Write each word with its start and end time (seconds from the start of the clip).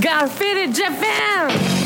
Graffiti 0.00 0.72
Japan! 0.72 1.78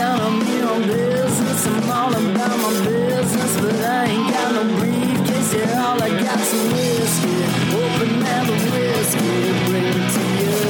I'm 0.00 0.40
in 0.42 0.64
on 0.64 0.82
business. 0.86 1.66
I'm 1.66 1.90
all 1.90 2.14
about 2.14 2.58
my 2.58 2.84
business, 2.84 3.60
but 3.60 3.74
I 3.74 4.04
ain't 4.04 4.32
got 4.32 4.54
no 4.54 4.62
briefcase. 4.78 5.54
Yeah, 5.54 5.84
all 5.84 6.00
I 6.00 6.10
got's 6.22 6.48
some 6.48 6.70
whiskey. 6.72 7.42
Open 7.74 8.20
the 8.20 8.54
whiskey, 8.70 9.30
bring 9.66 9.84
it 9.84 10.10
to 10.14 10.22
you. 10.40 10.60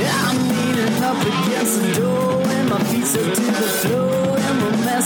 Yeah, 0.00 0.28
I'm 0.28 0.38
leaning 0.48 1.02
up 1.02 1.20
against 1.20 1.74
the 1.82 1.88
door, 2.00 2.42
and 2.42 2.68
my 2.68 2.78
feet 2.84 3.06
stuck 3.06 3.34
to 3.34 3.40
the 3.40 3.68
floor, 3.82 4.23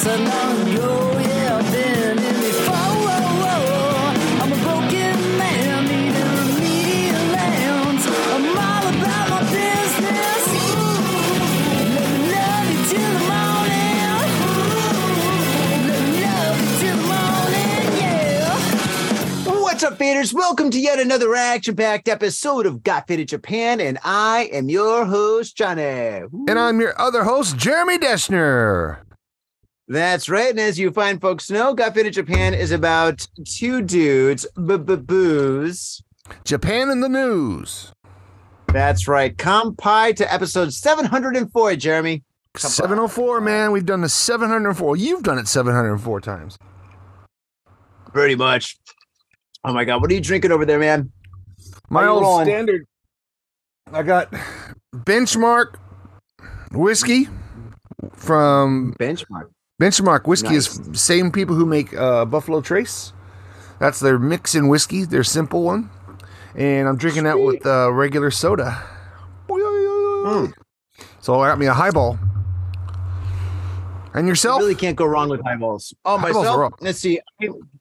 and 0.07 0.23
we're 0.23 0.29
messing. 0.29 1.29
Yeah, 1.29 1.59
I've 1.59 1.73
been 1.73 2.19
in 2.19 2.35
before. 2.41 2.75
Whoa, 2.75 3.19
whoa. 3.43 4.13
I'm 4.43 4.53
a 4.53 4.57
broken 4.63 5.17
man, 5.39 5.85
needing 5.85 6.15
remedial 6.15 7.25
lands. 7.33 8.05
I'm 8.07 8.45
all 8.57 8.87
about 8.95 9.27
my 9.31 9.41
business. 9.51 10.45
Let 11.95 12.09
me 12.15 12.31
love 12.33 12.67
you 12.71 12.81
till 12.89 13.13
the 13.13 13.23
morning. 13.27 14.23
Let 15.89 16.01
me 16.05 16.21
love 16.23 16.57
you 16.61 16.71
till 16.79 16.97
the 16.97 17.03
morning, 17.09 17.87
yeah. 17.99 19.61
What's 19.61 19.83
up, 19.83 19.99
faders? 19.99 20.33
Welcome 20.33 20.71
to 20.71 20.79
yet 20.79 20.99
another 20.99 21.35
action-packed 21.35 22.09
episode 22.09 22.67
of 22.67 22.83
Got 22.83 23.09
Faded 23.09 23.29
Japan, 23.29 23.81
and 23.81 23.99
I 24.05 24.49
am 24.53 24.69
your 24.69 25.05
host, 25.07 25.57
Johnny. 25.57 25.83
And 25.83 26.59
I'm 26.59 26.81
your 26.81 26.99
other 27.01 27.25
host, 27.25 27.57
Jeremy 27.57 27.99
Deschner. 27.99 28.99
That's 29.89 30.29
right. 30.29 30.51
And 30.51 30.61
as 30.61 30.79
you 30.79 30.91
find, 30.91 31.21
folks 31.21 31.51
know, 31.51 31.73
Got 31.73 31.95
Faded 31.95 32.13
Japan 32.13 32.53
is 32.53 32.71
about 32.71 33.27
two 33.47 33.81
dudes, 33.81 34.47
booze. 34.55 36.03
Japan 36.45 36.91
in 36.91 37.01
the 37.01 37.09
news. 37.09 37.91
That's 38.67 39.09
right. 39.09 39.35
Kampai 39.35 40.15
to 40.17 40.33
episode 40.33 40.75
704, 40.75 41.77
Jeremy. 41.77 42.23
704, 42.55 43.41
man. 43.41 43.73
We've 43.73 43.87
done 43.87 44.03
the 44.03 44.11
704. 44.11 44.97
You've 44.97 45.23
done 45.23 45.39
it 45.39 45.49
704 45.49 46.21
times. 46.21 46.59
Pretty 48.13 48.35
much. 48.35 48.79
Oh 49.65 49.73
my 49.73 49.85
God. 49.85 50.03
What 50.03 50.11
are 50.11 50.15
you 50.15 50.21
drinking 50.21 50.53
over 50.53 50.67
there, 50.67 50.79
man? 50.79 51.11
My 51.89 52.07
old 52.07 52.23
rolling? 52.23 52.47
standard. 52.47 52.87
I 53.93 54.03
got 54.03 54.31
benchmark 54.95 55.77
whiskey 56.73 57.29
from 58.13 58.95
Benchmark. 58.99 59.49
Benchmark 59.81 60.27
Whiskey 60.27 60.55
Nice. 60.55 60.79
is 60.79 61.01
same 61.01 61.31
people 61.31 61.55
who 61.55 61.65
make 61.65 61.95
uh, 61.97 62.25
Buffalo 62.25 62.61
Trace. 62.61 63.13
That's 63.79 64.01
their 64.01 64.19
mix 64.19 64.55
in 64.57 64.69
whiskey, 64.69 65.05
their 65.05 65.23
simple 65.23 65.63
one. 65.63 65.91
And 66.57 66.89
I'm 66.89 66.97
drinking 66.97 67.25
that 67.25 67.39
with 67.39 67.65
uh, 67.65 67.93
regular 67.93 68.33
soda. 68.33 68.83
Mm. 69.49 70.53
So 71.21 71.41
I 71.41 71.49
got 71.49 71.59
me 71.59 71.67
a 71.67 71.75
highball. 71.75 72.19
And 74.15 74.27
yourself? 74.27 74.59
You 74.59 74.67
really 74.67 74.75
can't 74.75 74.97
go 74.97 75.05
wrong 75.05 75.29
with 75.29 75.43
highballs. 75.45 75.95
Oh, 76.05 76.19
Highballs 76.19 76.47
myself. 76.47 76.73
Let's 76.81 76.99
see. 76.99 77.21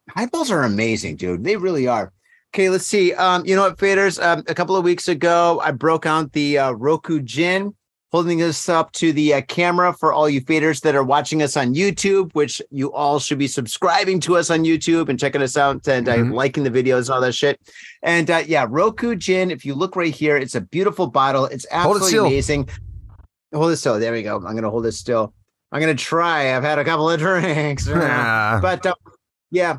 Highballs 0.09 0.51
are 0.51 0.63
amazing, 0.63 1.15
dude. 1.15 1.43
They 1.43 1.57
really 1.57 1.87
are. 1.87 2.13
Okay, 2.53 2.69
let's 2.69 2.85
see. 2.85 3.13
Um, 3.13 3.45
you 3.45 3.55
know 3.55 3.63
what, 3.63 3.77
faders? 3.77 4.21
Um, 4.23 4.43
a 4.47 4.53
couple 4.53 4.75
of 4.75 4.83
weeks 4.83 5.07
ago, 5.07 5.59
I 5.63 5.71
broke 5.71 6.05
out 6.05 6.33
the 6.33 6.59
uh, 6.59 6.71
Roku 6.71 7.21
Gin, 7.21 7.73
holding 8.11 8.37
this 8.37 8.69
up 8.69 8.91
to 8.93 9.11
the 9.11 9.33
uh, 9.33 9.41
camera 9.41 9.93
for 9.93 10.13
all 10.13 10.29
you 10.29 10.39
faders 10.41 10.81
that 10.81 10.95
are 10.95 11.03
watching 11.03 11.41
us 11.41 11.57
on 11.57 11.73
YouTube, 11.75 12.33
which 12.33 12.61
you 12.71 12.91
all 12.93 13.19
should 13.19 13.37
be 13.37 13.47
subscribing 13.47 14.19
to 14.21 14.37
us 14.37 14.49
on 14.49 14.59
YouTube 14.63 15.09
and 15.09 15.19
checking 15.19 15.41
us 15.41 15.57
out 15.57 15.85
and 15.87 16.07
uh, 16.07 16.15
Mhm. 16.15 16.33
liking 16.33 16.63
the 16.63 16.71
videos 16.71 17.01
and 17.07 17.09
all 17.11 17.21
that 17.21 17.33
shit. 17.35 17.59
And 18.03 18.31
uh, 18.31 18.43
yeah, 18.47 18.65
Roku 18.69 19.15
Gin. 19.15 19.51
If 19.51 19.65
you 19.65 19.73
look 19.75 19.95
right 19.95 20.13
here, 20.15 20.37
it's 20.37 20.55
a 20.55 20.61
beautiful 20.61 21.07
bottle. 21.07 21.45
It's 21.45 21.65
Hold 21.71 21.97
it 21.97 22.03
absolutely 22.03 22.29
amazing. 22.29 22.69
Hold 23.53 23.71
it 23.71 23.77
still. 23.77 23.99
There 23.99 24.11
we 24.13 24.23
go. 24.23 24.35
I'm 24.37 24.55
gonna 24.55 24.69
hold 24.69 24.85
it 24.85 24.93
still. 24.93 25.33
I'm 25.71 25.81
gonna 25.81 25.95
try. 25.95 26.55
I've 26.55 26.63
had 26.63 26.79
a 26.79 26.85
couple 26.85 27.09
of 27.09 27.19
drinks. 27.19 27.87
But 27.87 28.85
uh, 28.85 28.93
yeah, 29.51 29.77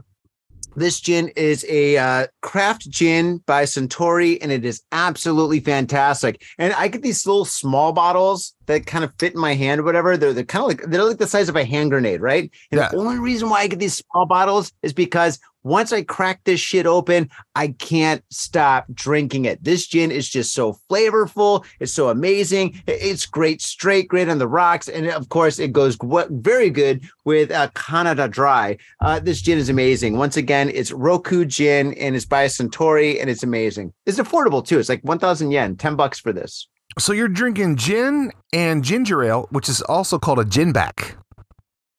this 0.79 1.01
gin 1.01 1.29
is 1.37 1.65
a 1.69 1.97
uh, 1.99 2.27
craft 2.43 2.89
gin 2.91 3.39
by 3.47 3.65
Suntory, 3.65 4.39
and 4.41 4.51
it 4.51 4.65
is 4.65 4.83
absolutely 4.93 5.61
fantastic. 5.61 6.43
And 6.59 6.73
I 6.75 6.89
get 6.89 7.03
these 7.03 7.27
little 7.27 7.45
small 7.45 7.93
bottles 7.93 8.55
that 8.67 8.87
kind 8.87 9.05
of 9.05 9.13
fit 9.19 9.35
in 9.35 9.41
my 9.41 9.55
hand, 9.55 9.81
or 9.81 9.85
whatever. 9.85 10.17
They're 10.17 10.33
they're 10.33 10.45
kind 10.45 10.63
of 10.63 10.69
like 10.69 10.83
they're 10.91 11.05
like 11.05 11.19
the 11.19 11.27
size 11.27 11.49
of 11.49 11.57
a 11.57 11.65
hand 11.65 11.91
grenade, 11.91 12.21
right? 12.21 12.51
And 12.71 12.79
Yeah. 12.81 12.89
the 12.89 12.97
only 12.99 13.19
reason 13.19 13.51
why 13.51 13.61
I 13.61 13.67
get 13.67 13.79
these 13.79 13.97
small 13.97 14.27
bottles 14.27 14.73
is 14.83 14.93
because 14.93 15.39
once 15.65 15.93
I 15.93 16.03
crack 16.03 16.41
this 16.45 16.61
shit 16.61 16.87
open, 16.87 17.29
I 17.55 17.69
can't 17.69 18.23
stop 18.31 18.87
drinking 18.93 19.45
it. 19.45 19.63
This 19.63 19.87
gin 19.87 20.11
is 20.11 20.29
just 20.29 20.53
so 20.53 20.79
flavorful. 20.91 21.65
It's 21.81 21.93
so 21.93 22.09
amazing. 22.09 22.81
It's 22.87 23.27
great 23.27 23.61
straight, 23.61 24.09
great 24.09 24.29
on 24.29 24.39
the 24.39 24.49
rocks. 24.49 24.89
And 24.89 25.09
of 25.09 25.29
course, 25.29 25.59
it 25.59 25.73
goes 25.73 25.99
very 26.31 26.71
good 26.71 27.09
with 27.25 27.51
uh, 27.51 27.69
Canada 27.75 28.29
Dry. 28.29 28.77
Uh, 29.01 29.21
this 29.21 29.43
gin 29.43 29.59
is 29.59 29.69
amazing. 29.69 30.17
Once 30.17 30.37
again, 30.37 30.71
it's 30.73 30.93
Roku 30.93 31.45
Gin 31.45 31.93
and 31.95 32.15
it's 32.15 32.25
by 32.25 32.47
Suntory 32.47 33.21
and 33.21 33.29
it's 33.29 33.43
amazing. 33.43 33.93
It's 34.07 34.19
affordable 34.19 34.65
too. 34.65 34.79
It's 34.79 34.89
like 34.89 35.03
1,000 35.03 35.51
yen, 35.51 35.77
10 35.77 35.97
bucks 35.97 36.19
for 36.19 36.33
this. 36.33 36.69
so 36.99 37.13
you're 37.13 37.29
drinking 37.29 37.77
gin 37.77 38.33
and 38.53 38.83
ginger 38.83 39.23
ale, 39.23 39.49
which 39.51 39.69
is 39.69 39.83
also 39.83 40.19
called 40.19 40.39
a 40.39 40.45
gin 40.45 40.73
buck. 40.73 41.17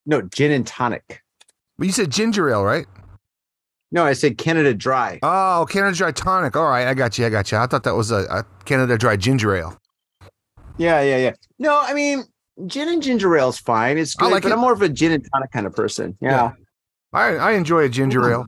No, 0.06 0.22
gin 0.22 0.52
and 0.52 0.66
tonic. 0.66 1.22
But 1.78 1.88
you 1.88 1.94
said 1.94 2.10
ginger 2.10 2.50
ale, 2.50 2.64
right? 2.64 2.88
No, 3.92 4.06
I 4.06 4.14
said 4.14 4.38
Canada 4.38 4.74
Dry. 4.74 5.20
Oh, 5.24 5.66
Canada 5.70 5.96
Dry 5.96 6.12
tonic. 6.12 6.56
All 6.56 6.70
right, 6.70 6.88
I 6.88 6.94
got 6.94 7.18
you. 7.18 7.26
I 7.26 7.30
got 7.30 7.52
you. 7.52 7.58
I 7.58 7.66
thought 7.66 7.84
that 7.84 7.96
was 7.96 8.12
a, 8.12 8.26
a 8.30 8.46
Canada 8.66 8.98
Dry 8.98 9.16
ginger 9.16 9.56
ale. 9.56 9.78
Yeah, 10.78 11.02
yeah, 11.02 11.18
yeah. 11.18 11.32
No, 11.58 11.80
I 11.82 11.94
mean, 11.94 12.24
gin 12.68 12.88
and 12.88 13.02
ginger 13.02 13.36
ale 13.36 13.50
is 13.50 13.58
fine. 13.58 13.98
It's 13.98 14.16
I 14.18 14.24
good, 14.24 14.32
like 14.32 14.44
but 14.44 14.52
it. 14.52 14.54
I'm 14.54 14.60
more 14.60 14.74
of 14.74 14.82
a 14.82 14.90
gin 14.90 15.12
and 15.12 15.28
tonic 15.34 15.52
kind 15.52 15.66
of 15.66 15.76
person. 15.76 16.18
Yeah. 16.22 16.52
I, 17.12 17.36
I 17.36 17.52
enjoy 17.54 17.84
a 17.86 17.90
ginger 17.90 18.30
ale. 18.32 18.46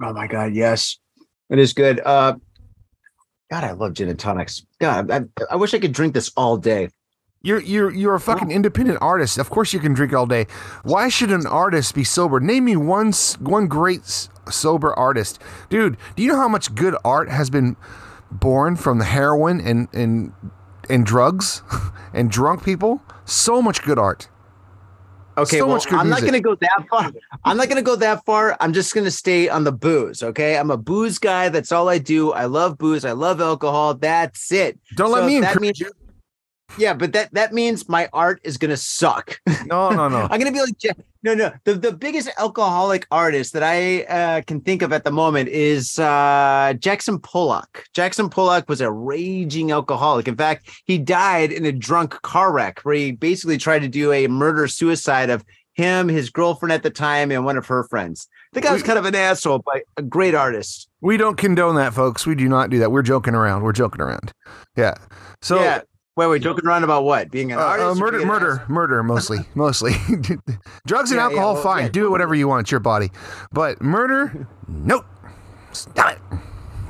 Oh 0.00 0.12
my 0.12 0.28
god, 0.28 0.54
yes, 0.54 0.96
it 1.50 1.58
is 1.58 1.72
good. 1.72 2.00
Uh, 2.04 2.36
God, 3.50 3.64
I 3.64 3.72
love 3.72 3.94
gin 3.94 4.08
and 4.08 4.18
tonics. 4.18 4.64
God, 4.80 5.10
I, 5.10 5.22
I 5.50 5.56
wish 5.56 5.74
I 5.74 5.80
could 5.80 5.92
drink 5.92 6.14
this 6.14 6.30
all 6.36 6.56
day. 6.56 6.90
You're 7.42 7.60
you're 7.60 7.92
you're 7.92 8.14
a 8.14 8.20
fucking 8.20 8.50
independent 8.50 8.98
artist. 9.00 9.38
Of 9.38 9.48
course 9.48 9.72
you 9.72 9.78
can 9.78 9.94
drink 9.94 10.12
all 10.12 10.26
day. 10.26 10.46
Why 10.82 11.08
should 11.08 11.30
an 11.30 11.46
artist 11.46 11.94
be 11.94 12.02
sober? 12.02 12.40
Name 12.40 12.64
me 12.64 12.76
one 12.76 13.12
one 13.38 13.68
great 13.68 14.28
sober 14.50 14.92
artist, 14.94 15.40
dude. 15.70 15.96
Do 16.16 16.22
you 16.22 16.28
know 16.30 16.36
how 16.36 16.48
much 16.48 16.74
good 16.74 16.96
art 17.04 17.28
has 17.30 17.48
been 17.48 17.76
born 18.30 18.74
from 18.76 18.98
the 18.98 19.04
heroin 19.04 19.60
and 19.60 19.86
and 19.92 20.32
and 20.90 21.06
drugs 21.06 21.62
and 22.12 22.28
drunk 22.30 22.64
people? 22.64 23.02
So 23.24 23.62
much 23.62 23.82
good 23.82 23.98
art. 24.00 24.28
Okay, 25.36 25.58
So 25.58 25.66
well, 25.66 25.76
much 25.76 25.86
good 25.88 26.00
I'm 26.00 26.08
not 26.08 26.22
going 26.22 26.32
to 26.32 26.40
go 26.40 26.56
that 26.56 26.84
far. 26.90 27.12
I'm 27.44 27.56
not 27.56 27.68
going 27.68 27.76
to 27.76 27.82
go 27.82 27.94
that 27.94 28.24
far. 28.24 28.56
I'm 28.58 28.72
just 28.72 28.92
going 28.92 29.04
to 29.04 29.10
stay 29.12 29.48
on 29.48 29.62
the 29.62 29.70
booze. 29.70 30.20
Okay, 30.24 30.58
I'm 30.58 30.72
a 30.72 30.76
booze 30.76 31.20
guy. 31.20 31.48
That's 31.48 31.70
all 31.70 31.88
I 31.88 31.98
do. 31.98 32.32
I 32.32 32.46
love 32.46 32.76
booze. 32.76 33.04
I 33.04 33.12
love 33.12 33.40
alcohol. 33.40 33.94
That's 33.94 34.50
it. 34.50 34.80
Don't 34.96 35.12
let 35.12 35.20
So 35.20 35.26
me 35.28 35.38
that 35.38 35.52
encourage 35.52 35.60
means- 35.60 35.80
you. 35.80 35.92
Yeah, 36.76 36.94
but 36.94 37.12
that 37.12 37.32
that 37.32 37.52
means 37.52 37.88
my 37.88 38.08
art 38.12 38.40
is 38.44 38.58
going 38.58 38.70
to 38.70 38.76
suck. 38.76 39.40
No, 39.66 39.90
no, 39.90 40.08
no. 40.08 40.22
I'm 40.30 40.38
gonna 40.38 40.52
be 40.52 40.60
like 40.60 40.96
no, 41.22 41.34
no. 41.34 41.52
The 41.64 41.74
the 41.74 41.92
biggest 41.92 42.28
alcoholic 42.38 43.06
artist 43.10 43.52
that 43.54 43.62
I 43.62 44.02
uh, 44.04 44.42
can 44.42 44.60
think 44.60 44.82
of 44.82 44.92
at 44.92 45.04
the 45.04 45.10
moment 45.10 45.48
is 45.48 45.98
uh, 45.98 46.74
Jackson 46.78 47.18
Pollock. 47.18 47.84
Jackson 47.92 48.28
Pollock 48.28 48.68
was 48.68 48.80
a 48.80 48.90
raging 48.90 49.72
alcoholic. 49.72 50.28
In 50.28 50.36
fact, 50.36 50.70
he 50.84 50.98
died 50.98 51.50
in 51.50 51.64
a 51.64 51.72
drunk 51.72 52.20
car 52.22 52.52
wreck 52.52 52.80
where 52.80 52.94
he 52.94 53.12
basically 53.12 53.58
tried 53.58 53.80
to 53.80 53.88
do 53.88 54.12
a 54.12 54.28
murder 54.28 54.68
suicide 54.68 55.30
of 55.30 55.44
him, 55.72 56.08
his 56.08 56.28
girlfriend 56.28 56.72
at 56.72 56.82
the 56.82 56.90
time, 56.90 57.30
and 57.30 57.44
one 57.44 57.56
of 57.56 57.66
her 57.66 57.84
friends. 57.84 58.28
The 58.52 58.60
guy 58.60 58.72
was 58.72 58.82
kind 58.82 58.98
of 58.98 59.04
an 59.04 59.14
asshole, 59.14 59.62
but 59.64 59.82
a 59.96 60.02
great 60.02 60.34
artist. 60.34 60.88
We 61.00 61.16
don't 61.16 61.36
condone 61.36 61.76
that, 61.76 61.94
folks. 61.94 62.26
We 62.26 62.34
do 62.34 62.48
not 62.48 62.70
do 62.70 62.78
that. 62.80 62.90
We're 62.90 63.02
joking 63.02 63.34
around. 63.34 63.62
We're 63.62 63.72
joking 63.72 64.00
around. 64.00 64.32
Yeah. 64.76 64.94
So 65.42 65.60
yeah. 65.60 65.82
Wait, 66.18 66.26
wait, 66.26 66.42
joking 66.42 66.66
around 66.66 66.82
about 66.82 67.04
what? 67.04 67.30
Being 67.30 67.52
an 67.52 67.60
Uh, 67.60 67.62
artist? 67.62 67.86
uh, 67.86 67.94
murder, 67.94 68.26
murder, 68.26 68.50
asshole? 68.54 68.66
murder, 68.74 69.02
mostly, 69.04 69.38
mostly. 69.54 69.92
Drugs 70.84 71.12
and 71.12 71.18
Yeah, 71.18 71.18
yeah, 71.18 71.22
alcohol, 71.22 71.54
well, 71.54 71.62
fine. 71.62 71.84
yeah. 71.84 71.88
Do 71.90 72.10
whatever 72.10 72.34
you 72.34 72.48
want. 72.48 72.62
It's 72.62 72.72
your 72.72 72.80
body. 72.80 73.12
But 73.52 73.80
murder, 73.80 74.48
nope. 74.68 75.04
Stop 75.70 76.10
it. 76.16 76.18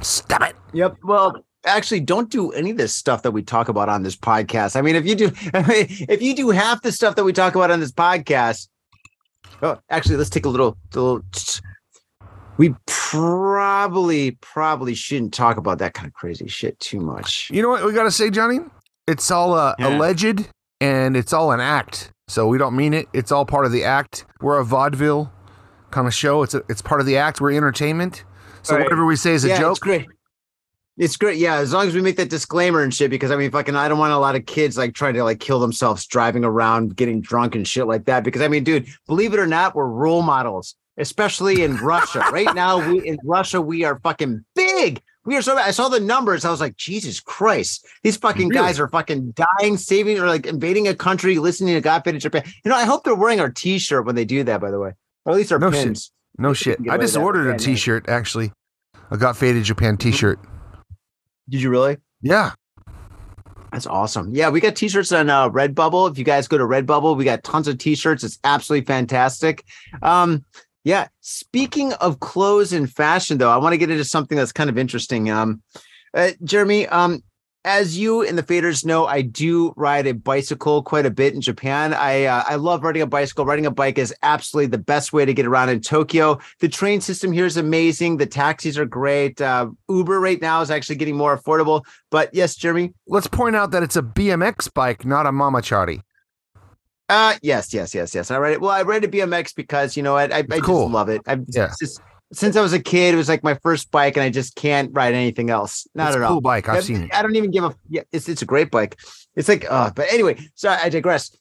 Stop 0.00 0.40
it. 0.48 0.56
Yep. 0.72 0.96
Well, 1.04 1.44
actually, 1.66 2.00
don't 2.00 2.30
do 2.30 2.52
any 2.52 2.70
of 2.70 2.78
this 2.78 2.96
stuff 2.96 3.20
that 3.20 3.32
we 3.32 3.42
talk 3.42 3.68
about 3.68 3.90
on 3.90 4.02
this 4.02 4.16
podcast. 4.16 4.76
I 4.76 4.80
mean, 4.80 4.96
if 4.96 5.04
you 5.04 5.14
do, 5.14 5.30
if 5.44 6.22
you 6.22 6.34
do 6.34 6.48
half 6.48 6.80
the 6.80 6.90
stuff 6.90 7.14
that 7.16 7.24
we 7.24 7.34
talk 7.34 7.54
about 7.54 7.70
on 7.70 7.80
this 7.80 7.92
podcast, 7.92 8.68
oh, 9.60 9.78
actually, 9.90 10.16
let's 10.16 10.30
take 10.30 10.46
a 10.46 10.48
little, 10.48 10.78
little. 10.94 11.20
We 12.56 12.74
probably, 12.86 14.32
probably 14.40 14.94
shouldn't 14.94 15.34
talk 15.34 15.58
about 15.58 15.78
that 15.80 15.92
kind 15.92 16.08
of 16.08 16.14
crazy 16.14 16.48
shit 16.48 16.80
too 16.80 16.98
much. 16.98 17.50
You 17.52 17.60
know 17.60 17.68
what 17.68 17.84
we 17.84 17.92
got 17.92 18.04
to 18.04 18.10
say, 18.10 18.30
Johnny? 18.30 18.60
It's 19.08 19.30
all 19.30 19.54
uh, 19.54 19.74
Yeah. 19.78 19.96
alleged 19.96 20.48
and 20.80 21.16
it's 21.16 21.32
all 21.32 21.50
an 21.50 21.60
act. 21.60 22.12
So 22.28 22.46
we 22.46 22.58
don't 22.58 22.76
mean 22.76 22.92
it. 22.94 23.08
It's 23.12 23.32
all 23.32 23.44
part 23.46 23.64
of 23.66 23.72
the 23.72 23.82
act. 23.84 24.26
We're 24.40 24.58
a 24.58 24.64
vaudeville 24.64 25.32
kind 25.90 26.06
of 26.06 26.14
show. 26.14 26.42
It's 26.42 26.54
a, 26.54 26.62
it's 26.68 26.82
part 26.82 27.00
of 27.00 27.06
the 27.06 27.16
act. 27.16 27.40
We're 27.40 27.52
entertainment. 27.52 28.24
So 28.62 28.74
Right. 28.76 28.84
whatever 28.84 29.06
we 29.06 29.16
say 29.16 29.32
is 29.32 29.44
a 29.44 29.48
yeah, 29.48 29.54
it's 29.54 29.60
joke. 29.62 29.80
great. 29.80 30.06
It's 30.98 31.16
great. 31.16 31.38
Yeah, 31.38 31.54
as 31.56 31.72
long 31.72 31.86
as 31.86 31.94
we 31.94 32.00
make 32.02 32.16
that 32.16 32.28
disclaimer 32.28 32.82
and 32.82 32.92
shit, 32.92 33.08
because 33.10 33.30
I 33.30 33.36
mean, 33.36 33.50
fucking, 33.52 33.76
I 33.76 33.88
don't 33.88 33.98
want 34.00 34.12
a 34.12 34.18
lot 34.18 34.34
of 34.34 34.46
kids 34.46 34.76
like 34.76 34.94
trying 34.94 35.14
to 35.14 35.22
like 35.24 35.38
kill 35.38 35.60
themselves 35.60 36.04
driving 36.06 36.44
around, 36.44 36.96
getting 36.96 37.20
drunk 37.20 37.54
and 37.54 37.66
shit 37.66 37.86
like 37.86 38.04
that. 38.06 38.24
Because 38.24 38.42
I 38.42 38.48
mean, 38.48 38.64
dude, 38.64 38.88
believe 39.06 39.32
it 39.32 39.38
or 39.38 39.46
not, 39.46 39.74
we're 39.76 39.86
role 39.86 40.22
models, 40.22 40.74
especially 40.98 41.62
in 41.62 41.76
Russia. 41.76 42.18
right 42.32 42.52
now, 42.54 42.86
we 42.90 43.06
in 43.06 43.16
Russia, 43.24 43.60
we 43.60 43.84
are 43.84 43.98
fucking 44.00 44.44
big. 44.56 45.00
We 45.28 45.36
are 45.36 45.42
so. 45.42 45.58
I 45.58 45.72
saw 45.72 45.90
the 45.90 46.00
numbers. 46.00 46.46
I 46.46 46.50
was 46.50 46.58
like, 46.58 46.78
Jesus 46.78 47.20
Christ, 47.20 47.86
these 48.02 48.16
fucking 48.16 48.48
Really? 48.48 48.62
guys 48.62 48.80
are 48.80 48.88
fucking 48.88 49.34
dying, 49.60 49.76
saving, 49.76 50.18
or 50.18 50.26
like 50.26 50.46
invading 50.46 50.88
a 50.88 50.94
country, 50.94 51.38
listening 51.38 51.74
to 51.74 51.82
Got 51.82 52.02
Faded 52.04 52.22
Japan. 52.22 52.44
You 52.64 52.70
know, 52.70 52.76
I 52.76 52.84
hope 52.84 53.04
they're 53.04 53.14
wearing 53.14 53.38
our 53.38 53.50
T-shirt 53.50 54.06
when 54.06 54.14
they 54.14 54.24
do 54.24 54.42
that. 54.44 54.58
By 54.58 54.70
the 54.70 54.78
way, 54.80 54.94
or 55.26 55.32
at 55.32 55.36
least 55.36 55.52
our 55.52 55.58
No 55.58 55.70
shit. 55.70 55.84
pins. 55.84 56.10
No 56.38 56.54
shit. 56.54 56.78
I 56.88 56.96
just 56.96 57.14
ordered 57.14 57.54
a. 57.54 57.58
T-shirt 57.58 58.08
actually. 58.08 58.52
I 59.10 59.16
got 59.16 59.36
faded 59.36 59.64
Japan 59.64 59.98
T-shirt. 59.98 60.38
Did 61.50 61.60
you 61.60 61.68
really? 61.68 61.98
Yeah. 62.22 62.52
That's 63.70 63.86
awesome. 63.86 64.34
Yeah, 64.34 64.48
we 64.48 64.60
got 64.60 64.76
t-shirts 64.76 65.12
on 65.12 65.28
uh, 65.28 65.50
Redbubble. 65.50 66.10
If 66.10 66.16
you 66.16 66.24
guys 66.24 66.48
go 66.48 66.56
to 66.56 66.64
Redbubble, 66.64 67.18
we 67.18 67.24
got 67.24 67.44
tons 67.44 67.68
of 67.68 67.76
t-shirts. 67.76 68.24
It's 68.24 68.38
absolutely 68.44 68.86
fantastic. 68.86 69.62
Um, 70.02 70.42
yeah. 70.88 71.08
Speaking 71.20 71.92
of 71.92 72.20
clothes 72.20 72.72
and 72.72 72.90
fashion, 72.90 73.36
though, 73.36 73.50
I 73.50 73.58
want 73.58 73.74
to 73.74 73.76
get 73.76 73.90
into 73.90 74.06
something 74.06 74.38
that's 74.38 74.52
kind 74.52 74.70
of 74.70 74.78
interesting. 74.78 75.30
Um, 75.30 75.62
uh, 76.14 76.30
Jeremy, 76.42 76.86
um, 76.86 77.22
as 77.62 77.98
you 77.98 78.22
and 78.22 78.38
the 78.38 78.42
faders 78.42 78.86
know, 78.86 79.04
I 79.04 79.20
do 79.20 79.74
ride 79.76 80.06
a 80.06 80.14
bicycle 80.14 80.82
quite 80.82 81.04
a 81.04 81.10
bit 81.10 81.34
in 81.34 81.42
Japan. 81.42 81.92
I 81.92 82.24
uh, 82.24 82.42
I 82.48 82.54
love 82.54 82.82
riding 82.82 83.02
a 83.02 83.06
bicycle. 83.06 83.44
Riding 83.44 83.66
a 83.66 83.70
bike 83.70 83.98
is 83.98 84.14
absolutely 84.22 84.68
the 84.68 84.82
best 84.82 85.12
way 85.12 85.26
to 85.26 85.34
get 85.34 85.44
around 85.44 85.68
in 85.68 85.82
Tokyo. 85.82 86.38
The 86.60 86.70
train 86.70 87.02
system 87.02 87.32
here 87.32 87.44
is 87.44 87.58
amazing. 87.58 88.16
The 88.16 88.24
taxis 88.24 88.78
are 88.78 88.86
great. 88.86 89.42
Uh, 89.42 89.68
Uber 89.90 90.18
right 90.18 90.40
now 90.40 90.62
is 90.62 90.70
actually 90.70 90.96
getting 90.96 91.18
more 91.18 91.36
affordable. 91.36 91.84
But 92.10 92.30
yes, 92.32 92.56
Jeremy. 92.56 92.94
Let's 93.06 93.26
point 93.26 93.56
out 93.56 93.72
that 93.72 93.82
it's 93.82 93.96
a 93.96 94.02
BMX 94.02 94.72
bike, 94.72 95.04
not 95.04 95.26
a 95.26 95.32
mama 95.32 95.60
mamachari. 95.60 96.00
Uh 97.08 97.34
yes, 97.42 97.72
yes, 97.72 97.94
yes, 97.94 98.14
yes. 98.14 98.30
I 98.30 98.36
read 98.38 98.52
it. 98.54 98.60
Well, 98.60 98.70
I 98.70 98.82
read 98.82 99.02
a 99.04 99.08
BMX 99.08 99.54
because 99.54 99.96
you 99.96 100.02
know 100.02 100.14
what, 100.14 100.32
I, 100.32 100.38
I 100.38 100.42
just 100.42 100.62
cool. 100.62 100.88
love 100.90 101.08
it. 101.08 101.22
I 101.26 101.38
Yeah. 101.48 101.70
just 101.80 102.00
since 102.32 102.56
I 102.56 102.60
was 102.60 102.74
a 102.74 102.80
kid, 102.80 103.14
it 103.14 103.16
was 103.16 103.28
like 103.28 103.42
my 103.42 103.54
first 103.62 103.90
bike, 103.90 104.16
and 104.18 104.22
I 104.24 104.28
just 104.28 104.54
can't 104.54 104.90
ride 104.92 105.14
anything 105.14 105.48
else. 105.48 105.86
Not 105.94 106.08
it's 106.08 106.16
at 106.16 106.22
a 106.22 106.26
cool 106.26 106.34
all. 106.36 106.40
bike. 106.42 106.68
I've 106.68 106.76
I, 106.76 106.80
seen 106.80 107.02
it. 107.04 107.14
I 107.14 107.22
don't 107.22 107.36
even 107.36 107.50
give 107.50 107.64
a. 107.64 107.74
Yeah, 107.88 108.02
it's 108.12 108.28
it's 108.28 108.42
a 108.42 108.46
great 108.46 108.70
bike. 108.70 108.98
It's 109.36 109.48
like, 109.48 109.64
uh, 109.70 109.90
but 109.94 110.12
anyway, 110.12 110.36
so 110.54 110.68
I 110.68 110.88
digress. 110.90 111.34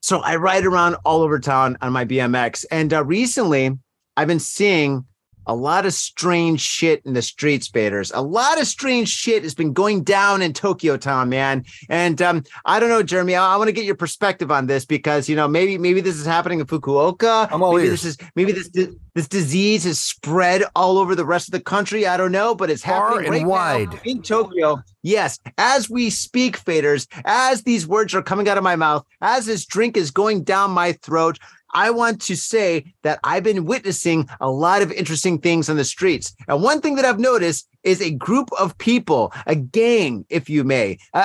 So 0.00 0.20
I 0.20 0.36
ride 0.36 0.64
around 0.64 0.96
all 1.04 1.20
over 1.22 1.38
town 1.38 1.76
on 1.82 1.92
my 1.92 2.04
BMX, 2.06 2.64
and 2.70 2.92
uh, 2.94 3.04
recently 3.04 3.70
I've 4.16 4.28
been 4.28 4.40
seeing 4.40 5.04
a 5.46 5.54
lot 5.54 5.86
of 5.86 5.92
strange 5.92 6.60
shit 6.60 7.02
in 7.04 7.14
the 7.14 7.22
streets, 7.22 7.68
faders. 7.68 8.10
A 8.14 8.22
lot 8.22 8.60
of 8.60 8.66
strange 8.66 9.08
shit 9.08 9.42
has 9.42 9.54
been 9.54 9.72
going 9.72 10.02
down 10.02 10.42
in 10.42 10.52
Tokyo 10.52 10.96
Town, 10.96 11.28
man. 11.28 11.64
And 11.88 12.20
um, 12.22 12.44
I 12.64 12.80
don't 12.80 12.88
know, 12.88 13.02
Jeremy. 13.02 13.34
I, 13.34 13.54
I 13.54 13.56
want 13.56 13.68
to 13.68 13.72
get 13.72 13.84
your 13.84 13.94
perspective 13.94 14.50
on 14.50 14.66
this 14.66 14.84
because 14.84 15.28
you 15.28 15.36
know 15.36 15.48
maybe 15.48 15.78
maybe 15.78 16.00
this 16.00 16.16
is 16.16 16.26
happening 16.26 16.60
in 16.60 16.66
Fukuoka. 16.66 17.48
I'm 17.50 17.62
all 17.62 17.74
maybe 17.74 17.88
ears. 17.88 18.02
this 18.02 18.18
is 18.20 18.28
maybe 18.36 18.52
this 18.52 18.68
this 19.14 19.28
disease 19.28 19.84
has 19.84 20.00
spread 20.00 20.64
all 20.74 20.98
over 20.98 21.14
the 21.14 21.24
rest 21.24 21.48
of 21.48 21.52
the 21.52 21.60
country. 21.60 22.06
I 22.06 22.16
don't 22.16 22.32
know, 22.32 22.54
but 22.54 22.70
it's 22.70 22.84
Far 22.84 23.10
happening 23.10 23.26
and 23.26 23.34
right 23.34 23.42
now 23.42 23.48
wide. 23.48 24.00
in 24.04 24.22
Tokyo. 24.22 24.82
Yes, 25.02 25.38
as 25.58 25.88
we 25.88 26.10
speak, 26.10 26.58
faders, 26.58 27.06
as 27.24 27.62
these 27.62 27.86
words 27.86 28.14
are 28.14 28.22
coming 28.22 28.48
out 28.48 28.58
of 28.58 28.64
my 28.64 28.74
mouth, 28.76 29.04
as 29.20 29.46
this 29.46 29.66
drink 29.66 29.96
is 29.96 30.10
going 30.10 30.42
down 30.42 30.70
my 30.70 30.92
throat. 30.92 31.38
I 31.74 31.90
want 31.90 32.20
to 32.22 32.36
say 32.36 32.94
that 33.02 33.18
I've 33.24 33.42
been 33.42 33.64
witnessing 33.64 34.28
a 34.40 34.50
lot 34.50 34.82
of 34.82 34.92
interesting 34.92 35.38
things 35.38 35.68
on 35.68 35.76
the 35.76 35.84
streets. 35.84 36.34
And 36.48 36.62
one 36.62 36.80
thing 36.80 36.94
that 36.94 37.04
I've 37.04 37.18
noticed 37.20 37.68
is 37.82 38.00
a 38.00 38.10
group 38.12 38.48
of 38.58 38.78
people, 38.78 39.32
a 39.46 39.54
gang, 39.54 40.24
if 40.30 40.48
you 40.48 40.64
may, 40.64 40.98
a, 41.12 41.18
a, 41.18 41.22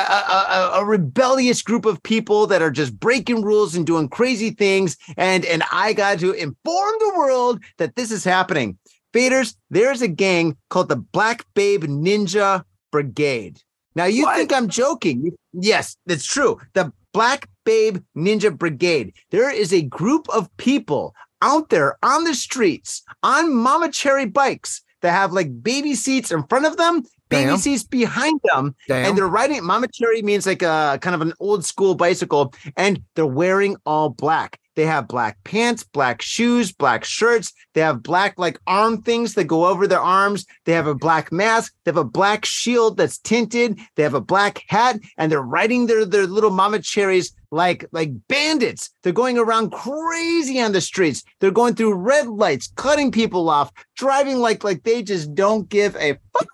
a- 0.50 0.72
a 0.81 0.86
rebellious 0.86 1.62
group 1.62 1.86
of 1.86 2.01
people 2.04 2.48
that 2.48 2.62
are 2.62 2.72
just 2.72 3.00
breaking 3.00 3.44
rules 3.44 3.75
and 3.75 3.86
doing 3.86 4.10
crazy 4.10 4.50
things. 4.51 4.98
And, 5.16 5.46
and 5.46 5.63
I 5.72 5.94
got 5.94 6.19
to 6.19 6.31
inform 6.34 6.94
the 7.00 7.13
world 7.16 7.63
that 7.78 7.95
this 7.95 8.12
is 8.12 8.24
happening. 8.24 8.78
Faders, 9.13 9.56
there's 9.69 10.02
a 10.02 10.07
gang 10.07 10.57
called 10.69 10.90
the 10.90 10.95
Black 10.98 11.45
Babe 11.54 11.84
Ninja 11.86 12.63
Brigade. 12.92 13.62
Now 13.95 14.06
you 14.06 14.24
What? 14.24 14.36
think 14.38 14.54
I'm 14.54 14.68
joking. 14.69 15.31
Yes, 15.54 15.95
it's 16.07 16.25
true. 16.25 16.60
The 16.74 16.92
Black 17.13 17.50
Babe 17.69 18.00
Ninja 18.18 18.57
Brigade. 18.57 19.13
There 19.30 19.51
is 19.51 19.71
a 19.71 19.83
group 19.83 20.27
of 20.30 20.50
people 20.57 21.13
out 21.44 21.69
there 21.69 22.00
on 22.01 22.24
the 22.24 22.33
streets 22.33 23.04
on 23.21 23.51
mamachari 23.51 24.33
bikes 24.33 24.81
that 25.01 25.12
have 25.12 25.33
like 25.33 25.62
baby 25.62 25.94
seats 25.94 26.31
in 26.31 26.42
front 26.48 26.66
of 26.66 26.77
them, 26.77 27.04
baby 27.30 27.50
Damn. 27.51 27.57
seats 27.60 27.83
behind 27.83 28.39
them, 28.45 28.75
Damn. 28.88 29.06
and 29.06 29.16
they're 29.16 29.27
riding 29.27 29.62
mamachari 29.62 30.24
means 30.24 30.48
like 30.48 30.63
a 30.63 30.98
kind 31.00 31.13
of 31.13 31.21
an 31.21 31.33
old 31.39 31.63
school 31.63 31.94
bicycle, 31.94 32.56
and 32.75 33.04
they're 33.13 33.27
wearing 33.27 33.75
all 33.86 34.10
black. 34.10 34.60
They 34.75 34.88
have 34.88 35.07
black 35.07 35.38
pants, 35.44 35.83
black 35.83 36.24
shoes, 36.24 36.71
black 36.71 37.04
shirts. 37.04 37.54
They 37.74 37.81
have 37.81 38.01
black 38.01 38.39
like 38.39 38.57
arm 38.66 39.04
things 39.04 39.33
that 39.36 39.44
go 39.44 39.68
over 39.68 39.86
their 39.86 40.00
arms. 40.00 40.45
They 40.66 40.71
have 40.71 40.88
a 40.88 40.95
black 40.95 41.31
mask. 41.31 41.74
They 41.83 41.89
have 41.89 41.98
a 41.98 42.04
black 42.04 42.45
shield 42.45 42.98
that's 42.98 43.19
tinted. 43.19 43.77
They 43.95 44.04
have 44.04 44.13
a 44.13 44.21
black 44.21 44.63
hat, 44.68 45.00
and 45.18 45.31
they're 45.31 45.42
riding 45.42 45.86
their 45.86 46.04
their 46.06 46.25
little 46.25 46.50
mamacharis 46.50 47.31
like 47.51 47.86
like 47.92 48.12
bandits. 48.28 48.90
They're 49.04 49.13
going 49.13 49.38
around 49.38 49.72
crazy 49.72 50.62
on 50.62 50.72
the 50.72 50.81
streets. 50.81 51.24
They're 51.40 51.51
going 51.51 51.75
through 51.75 51.96
red 51.96 52.28
lights, 52.28 52.72
cutting 52.75 53.12
people 53.12 53.50
off, 53.50 53.72
driving 53.96 54.38
like 54.38 54.63
like 54.63 54.84
they 54.84 55.04
just 55.04 55.34
don't 55.36 55.68
give 55.69 55.96
a 55.96 56.18
fuck 56.34 56.48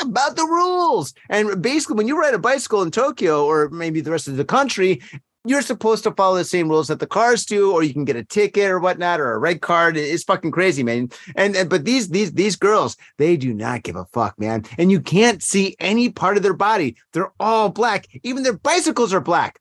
about 0.00 0.36
the 0.36 0.44
rules. 0.44 1.14
And 1.28 1.62
basically, 1.62 1.96
when 1.96 2.08
you 2.08 2.18
ride 2.18 2.34
a 2.34 2.38
bicycle 2.38 2.82
in 2.82 2.90
Tokyo 2.90 3.44
or 3.44 3.68
maybe 3.70 4.00
the 4.00 4.10
rest 4.10 4.28
of 4.28 4.36
the 4.36 4.44
country, 4.44 5.00
you're 5.46 5.62
supposed 5.62 6.04
to 6.04 6.12
follow 6.12 6.36
the 6.36 6.44
same 6.44 6.68
rules 6.68 6.88
that 6.88 6.98
the 6.98 7.06
cars 7.06 7.46
do, 7.46 7.72
or 7.72 7.82
you 7.82 7.94
can 7.94 8.04
get 8.04 8.16
a 8.16 8.24
ticket 8.24 8.70
or 8.70 8.78
whatnot, 8.78 9.20
or 9.20 9.32
a 9.32 9.38
red 9.38 9.62
card. 9.62 9.96
It's 9.96 10.24
fucking 10.24 10.50
crazy, 10.50 10.82
man. 10.82 11.08
And, 11.34 11.56
and 11.56 11.70
but 11.70 11.84
these 11.84 12.08
these 12.10 12.32
these 12.32 12.56
girls, 12.56 12.96
they 13.16 13.36
do 13.36 13.54
not 13.54 13.82
give 13.82 13.96
a 13.96 14.04
fuck, 14.06 14.38
man. 14.38 14.64
And 14.76 14.90
you 14.90 15.00
can't 15.00 15.42
see 15.42 15.76
any 15.80 16.10
part 16.10 16.36
of 16.36 16.42
their 16.42 16.54
body. 16.54 16.96
They're 17.12 17.32
all 17.40 17.70
black. 17.70 18.06
Even 18.22 18.42
their 18.42 18.58
bicycles 18.58 19.14
are 19.14 19.20
black. 19.20 19.58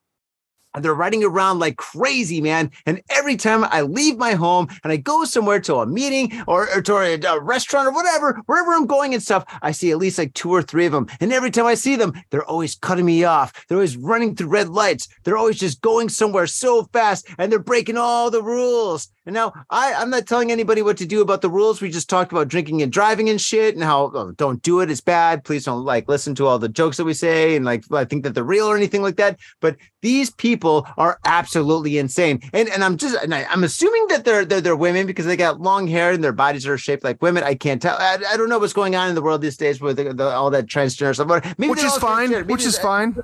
And 0.73 0.85
they're 0.85 0.93
riding 0.93 1.23
around 1.23 1.59
like 1.59 1.77
crazy, 1.77 2.41
man. 2.41 2.71
And 2.85 3.01
every 3.09 3.35
time 3.35 3.63
I 3.63 3.81
leave 3.81 4.17
my 4.17 4.33
home 4.33 4.67
and 4.83 4.93
I 4.93 4.97
go 4.97 5.23
somewhere 5.25 5.59
to 5.61 5.75
a 5.75 5.85
meeting 5.85 6.43
or, 6.47 6.69
or 6.75 6.81
to 6.81 6.97
a, 6.97 7.19
a 7.19 7.39
restaurant 7.39 7.87
or 7.87 7.91
whatever, 7.91 8.41
wherever 8.45 8.73
I'm 8.73 8.85
going 8.85 9.13
and 9.13 9.23
stuff, 9.23 9.45
I 9.61 9.71
see 9.71 9.91
at 9.91 9.97
least 9.97 10.17
like 10.17 10.33
two 10.33 10.51
or 10.51 10.61
three 10.61 10.85
of 10.85 10.91
them. 10.91 11.07
And 11.19 11.33
every 11.33 11.51
time 11.51 11.65
I 11.65 11.75
see 11.75 11.95
them, 11.95 12.13
they're 12.29 12.45
always 12.45 12.75
cutting 12.75 13.05
me 13.05 13.23
off. 13.23 13.65
They're 13.67 13.77
always 13.77 13.97
running 13.97 14.35
through 14.35 14.49
red 14.49 14.69
lights. 14.69 15.07
They're 15.23 15.37
always 15.37 15.59
just 15.59 15.81
going 15.81 16.09
somewhere 16.09 16.47
so 16.47 16.83
fast 16.93 17.27
and 17.37 17.51
they're 17.51 17.59
breaking 17.59 17.97
all 17.97 18.29
the 18.29 18.43
rules. 18.43 19.09
And 19.29 19.35
now 19.35 19.53
I, 19.69 19.93
I'm 19.93 20.09
not 20.09 20.25
telling 20.25 20.51
anybody 20.51 20.81
what 20.81 20.97
to 20.97 21.05
do 21.05 21.21
about 21.21 21.41
the 21.41 21.51
rules. 21.51 21.83
We 21.83 21.91
just 21.91 22.09
talked 22.09 22.31
about 22.31 22.47
drinking 22.47 22.81
and 22.81 22.91
driving 22.91 23.29
and 23.29 23.39
shit 23.39 23.75
and 23.75 23.83
how 23.83 24.09
oh, 24.11 24.31
don't 24.31 24.59
do 24.63 24.79
it. 24.79 24.89
It's 24.89 25.01
bad. 25.01 25.43
Please 25.43 25.65
don't 25.65 25.85
like 25.85 26.09
listen 26.09 26.33
to 26.33 26.47
all 26.47 26.57
the 26.57 26.67
jokes 26.67 26.97
that 26.97 27.05
we 27.05 27.13
say 27.13 27.55
and 27.55 27.63
like 27.63 27.83
I 27.91 28.05
think 28.05 28.23
that 28.23 28.33
they're 28.33 28.43
real 28.43 28.65
or 28.65 28.75
anything 28.75 29.03
like 29.03 29.17
that. 29.17 29.37
But 29.59 29.77
these 30.01 30.31
people 30.31 30.87
are 30.97 31.19
absolutely 31.25 31.99
insane. 31.99 32.41
And 32.53 32.69
and 32.69 32.83
I'm 32.83 32.97
just 32.97 33.23
and 33.23 33.35
I, 33.35 33.43
I'm 33.43 33.63
assuming 33.63 34.07
that 34.07 34.25
they're, 34.25 34.45
they're 34.45 34.61
they're 34.61 34.75
women 34.75 35.05
because 35.05 35.27
they 35.27 35.37
got 35.37 35.61
long 35.61 35.85
hair 35.85 36.11
and 36.11 36.23
their 36.23 36.33
bodies 36.33 36.65
are 36.65 36.79
shaped 36.79 37.03
like 37.03 37.21
women. 37.21 37.43
I 37.43 37.53
can't 37.53 37.79
tell. 37.79 37.97
I, 37.99 38.17
I 38.31 38.35
don't 38.35 38.49
know 38.49 38.57
what's 38.57 38.73
going 38.73 38.95
on 38.95 39.09
in 39.09 39.13
the 39.13 39.21
world 39.21 39.41
these 39.41 39.57
days 39.57 39.79
with 39.79 39.97
the, 39.97 40.11
the, 40.11 40.25
all 40.27 40.49
that 40.49 40.65
transgender 40.65 41.13
stuff. 41.13 41.55
Maybe 41.59 41.69
which 41.69 41.83
is 41.83 41.95
fine. 41.97 42.31
Which 42.47 42.65
is 42.65 42.79
fine. 42.79 43.15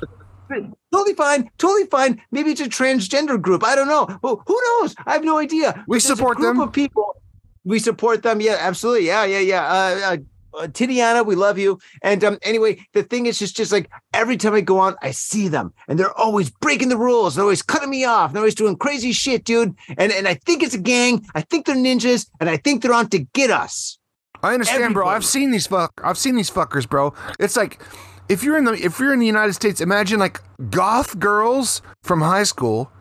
Totally 0.92 1.16
fine. 1.16 1.50
Totally 1.58 1.86
fine. 1.88 2.22
Maybe 2.32 2.52
it's 2.52 2.62
a 2.62 2.66
transgender 2.66 3.42
group. 3.42 3.64
I 3.64 3.76
don't 3.76 3.88
know. 3.88 4.08
Well, 4.22 4.44
who 4.48 4.60
knows? 4.66 4.96
I 5.06 5.14
have 5.14 5.24
no 5.24 5.38
idea. 5.38 5.74
We 5.88 5.98
But 5.98 6.04
there's 6.04 6.06
a 6.06 6.16
support 6.16 6.38
group 6.38 6.56
them. 6.56 6.62
Of 6.62 6.74
people. 6.74 7.22
We 7.64 7.80
support 7.80 8.24
them. 8.24 8.42
Yeah, 8.42 8.58
absolutely. 8.60 9.08
Yeah, 9.08 9.26
yeah, 9.26 9.40
yeah. 9.40 9.64
Uh, 9.66 10.14
uh, 10.14 10.18
uh, 10.58 10.68
Titiana, 10.68 11.26
we 11.26 11.36
love 11.36 11.58
you. 11.58 11.80
And 12.02 12.24
um, 12.24 12.38
anyway, 12.42 12.86
the 12.94 13.04
thing 13.04 13.26
is 13.26 13.40
just, 13.40 13.58
just 13.58 13.72
like 13.72 13.90
every 14.14 14.38
time 14.38 14.54
I 14.54 14.62
go 14.62 14.80
on, 14.80 14.96
I 15.02 15.12
see 15.12 15.48
them, 15.48 15.74
and 15.88 16.00
they're 16.00 16.18
always 16.18 16.50
breaking 16.50 16.90
the 16.90 16.98
rules. 16.98 17.36
They're 17.36 17.44
always 17.44 17.62
cutting 17.62 17.90
me 17.90 18.06
off. 18.06 18.32
They're 18.32 18.42
always 18.42 18.56
doing 18.56 18.78
crazy 18.78 19.12
shit, 19.12 19.44
dude. 19.44 19.76
And 19.98 20.12
and 20.12 20.28
I 20.28 20.36
think 20.36 20.64
it's 20.64 20.74
a 20.74 20.80
gang. 20.80 21.26
I 21.36 21.42
think 21.42 21.66
they're 21.66 21.76
ninjas, 21.76 22.30
and 22.40 22.50
I 22.50 22.58
think 22.58 22.82
they're 22.82 22.94
on 22.94 23.10
to 23.10 23.20
get 23.20 23.50
us. 23.50 24.00
I 24.44 24.54
understand, 24.54 24.94
bro. 24.94 25.08
I've 25.08 25.26
seen 25.26 25.52
these 25.52 25.68
fuck. 25.68 26.00
I've 26.04 26.18
seen 26.18 26.36
these 26.36 26.52
fuckers, 26.52 26.88
bro. 26.88 27.14
It's 27.40 27.58
like 27.58 27.82
if 28.30 28.44
you're 28.44 28.58
in 28.58 28.66
the 28.66 28.74
if 28.74 29.00
you're 29.00 29.14
in 29.14 29.20
the 29.20 29.26
United 29.26 29.54
States, 29.54 29.82
imagine 29.82 30.20
like 30.20 30.42
goth 30.70 31.20
girls 31.20 31.82
from 32.04 32.22
high 32.22 32.44
school 32.44 32.92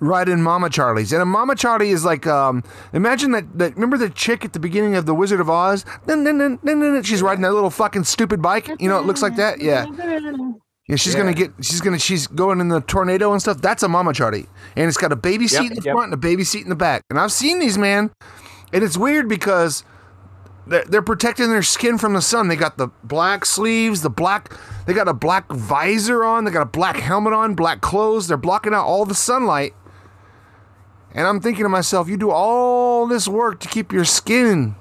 riding 0.00 0.38
Mamacharis, 0.38 1.12
and 1.12 1.22
a 1.22 1.24
Mamachari 1.24 1.88
is 1.88 2.04
like 2.04 2.26
um. 2.26 2.62
Imagine 2.92 3.32
that 3.32 3.58
that 3.58 3.74
remember 3.74 3.96
the 3.96 4.10
chick 4.10 4.44
at 4.44 4.52
the 4.52 4.58
beginning 4.60 4.94
of 4.94 5.06
the 5.06 5.14
Wizard 5.14 5.40
of 5.40 5.48
Oz. 5.48 5.84
Dun, 6.06 6.24
dun, 6.24 6.38
dun, 6.38 6.58
dun, 6.64 6.80
dun, 6.80 6.94
dun. 6.94 7.02
She's 7.02 7.22
riding 7.22 7.42
that 7.42 7.52
little 7.52 7.70
fucking 7.70 8.04
stupid 8.04 8.42
bike. 8.42 8.68
You 8.80 8.88
know, 8.88 8.98
it 8.98 9.06
looks 9.06 9.22
like 9.22 9.36
that. 9.36 9.60
Yeah. 9.60 9.86
Yeah, 10.88 10.94
she's 10.94 11.14
Yeah. 11.14 11.20
gonna 11.20 11.34
get. 11.34 11.52
She's 11.62 11.80
gonna. 11.80 11.98
She's 11.98 12.26
going 12.28 12.60
in 12.60 12.68
the 12.68 12.80
tornado 12.80 13.32
and 13.32 13.40
stuff. 13.40 13.60
That's 13.60 13.82
a 13.82 13.88
mamachari, 13.88 14.46
and 14.76 14.86
it's 14.86 14.96
got 14.96 15.10
a 15.10 15.16
baby 15.16 15.48
seat 15.48 15.72
in 15.72 15.74
the 15.74 15.82
yep. 15.82 15.94
front 15.94 16.06
and 16.06 16.14
a 16.14 16.18
baby 16.18 16.44
seat 16.44 16.62
in 16.62 16.68
the 16.68 16.76
back. 16.76 17.02
And 17.10 17.18
I've 17.18 17.32
seen 17.32 17.58
these, 17.58 17.76
man, 17.76 18.12
and 18.72 18.84
it's 18.84 18.96
weird 18.96 19.28
because 19.28 19.82
they're, 20.66 20.84
they're 20.84 21.02
protecting 21.02 21.48
their 21.48 21.62
skin 21.62 21.96
from 21.98 22.14
the 22.14 22.22
sun. 22.22 22.48
They 22.48 22.56
got 22.56 22.76
the 22.76 22.88
black 23.04 23.44
sleeves, 23.44 24.02
the 24.02 24.10
black. 24.10 24.52
They 24.86 24.94
got 24.94 25.08
a 25.08 25.14
black 25.14 25.50
visor 25.50 26.24
on. 26.24 26.44
They 26.44 26.50
got 26.50 26.62
a 26.62 26.66
black 26.66 26.96
helmet 26.96 27.32
on, 27.32 27.54
black 27.54 27.80
clothes. 27.80 28.28
They're 28.28 28.36
blocking 28.36 28.74
out 28.74 28.84
all 28.84 29.04
the 29.04 29.14
sunlight. 29.14 29.74
And 31.14 31.26
I'm 31.26 31.40
thinking 31.40 31.62
to 31.62 31.68
myself, 31.68 32.08
you 32.08 32.16
do 32.16 32.30
all 32.30 33.06
this 33.06 33.26
work 33.28 33.60
to 33.60 33.68
keep 33.68 33.92
your 33.92 34.04
skin 34.04 34.74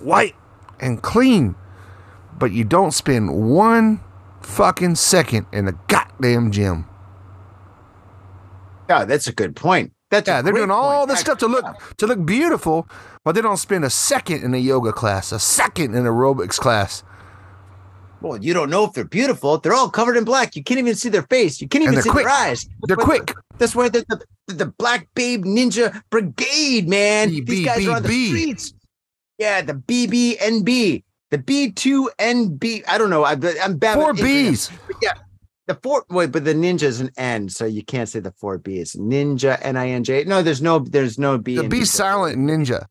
white 0.00 0.34
and 0.80 1.02
clean, 1.02 1.54
but 2.36 2.50
you 2.50 2.64
don't 2.64 2.92
spend 2.92 3.54
one 3.54 4.00
fucking 4.40 4.94
second 4.94 5.46
in 5.52 5.66
the 5.66 5.78
goddamn 5.86 6.50
gym. 6.50 6.86
Yeah, 8.88 9.04
that's 9.04 9.26
a 9.26 9.32
good 9.32 9.54
point. 9.54 9.92
That's 10.10 10.26
Yeah, 10.26 10.40
they're 10.42 10.52
doing 10.54 10.70
all 10.70 10.98
point. 11.00 11.10
this 11.10 11.20
stuff 11.20 11.38
to 11.38 11.46
look 11.46 11.96
to 11.98 12.06
look 12.06 12.24
beautiful, 12.24 12.88
but 13.24 13.34
they 13.34 13.42
don't 13.42 13.58
spend 13.58 13.84
a 13.84 13.90
second 13.90 14.42
in 14.42 14.54
a 14.54 14.58
yoga 14.58 14.92
class, 14.92 15.32
a 15.32 15.38
second 15.38 15.94
in 15.94 16.04
aerobics 16.04 16.58
class. 16.58 17.02
Well, 18.20 18.36
you 18.38 18.52
don't 18.52 18.68
know 18.70 18.84
if 18.84 18.94
they're 18.94 19.04
beautiful. 19.04 19.58
They're 19.58 19.74
all 19.74 19.90
covered 19.90 20.16
in 20.16 20.24
black. 20.24 20.56
You 20.56 20.64
can't 20.64 20.78
even 20.80 20.96
see 20.96 21.08
their 21.08 21.22
face. 21.22 21.60
You 21.60 21.68
can't 21.68 21.84
even 21.84 22.02
see 22.02 22.10
quick. 22.10 22.24
their 22.24 22.34
eyes. 22.34 22.64
They're 22.86 22.96
That's 22.96 23.06
why- 23.08 23.18
quick. 23.18 23.34
That's 23.58 23.74
why 23.76 23.88
they're 23.88 24.04
the, 24.08 24.20
the, 24.48 24.54
the 24.54 24.66
Black 24.66 25.08
Babe 25.14 25.44
Ninja 25.44 26.00
Brigade, 26.10 26.88
man. 26.88 27.28
B- 27.28 27.40
These 27.42 27.58
B- 27.60 27.64
guys 27.64 27.86
are 27.86 27.96
on 27.96 28.02
the 28.02 28.26
streets. 28.28 28.72
Yeah, 29.38 29.62
the 29.62 29.74
BBNB, 29.74 31.02
the 31.30 31.38
B2NB. 31.38 32.84
I 32.88 32.98
don't 32.98 33.10
know. 33.10 33.24
I, 33.24 33.32
I'm 33.62 33.76
bad. 33.78 33.94
Four. 33.94 34.14
B's. 34.14 34.70
Yeah, 35.02 35.12
the 35.68 35.76
four. 35.76 36.04
Wait, 36.10 36.32
but 36.32 36.44
the 36.44 36.54
ninja 36.54 36.82
is 36.82 37.00
an 37.00 37.10
N, 37.16 37.48
so 37.48 37.64
you 37.64 37.84
can't 37.84 38.08
say 38.08 38.18
the 38.18 38.32
four 38.32 38.58
B's. 38.58 38.96
Ninja, 38.96 39.58
N 39.62 39.76
I 39.76 39.90
N 39.90 40.02
J. 40.02 40.24
No, 40.24 40.42
there's 40.42 40.60
no, 40.60 40.80
there's 40.80 41.18
no 41.18 41.38
B. 41.38 41.56
The 41.56 41.68
B 41.68 41.84
silent 41.84 42.38
ninja. 42.38 42.86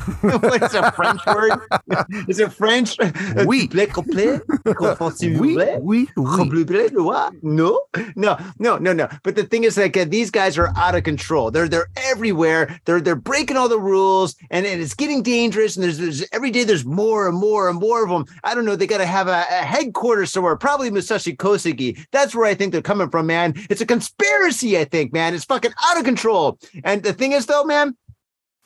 What's 0.20 0.74
a 0.74 0.90
French 0.92 1.20
word? 1.26 1.58
Is 2.28 2.40
it 2.40 2.52
French? 2.52 2.96
Oui. 3.44 3.68
Complet? 3.68 4.42
Confond-tu 4.64 5.38
Oui, 5.40 5.56
oui, 5.80 6.08
oui. 6.16 6.88
What? 6.94 7.34
No, 7.42 7.80
no, 8.16 8.38
no, 8.58 8.78
no, 8.78 8.92
no. 8.92 9.08
But 9.22 9.36
the 9.36 9.44
thing 9.44 9.64
is, 9.64 9.76
like, 9.76 9.96
uh, 9.96 10.04
these 10.06 10.30
guys 10.30 10.56
are 10.58 10.72
out 10.76 10.94
of 10.94 11.04
control. 11.04 11.50
They're 11.50 11.68
they're 11.68 11.88
everywhere. 11.96 12.80
They're 12.84 13.00
they're 13.00 13.14
breaking 13.14 13.56
all 13.56 13.68
the 13.68 13.78
rules, 13.78 14.36
and, 14.50 14.66
and 14.66 14.80
it's 14.80 14.94
getting 14.94 15.22
dangerous. 15.22 15.76
And 15.76 15.84
there's, 15.84 15.98
there's 15.98 16.24
every 16.32 16.50
day 16.50 16.64
there's 16.64 16.84
more 16.84 17.28
and 17.28 17.36
more 17.36 17.68
and 17.68 17.78
more 17.78 18.02
of 18.04 18.10
them. 18.10 18.24
I 18.44 18.54
don't 18.54 18.64
know. 18.64 18.76
They 18.76 18.86
got 18.86 18.98
to 18.98 19.06
have 19.06 19.28
a, 19.28 19.44
a 19.50 19.64
headquarters 19.64 20.32
somewhere, 20.32 20.56
probably 20.56 20.90
Musashi 20.90 21.36
Kosugi. 21.36 21.98
That's 22.10 22.34
where 22.34 22.46
I 22.46 22.54
think 22.54 22.72
they're 22.72 22.82
coming 22.82 23.10
from, 23.10 23.26
man. 23.26 23.54
It's 23.68 23.80
a 23.80 23.86
conspiracy. 23.86 24.78
I 24.78 24.84
think, 24.84 25.12
man. 25.12 25.34
It's 25.34 25.44
fucking 25.44 25.72
out 25.84 25.98
of 25.98 26.04
control. 26.04 26.58
And 26.84 27.02
the 27.02 27.12
thing 27.12 27.32
is, 27.32 27.46
though, 27.46 27.64
man. 27.64 27.96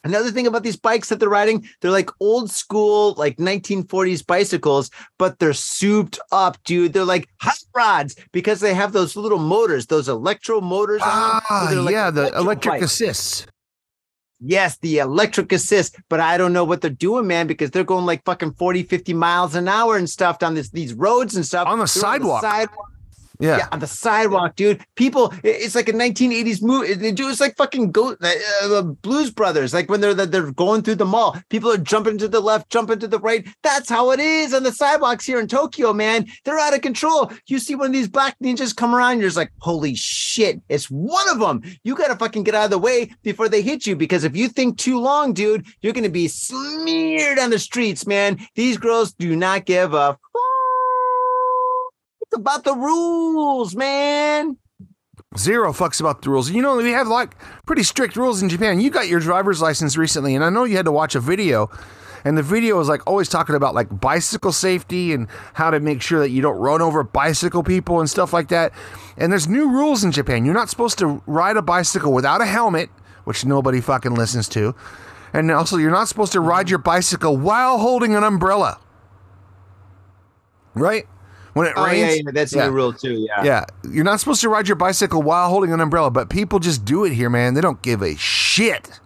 Another 0.05 0.31
thing 0.31 0.47
about 0.47 0.63
these 0.63 0.77
bikes 0.77 1.09
that 1.09 1.19
they're 1.19 1.29
riding, 1.29 1.67
they're 1.81 1.91
like 1.91 2.11
old 2.21 2.51
school, 2.51 3.15
like 3.17 3.39
1940s 3.39 4.25
bicycles, 4.27 4.91
but 5.19 5.39
they're 5.39 5.55
souped 5.55 6.19
up, 6.31 6.63
dude. 6.65 6.93
They're 6.93 7.05
like 7.05 7.29
hot 7.41 7.59
rods 7.75 8.15
because 8.33 8.61
they 8.61 8.75
have 8.75 8.93
those 8.93 9.17
little 9.17 9.39
motors, 9.39 9.87
those 9.87 10.09
electro 10.09 10.61
motors. 10.61 11.01
on 11.03 11.09
them. 11.09 11.41
So 11.49 11.55
Ah, 11.55 11.81
like 11.83 11.93
yeah, 11.93 12.11
the 12.11 12.23
electric 12.37 12.45
electric 12.45 12.83
assists. 12.83 13.47
Yes, 14.41 14.77
the 14.79 14.99
electric 14.99 15.53
assist, 15.53 15.97
but 16.11 16.21
I 16.21 16.37
don't 16.37 16.53
know 16.53 16.65
what 16.65 16.83
they're 16.83 16.91
doing, 16.91 17.27
man, 17.27 17.47
because 17.47 17.71
they're 17.71 17.83
going 17.85 18.05
like 18.05 18.23
fucking 18.25 18.55
40, 18.55 18.83
50 18.83 19.15
miles 19.15 19.55
an 19.55 19.69
hour 19.69 19.97
and 19.97 20.11
stuff 20.11 20.39
down 20.39 20.55
this 20.55 20.69
these 20.71 20.93
roads 20.93 21.35
and 21.37 21.47
stuff. 21.47 21.67
On 21.67 21.79
the 21.79 21.87
sidewalk. 21.87 22.43
sidewalk. 22.43 22.91
Yeah. 23.41 23.59
Yeah, 23.59 23.69
on 23.73 23.81
the 23.81 23.87
sidewalk, 23.87 24.55
dude. 24.55 24.85
People, 24.95 25.33
it's 25.43 25.75
like 25.75 25.89
a 25.89 25.93
1980s 25.93 26.63
movie. 26.63 27.13
Do 27.13 27.29
it's 27.29 27.41
like 27.41 27.57
fucking 27.57 27.91
go 27.91 28.17
uh, 28.23 28.35
uh, 28.63 28.83
Blues 28.83 29.31
Brothers. 29.31 29.75
Like 29.75 29.91
when 29.91 30.01
they're 30.01 30.15
they're 30.15 30.53
going 30.53 30.83
through 30.83 30.97
the 30.97 31.05
mall, 31.05 31.37
people 31.49 31.71
are 31.71 31.79
jumping 31.79 32.17
to 32.19 32.29
the 32.29 32.41
left, 32.41 32.71
jumping 32.71 33.01
to 33.01 33.09
the 33.09 33.19
right. 33.19 33.47
That's 33.63 33.89
how 33.89 34.13
it 34.13 34.21
is 34.21 34.55
on 34.55 34.63
the 34.63 34.73
sidewalks 34.73 35.27
here 35.27 35.41
in 35.41 35.49
Tokyo, 35.49 35.93
man. 35.93 36.27
They're 36.45 36.59
out 36.59 36.75
of 36.75 36.83
control. 36.83 37.33
You 37.47 37.59
see 37.59 37.75
one 37.75 37.89
of 37.89 37.93
these 37.93 38.09
black 38.09 38.37
ninjas 38.43 38.75
come 38.75 38.95
around, 38.95 39.19
you're 39.19 39.29
just 39.29 39.37
like, 39.37 39.53
holy 39.59 39.95
shit, 39.95 40.61
it's 40.69 40.87
one 40.87 41.29
of 41.29 41.41
them. 41.41 41.63
You 41.83 41.97
gotta 41.97 42.17
fucking 42.17 42.45
get 42.45 42.55
out 42.55 42.67
of 42.67 42.71
the 42.71 42.79
way 42.79 43.11
before 43.23 43.49
they 43.49 43.63
hit 43.63 43.87
you, 43.87 43.97
because 43.97 44.25
if 44.25 44.37
you 44.37 44.49
think 44.49 44.79
too 44.79 45.01
long, 45.01 45.33
dude, 45.33 45.67
you're 45.81 45.93
gonna 45.93 46.09
be 46.09 46.29
smeared 46.29 47.39
on 47.39 47.51
the 47.51 47.59
streets, 47.59 48.07
man. 48.07 48.39
These 48.55 48.79
girls 48.79 49.13
do 49.13 49.35
not 49.35 49.65
give 49.65 49.95
a 49.95 50.19
it's 50.35 50.54
about 52.35 52.65
the 52.65 52.75
rules, 52.75 53.75
man. 53.75 54.57
Zero 55.37 55.73
fucks 55.73 56.01
about 56.01 56.23
the 56.23 56.31
rules. 56.31 56.51
You 56.51 56.63
know, 56.63 56.77
we 56.77 56.91
have 56.91 57.09
like 57.09 57.37
pretty 57.67 57.83
strict 57.83 58.17
rules 58.17 58.43
in 58.43 58.49
Japan. 58.49 58.81
You 58.81 58.91
got 58.91 59.09
your 59.09 59.21
driver's 59.21 59.61
license 59.61 59.97
recently, 59.97 60.35
and 60.35 60.45
I 60.45 60.51
know 60.51 60.65
you 60.65 60.77
had 60.77 60.85
to 60.85 60.93
watch 60.93 61.15
a 61.15 61.21
video. 61.21 61.71
And 62.25 62.39
the 62.39 62.43
video 62.43 62.81
is 62.81 62.89
like 62.89 63.07
always 63.07 63.29
talking 63.29 63.55
about 63.55 63.75
like 63.75 64.01
bicycle 64.01 64.53
safety 64.53 65.13
and 65.13 65.29
how 65.53 65.71
to 65.71 65.79
make 65.79 66.01
sure 66.01 66.21
that 66.21 66.31
you 66.31 66.41
don't 66.41 66.57
run 66.57 66.81
over 66.81 67.03
bicycle 67.03 67.63
people 67.63 68.01
and 68.01 68.09
stuff 68.09 68.33
like 68.33 68.49
that. 68.49 68.73
And 69.17 69.31
there's 69.31 69.47
new 69.47 69.71
rules 69.71 70.05
in 70.05 70.13
Japan. 70.13 70.45
You're 70.45 70.55
not 70.55 70.71
supposed 70.71 70.99
to 70.99 71.23
ride 71.27 71.57
a 71.57 71.63
bicycle 71.63 72.13
without 72.13 72.41
a 72.41 72.47
helmet, 72.47 72.89
which 73.25 73.45
nobody 73.45 73.81
fucking 73.81 74.15
listens 74.15 74.49
to. 74.51 74.75
And 75.35 75.51
also, 75.51 75.77
you're 75.77 75.91
not 75.91 76.09
supposed 76.09 76.33
to 76.33 76.41
ride 76.41 76.71
your 76.71 76.79
bicycle 76.79 77.37
while 77.37 77.79
holding 77.79 78.15
an 78.15 78.23
umbrella. 78.23 78.81
Right? 80.75 81.07
When 81.55 81.67
it 81.69 81.73
Oh, 81.77 81.85
rains. 81.87 82.17
yeah, 82.17 82.23
yeah, 82.27 82.31
that's 82.33 82.53
a 82.53 82.59
Yeah. 82.59 82.67
new 82.67 82.73
rule 82.73 82.93
too. 82.93 83.27
Yeah. 83.29 83.45
Yeah, 83.45 83.65
you're 83.91 84.05
not 84.05 84.21
supposed 84.21 84.41
to 84.43 84.49
ride 84.49 84.69
your 84.69 84.77
bicycle 84.77 85.23
while 85.23 85.49
holding 85.49 85.73
an 85.73 85.81
umbrella, 85.81 86.11
but 86.11 86.29
people 86.29 86.59
just 86.59 86.85
do 86.85 87.05
it 87.05 87.13
here, 87.13 87.31
man. 87.31 87.55
They 87.55 87.61
don't 87.61 87.81
give 87.81 88.03
a 88.03 88.17
shit. 88.17 89.01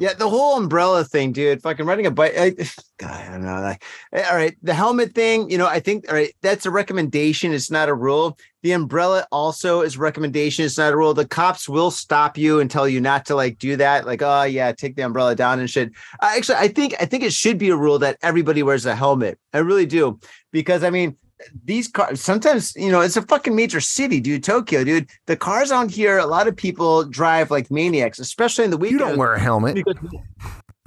Yeah, 0.00 0.12
the 0.14 0.28
whole 0.28 0.56
umbrella 0.56 1.04
thing, 1.04 1.32
dude. 1.32 1.60
Fucking 1.60 1.84
riding 1.84 2.06
a 2.06 2.12
bike. 2.12 2.34
I, 2.38 2.50
God, 2.98 3.10
I 3.10 3.28
don't 3.30 3.42
know. 3.42 3.60
Like, 3.60 3.82
eh, 4.12 4.24
all 4.30 4.36
right, 4.36 4.56
the 4.62 4.72
helmet 4.74 5.12
thing. 5.12 5.50
You 5.50 5.58
know, 5.58 5.66
I 5.66 5.80
think 5.80 6.04
all 6.08 6.14
right. 6.14 6.32
That's 6.40 6.66
a 6.66 6.70
recommendation. 6.70 7.52
It's 7.52 7.70
not 7.70 7.88
a 7.88 7.94
rule. 7.94 8.38
The 8.62 8.72
umbrella 8.72 9.26
also 9.30 9.82
is 9.82 9.96
recommendation. 9.96 10.64
It's 10.64 10.78
not 10.78 10.92
a 10.92 10.96
rule. 10.96 11.14
The 11.14 11.26
cops 11.26 11.68
will 11.68 11.90
stop 11.90 12.36
you 12.36 12.58
and 12.58 12.70
tell 12.70 12.88
you 12.88 13.00
not 13.00 13.24
to 13.26 13.36
like 13.36 13.58
do 13.58 13.76
that. 13.76 14.06
Like, 14.06 14.20
oh 14.22 14.42
yeah, 14.42 14.72
take 14.72 14.96
the 14.96 15.02
umbrella 15.02 15.36
down 15.36 15.60
and 15.60 15.70
shit. 15.70 15.92
Uh, 16.20 16.32
actually, 16.36 16.56
I 16.56 16.68
think 16.68 16.94
I 17.00 17.04
think 17.04 17.22
it 17.22 17.32
should 17.32 17.58
be 17.58 17.68
a 17.68 17.76
rule 17.76 17.98
that 18.00 18.18
everybody 18.22 18.62
wears 18.62 18.84
a 18.84 18.96
helmet. 18.96 19.38
I 19.52 19.58
really 19.58 19.86
do 19.86 20.18
because 20.52 20.84
I 20.84 20.90
mean. 20.90 21.16
These 21.64 21.86
cars 21.86 22.20
sometimes, 22.20 22.74
you 22.74 22.90
know, 22.90 23.00
it's 23.00 23.16
a 23.16 23.22
fucking 23.22 23.54
major 23.54 23.80
city, 23.80 24.18
dude. 24.18 24.42
Tokyo, 24.42 24.82
dude. 24.82 25.08
The 25.26 25.36
cars 25.36 25.70
out 25.70 25.88
here, 25.88 26.18
a 26.18 26.26
lot 26.26 26.48
of 26.48 26.56
people 26.56 27.04
drive 27.04 27.52
like 27.52 27.70
maniacs, 27.70 28.18
especially 28.18 28.64
in 28.64 28.72
the 28.72 28.76
weekend 28.76 28.98
You 28.98 29.06
don't 29.06 29.18
wear 29.18 29.34
a 29.34 29.38
helmet. 29.38 29.76
Because 29.76 29.94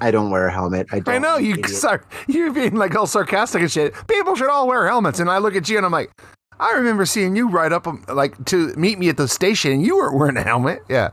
I 0.01 0.09
don't 0.11 0.29
wear 0.29 0.47
a 0.47 0.51
helmet. 0.51 0.87
I 0.91 0.99
don't. 0.99 1.15
I 1.15 1.19
know 1.19 1.37
you. 1.37 1.63
Sorry, 1.67 2.01
you're 2.27 2.51
being 2.51 2.75
like 2.75 2.95
all 2.95 3.07
sarcastic 3.07 3.61
and 3.61 3.71
shit. 3.71 3.93
People 4.07 4.35
should 4.35 4.49
all 4.49 4.67
wear 4.67 4.87
helmets, 4.87 5.19
and 5.19 5.29
I 5.29 5.37
look 5.37 5.55
at 5.55 5.69
you 5.69 5.77
and 5.77 5.85
I'm 5.85 5.91
like, 5.93 6.11
I 6.59 6.73
remember 6.73 7.05
seeing 7.05 7.35
you 7.35 7.49
ride 7.49 7.73
up 7.73 7.87
um, 7.87 8.05
like 8.07 8.45
to 8.45 8.73
meet 8.75 8.99
me 8.99 9.09
at 9.09 9.17
the 9.17 9.27
station, 9.27 9.71
and 9.71 9.85
you 9.85 9.97
weren't 9.97 10.17
wearing 10.17 10.37
a 10.37 10.43
helmet. 10.43 10.83
Yeah, 10.89 11.09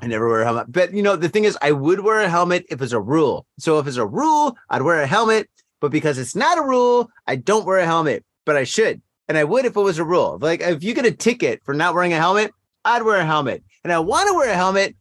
I 0.00 0.06
never 0.06 0.28
wear 0.28 0.42
a 0.42 0.44
helmet. 0.44 0.70
But 0.70 0.92
you 0.92 1.02
know, 1.02 1.16
the 1.16 1.28
thing 1.28 1.44
is, 1.44 1.58
I 1.62 1.72
would 1.72 2.00
wear 2.00 2.20
a 2.20 2.28
helmet 2.28 2.66
if 2.68 2.82
it's 2.82 2.92
a 2.92 3.00
rule. 3.00 3.46
So 3.58 3.78
if 3.78 3.86
it's 3.86 3.96
a 3.96 4.06
rule, 4.06 4.56
I'd 4.70 4.82
wear 4.82 5.00
a 5.00 5.06
helmet. 5.06 5.48
But 5.80 5.90
because 5.90 6.18
it's 6.18 6.36
not 6.36 6.58
a 6.58 6.62
rule, 6.62 7.10
I 7.26 7.36
don't 7.36 7.66
wear 7.66 7.78
a 7.78 7.86
helmet. 7.86 8.24
But 8.44 8.56
I 8.56 8.64
should, 8.64 9.00
and 9.28 9.38
I 9.38 9.44
would 9.44 9.64
if 9.64 9.76
it 9.76 9.80
was 9.80 9.98
a 9.98 10.04
rule. 10.04 10.38
Like 10.40 10.60
if 10.60 10.84
you 10.84 10.94
get 10.94 11.06
a 11.06 11.10
ticket 11.10 11.62
for 11.64 11.74
not 11.74 11.94
wearing 11.94 12.12
a 12.12 12.18
helmet, 12.18 12.52
I'd 12.84 13.02
wear 13.02 13.18
a 13.18 13.24
helmet. 13.24 13.62
And 13.82 13.92
I 13.92 13.98
want 13.98 14.28
to 14.28 14.34
wear 14.34 14.50
a 14.50 14.54
helmet, 14.54 14.94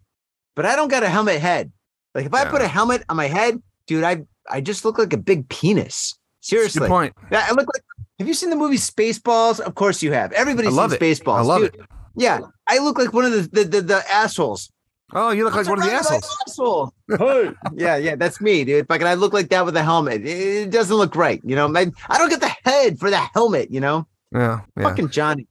but 0.55 0.65
I 0.65 0.75
don't 0.75 0.89
got 0.89 1.03
a 1.03 1.09
helmet 1.09 1.39
head. 1.41 1.71
Like 2.15 2.25
if 2.25 2.33
I 2.33 2.45
put 2.45 2.61
a 2.61 2.67
helmet 2.67 3.03
on 3.09 3.17
my 3.17 3.27
head, 3.27 3.61
dude, 3.87 4.03
I 4.03 4.23
I 4.49 4.61
just 4.61 4.85
look 4.85 4.97
like 4.97 5.13
a 5.13 5.17
big 5.17 5.47
penis. 5.49 6.17
Seriously. 6.41 6.81
good 6.81 6.89
point. 6.89 7.13
Yeah, 7.31 7.45
I 7.47 7.51
look 7.51 7.67
like. 7.67 7.83
Have 8.23 8.29
you 8.29 8.33
seen 8.33 8.51
the 8.51 8.55
movie 8.55 8.77
Spaceballs? 8.77 9.59
Of 9.59 9.75
course 9.75 10.01
you 10.01 10.13
have. 10.13 10.31
Everybody's 10.31 10.73
seen 10.73 10.93
it. 10.93 10.97
Spaceballs. 10.97 11.39
I 11.39 11.41
love 11.41 11.61
dude. 11.63 11.75
it. 11.75 11.81
Yeah, 12.15 12.39
I 12.67 12.77
look 12.77 12.97
like 12.97 13.11
one 13.11 13.25
of 13.25 13.33
the 13.33 13.41
the, 13.51 13.63
the, 13.65 13.81
the 13.81 14.03
assholes. 14.09 14.71
Oh, 15.11 15.31
you 15.31 15.43
look 15.43 15.55
like 15.55 15.67
one 15.67 15.79
of 15.79 15.83
the 15.83 15.91
assholes. 15.91 16.37
asshole. 16.47 16.93
yeah, 17.75 17.97
yeah, 17.97 18.15
that's 18.15 18.39
me, 18.39 18.63
dude. 18.63 18.87
Fucking, 18.87 19.05
I 19.05 19.15
look 19.15 19.33
like 19.33 19.49
that 19.49 19.65
with 19.65 19.75
a 19.75 19.83
helmet. 19.83 20.21
It, 20.21 20.27
it 20.27 20.71
doesn't 20.71 20.95
look 20.95 21.17
right, 21.17 21.41
you 21.43 21.53
know. 21.53 21.67
I, 21.75 21.91
I 22.07 22.17
don't 22.17 22.29
get 22.29 22.39
the 22.39 22.55
head 22.63 22.97
for 22.97 23.09
the 23.09 23.17
helmet, 23.17 23.71
you 23.71 23.81
know. 23.81 24.07
Yeah, 24.31 24.61
yeah. 24.77 24.83
Fucking 24.83 25.09
Johnny. 25.09 25.45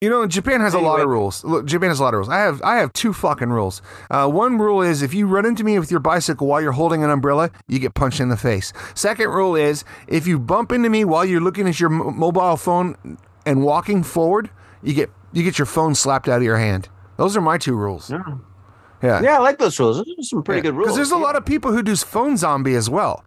You 0.00 0.08
know, 0.10 0.28
Japan 0.28 0.60
has 0.60 0.74
a 0.74 0.78
lot 0.78 1.00
of 1.00 1.08
rules. 1.08 1.42
Look, 1.42 1.66
Japan 1.66 1.88
has 1.88 1.98
a 1.98 2.04
lot 2.04 2.14
of 2.14 2.18
rules. 2.18 2.28
I 2.28 2.38
have 2.38 2.62
I 2.62 2.76
have 2.76 2.92
two 2.92 3.12
fucking 3.12 3.50
rules. 3.50 3.82
Uh, 4.08 4.28
one 4.28 4.56
rule 4.56 4.80
is 4.80 5.02
if 5.02 5.12
you 5.12 5.26
run 5.26 5.44
into 5.44 5.64
me 5.64 5.76
with 5.76 5.90
your 5.90 5.98
bicycle 5.98 6.46
while 6.46 6.60
you're 6.62 6.70
holding 6.70 7.02
an 7.02 7.10
umbrella, 7.10 7.50
you 7.66 7.80
get 7.80 7.94
punched 7.94 8.20
in 8.20 8.28
the 8.28 8.36
face. 8.36 8.72
Second 8.94 9.30
rule 9.30 9.56
is 9.56 9.84
if 10.06 10.24
you 10.24 10.38
bump 10.38 10.70
into 10.70 10.88
me 10.88 11.04
while 11.04 11.24
you're 11.24 11.40
looking 11.40 11.66
at 11.66 11.80
your 11.80 11.90
mo- 11.90 12.12
mobile 12.12 12.56
phone 12.56 13.18
and 13.44 13.64
walking 13.64 14.04
forward, 14.04 14.50
you 14.84 14.94
get 14.94 15.10
you 15.32 15.42
get 15.42 15.58
your 15.58 15.66
phone 15.66 15.96
slapped 15.96 16.28
out 16.28 16.36
of 16.36 16.44
your 16.44 16.58
hand. 16.58 16.88
Those 17.16 17.36
are 17.36 17.40
my 17.40 17.58
two 17.58 17.74
rules. 17.74 18.08
Yeah. 18.08 19.20
Yeah, 19.20 19.36
I 19.36 19.38
like 19.38 19.58
those 19.58 19.80
rules. 19.80 19.96
Those 19.96 20.06
are 20.16 20.22
some 20.22 20.42
pretty 20.44 20.60
good 20.60 20.74
rules. 20.74 20.86
Because 20.86 20.96
there's 20.96 21.10
a 21.10 21.16
lot 21.16 21.34
of 21.34 21.44
people 21.44 21.72
who 21.72 21.82
do 21.82 21.96
phone 21.96 22.36
zombie 22.36 22.76
as 22.76 22.88
well. 22.88 23.24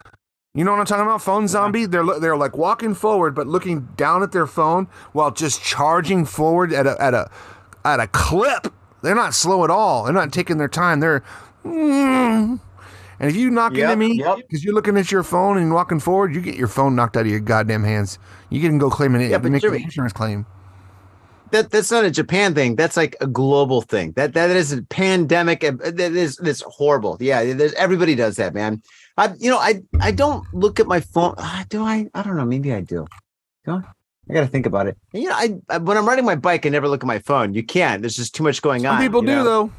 You 0.53 0.65
know 0.65 0.72
what 0.72 0.81
I'm 0.81 0.86
talking 0.86 1.05
about? 1.05 1.22
Phone 1.22 1.48
zombie. 1.48 1.86
They're 1.86 2.03
they're 2.20 2.36
like 2.36 2.58
walking 2.58 2.93
forward, 2.93 3.34
but 3.36 3.48
looking 3.48 3.88
down 3.96 4.22
at 4.22 4.34
their 4.34 4.48
phone 4.48 4.88
while 5.13 5.31
just 5.31 5.63
charging 5.63 6.25
forward 6.25 6.74
at 6.74 6.86
a 6.86 7.01
at 7.01 7.13
a 7.13 7.29
at 7.86 8.01
a 8.01 8.08
clip. 8.08 8.67
They're 9.01 9.15
not 9.15 9.34
slow 9.34 9.63
at 9.63 9.70
all. 9.70 10.03
They're 10.03 10.13
not 10.13 10.34
taking 10.34 10.58
their 10.58 10.67
time. 10.67 11.00
They're 11.00 11.24
mm. 11.63 12.60
and 13.20 13.29
if 13.29 13.36
you 13.36 13.50
knock 13.50 13.77
Yep, 13.77 13.84
into 13.93 13.96
me 13.96 14.20
yep. 14.20 14.38
because 14.38 14.62
you're 14.63 14.74
looking 14.75 14.98
at 14.98 15.10
your 15.10 15.24
phone 15.24 15.58
and 15.58 15.74
walking 15.74 16.01
forward, 16.01 16.36
you 16.36 16.41
get 16.41 16.55
your 16.55 16.67
phone 16.67 16.96
knocked 16.98 17.15
out 17.15 17.22
of 17.22 17.31
your 17.31 17.39
goddamn 17.39 17.86
hands. 17.86 18.20
You 18.50 18.60
can 18.60 18.77
go 18.77 18.89
claim 18.89 19.15
an 19.15 19.22
Yeah, 19.22 19.38
but 19.38 19.51
make 19.51 19.63
an 19.63 19.74
insurance 19.75 20.12
claim. 20.13 20.46
That 21.51 21.70
that's 21.70 21.91
not 21.91 22.05
a 22.05 22.12
Japan 22.12 22.55
thing. 22.55 22.75
That's 22.77 22.96
like 22.96 23.15
a 23.20 23.27
global 23.27 23.81
thing. 23.81 24.13
That 24.13 24.34
that 24.36 24.50
is 24.51 24.72
a 24.72 24.84
pandemic. 24.84 25.63
uh, 25.65 25.72
That 25.79 26.13
is 26.13 26.38
that's 26.38 26.62
horrible. 26.62 27.17
Yeah, 27.20 27.53
there's 27.53 27.74
everybody 27.74 28.15
does 28.15 28.38
that, 28.38 28.53
man. 28.53 28.81
I 29.21 29.33
you 29.39 29.49
know 29.51 29.57
I 29.59 29.81
I 29.99 30.11
don't 30.11 30.43
look 30.53 30.79
at 30.79 30.87
my 30.87 30.99
phone. 30.99 31.35
Ah, 31.37 31.63
Do 31.69 31.83
I? 31.83 32.09
I 32.13 32.23
don't 32.23 32.37
know. 32.37 32.45
Maybe 32.45 32.73
I 32.73 32.81
do. 32.81 33.05
Do 33.65 33.71
I? 33.73 33.81
I 34.29 34.33
got 34.33 34.41
to 34.41 34.47
think 34.47 34.65
about 34.65 34.87
it. 34.87 34.97
You 35.13 35.27
know, 35.29 35.35
I, 35.35 35.55
I 35.69 35.77
when 35.77 35.97
I'm 35.97 36.07
riding 36.07 36.25
my 36.25 36.35
bike, 36.35 36.65
I 36.65 36.69
never 36.69 36.87
look 36.87 37.03
at 37.03 37.07
my 37.07 37.19
phone. 37.19 37.53
You 37.53 37.63
can't. 37.63 38.01
There's 38.01 38.15
just 38.15 38.33
too 38.35 38.43
much 38.43 38.61
going 38.61 38.81
Some 38.83 38.95
on. 38.95 39.01
people 39.01 39.21
do 39.21 39.27
know? 39.27 39.43
though. 39.43 39.71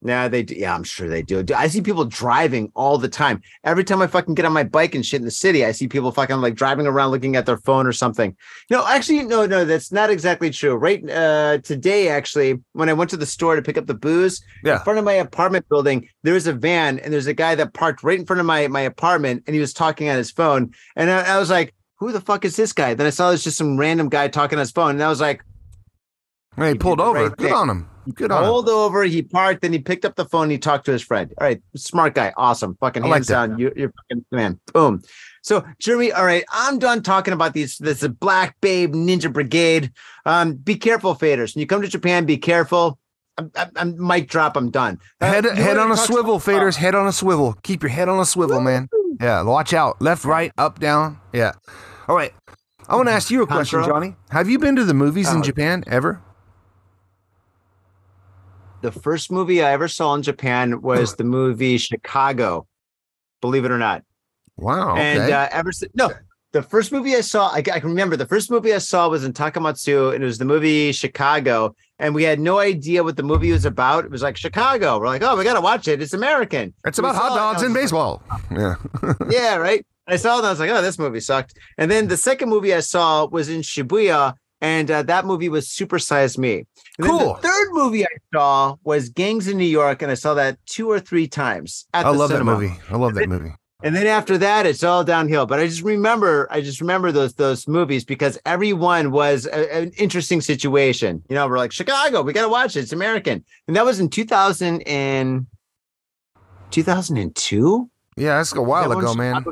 Yeah, 0.00 0.28
they 0.28 0.44
do. 0.44 0.54
Yeah, 0.54 0.76
I'm 0.76 0.84
sure 0.84 1.08
they 1.08 1.22
do. 1.22 1.44
I 1.56 1.66
see 1.66 1.80
people 1.80 2.04
driving 2.04 2.70
all 2.76 2.98
the 2.98 3.08
time. 3.08 3.42
Every 3.64 3.82
time 3.82 4.00
I 4.00 4.06
fucking 4.06 4.36
get 4.36 4.44
on 4.44 4.52
my 4.52 4.62
bike 4.62 4.94
and 4.94 5.04
shit 5.04 5.18
in 5.20 5.24
the 5.24 5.30
city, 5.32 5.64
I 5.64 5.72
see 5.72 5.88
people 5.88 6.12
fucking 6.12 6.36
like 6.36 6.54
driving 6.54 6.86
around 6.86 7.10
looking 7.10 7.34
at 7.34 7.46
their 7.46 7.56
phone 7.56 7.84
or 7.84 7.92
something. 7.92 8.36
No, 8.70 8.86
actually, 8.86 9.24
no, 9.24 9.44
no, 9.44 9.64
that's 9.64 9.90
not 9.90 10.08
exactly 10.08 10.50
true. 10.50 10.76
Right 10.76 11.02
uh, 11.10 11.58
today, 11.64 12.08
actually, 12.10 12.60
when 12.74 12.88
I 12.88 12.92
went 12.92 13.10
to 13.10 13.16
the 13.16 13.26
store 13.26 13.56
to 13.56 13.62
pick 13.62 13.76
up 13.76 13.86
the 13.86 13.94
booze, 13.94 14.40
Yeah. 14.62 14.76
in 14.76 14.82
front 14.84 15.00
of 15.00 15.04
my 15.04 15.14
apartment 15.14 15.68
building, 15.68 16.08
there 16.22 16.34
was 16.34 16.46
a 16.46 16.52
van 16.52 17.00
and 17.00 17.12
there's 17.12 17.26
a 17.26 17.34
guy 17.34 17.56
that 17.56 17.74
parked 17.74 18.04
right 18.04 18.20
in 18.20 18.24
front 18.24 18.38
of 18.38 18.46
my 18.46 18.68
my 18.68 18.82
apartment 18.82 19.42
and 19.48 19.54
he 19.54 19.60
was 19.60 19.72
talking 19.72 20.08
on 20.08 20.16
his 20.16 20.30
phone. 20.30 20.72
And 20.94 21.10
I, 21.10 21.34
I 21.34 21.38
was 21.40 21.50
like, 21.50 21.74
who 21.98 22.12
the 22.12 22.20
fuck 22.20 22.44
is 22.44 22.54
this 22.54 22.72
guy? 22.72 22.94
Then 22.94 23.08
I 23.08 23.10
saw 23.10 23.30
there's 23.30 23.42
just 23.42 23.58
some 23.58 23.76
random 23.76 24.08
guy 24.08 24.28
talking 24.28 24.58
on 24.58 24.60
his 24.60 24.70
phone. 24.70 24.90
And 24.92 25.02
I 25.02 25.08
was 25.08 25.20
like, 25.20 25.42
Hey, 26.56 26.68
He 26.68 26.74
pulled 26.76 27.00
over. 27.00 27.24
right 27.24 27.36
Good 27.36 27.50
on 27.52 27.68
him. 27.68 27.90
Good 28.14 28.32
on 28.32 28.44
him. 28.44 28.50
over, 28.50 29.02
he 29.04 29.22
parked, 29.22 29.62
then 29.62 29.72
he 29.72 29.78
picked 29.78 30.04
up 30.04 30.16
the 30.16 30.24
phone, 30.24 30.50
he 30.50 30.58
talked 30.58 30.84
to 30.86 30.92
his 30.92 31.02
friend. 31.02 31.32
All 31.40 31.46
right, 31.46 31.60
smart 31.76 32.14
guy, 32.14 32.32
awesome, 32.36 32.76
fucking 32.80 33.02
I 33.04 33.06
like 33.06 33.14
hands 33.16 33.26
that. 33.28 33.46
down. 33.48 33.58
You, 33.58 33.72
you're 33.76 33.92
fucking 33.92 34.24
man. 34.32 34.58
Boom. 34.72 35.02
So, 35.42 35.64
Jeremy, 35.78 36.12
all 36.12 36.24
right, 36.24 36.44
I'm 36.50 36.78
done 36.78 37.02
talking 37.02 37.32
about 37.34 37.54
these. 37.54 37.78
This 37.78 38.02
is 38.02 38.08
Black 38.08 38.56
Babe 38.60 38.94
Ninja 38.94 39.32
Brigade. 39.32 39.92
Um, 40.26 40.54
be 40.54 40.76
careful, 40.76 41.14
faders. 41.14 41.54
When 41.54 41.60
you 41.60 41.66
come 41.66 41.82
to 41.82 41.88
Japan, 41.88 42.24
be 42.26 42.36
careful. 42.36 42.98
I'm, 43.38 43.50
I'm, 43.56 43.70
I'm 43.76 44.06
mic 44.06 44.28
drop. 44.28 44.56
I'm 44.56 44.70
done. 44.70 44.98
Uh, 45.20 45.26
Head, 45.26 45.44
head 45.44 45.78
on 45.78 45.90
a 45.92 45.96
swivel, 45.96 46.40
some- 46.40 46.54
faders. 46.54 46.76
Head 46.76 46.94
on 46.94 47.06
a 47.06 47.12
swivel. 47.12 47.54
Keep 47.62 47.82
your 47.82 47.90
head 47.90 48.08
on 48.08 48.18
a 48.18 48.24
swivel, 48.26 48.60
man. 48.60 48.88
Yeah, 49.20 49.42
watch 49.42 49.72
out. 49.72 50.02
Left, 50.02 50.24
right, 50.24 50.52
up, 50.58 50.80
down. 50.80 51.18
Yeah. 51.32 51.52
All 52.08 52.16
right. 52.16 52.32
I 52.88 52.96
want 52.96 53.08
to 53.08 53.12
ask 53.12 53.30
you 53.30 53.42
a 53.42 53.46
question, 53.46 53.82
Johnny. 53.84 54.16
Have 54.30 54.48
you 54.48 54.58
been 54.58 54.74
to 54.76 54.84
the 54.84 54.94
movies 54.94 55.30
in 55.30 55.38
Oh. 55.38 55.42
Japan 55.42 55.84
ever? 55.86 56.22
The 58.80 58.92
first 58.92 59.32
movie 59.32 59.62
I 59.62 59.72
ever 59.72 59.88
saw 59.88 60.14
in 60.14 60.22
Japan 60.22 60.80
was 60.82 61.16
the 61.16 61.24
movie 61.24 61.78
Chicago. 61.78 62.66
Believe 63.40 63.64
it 63.64 63.70
or 63.70 63.78
not. 63.78 64.04
Wow. 64.56 64.92
Okay. 64.92 65.16
And 65.16 65.32
uh, 65.32 65.48
ever 65.50 65.72
since, 65.72 65.92
no, 65.94 66.10
the 66.52 66.62
first 66.62 66.92
movie 66.92 67.14
I 67.14 67.20
saw, 67.20 67.48
I, 67.48 67.58
I 67.58 67.80
can 67.80 67.90
remember 67.90 68.16
the 68.16 68.26
first 68.26 68.50
movie 68.50 68.72
I 68.72 68.78
saw 68.78 69.08
was 69.08 69.24
in 69.24 69.32
Takamatsu, 69.32 70.14
and 70.14 70.22
it 70.22 70.26
was 70.26 70.38
the 70.38 70.44
movie 70.44 70.92
Chicago. 70.92 71.74
And 71.98 72.14
we 72.14 72.22
had 72.22 72.40
no 72.40 72.58
idea 72.58 73.02
what 73.02 73.16
the 73.16 73.22
movie 73.22 73.52
was 73.52 73.64
about. 73.64 74.04
It 74.04 74.10
was 74.10 74.22
like 74.22 74.36
Chicago. 74.36 74.98
We're 74.98 75.06
like, 75.06 75.22
oh, 75.22 75.36
we 75.36 75.44
got 75.44 75.54
to 75.54 75.60
watch 75.60 75.88
it. 75.88 76.00
It's 76.00 76.14
American. 76.14 76.72
it's 76.84 76.98
about 76.98 77.16
hot 77.16 77.36
dogs 77.36 77.62
and 77.62 77.74
baseball. 77.74 78.22
Yeah. 78.50 78.76
yeah, 79.30 79.56
right. 79.56 79.84
I 80.06 80.16
saw 80.16 80.36
it, 80.36 80.38
and 80.38 80.46
I 80.46 80.50
was 80.50 80.60
like, 80.60 80.70
oh, 80.70 80.80
this 80.80 80.98
movie 80.98 81.20
sucked. 81.20 81.54
And 81.76 81.90
then 81.90 82.08
the 82.08 82.16
second 82.16 82.48
movie 82.48 82.72
I 82.72 82.80
saw 82.80 83.26
was 83.26 83.48
in 83.48 83.60
Shibuya, 83.60 84.34
and 84.60 84.90
uh, 84.90 85.02
that 85.04 85.24
movie 85.24 85.48
was 85.48 85.68
Super 85.68 85.98
Size 85.98 86.36
Me. 86.38 86.64
And 86.98 87.06
Cool. 87.06 87.34
the 87.34 87.48
third 87.48 87.68
movie 87.72 88.04
I 88.04 88.08
saw 88.34 88.76
was 88.84 89.08
Gangs 89.08 89.46
in 89.48 89.56
New 89.58 89.64
York, 89.64 90.02
and 90.02 90.10
I 90.10 90.14
saw 90.14 90.34
that 90.34 90.58
two 90.66 90.90
or 90.90 90.98
three 91.00 91.28
times 91.28 91.86
at 91.94 92.06
I 92.06 92.12
the 92.12 92.18
love 92.18 92.30
cinema. 92.30 92.52
that 92.52 92.60
movie. 92.60 92.74
I 92.90 92.96
love 92.96 93.14
that 93.14 93.28
movie. 93.28 93.54
And 93.84 93.94
then 93.94 94.08
after 94.08 94.36
that, 94.38 94.66
it's 94.66 94.82
all 94.82 95.04
downhill. 95.04 95.46
But 95.46 95.60
I 95.60 95.68
just 95.68 95.82
remember, 95.82 96.48
I 96.50 96.60
just 96.60 96.80
remember 96.80 97.12
those 97.12 97.34
those 97.34 97.68
movies 97.68 98.04
because 98.04 98.36
every 98.44 98.72
one 98.72 99.12
was 99.12 99.46
a- 99.46 99.72
an 99.72 99.92
interesting 99.96 100.40
situation. 100.40 101.22
You 101.28 101.36
know, 101.36 101.46
we're 101.46 101.58
like 101.58 101.70
Chicago, 101.70 102.22
we 102.22 102.32
got 102.32 102.42
to 102.42 102.48
watch 102.48 102.74
it. 102.76 102.80
It's 102.80 102.92
American, 102.92 103.44
and 103.68 103.76
that 103.76 103.84
was 103.84 104.00
in 104.00 104.08
2000 104.10 104.82
and 104.82 105.46
2002. 106.72 107.88
Yeah, 108.16 108.38
that's 108.38 108.52
a 108.54 108.60
while 108.60 108.90
ago, 108.90 109.14
man. 109.14 109.44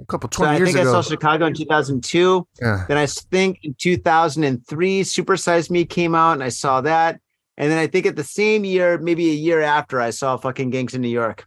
A 0.00 0.04
couple, 0.06 0.30
So 0.32 0.44
20 0.44 0.52
I 0.54 0.56
years 0.58 0.68
think 0.68 0.78
I 0.78 0.82
ago. 0.82 0.92
saw 0.92 1.02
Chicago 1.02 1.46
in 1.46 1.54
2002. 1.54 2.46
yeah. 2.62 2.84
Then 2.88 2.96
I 2.96 3.06
think 3.06 3.58
in 3.62 3.74
2003, 3.78 5.02
Super 5.04 5.36
Size 5.36 5.70
Me 5.70 5.84
came 5.84 6.14
out, 6.14 6.32
and 6.32 6.42
I 6.42 6.48
saw 6.48 6.80
that. 6.82 7.20
And 7.58 7.70
then 7.70 7.78
I 7.78 7.86
think 7.86 8.06
at 8.06 8.16
the 8.16 8.24
same 8.24 8.64
year, 8.64 8.96
maybe 8.98 9.28
a 9.30 9.34
year 9.34 9.60
after, 9.60 10.00
I 10.00 10.10
saw 10.10 10.36
fucking 10.38 10.70
Gangs 10.70 10.94
in 10.94 11.02
New 11.02 11.08
York. 11.08 11.46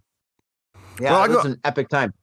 Yeah, 0.99 1.11
Well, 1.11 1.21
I 1.21 1.25
it 1.25 1.29
was 1.31 1.45
an 1.45 1.59
epic 1.63 1.89
time. 1.89 2.13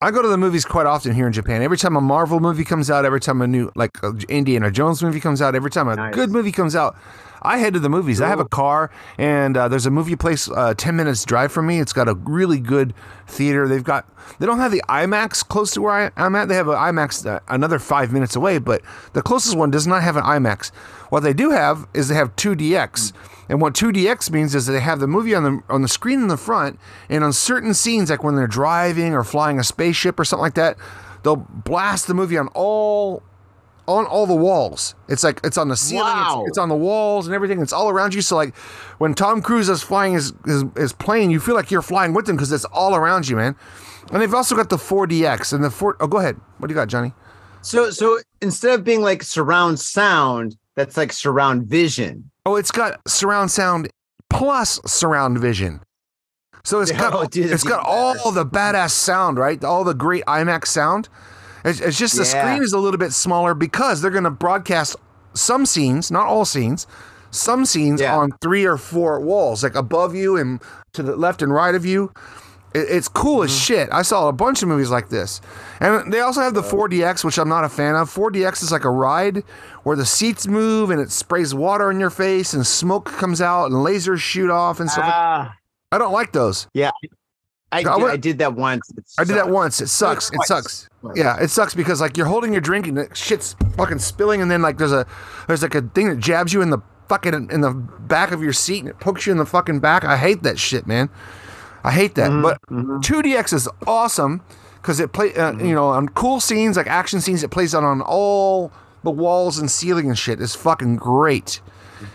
I 0.00 0.10
go 0.12 0.20
to 0.22 0.28
the 0.28 0.36
movies 0.36 0.64
quite 0.64 0.86
often 0.86 1.12
here 1.14 1.26
in 1.26 1.32
Japan. 1.32 1.60
Every 1.62 1.76
time 1.78 1.96
a 1.96 2.00
Marvel 2.00 2.38
movie 2.38 2.64
comes 2.64 2.88
out, 2.90 3.04
every 3.04 3.20
time 3.20 3.40
a 3.42 3.46
new 3.48 3.72
like 3.74 3.96
Indiana 4.28 4.70
Jones 4.70 5.02
movie 5.02 5.18
comes 5.18 5.40
out, 5.42 5.54
every 5.56 5.70
time 5.70 5.88
a 5.88 5.96
Nice. 5.96 6.14
good 6.14 6.30
movie 6.30 6.52
comes 6.52 6.76
out, 6.76 6.96
I 7.42 7.58
head 7.58 7.74
to 7.74 7.80
the 7.80 7.88
movies. 7.88 8.20
I 8.20 8.28
have 8.28 8.40
a 8.40 8.44
car, 8.44 8.90
and 9.16 9.56
uh, 9.56 9.68
there's 9.68 9.86
a 9.86 9.90
movie 9.90 10.16
place 10.16 10.50
uh, 10.50 10.74
ten 10.74 10.96
minutes 10.96 11.24
drive 11.24 11.52
from 11.52 11.66
me. 11.66 11.80
It's 11.80 11.92
got 11.92 12.08
a 12.08 12.14
really 12.14 12.60
good 12.60 12.94
theater. 13.26 13.68
They've 13.68 13.84
got 13.84 14.06
they 14.38 14.46
don't 14.46 14.58
have 14.58 14.72
the 14.72 14.82
IMAX 14.88 15.46
close 15.46 15.72
to 15.72 15.82
where 15.82 15.92
I, 15.92 16.10
I'm 16.16 16.34
at. 16.34 16.48
They 16.48 16.54
have 16.54 16.68
an 16.68 16.76
IMAX 16.76 17.26
uh, 17.26 17.40
another 17.48 17.78
five 17.78 18.12
minutes 18.12 18.36
away, 18.36 18.58
but 18.58 18.82
the 19.12 19.22
closest 19.22 19.56
one 19.56 19.70
does 19.70 19.86
not 19.86 20.02
have 20.02 20.16
an 20.16 20.24
IMAX. 20.24 20.70
What 21.10 21.20
they 21.20 21.32
do 21.32 21.50
have 21.50 21.86
is 21.94 22.08
they 22.08 22.14
have 22.14 22.36
2DX. 22.36 23.12
And 23.48 23.62
what 23.62 23.72
2DX 23.74 24.30
means 24.30 24.54
is 24.54 24.66
that 24.66 24.72
they 24.72 24.80
have 24.80 25.00
the 25.00 25.06
movie 25.06 25.34
on 25.34 25.42
the 25.44 25.62
on 25.68 25.82
the 25.82 25.88
screen 25.88 26.20
in 26.20 26.28
the 26.28 26.36
front, 26.36 26.78
and 27.08 27.24
on 27.24 27.32
certain 27.32 27.72
scenes, 27.72 28.10
like 28.10 28.22
when 28.22 28.36
they're 28.36 28.46
driving 28.46 29.14
or 29.14 29.24
flying 29.24 29.58
a 29.58 29.64
spaceship 29.64 30.20
or 30.20 30.24
something 30.24 30.42
like 30.42 30.54
that, 30.54 30.76
they'll 31.22 31.36
blast 31.36 32.06
the 32.06 32.14
movie 32.14 32.36
on 32.36 32.48
all 32.48 33.22
on 33.88 34.04
all 34.06 34.26
the 34.26 34.34
walls. 34.34 34.94
It's 35.08 35.24
like 35.24 35.40
it's 35.42 35.56
on 35.58 35.68
the 35.68 35.76
ceiling, 35.76 36.06
it's- 36.12 36.34
Wow. 36.34 36.44
it's, 36.46 36.58
on 36.58 36.68
the 36.68 36.76
walls 36.76 37.26
and 37.26 37.34
everything. 37.34 37.60
It's 37.60 37.72
all 37.72 37.88
around 37.88 38.14
you. 38.14 38.20
So 38.22 38.36
like 38.36 38.54
when 38.98 39.14
Tom 39.14 39.42
Cruise 39.42 39.68
is 39.68 39.82
flying 39.82 40.12
his 40.14 40.32
his, 40.44 40.64
his 40.76 40.92
plane, 40.92 41.30
you 41.30 41.40
feel 41.40 41.54
like 41.56 41.70
you're 41.70 41.82
flying 41.82 42.12
with 42.14 42.28
him 42.28 42.36
because 42.36 42.52
it's 42.52 42.66
all 42.66 42.94
around 42.94 43.28
you, 43.28 43.36
man. 43.36 43.56
And 44.12 44.22
they've 44.22 44.32
also 44.32 44.54
got 44.54 44.68
the 44.70 44.76
4DX 44.76 45.52
and 45.52 45.62
the 45.64 45.70
4. 45.70 45.96
Oh, 46.00 46.06
go 46.06 46.18
ahead. 46.18 46.36
What 46.58 46.68
do 46.68 46.72
you 46.72 46.76
got, 46.76 46.88
Johnny? 46.88 47.12
So 47.62 47.90
so 47.90 48.20
instead 48.40 48.78
of 48.78 48.84
being 48.84 49.02
like 49.02 49.22
surround 49.22 49.80
sound, 49.80 50.56
that's 50.76 50.96
like 50.96 51.12
surround 51.12 51.66
vision. 51.66 52.30
Oh, 52.46 52.56
it's 52.56 52.70
got 52.70 53.00
surround 53.08 53.50
sound 53.50 53.88
plus 54.30 54.80
surround 54.86 55.38
vision. 55.38 55.80
So 56.64 56.80
it's 56.80 56.90
oh, 56.94 56.96
got 56.96 57.14
Oh, 57.14 57.24
dude, 57.26 57.50
it's 57.50 57.64
got 57.64 57.84
all 57.86 58.30
the 58.32 58.44
badass 58.44 58.90
sound, 58.90 59.38
right? 59.38 59.62
All 59.64 59.82
the 59.84 59.94
great 59.94 60.24
IMAX 60.26 60.66
sound. 60.66 61.08
It's, 61.68 61.80
it's 61.80 61.98
just 61.98 62.14
the 62.16 62.22
Yeah. 62.24 62.42
screen 62.44 62.62
is 62.62 62.72
a 62.72 62.78
little 62.78 62.98
bit 62.98 63.12
smaller 63.12 63.54
because 63.54 64.00
they're 64.00 64.10
going 64.10 64.24
to 64.24 64.30
broadcast 64.30 64.96
some 65.34 65.66
scenes, 65.66 66.10
not 66.10 66.26
all 66.26 66.44
scenes, 66.44 66.86
some 67.30 67.64
scenes 67.64 68.00
Yeah. 68.00 68.16
on 68.16 68.30
three 68.42 68.64
or 68.64 68.76
four 68.76 69.20
walls, 69.20 69.62
like 69.62 69.74
above 69.74 70.14
you 70.14 70.36
and 70.36 70.60
to 70.94 71.02
the 71.02 71.16
left 71.16 71.42
and 71.42 71.52
right 71.52 71.74
of 71.74 71.84
you. 71.84 72.12
It, 72.74 72.86
it's 72.90 73.08
cool 73.08 73.42
as 73.42 73.56
shit. 73.56 73.88
I 73.92 74.02
saw 74.02 74.28
a 74.28 74.32
bunch 74.32 74.62
of 74.62 74.68
movies 74.68 74.90
like 74.90 75.08
this. 75.08 75.40
And 75.80 76.12
they 76.12 76.20
also 76.20 76.40
have 76.42 76.54
the 76.54 76.62
4DX, 76.62 77.24
which 77.24 77.38
I'm 77.38 77.48
not 77.48 77.64
a 77.64 77.68
fan 77.68 77.94
of. 77.94 78.10
4DX 78.12 78.62
is 78.62 78.72
like 78.72 78.84
a 78.84 78.90
ride 78.90 79.42
where 79.84 79.96
the 79.96 80.04
seats 80.06 80.46
move 80.46 80.90
and 80.90 81.00
it 81.00 81.10
sprays 81.10 81.54
water 81.54 81.90
in 81.90 81.98
your 82.00 82.10
face 82.10 82.52
and 82.52 82.66
smoke 82.66 83.06
comes 83.06 83.40
out 83.40 83.66
and 83.66 83.74
lasers 83.74 84.20
shoot 84.20 84.50
off 84.50 84.80
and 84.80 84.90
stuff. 84.90 85.04
like- 85.04 85.14
Ah, 85.14 85.54
I 85.92 85.96
don't 85.98 86.12
like 86.12 86.32
those. 86.32 86.66
yeah. 86.74 86.90
I, 87.70 87.78
I 87.78 87.82
did, 87.82 87.88
went- 88.02 88.04
I 88.12 88.16
did 88.16 88.38
that 88.38 88.54
once. 88.54 88.90
It 88.96 89.04
I 89.18 89.24
did 89.24 89.36
that 89.36 89.50
once. 89.50 89.80
It 89.80 89.88
sucks. 89.88 90.30
It 90.30 90.40
sucks. 90.46 90.88
Yeah, 91.14 91.36
it 91.40 91.50
sucks 91.50 91.74
because 91.74 92.00
like 92.00 92.16
you're 92.16 92.26
holding 92.26 92.52
your 92.52 92.60
drink 92.62 92.86
and 92.86 92.96
the 92.96 93.08
shit's 93.14 93.54
fucking 93.76 93.98
spilling, 93.98 94.40
and 94.42 94.50
then 94.50 94.62
like 94.62 94.78
there's 94.78 94.92
a 94.92 95.06
there's 95.46 95.62
like 95.62 95.74
a 95.74 95.82
thing 95.82 96.08
that 96.08 96.18
jabs 96.18 96.52
you 96.52 96.62
in 96.62 96.70
the 96.70 96.78
fucking 97.08 97.50
in 97.50 97.60
the 97.60 97.70
back 97.72 98.32
of 98.32 98.42
your 98.42 98.52
seat 98.52 98.80
and 98.80 98.88
it 98.88 98.98
pokes 99.00 99.26
you 99.26 99.32
in 99.32 99.38
the 99.38 99.46
fucking 99.46 99.80
back. 99.80 100.04
I 100.04 100.16
hate 100.16 100.42
that 100.44 100.58
shit, 100.58 100.86
man. 100.86 101.08
I 101.84 101.90
hate 101.92 102.14
that. 102.16 102.30
Mm-hmm, 102.30 102.42
But 102.42 102.60
2DX 103.02 103.52
is 103.52 103.68
awesome 103.86 104.42
because 104.82 104.98
it 105.00 105.12
play 105.12 105.34
uh, 105.34 105.52
Mm-hmm. 105.52 105.64
you 105.66 105.74
know 105.74 105.88
on 105.88 106.08
cool 106.10 106.40
scenes 106.40 106.76
like 106.76 106.86
action 106.86 107.20
scenes. 107.20 107.42
It 107.42 107.50
plays 107.50 107.74
out 107.74 107.84
on 107.84 108.00
all 108.00 108.72
the 109.04 109.10
walls 109.10 109.58
and 109.58 109.70
ceiling 109.70 110.08
and 110.08 110.18
shit. 110.18 110.40
It's 110.40 110.54
fucking 110.54 110.96
great. 110.96 111.60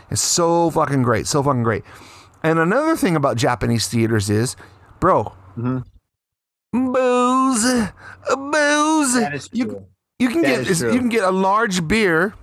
It's 0.09 0.21
so 0.21 0.69
fucking 0.71 1.03
great. 1.03 1.27
So 1.27 1.41
fucking 1.43 1.63
great. 1.63 1.83
And 2.43 2.59
another 2.59 2.95
thing 2.97 3.15
about 3.15 3.37
Japanese 3.37 3.87
theaters 3.87 4.29
is, 4.29 4.55
bro, 4.99 5.33
Mm-hmm. 5.57 6.91
booze, 6.91 7.63
booze. 8.35 9.13
That 9.21 9.33
is 9.33 9.49
you 9.53 9.65
true. 9.65 9.85
you 10.19 10.29
can 10.29 10.41
That 10.41 10.65
get 10.65 10.79
you 10.79 10.99
can 10.99 11.09
get 11.09 11.23
a 11.23 11.31
large 11.31 11.87
beer 11.87 12.33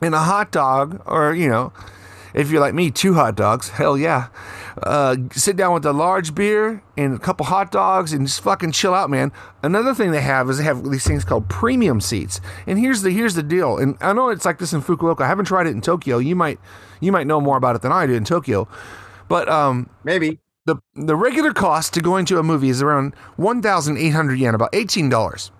and 0.00 0.14
a 0.14 0.18
hot 0.18 0.52
dog, 0.52 1.02
or 1.06 1.34
you 1.34 1.48
know, 1.48 1.72
If 2.34 2.50
you're 2.50 2.60
like 2.60 2.74
me, 2.74 2.90
two 2.90 3.14
hot 3.14 3.36
dogs. 3.36 3.68
Hell 3.70 3.96
yeah. 3.96 4.28
Uh, 4.82 5.16
sit 5.30 5.56
down 5.56 5.72
with 5.72 5.86
a 5.86 5.92
large 5.92 6.34
beer 6.34 6.82
and 6.96 7.14
a 7.14 7.18
couple 7.18 7.46
hot 7.46 7.70
dogs 7.70 8.12
and 8.12 8.26
just 8.26 8.40
fucking 8.42 8.72
chill 8.72 8.92
out, 8.92 9.08
man. 9.08 9.30
Another 9.62 9.94
thing 9.94 10.10
they 10.10 10.20
have 10.20 10.50
is 10.50 10.58
they 10.58 10.64
have 10.64 10.90
these 10.90 11.06
things 11.06 11.24
called 11.24 11.48
premium 11.48 12.00
seats. 12.00 12.40
And 12.66 12.76
here's 12.78 13.02
the 13.02 13.10
here's 13.12 13.36
the 13.36 13.42
deal. 13.44 13.78
And 13.78 13.96
I 14.00 14.12
know 14.12 14.30
it's 14.30 14.44
like 14.44 14.58
this 14.58 14.72
in 14.72 14.82
Fukuoka. 14.82 15.20
I 15.22 15.28
haven't 15.28 15.44
tried 15.46 15.68
it 15.68 15.70
in 15.70 15.80
Tokyo. 15.80 16.18
You 16.18 16.34
might 16.34 16.58
you 17.00 17.12
might 17.12 17.28
know 17.28 17.40
more 17.40 17.56
about 17.56 17.76
it 17.76 17.82
than 17.82 17.92
I 17.92 18.06
do 18.06 18.14
in 18.14 18.24
Tokyo. 18.24 18.66
But 19.28 19.48
um, 19.48 19.88
Maybe. 20.02 20.40
The 20.66 20.76
the 20.94 21.16
regular 21.16 21.52
cost 21.52 21.94
to 21.94 22.00
go 22.00 22.16
into 22.16 22.38
a 22.38 22.42
movie 22.42 22.68
is 22.68 22.82
around 22.82 23.14
one 23.36 23.60
thousand 23.62 23.98
eight 23.98 24.10
hundred 24.10 24.38
yen, 24.38 24.54
about 24.54 24.70
eighteen 24.72 25.08
dollars. 25.08 25.50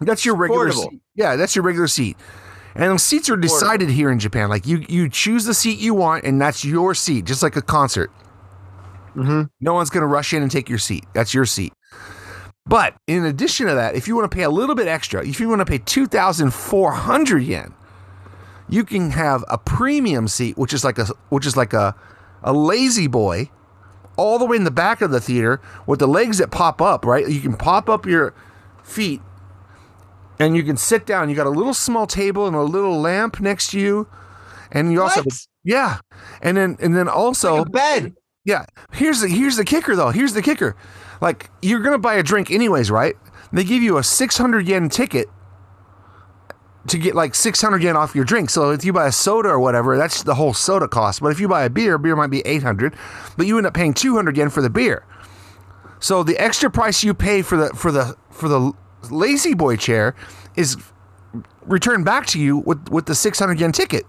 That's 0.00 0.24
your 0.24 0.36
regular 0.36 0.68
affordable. 0.68 0.90
seat. 0.90 1.00
Yeah, 1.14 1.36
that's 1.36 1.56
your 1.56 1.64
regular 1.64 1.88
seat. 1.88 2.16
And 2.74 2.94
the 2.94 2.98
seats 2.98 3.28
are 3.28 3.36
decided 3.36 3.88
here 3.90 4.10
in 4.10 4.18
Japan. 4.18 4.48
Like 4.48 4.66
you 4.66 4.84
you 4.88 5.08
choose 5.08 5.44
the 5.44 5.54
seat 5.54 5.78
you 5.78 5.94
want, 5.94 6.24
and 6.24 6.40
that's 6.40 6.64
your 6.64 6.94
seat, 6.94 7.24
just 7.24 7.42
like 7.42 7.56
a 7.56 7.62
concert. 7.62 8.12
Mm-hmm. 9.16 9.44
No 9.60 9.74
one's 9.74 9.90
gonna 9.90 10.06
rush 10.06 10.32
in 10.32 10.42
and 10.42 10.50
take 10.50 10.68
your 10.68 10.78
seat. 10.78 11.04
That's 11.14 11.34
your 11.34 11.46
seat. 11.46 11.72
But 12.66 12.94
in 13.06 13.24
addition 13.24 13.66
to 13.66 13.74
that, 13.74 13.94
if 13.94 14.06
you 14.06 14.14
want 14.14 14.30
to 14.30 14.36
pay 14.36 14.44
a 14.44 14.50
little 14.50 14.74
bit 14.74 14.86
extra, 14.86 15.26
if 15.26 15.40
you 15.40 15.48
want 15.48 15.60
to 15.60 15.64
pay 15.64 15.78
two 15.78 16.06
thousand 16.06 16.52
four 16.52 16.92
hundred 16.92 17.42
yen, 17.42 17.74
you 18.68 18.84
can 18.84 19.10
have 19.10 19.42
a 19.48 19.56
premium 19.58 20.28
seat, 20.28 20.58
which 20.58 20.74
is 20.74 20.84
like 20.84 20.98
a 20.98 21.06
which 21.30 21.46
is 21.46 21.56
like 21.56 21.72
a 21.72 21.96
a 22.42 22.52
lazy 22.52 23.06
boy, 23.06 23.50
all 24.18 24.38
the 24.38 24.44
way 24.44 24.56
in 24.58 24.64
the 24.64 24.70
back 24.70 25.00
of 25.00 25.10
the 25.10 25.20
theater 25.20 25.60
with 25.86 25.98
the 26.00 26.06
legs 26.06 26.36
that 26.38 26.50
pop 26.50 26.82
up. 26.82 27.06
Right, 27.06 27.26
you 27.26 27.40
can 27.40 27.56
pop 27.56 27.88
up 27.88 28.04
your 28.04 28.34
feet, 28.82 29.22
and 30.38 30.56
you 30.56 30.62
can 30.62 30.76
sit 30.76 31.06
down. 31.06 31.30
You 31.30 31.36
got 31.36 31.46
a 31.46 31.50
little 31.50 31.72
small 31.74 32.06
table 32.06 32.46
and 32.46 32.54
a 32.56 32.62
little 32.62 33.00
lamp 33.00 33.40
next 33.40 33.70
to 33.70 33.80
you, 33.80 34.06
and 34.70 34.92
you 34.92 35.00
also 35.02 35.22
What? 35.22 35.46
yeah, 35.64 35.98
and 36.42 36.56
then 36.56 36.76
and 36.80 36.94
then 36.96 37.08
also 37.08 37.62
A 37.62 37.64
bed. 37.64 38.14
yeah. 38.44 38.66
Here's 38.92 39.20
the 39.20 39.28
here's 39.28 39.56
the 39.56 39.64
kicker 39.64 39.96
though. 39.96 40.10
Here's 40.10 40.34
the 40.34 40.42
kicker. 40.42 40.76
Like 41.20 41.50
you're 41.62 41.80
gonna 41.80 41.98
buy 41.98 42.14
a 42.14 42.22
drink 42.22 42.50
anyways, 42.50 42.90
right? 42.90 43.16
They 43.52 43.64
give 43.64 43.82
you 43.82 43.96
a 43.96 44.02
600 44.04 44.68
yen 44.68 44.88
ticket 44.90 45.28
to 46.86 46.96
get 46.98 47.14
like 47.14 47.34
600 47.34 47.82
yen 47.82 47.96
off 47.96 48.14
your 48.14 48.24
drink. 48.24 48.50
So 48.50 48.70
if 48.70 48.84
you 48.84 48.92
buy 48.92 49.06
a 49.08 49.12
soda 49.12 49.48
or 49.50 49.60
whatever, 49.60 49.96
that's 49.98 50.22
the 50.22 50.34
whole 50.36 50.54
soda 50.54 50.88
cost. 50.88 51.20
But 51.20 51.32
if 51.32 51.40
you 51.40 51.48
buy 51.48 51.64
a 51.64 51.70
beer, 51.70 51.98
beer 51.98 52.16
might 52.16 52.30
be 52.30 52.40
800, 52.46 52.94
but 53.36 53.46
you 53.46 53.58
end 53.58 53.66
up 53.66 53.74
paying 53.74 53.92
200 53.94 54.36
yen 54.36 54.48
for 54.50 54.62
the 54.62 54.70
beer. 54.70 55.04
So 56.00 56.22
the 56.22 56.38
extra 56.38 56.70
price 56.70 57.02
you 57.02 57.12
pay 57.12 57.42
for 57.42 57.56
the 57.56 57.68
for 57.74 57.90
the 57.90 58.16
for 58.30 58.48
the 58.48 58.72
lazy 59.10 59.54
boy 59.54 59.76
chair 59.76 60.14
is 60.56 60.76
returned 61.66 62.04
back 62.04 62.26
to 62.26 62.40
you 62.40 62.58
with 62.58 62.88
with 62.88 63.06
the 63.06 63.14
600 63.14 63.58
yen 63.60 63.72
ticket. 63.72 64.04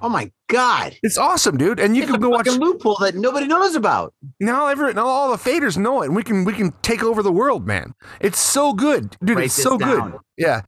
Oh 0.00 0.08
my 0.08 0.30
god. 0.48 0.96
It's 1.02 1.18
awesome, 1.18 1.56
dude. 1.56 1.80
And 1.80 1.96
you 1.96 2.02
It's 2.02 2.12
can 2.12 2.20
go 2.20 2.28
watch 2.28 2.46
a 2.46 2.52
loophole 2.52 2.96
that 3.00 3.16
nobody 3.16 3.46
knows 3.48 3.74
about. 3.74 4.14
now 4.40 4.68
every 4.68 4.94
now 4.94 5.06
all 5.06 5.30
the 5.30 5.36
faders 5.50 5.76
know 5.76 6.02
it 6.02 6.06
and 6.06 6.14
we 6.16 6.22
can 6.22 6.44
we 6.44 6.52
can 6.52 6.72
take 6.82 7.02
over 7.02 7.20
the 7.22 7.32
world 7.32 7.66
man 7.66 7.94
it's 8.20 8.38
so 8.38 8.72
good 8.72 9.16
dude 9.24 9.38
it's 9.38 9.54
so 9.54 9.76
down. 9.76 10.10
good 10.12 10.20
yeah 10.36 10.62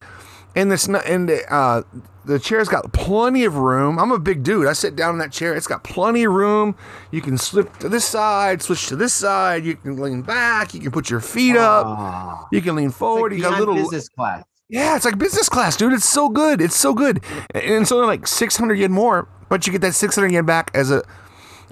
and 0.54 0.70
this 0.70 0.86
and 0.88 1.30
uh 1.50 1.82
the 2.24 2.38
chair's 2.38 2.68
got 2.68 2.92
plenty 2.92 3.44
of 3.44 3.56
room 3.56 3.98
i'm 3.98 4.10
a 4.12 4.18
big 4.18 4.42
dude 4.42 4.66
i 4.66 4.72
sit 4.72 4.94
down 4.96 5.14
in 5.14 5.18
that 5.18 5.32
chair 5.32 5.54
it's 5.54 5.66
got 5.66 5.82
plenty 5.84 6.24
of 6.24 6.32
room 6.32 6.74
you 7.10 7.20
can 7.20 7.38
slip 7.38 7.76
to 7.78 7.88
this 7.88 8.04
side 8.04 8.60
switch 8.62 8.86
to 8.88 8.96
this 8.96 9.12
side 9.14 9.64
you 9.64 9.74
can 9.76 9.96
lean 9.96 10.22
back 10.22 10.74
you 10.74 10.80
can 10.80 10.90
put 10.90 11.08
your 11.10 11.20
feet 11.20 11.56
up 11.56 11.86
Ah. 11.86 12.46
you 12.52 12.60
can 12.60 12.74
lean 12.76 12.90
forward 12.90 13.32
Like 13.32 13.38
you 13.38 13.44
got 13.44 13.54
a 13.54 13.58
little 13.58 13.74
business 13.74 14.08
class. 14.08 14.44
yeah, 14.68 14.94
it's 14.96 15.04
like 15.04 15.18
business 15.18 15.48
class, 15.48 15.76
dude. 15.76 15.92
It's 15.92 16.08
so 16.08 16.28
good. 16.28 16.60
It's 16.60 16.76
so 16.76 16.94
good, 16.94 17.24
and 17.54 17.82
it's 17.82 17.90
only 17.90 18.06
like 18.06 18.26
six 18.28 18.56
hundred 18.56 18.74
yen 18.78 18.92
more, 18.92 19.26
but 19.48 19.66
you 19.66 19.72
get 19.72 19.80
that 19.80 19.94
six 19.94 20.14
hundred 20.14 20.30
yen 20.32 20.46
back 20.46 20.70
as 20.74 20.92
a 20.92 21.02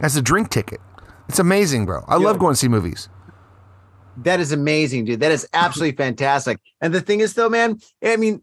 as 0.00 0.16
a 0.16 0.22
drink 0.22 0.50
ticket. 0.50 0.80
It's 1.28 1.38
amazing, 1.38 1.86
bro. 1.86 2.04
I 2.08 2.16
love 2.16 2.38
going 2.40 2.54
to 2.54 2.58
see 2.58 2.66
movies. 2.68 3.08
That 4.24 4.40
is 4.40 4.50
amazing, 4.50 5.04
dude. 5.04 5.20
That 5.20 5.30
is 5.30 5.46
absolutely 5.52 5.96
fantastic. 5.96 6.58
And 6.80 6.92
the 6.92 7.00
thing 7.00 7.20
is, 7.20 7.34
though, 7.34 7.48
man, 7.48 7.78
I 8.02 8.16
mean, 8.16 8.42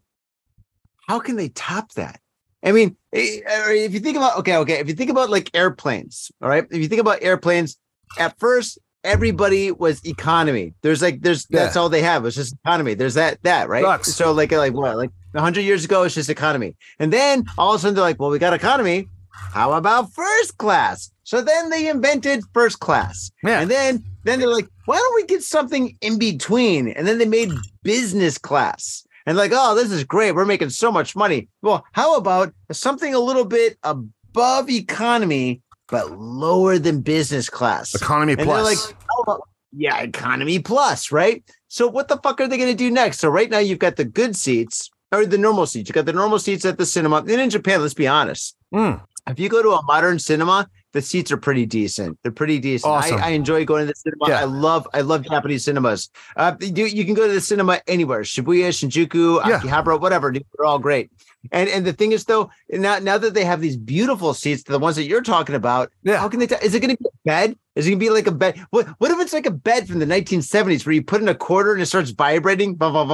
how 1.06 1.20
can 1.20 1.36
they 1.36 1.48
top 1.50 1.92
that? 1.92 2.20
I 2.64 2.72
mean, 2.72 2.96
eh, 3.12 3.40
if 3.46 3.94
you 3.94 4.00
think 4.00 4.16
about, 4.16 4.38
okay, 4.38 4.56
okay, 4.56 4.78
if 4.78 4.88
you 4.88 4.94
think 4.94 5.10
about 5.10 5.30
like 5.30 5.50
airplanes, 5.54 6.30
all 6.42 6.48
right, 6.48 6.66
if 6.70 6.78
you 6.78 6.88
think 6.88 7.00
about 7.00 7.22
airplanes, 7.22 7.78
at 8.18 8.38
first, 8.38 8.78
everybody 9.04 9.70
was 9.70 10.04
economy. 10.04 10.74
There's 10.82 11.02
like, 11.02 11.22
there's 11.22 11.46
that's 11.46 11.76
all 11.76 11.88
they 11.88 12.02
have. 12.02 12.24
It's 12.26 12.36
just 12.36 12.54
economy. 12.64 12.94
There's 12.94 13.14
that, 13.14 13.42
that, 13.44 13.68
right? 13.68 13.82
So, 14.04 14.32
like, 14.32 14.52
like 14.52 14.72
what, 14.72 14.96
like 14.96 15.10
100 15.32 15.60
years 15.60 15.84
ago, 15.84 16.02
it's 16.02 16.14
just 16.14 16.30
economy. 16.30 16.74
And 16.98 17.12
then 17.12 17.44
all 17.56 17.74
of 17.74 17.78
a 17.78 17.82
sudden, 17.82 17.94
they're 17.94 18.02
like, 18.02 18.18
well, 18.18 18.30
we 18.30 18.38
got 18.38 18.52
economy. 18.52 19.08
How 19.30 19.72
about 19.72 20.12
first 20.12 20.58
class? 20.58 21.12
So 21.24 21.42
then 21.42 21.70
they 21.70 21.88
invented 21.88 22.42
first 22.52 22.80
class. 22.80 23.30
Yeah. 23.42 23.60
And 23.60 23.70
then 23.70 24.04
then 24.24 24.40
they're 24.40 24.48
like, 24.48 24.68
why 24.86 24.96
don't 24.96 25.14
we 25.14 25.26
get 25.26 25.42
something 25.42 25.96
in 26.00 26.18
between? 26.18 26.88
And 26.88 27.06
then 27.06 27.18
they 27.18 27.26
made 27.26 27.52
business 27.82 28.38
class. 28.38 29.05
And 29.26 29.36
like, 29.36 29.50
oh, 29.54 29.74
this 29.74 29.90
is 29.90 30.04
great. 30.04 30.32
We're 30.32 30.44
making 30.44 30.70
so 30.70 30.92
much 30.92 31.16
money. 31.16 31.48
Well, 31.62 31.84
how 31.92 32.16
about 32.16 32.52
something 32.72 33.12
a 33.14 33.18
little 33.18 33.44
bit 33.44 33.76
above 33.82 34.70
economy, 34.70 35.62
but 35.88 36.12
lower 36.18 36.78
than 36.78 37.00
business 37.00 37.50
class? 37.50 37.94
Economy 37.94 38.34
and 38.34 38.42
plus. 38.42 38.64
like, 38.88 38.96
about, 39.24 39.40
yeah, 39.72 40.00
economy 40.00 40.58
plus, 40.60 41.10
right? 41.10 41.42
So 41.68 41.88
what 41.88 42.08
the 42.08 42.18
fuck 42.18 42.40
are 42.40 42.46
they 42.48 42.56
going 42.56 42.70
to 42.70 42.76
do 42.76 42.90
next? 42.90 43.18
So 43.18 43.28
right 43.28 43.50
now 43.50 43.58
you've 43.58 43.80
got 43.80 43.96
the 43.96 44.04
good 44.04 44.36
seats 44.36 44.90
or 45.12 45.26
the 45.26 45.38
normal 45.38 45.66
seats. 45.66 45.88
You 45.88 45.92
got 45.92 46.06
the 46.06 46.12
normal 46.12 46.38
seats 46.38 46.64
at 46.64 46.78
the 46.78 46.86
cinema. 46.86 47.16
And 47.18 47.30
in 47.30 47.50
Japan, 47.50 47.82
let's 47.82 47.94
be 47.94 48.06
honest, 48.06 48.56
Mm. 48.74 49.00
if 49.28 49.38
you 49.40 49.48
go 49.48 49.62
to 49.62 49.70
a 49.72 49.82
modern 49.84 50.18
cinema, 50.18 50.68
the 50.96 51.02
seats 51.02 51.30
are 51.30 51.36
pretty 51.36 51.66
decent. 51.66 52.18
They're 52.22 52.32
pretty 52.32 52.58
decent. 52.58 52.90
Awesome. 52.90 53.20
I, 53.20 53.26
I 53.26 53.30
enjoy 53.30 53.66
going 53.66 53.82
to 53.82 53.92
the 53.92 53.94
cinema. 53.94 54.24
Yeah. 54.28 54.40
I 54.40 54.44
love 54.44 54.88
I 54.94 55.02
love 55.02 55.22
Japanese 55.28 55.64
cinemas. 55.66 56.10
Uh, 56.36 56.56
you, 56.60 56.86
you 56.86 57.04
can 57.04 57.12
go 57.12 57.26
to 57.28 57.32
the 57.34 57.40
cinema 57.42 57.80
anywhere, 57.86 58.22
Shibuya, 58.22 58.68
Shinjuku, 58.70 59.46
Yeah. 59.46 59.60
Akihabara, 59.60 60.00
whatever. 60.00 60.32
dude, 60.32 60.44
They're 60.56 60.64
all 60.64 60.78
great. 60.78 61.10
And 61.52 61.68
and 61.68 61.86
the 61.86 61.92
thing 61.92 62.12
is 62.12 62.24
though, 62.24 62.50
now 62.70 62.98
now 62.98 63.18
that 63.18 63.34
they 63.34 63.44
have 63.44 63.60
these 63.60 63.76
beautiful 63.76 64.32
seats, 64.32 64.62
the 64.62 64.78
ones 64.78 64.96
that 64.96 65.04
you're 65.04 65.22
talking 65.22 65.54
about, 65.54 65.92
Yeah. 66.02 66.16
how 66.16 66.28
can 66.30 66.40
they? 66.40 66.46
T- 66.46 66.56
is 66.62 66.74
it 66.74 66.80
going 66.80 66.96
to 66.96 67.02
be 67.02 67.08
a 67.08 67.18
bed? 67.24 67.56
Is 67.76 67.86
it 67.86 67.90
gonna 67.90 68.00
be 68.00 68.08
like 68.08 68.26
a 68.26 68.32
bed? 68.32 68.58
What 68.70 68.88
what 68.98 69.10
if 69.10 69.20
it's 69.20 69.34
like 69.34 69.44
a 69.44 69.50
bed 69.50 69.86
from 69.86 69.98
the 69.98 70.06
1970s 70.06 70.86
where 70.86 70.94
you 70.94 71.02
put 71.02 71.20
in 71.20 71.28
a 71.28 71.34
quarter 71.34 71.74
and 71.74 71.82
it 71.82 71.86
starts 71.86 72.10
vibrating? 72.10 72.78
Remember 72.78 73.06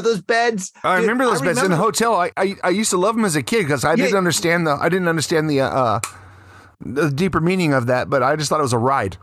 those 0.00 0.22
beds? 0.22 0.72
I 0.84 0.98
remember 0.98 1.24
those 1.24 1.42
beds 1.42 1.60
in 1.60 1.72
the 1.72 1.76
hotel. 1.76 2.14
I, 2.14 2.30
I, 2.36 2.54
I 2.62 2.68
used 2.68 2.90
to 2.90 2.98
love 2.98 3.16
them 3.16 3.24
as 3.24 3.34
a 3.34 3.42
kid 3.42 3.64
because 3.64 3.84
I 3.84 3.96
didn't 3.96 4.16
understand 4.16 4.68
the 4.68 4.78
I 4.80 4.88
didn't 4.88 5.08
understand 5.08 5.50
the 5.50 5.60
uh, 5.60 5.98
the 6.80 7.10
deeper 7.10 7.40
meaning 7.40 7.72
of 7.72 7.86
that, 7.86 8.08
but 8.08 8.22
I 8.22 8.36
just 8.36 8.48
thought 8.48 8.60
it 8.60 8.62
was 8.62 8.72
a 8.72 8.78
ride. 8.78 9.16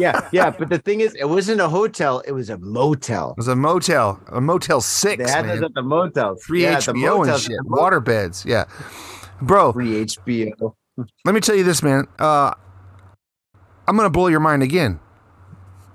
yeah, 0.00 0.28
yeah. 0.32 0.50
But 0.50 0.70
the 0.70 0.78
thing 0.78 1.02
is, 1.02 1.14
it 1.14 1.28
wasn't 1.28 1.60
a 1.60 1.68
hotel; 1.68 2.20
it 2.26 2.32
was 2.32 2.50
a 2.50 2.58
motel. 2.58 3.30
It 3.30 3.36
was 3.36 3.46
a 3.46 3.54
motel, 3.54 4.20
a 4.26 4.40
motel 4.40 4.80
six. 4.80 5.24
They 5.24 5.30
had 5.30 5.48
those 5.48 5.62
at 5.62 5.74
the 5.74 5.82
motel, 5.82 6.34
three 6.34 6.62
HBO 6.62 7.28
and 7.28 7.40
shit, 7.40 7.60
water 7.64 8.00
beds. 8.00 8.44
Yeah, 8.44 8.64
bro. 9.40 9.72
Free 9.72 10.04
HBO. 10.04 10.74
Let 11.24 11.34
me 11.34 11.40
tell 11.40 11.54
you 11.54 11.64
this, 11.64 11.82
man. 11.82 12.06
Uh, 12.18 12.52
I'm 13.88 13.96
gonna 13.96 14.10
blow 14.10 14.26
your 14.28 14.40
mind 14.40 14.62
again. 14.62 15.00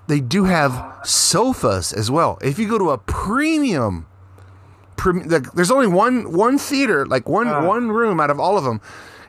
They 0.08 0.20
do 0.20 0.44
have 0.44 1.00
sofas 1.04 1.92
as 1.92 2.10
well. 2.10 2.38
If 2.42 2.58
you 2.58 2.68
go 2.68 2.78
to 2.78 2.90
a 2.90 2.98
premium, 2.98 4.06
prem, 4.96 5.28
the, 5.28 5.40
there's 5.54 5.70
only 5.70 5.86
one 5.86 6.32
one 6.32 6.58
theater, 6.58 7.06
like 7.06 7.28
one 7.28 7.46
Ah. 7.48 7.64
one 7.66 7.90
room 7.92 8.20
out 8.20 8.30
of 8.30 8.40
all 8.40 8.58
of 8.58 8.64
them. 8.64 8.80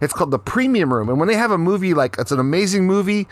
It's 0.01 0.13
called 0.13 0.32
the 0.32 0.39
premium 0.39 0.93
room, 0.93 1.10
and 1.10 1.19
when 1.19 1.27
they 1.27 1.36
have 1.36 1.51
a 1.51 1.58
movie 1.58 1.93
like 1.93 2.15
it's 2.17 2.32
an 2.32 2.39
amazing 2.39 2.88
movie, 2.88 3.27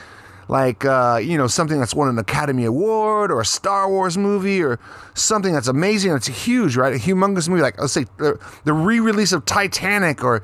like 0.50 0.84
uh, 0.86 1.20
you 1.24 1.38
know 1.38 1.48
something 1.48 1.80
that's 1.80 1.96
won 1.96 2.10
an 2.10 2.20
Academy 2.20 2.66
Award 2.66 3.32
or 3.32 3.40
a 3.42 3.46
Star 3.46 3.90
Wars 3.90 4.18
movie 4.18 4.62
or 4.62 4.78
something 5.14 5.54
that's 5.54 5.70
amazing, 5.70 6.14
it's 6.14 6.28
huge, 6.28 6.76
right? 6.76 6.94
A 6.94 6.98
humongous 7.00 7.48
movie, 7.50 7.62
like 7.62 7.80
let's 7.80 7.94
say 7.94 8.06
the, 8.18 8.38
the 8.66 8.74
re-release 8.74 9.32
of 9.32 9.46
Titanic 9.46 10.24
or 10.24 10.44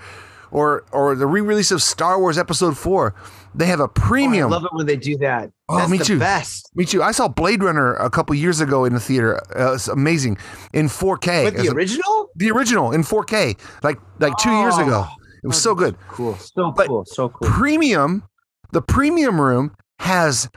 or 0.54 0.86
or 0.94 1.16
the 1.16 1.28
re-release 1.28 1.72
of 1.72 1.82
Star 1.82 2.20
Wars 2.20 2.38
Episode 2.38 2.78
Four. 2.78 3.14
They 3.56 3.66
have 3.68 3.80
a 3.82 3.84
Oh, 3.84 3.90
I 4.14 4.44
love 4.46 4.64
it 4.64 4.70
when 4.74 4.86
they 4.88 4.96
do 4.96 5.18
that. 5.18 5.52
Oh, 5.70 5.78
That's 5.78 5.92
me 5.92 5.98
the 6.00 6.06
too. 6.06 6.18
Best. 6.20 6.70
Me 6.74 6.86
too. 6.86 7.04
I 7.04 7.12
saw 7.12 7.28
Blade 7.28 7.62
Runner 7.64 7.94
a 7.96 8.10
couple 8.10 8.34
years 8.36 8.62
ago 8.62 8.84
in 8.86 8.94
the 8.94 9.00
theater. 9.00 9.40
Uh, 9.56 9.74
it's 9.74 9.88
amazing 9.88 10.38
in 10.74 10.88
4K. 10.88 11.44
But 11.46 11.56
As 11.56 11.66
the 11.66 11.72
a- 11.72 11.76
original? 11.76 12.30
the 12.36 12.50
original 12.52 12.92
in 12.94 13.04
4K, 13.04 13.58
like 13.84 14.00
like 14.20 14.36
two 14.38 14.52
years 14.52 14.78
ago. 14.78 15.06
Oh, 15.08 15.16
It 15.44 15.48
was 15.48 15.62
so 15.62 15.76
good. 15.76 15.96
Cool. 16.08 16.36
So 16.38 16.72
But- 16.72 16.88
cool. 16.88 17.06
So 17.06 17.30
cool. 17.30 17.48
Premium, 17.48 18.24
the 18.72 18.82
premium 18.82 19.40
room 19.42 19.76
has 20.00 20.50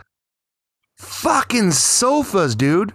fucking 0.98 1.72
sofas, 1.72 2.54
dude. 2.54 2.92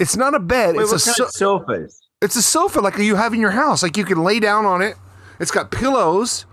It's 0.00 0.16
not 0.16 0.34
a 0.34 0.40
bed. 0.40 0.76
Wait, 0.76 0.82
it's 0.84 0.92
a 0.92 1.04
kind 1.04 1.16
so- 1.16 1.24
of 1.24 1.30
sofas? 1.30 2.00
it's 2.20 2.34
a 2.36 2.42
sofa 2.42 2.80
like 2.80 2.98
you 2.98 3.14
have 3.14 3.32
in 3.34 3.40
your 3.40 3.50
house. 3.52 3.82
Like 3.82 3.96
you 3.96 4.04
can 4.04 4.24
lay 4.24 4.40
down 4.40 4.64
on 4.66 4.82
it. 4.82 4.96
It's 5.40 5.50
got 5.50 5.70
pillows. 5.70 6.46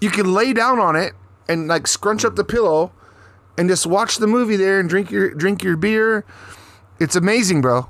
You 0.00 0.10
can 0.10 0.32
lay 0.32 0.52
down 0.52 0.78
on 0.78 0.96
it 0.96 1.14
and 1.48 1.68
like 1.68 1.86
scrunch 1.86 2.24
up 2.24 2.36
the 2.36 2.44
pillow 2.44 2.92
and 3.56 3.68
just 3.68 3.86
watch 3.86 4.16
the 4.16 4.26
movie 4.26 4.56
there 4.56 4.80
and 4.80 4.88
drink 4.88 5.10
your 5.10 5.34
drink 5.34 5.62
your 5.62 5.76
beer. 5.76 6.24
It's 7.00 7.16
amazing, 7.16 7.60
bro. 7.60 7.88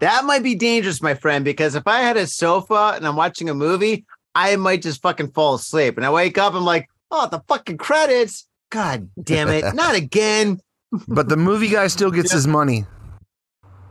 That 0.00 0.24
might 0.24 0.42
be 0.42 0.56
dangerous, 0.56 1.00
my 1.00 1.14
friend, 1.14 1.44
because 1.44 1.76
if 1.76 1.86
I 1.86 2.00
had 2.00 2.16
a 2.16 2.26
sofa 2.26 2.94
and 2.96 3.06
I'm 3.06 3.14
watching 3.14 3.48
a 3.48 3.54
movie, 3.54 4.04
I 4.34 4.56
might 4.56 4.82
just 4.82 5.00
fucking 5.00 5.30
fall 5.30 5.54
asleep. 5.54 5.96
And 5.96 6.04
I 6.04 6.10
wake 6.10 6.38
up, 6.38 6.54
I'm 6.54 6.64
like, 6.64 6.88
oh, 7.12 7.28
the 7.28 7.40
fucking 7.46 7.76
credits. 7.76 8.48
God 8.70 9.08
damn 9.22 9.48
it. 9.48 9.64
Not 9.74 9.94
again. 9.94 10.58
But 11.06 11.28
the 11.28 11.36
movie 11.36 11.68
guy 11.68 11.86
still 11.86 12.10
gets 12.10 12.32
his 12.32 12.46
money. 12.48 12.84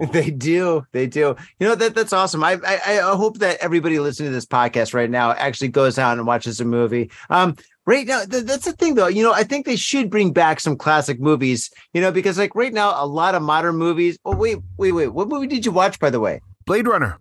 They 0.12 0.32
do. 0.32 0.84
They 0.94 1.06
do. 1.06 1.36
You 1.60 1.68
know 1.68 1.76
that 1.76 1.94
that's 1.94 2.12
awesome. 2.14 2.44
I, 2.44 2.58
I 2.66 3.00
I 3.00 3.16
hope 3.16 3.38
that 3.38 3.58
everybody 3.62 4.00
listening 4.00 4.30
to 4.30 4.34
this 4.34 4.46
podcast 4.48 4.94
right 4.96 5.10
now 5.10 5.32
actually 5.34 5.68
goes 5.68 6.00
out 6.00 6.18
and 6.18 6.26
watches 6.26 6.60
a 6.60 6.66
movie. 6.66 7.12
Um, 7.30 7.56
right 7.86 8.08
now 8.08 8.26
th- 8.26 8.46
that's 8.46 8.66
the 8.66 8.74
thing 8.74 8.96
though. 8.96 9.08
You 9.08 9.24
know, 9.24 9.34
I 9.34 9.44
think 9.44 9.66
they 9.66 9.76
should 9.76 10.10
bring 10.10 10.34
back 10.34 10.60
some 10.60 10.76
classic 10.76 11.20
movies. 11.20 11.70
You 11.94 12.02
know, 12.02 12.12
because 12.12 12.38
like 12.40 12.56
right 12.56 12.74
now, 12.74 12.94
a 13.02 13.06
lot 13.06 13.36
of 13.36 13.44
modern 13.44 13.76
movies. 13.76 14.18
Oh 14.26 14.36
wait, 14.36 14.58
wait, 14.78 14.92
wait. 14.94 15.10
What 15.10 15.28
movie 15.30 15.48
did 15.48 15.66
you 15.66 15.72
watch, 15.72 16.00
by 16.00 16.10
the 16.10 16.20
way? 16.20 16.42
Blade 16.66 16.88
Runner. 16.88 17.20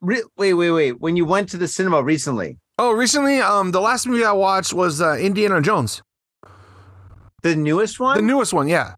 Re- 0.00 0.24
wait, 0.36 0.54
wait, 0.54 0.70
wait. 0.72 1.00
When 1.00 1.16
you 1.16 1.24
went 1.24 1.48
to 1.50 1.56
the 1.56 1.68
cinema 1.68 2.02
recently, 2.02 2.58
Oh, 2.80 2.92
recently, 2.92 3.40
um, 3.40 3.72
the 3.72 3.80
last 3.80 4.06
movie 4.06 4.24
I 4.24 4.30
watched 4.32 4.72
was 4.72 5.00
uh, 5.00 5.14
Indiana 5.16 5.60
Jones, 5.60 6.00
the 7.42 7.56
newest 7.56 7.98
one, 7.98 8.16
the 8.16 8.22
newest 8.22 8.52
one. 8.52 8.68
Yeah, 8.68 8.94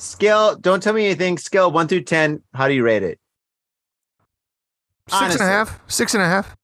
scale. 0.00 0.56
Don't 0.56 0.82
tell 0.82 0.92
me 0.92 1.06
anything. 1.06 1.38
Scale 1.38 1.70
one 1.70 1.88
through 1.88 2.02
ten. 2.02 2.42
How 2.54 2.68
do 2.68 2.74
you 2.74 2.82
rate 2.82 3.02
it? 3.02 3.18
six 5.08 5.20
and 5.20 5.24
Honestly. 5.24 5.46
a 5.46 5.48
half, 5.48 5.80
six 5.88 6.14
and 6.14 6.22
a 6.22 6.26
half. 6.26 6.56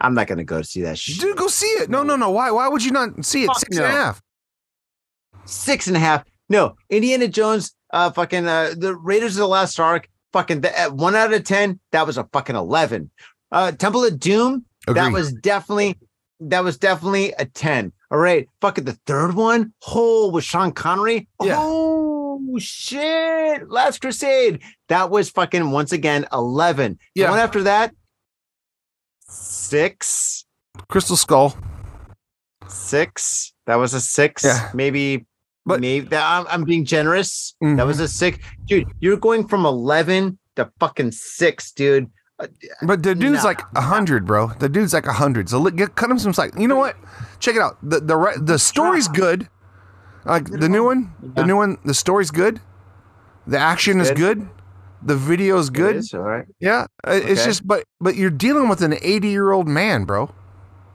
I'm 0.00 0.14
not 0.14 0.28
gonna 0.28 0.44
go 0.44 0.62
see 0.62 0.82
that 0.82 0.98
shit. 0.98 1.20
Dude, 1.20 1.36
go 1.36 1.48
see 1.48 1.66
it. 1.66 1.90
No, 1.90 2.02
no, 2.02 2.16
no. 2.16 2.30
Why? 2.30 2.50
Why 2.50 2.68
would 2.68 2.84
you 2.84 2.92
not 2.92 3.24
see 3.24 3.44
it? 3.44 3.48
Fuck 3.48 3.58
Six 3.58 3.76
and 3.76 3.86
a 3.86 3.88
no. 3.88 3.94
half. 3.94 4.22
Six 5.44 5.86
and 5.88 5.96
a 5.96 6.00
half. 6.00 6.24
No, 6.48 6.76
Indiana 6.88 7.28
Jones. 7.28 7.74
Uh, 7.92 8.10
fucking 8.10 8.46
uh, 8.46 8.74
the 8.76 8.94
Raiders 8.94 9.36
of 9.36 9.40
the 9.40 9.48
Lost 9.48 9.78
Ark. 9.80 10.08
Fucking 10.32 10.60
the, 10.60 10.78
at 10.78 10.92
one 10.92 11.16
out 11.16 11.32
of 11.32 11.44
ten. 11.44 11.80
That 11.90 12.06
was 12.06 12.16
a 12.16 12.24
fucking 12.32 12.56
eleven. 12.56 13.10
Uh, 13.50 13.72
Temple 13.72 14.04
of 14.04 14.18
Doom. 14.18 14.64
That 14.86 15.12
was 15.12 15.32
definitely. 15.32 15.98
That 16.38 16.64
was 16.64 16.78
definitely 16.78 17.34
a 17.38 17.44
ten. 17.44 17.92
All 18.10 18.18
right. 18.18 18.48
Fucking 18.60 18.84
the 18.84 18.98
third 19.06 19.34
one. 19.34 19.72
Oh, 19.88 20.30
with 20.30 20.44
Sean 20.44 20.72
Connery. 20.72 21.28
Yeah. 21.42 21.56
Oh 21.58 22.58
shit! 22.58 23.70
Last 23.70 24.00
Crusade. 24.00 24.60
That 24.88 25.10
was 25.10 25.30
fucking 25.30 25.70
once 25.70 25.92
again 25.92 26.26
eleven. 26.32 26.98
The 27.14 27.22
Yeah. 27.22 27.30
one 27.30 27.38
after 27.38 27.62
that. 27.64 27.94
Six. 29.28 30.44
Crystal 30.88 31.16
Skull. 31.16 31.56
six. 32.68 33.52
That 33.66 33.76
was 33.76 33.94
a 33.94 34.00
six. 34.00 34.44
Yeah. 34.44 34.70
Maybe, 34.74 35.26
But- 35.66 35.80
maybe 35.80 36.06
that, 36.08 36.22
I'm, 36.24 36.46
I'm 36.48 36.64
being 36.64 36.84
generous. 36.84 37.54
That 37.60 37.66
Mhm. 37.66 37.86
was 37.86 37.98
a 38.00 38.06
six, 38.08 38.38
dude. 38.66 38.86
You're 39.00 39.16
going 39.16 39.46
from 39.48 39.66
eleven 39.66 40.38
to 40.56 40.70
fucking 40.78 41.12
six, 41.12 41.72
dude. 41.72 42.10
But 42.82 43.02
the 43.02 43.14
dude's 43.14 43.42
Nah. 43.42 43.48
like 43.50 43.62
a 43.74 43.80
hundred, 43.82 44.24
bro. 44.24 44.48
The 44.58 44.68
dude's 44.68 44.94
like 44.94 45.06
a 45.06 45.12
hundred. 45.12 45.48
So 45.48 45.62
get, 45.70 45.94
cut 45.96 46.10
him 46.10 46.18
some 46.18 46.32
slack. 46.32 46.52
You 46.58 46.68
know 46.68 46.76
what? 46.76 46.96
Check 47.40 47.56
it 47.56 47.62
out. 47.62 47.76
The 47.82 48.00
the 48.00 48.34
the 48.40 48.58
story's 48.58 49.08
good. 49.08 49.48
Like 50.24 50.50
the 50.50 50.68
new 50.68 50.84
one, 50.84 51.12
the 51.22 51.44
new 51.44 51.56
one. 51.56 51.78
The 51.84 51.94
story's 51.94 52.30
good. 52.30 52.60
The 53.46 53.58
action 53.58 54.00
is 54.00 54.08
Good. 54.10 54.16
good. 54.38 54.48
The 55.02 55.16
video 55.16 55.56
is 55.58 55.70
good. 55.70 55.96
is, 55.96 56.12
all 56.12 56.20
right. 56.20 56.44
Yeah, 56.60 56.84
it's 57.06 57.24
Okay. 57.24 57.34
just 57.46 57.66
but 57.66 57.84
but 58.00 58.16
you're 58.16 58.28
dealing 58.30 58.68
with 58.68 58.82
an 58.82 58.94
80 59.00 59.28
year 59.28 59.50
old 59.52 59.66
man, 59.66 60.04
bro. 60.04 60.30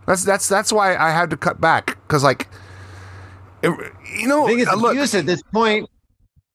That's 0.06 0.24
that's 0.24 0.48
that's 0.48 0.72
why 0.72 0.96
I 0.96 1.10
had 1.10 1.32
to 1.32 1.38
cut 1.38 1.60
back 1.60 1.98
because 2.08 2.24
like, 2.24 2.48
it- 3.64 3.94
you 4.16 4.28
know, 4.28 4.44
I 4.46 4.48
think 4.50 4.62
it's 4.62 4.72
uh, 4.72 4.76
look, 4.76 4.92
abuse 4.92 5.16
at 5.16 5.26
this 5.26 5.42
point. 5.52 5.90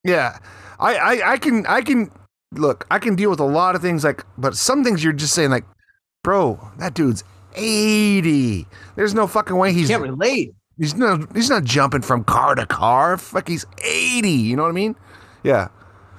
yeah, 0.04 0.38
I, 0.78 0.94
I 0.94 1.32
I 1.32 1.36
can 1.38 1.66
I 1.66 1.82
can 1.82 2.12
look 2.52 2.86
I 2.90 3.00
can 3.00 3.16
deal 3.16 3.30
with 3.30 3.40
a 3.40 3.44
lot 3.44 3.74
of 3.74 3.82
things 3.82 4.04
like, 4.04 4.24
but 4.38 4.56
some 4.56 4.84
things 4.84 5.02
you're 5.02 5.12
just 5.12 5.34
saying 5.34 5.50
like, 5.50 5.64
bro, 6.22 6.70
that 6.78 6.94
dude's 6.94 7.24
80. 7.54 8.66
There's 8.96 9.14
no 9.14 9.26
fucking 9.26 9.56
way 9.56 9.72
he's 9.72 9.88
Can't 9.88 10.02
relate. 10.02 10.52
he's 10.78 10.94
not 10.94 11.34
he's 11.34 11.50
not 11.50 11.64
jumping 11.64 12.02
from 12.02 12.24
car 12.24 12.54
to 12.54 12.66
car. 12.66 13.16
Fuck, 13.16 13.48
he's 13.48 13.66
80. 13.84 14.30
You 14.30 14.56
know 14.56 14.62
what 14.62 14.68
I 14.70 14.72
mean? 14.72 14.96
Yeah. 15.42 15.68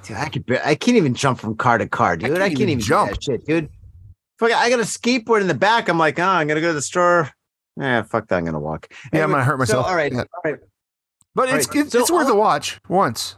Dude, 0.04 0.16
I 0.16 0.28
could. 0.28 0.44
I 0.64 0.74
can't 0.74 0.96
even 0.96 1.14
jump 1.14 1.38
from 1.38 1.56
car 1.56 1.78
to 1.78 1.88
car, 1.88 2.16
dude. 2.16 2.32
I 2.32 2.34
can't 2.34 2.40
can't, 2.50 2.52
even 2.60 2.68
even 2.70 2.80
jump. 2.82 3.10
that 3.12 3.22
shit, 3.22 3.46
dude. 3.46 3.68
Fuck, 4.38 4.50
I 4.50 4.68
got 4.68 4.80
a 4.80 4.82
skateboard 4.82 5.40
in 5.42 5.46
the 5.46 5.54
back. 5.54 5.88
I'm 5.88 5.98
like, 5.98 6.18
oh, 6.18 6.24
I'm 6.24 6.48
gonna 6.48 6.60
go 6.60 6.68
to 6.68 6.72
the 6.74 6.82
store. 6.82 7.30
Yeah, 7.76 8.02
fuck 8.02 8.26
that. 8.28 8.36
I'm 8.38 8.44
gonna 8.44 8.58
walk. 8.58 8.92
Yeah, 9.12 9.22
I'm 9.22 9.30
gonna 9.30 9.44
hurt 9.44 9.58
myself. 9.58 9.86
So, 9.86 9.90
all 9.90 9.96
right, 9.96 10.12
Yeah. 10.12 10.18
all 10.20 10.26
right. 10.44 10.56
But 11.34 11.48
All 11.48 11.54
it's 11.54 11.68
right, 11.68 11.76
it's, 11.84 11.92
so 11.92 12.00
it's 12.00 12.10
worth 12.10 12.28
a 12.28 12.34
watch 12.34 12.80
once. 12.88 13.36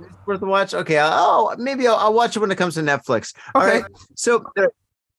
It's 0.00 0.08
worth 0.26 0.42
a 0.42 0.46
watch. 0.46 0.72
Okay. 0.74 0.98
Oh, 1.00 1.54
maybe 1.58 1.86
I'll, 1.86 1.96
I'll 1.96 2.14
watch 2.14 2.34
it 2.36 2.40
when 2.40 2.50
it 2.50 2.56
comes 2.56 2.74
to 2.74 2.80
Netflix. 2.80 3.34
All 3.54 3.62
Okay. 3.62 3.82
right. 3.82 3.90
So 4.16 4.44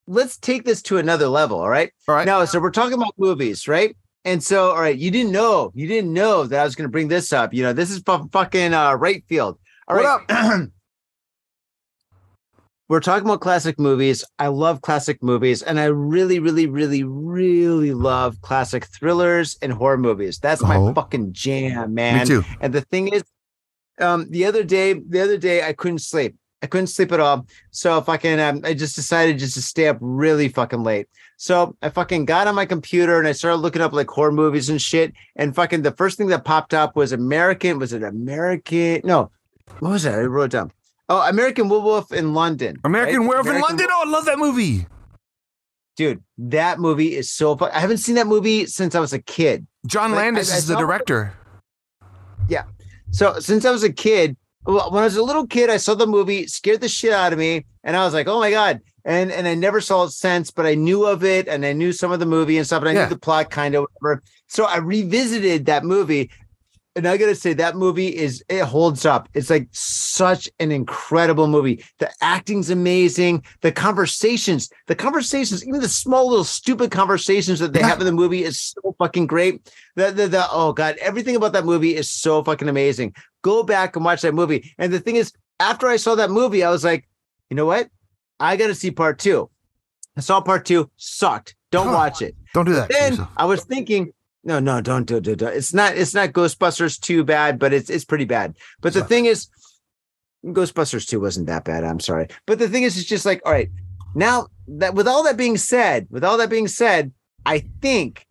let's 0.08 0.36
take 0.38 0.64
this 0.64 0.82
to 0.82 0.96
another 0.98 1.28
level. 1.28 1.60
All 1.60 1.68
right. 1.68 1.92
All 2.08 2.14
right. 2.14 2.24
Now, 2.26 2.44
so 2.46 2.58
we're 2.58 2.70
talking 2.70 2.94
about 2.94 3.14
movies, 3.18 3.68
right? 3.68 3.94
And 4.24 4.42
so, 4.42 4.70
all 4.70 4.80
right, 4.80 4.96
you 4.98 5.10
didn't 5.10 5.32
know, 5.32 5.70
you 5.74 5.86
didn't 5.86 6.12
know 6.12 6.44
that 6.44 6.60
I 6.60 6.64
was 6.64 6.74
going 6.74 6.88
to 6.88 6.92
bring 6.92 7.08
this 7.08 7.32
up. 7.32 7.54
You 7.54 7.62
know, 7.62 7.72
this 7.72 7.90
is 7.90 8.00
fu- 8.04 8.28
fucking 8.32 8.74
uh, 8.74 8.94
right 8.94 9.22
field. 9.28 9.58
All 9.86 9.96
What 9.96 10.24
right. 10.28 10.68
we're 12.88 13.00
talking 13.00 13.26
about 13.26 13.40
classic 13.40 13.78
movies. 13.78 14.24
I 14.38 14.48
love 14.48 14.80
classic 14.82 15.22
movies, 15.22 15.62
and 15.62 15.78
I 15.78 15.84
really, 15.86 16.38
really, 16.38 16.66
really, 16.66 17.04
really 17.04 17.92
love 17.92 18.40
classic 18.40 18.86
thrillers 18.86 19.56
and 19.62 19.72
horror 19.72 19.98
movies. 19.98 20.38
That's 20.38 20.62
my 20.62 20.76
Oh. 20.76 20.94
fucking 20.94 21.32
jam, 21.32 21.94
man. 21.94 22.20
Me 22.20 22.24
too. 22.24 22.44
And 22.60 22.72
the 22.72 22.80
thing 22.82 23.08
is, 23.08 23.24
um, 24.00 24.26
the 24.30 24.46
other 24.46 24.64
day, 24.64 24.94
the 24.94 25.20
other 25.20 25.36
day, 25.38 25.62
I 25.66 25.74
couldn't 25.74 25.98
sleep. 26.00 26.36
I 26.62 26.66
couldn't 26.66 26.88
sleep 26.88 27.12
at 27.12 27.20
all. 27.20 27.46
So 27.70 28.00
fucking, 28.00 28.40
um, 28.40 28.62
I 28.64 28.74
just 28.74 28.96
decided 28.96 29.38
just 29.38 29.54
to 29.54 29.62
stay 29.62 29.86
up 29.88 29.96
really 30.00 30.48
fucking 30.48 30.82
late. 30.82 31.06
So 31.36 31.76
I 31.82 31.88
fucking 31.88 32.24
got 32.24 32.48
on 32.48 32.56
my 32.56 32.66
computer 32.66 33.18
and 33.18 33.28
I 33.28 33.32
started 33.32 33.58
looking 33.58 33.80
up 33.80 33.92
like 33.92 34.08
horror 34.10 34.32
movies 34.32 34.68
and 34.68 34.82
shit. 34.82 35.12
And 35.36 35.54
fucking, 35.54 35.82
the 35.82 35.92
first 35.92 36.18
thing 36.18 36.26
that 36.28 36.44
popped 36.44 36.74
up 36.74 36.96
was 36.96 37.12
American. 37.12 37.78
Was 37.78 37.92
it 37.92 38.02
American? 38.02 39.02
No, 39.04 39.30
what 39.78 39.90
was 39.92 40.02
that? 40.02 40.14
I 40.18 40.22
wrote 40.22 40.44
it 40.46 40.50
down. 40.50 40.72
Oh, 41.08 41.20
American 41.28 41.68
Werewolf 41.68 42.12
in 42.12 42.34
London. 42.34 42.76
American 42.84 43.20
right? 43.20 43.28
Werewolf 43.28 43.46
in 43.46 43.50
American 43.52 43.76
London. 43.76 43.86
Oh, 43.90 44.02
I 44.06 44.10
love 44.10 44.24
that 44.26 44.38
movie. 44.38 44.86
Dude, 45.96 46.22
that 46.38 46.78
movie 46.80 47.14
is 47.16 47.30
so 47.30 47.56
fun. 47.56 47.70
I 47.72 47.80
haven't 47.80 47.98
seen 47.98 48.16
that 48.16 48.26
movie 48.26 48.66
since 48.66 48.94
I 48.94 49.00
was 49.00 49.12
a 49.12 49.18
kid. 49.20 49.66
John 49.86 50.10
Like, 50.10 50.18
Landis 50.18 50.50
I- 50.50 50.54
I 50.54 50.58
is 50.58 50.66
the 50.66 50.74
saw- 50.74 50.80
Yeah. 52.48 52.64
So 53.10 53.38
since 53.40 53.64
I 53.64 53.70
was 53.70 53.82
a 53.84 53.92
kid, 53.92 54.36
when 54.64 54.80
I 55.02 55.04
was 55.04 55.16
a 55.16 55.22
little 55.22 55.46
kid, 55.46 55.70
I 55.70 55.76
saw 55.76 55.94
the 55.94 56.06
movie, 56.06 56.46
scared 56.46 56.80
the 56.80 56.88
shit 56.88 57.12
out 57.12 57.32
of 57.32 57.38
me, 57.38 57.64
and 57.84 57.96
I 57.96 58.04
was 58.04 58.14
like, 58.14 58.26
"Oh 58.28 58.38
my 58.40 58.50
god!" 58.50 58.80
And 59.04 59.30
and 59.32 59.46
I 59.48 59.54
never 59.54 59.80
saw 59.80 60.04
it 60.04 60.10
since, 60.10 60.50
but 60.50 60.66
I 60.66 60.74
knew 60.74 61.06
of 61.06 61.24
it, 61.24 61.48
and 61.48 61.64
I 61.64 61.72
knew 61.72 61.92
some 61.92 62.12
of 62.12 62.20
the 62.20 62.26
movie 62.26 62.58
and 62.58 62.66
stuff, 62.66 62.82
and 62.82 62.88
I 62.88 62.92
Yeah. 62.92 63.02
knew 63.04 63.10
the 63.10 63.18
plot 63.18 63.50
kind 63.50 63.74
of 63.74 63.86
whatever. 64.00 64.22
So 64.48 64.64
I 64.64 64.78
revisited 64.78 65.66
that 65.66 65.84
movie, 65.84 66.30
and 66.98 67.06
I 67.06 67.16
gotta 67.16 67.36
say 67.36 67.52
that 67.52 67.76
movie 67.76 68.08
is 68.08 68.44
it 68.48 68.64
holds 68.64 69.06
up. 69.06 69.28
It's 69.32 69.50
like 69.50 69.68
such 69.70 70.50
an 70.58 70.72
incredible 70.72 71.46
movie. 71.46 71.84
The 71.98 72.10
acting's 72.20 72.70
amazing. 72.70 73.44
The 73.60 73.70
conversations, 73.70 74.68
the 74.88 74.96
conversations, 74.96 75.64
even 75.64 75.80
the 75.80 75.88
small 75.88 76.28
little 76.28 76.42
stupid 76.42 76.90
conversations 76.90 77.60
that 77.60 77.72
they 77.72 77.82
have 77.82 78.00
in 78.00 78.06
the 78.06 78.10
movie 78.10 78.42
is 78.42 78.58
so 78.58 78.96
fucking 78.98 79.28
great. 79.28 79.72
The, 79.94 80.10
the 80.10 80.26
the 80.26 80.46
oh 80.50 80.72
god, 80.72 80.96
everything 80.96 81.36
about 81.36 81.52
that 81.52 81.64
movie 81.64 81.94
is 81.94 82.10
so 82.10 82.42
fucking 82.42 82.68
amazing. 82.68 83.14
Go 83.42 83.62
back 83.62 83.94
and 83.94 84.04
watch 84.04 84.22
that 84.22 84.34
movie. 84.34 84.74
And 84.76 84.92
the 84.92 84.98
thing 84.98 85.14
is, 85.14 85.32
after 85.60 85.86
I 85.86 85.98
saw 85.98 86.16
that 86.16 86.32
movie, 86.32 86.64
I 86.64 86.70
was 86.70 86.82
like, 86.82 87.08
you 87.48 87.54
know 87.54 87.66
what? 87.66 87.88
I 88.40 88.56
got 88.56 88.66
to 88.66 88.74
see 88.74 88.90
part 88.90 89.20
two. 89.20 89.48
I 90.16 90.20
saw 90.20 90.40
part 90.40 90.64
two, 90.66 90.90
sucked. 90.96 91.54
Don't 91.70 91.92
watch 91.92 92.22
it. 92.22 92.34
Don't 92.54 92.64
do 92.64 92.74
that. 92.74 92.88
Then. 92.88 93.28
I 93.36 93.44
was 93.44 93.62
thinking, 93.62 94.12
no, 94.48 94.60
no, 94.60 94.80
don't 94.80 95.04
do 95.04 95.18
it. 95.18 95.42
It's 95.42 95.74
not. 95.74 95.98
It's 95.98 96.14
not 96.14 96.30
Ghostbusters 96.30 96.98
too 96.98 97.22
bad, 97.22 97.58
but 97.58 97.74
it's 97.74 97.90
it's 97.90 98.06
pretty 98.06 98.24
bad. 98.24 98.56
But 98.80 98.94
the 98.94 99.04
thing 99.04 99.26
is, 99.26 99.48
Ghostbusters 100.42 101.06
two 101.06 101.20
wasn't 101.20 101.48
that 101.48 101.64
bad. 101.64 101.84
I'm 101.84 102.00
sorry. 102.00 102.28
But 102.46 102.58
the 102.58 102.66
thing 102.66 102.84
is, 102.84 102.96
it's 102.96 103.06
just 103.06 103.26
like, 103.26 103.42
all 103.44 103.52
right, 103.52 103.68
now 104.14 104.46
that 104.66 104.94
with 104.94 105.06
all 105.06 105.22
that 105.24 105.36
being 105.36 105.58
said, 105.58 106.06
with 106.10 106.24
all 106.24 106.38
that 106.38 106.48
being 106.48 106.66
said, 106.66 107.12
I 107.44 107.58
think 107.82 108.24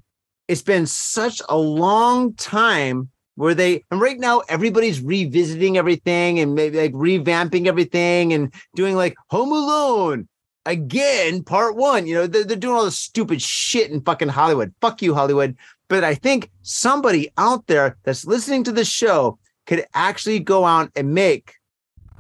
it's 0.47 0.63
been 0.63 0.87
such 0.87 1.39
a 1.49 1.55
long 1.55 2.33
time 2.33 3.11
where 3.35 3.53
they 3.53 3.83
and 3.91 4.01
right 4.01 4.17
now 4.17 4.41
everybody's 4.49 4.99
revisiting 4.99 5.77
everything 5.77 6.39
and 6.39 6.55
maybe 6.55 6.79
like 6.79 6.93
revamping 6.93 7.67
everything 7.67 8.33
and 8.33 8.51
doing 8.73 8.95
like 8.95 9.15
Home 9.29 9.51
Alone 9.51 10.27
again, 10.67 11.43
part 11.43 11.75
one. 11.75 12.05
You 12.05 12.15
know, 12.15 12.27
they're, 12.27 12.43
they're 12.43 12.57
doing 12.57 12.75
all 12.75 12.85
this 12.85 12.99
stupid 12.99 13.41
shit 13.41 13.89
in 13.89 14.01
fucking 14.01 14.27
Hollywood. 14.27 14.73
Fuck 14.81 15.01
you, 15.01 15.15
Hollywood. 15.15 15.55
But 15.89 16.03
I 16.03 16.15
think 16.15 16.51
somebody 16.63 17.29
out 17.37 17.67
there 17.67 17.97
that's 18.03 18.25
listening 18.25 18.63
to 18.65 18.71
the 18.71 18.83
show 18.85 19.39
could 19.65 19.85
actually 19.93 20.39
go 20.39 20.65
out 20.65 20.91
and 20.95 21.13
make 21.13 21.53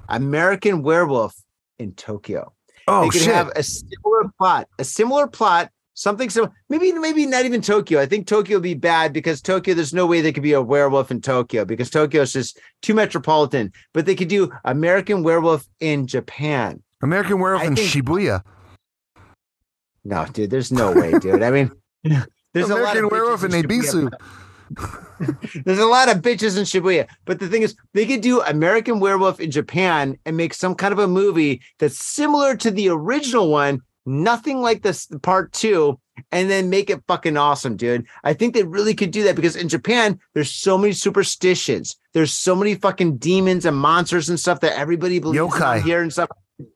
American 0.09 0.83
Werewolf 0.83 1.35
in 1.79 1.93
Tokyo 1.93 2.53
Oh 2.87 3.03
they 3.03 3.09
could 3.09 3.21
shit. 3.21 3.33
have 3.35 3.51
a 3.55 3.63
similar 3.63 4.31
plot, 4.37 4.69
a 4.79 4.83
similar 4.85 5.27
plot, 5.27 5.69
something 5.93 6.29
so 6.29 6.49
maybe 6.69 6.93
maybe 6.93 7.25
not 7.25 7.43
even 7.43 7.61
Tokyo. 7.61 7.99
I 7.99 8.05
think 8.05 8.25
Tokyo 8.27 8.55
would 8.57 8.63
be 8.63 8.73
bad 8.73 9.11
because 9.11 9.41
Tokyo, 9.41 9.73
there's 9.73 9.93
no 9.93 10.05
way 10.05 10.21
they 10.21 10.31
could 10.31 10.43
be 10.43 10.53
a 10.53 10.61
werewolf 10.61 11.11
in 11.11 11.19
Tokyo 11.19 11.65
because 11.65 11.89
Tokyo 11.89 12.21
is 12.21 12.31
just 12.31 12.57
too 12.81 12.93
metropolitan. 12.93 13.73
But 13.93 14.05
they 14.05 14.15
could 14.15 14.29
do 14.29 14.49
American 14.63 15.21
Werewolf 15.23 15.67
in 15.81 16.07
Japan. 16.07 16.81
American 17.03 17.39
Werewolf 17.41 17.63
I 17.63 17.67
in 17.67 17.75
think- 17.75 17.89
Shibuya. 17.89 18.41
No, 20.05 20.25
dude, 20.31 20.49
there's 20.49 20.71
no 20.71 20.93
way, 20.93 21.11
dude. 21.19 21.43
I 21.43 21.51
mean, 21.51 21.71
there's 22.53 22.69
a 22.69 22.75
lot 22.75 22.95
American 22.97 23.05
of 23.05 23.11
Werewolf 23.11 23.43
in 23.43 23.51
Ebisu. 23.51 24.11
There's 25.65 25.79
a 25.79 25.85
lot 25.85 26.09
of 26.09 26.21
bitches 26.21 26.57
in 26.57 26.63
Shibuya, 26.63 27.07
but 27.25 27.39
the 27.39 27.47
thing 27.47 27.61
is, 27.61 27.75
they 27.93 28.05
could 28.05 28.21
do 28.21 28.41
American 28.41 28.99
Werewolf 28.99 29.39
in 29.39 29.49
Japan 29.49 30.17
and 30.25 30.35
make 30.35 30.53
some 30.53 30.75
kind 30.75 30.91
of 30.91 30.99
a 30.99 31.07
movie 31.07 31.61
that's 31.79 31.97
similar 31.97 32.55
to 32.57 32.69
the 32.69 32.89
original 32.89 33.49
one, 33.49 33.81
nothing 34.05 34.61
like 34.61 34.83
this 34.83 35.07
part 35.23 35.53
two, 35.53 35.99
and 36.31 36.49
then 36.49 36.69
make 36.69 36.89
it 36.89 37.03
fucking 37.07 37.37
awesome, 37.37 37.77
dude. 37.77 38.05
I 38.23 38.33
think 38.33 38.53
they 38.53 38.63
really 38.63 38.93
could 38.93 39.11
do 39.11 39.23
that 39.23 39.35
because 39.35 39.55
in 39.55 39.69
Japan, 39.69 40.19
there's 40.33 40.51
so 40.51 40.77
many 40.77 40.93
superstitions. 40.93 41.97
There's 42.13 42.33
so 42.33 42.55
many 42.55 42.75
fucking 42.75 43.17
demons 43.17 43.65
and 43.65 43.77
monsters 43.77 44.29
and 44.29 44.39
stuff 44.39 44.59
that 44.61 44.77
everybody 44.77 45.19
believes 45.19 45.39
Yokai. 45.39 45.81
here 45.81 46.01
and 46.01 46.11
stuff. 46.11 46.29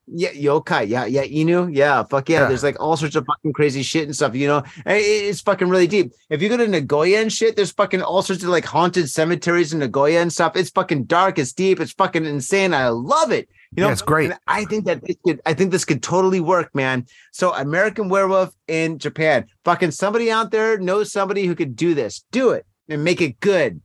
Yeah, 0.06 0.32
yokai. 0.32 0.88
Yeah, 0.88 1.06
yeah, 1.06 1.24
Inu. 1.24 1.76
Yeah, 1.76 2.04
fuck 2.04 2.30
yeah. 2.30 2.42
Yeah. 2.42 2.48
There's 2.48 2.64
like 2.64 2.80
all 2.80 2.96
sorts 2.98 3.16
of 3.16 3.26
fucking 3.26 3.54
crazy 3.54 3.82
shit 3.82 4.04
and 4.04 4.16
stuff. 4.16 4.36
You 4.36 4.48
know, 4.48 4.64
it's 4.86 5.42
fucking 5.42 5.70
really 5.70 5.88
deep. 5.88 6.12
If 6.30 6.42
you 6.42 6.50
go 6.50 6.58
to 6.58 6.68
Nagoya 6.68 7.20
and 7.20 7.34
shit, 7.34 7.56
there's 7.56 7.72
fucking 7.72 8.02
all 8.02 8.22
sorts 8.22 8.44
of 8.44 8.50
like 8.50 8.66
haunted 8.66 9.10
cemeteries 9.10 9.74
in 9.74 9.80
Nagoya 9.80 10.22
and 10.22 10.32
stuff. 10.32 10.56
It's 10.56 10.70
fucking 10.70 11.06
dark. 11.06 11.40
It's 11.40 11.54
deep. 11.54 11.80
It's 11.80 11.94
fucking 11.94 12.26
insane. 12.26 12.74
I 12.74 12.90
love 12.90 13.32
it. 13.32 13.50
You 13.76 13.82
know, 13.82 13.88
Yeah, 13.88 13.94
it's 13.94 14.02
great. 14.02 14.32
And 14.32 14.40
I 14.48 14.66
think 14.66 14.86
that 14.86 15.02
this 15.04 15.16
could. 15.26 15.42
I 15.46 15.54
think 15.54 15.72
this 15.72 15.86
could 15.86 16.04
totally 16.04 16.42
work, 16.42 16.76
man. 16.76 17.08
So 17.32 17.54
American 17.54 18.10
Werewolf 18.10 18.54
in 18.68 19.00
Japan. 19.00 19.48
Fucking 19.66 19.92
somebody 19.92 20.30
out 20.30 20.52
there 20.52 20.78
knows 20.78 21.12
somebody 21.12 21.46
who 21.46 21.56
could 21.56 21.76
do 21.76 21.96
this. 21.96 22.24
Do 22.32 22.52
it 22.52 22.66
and 22.88 23.04
make 23.04 23.22
it 23.22 23.40
good. 23.40 23.82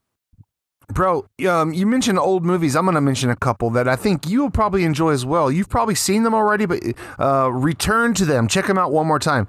Bro, 0.89 1.27
um, 1.49 1.73
you 1.73 1.85
mentioned 1.87 2.19
old 2.19 2.45
movies. 2.45 2.77
I'm 2.77 2.85
going 2.85 2.95
to 2.95 3.01
mention 3.01 3.29
a 3.29 3.37
couple 3.37 3.71
that 3.71 3.89
I 3.89 3.97
think 3.97 4.27
you'll 4.29 4.51
probably 4.51 4.85
enjoy 4.85 5.11
as 5.11 5.27
well. 5.27 5.51
You've 5.51 5.69
probably 5.69 5.97
seen 5.97 6.23
them 6.23 6.33
already, 6.35 6.65
but 6.65 6.81
uh, 7.19 7.51
return 7.53 8.15
to 8.15 8.25
them. 8.25 8.47
Check 8.47 8.67
them 8.67 8.79
out 8.79 8.93
one 8.93 9.07
more 9.07 9.19
time. 9.19 9.49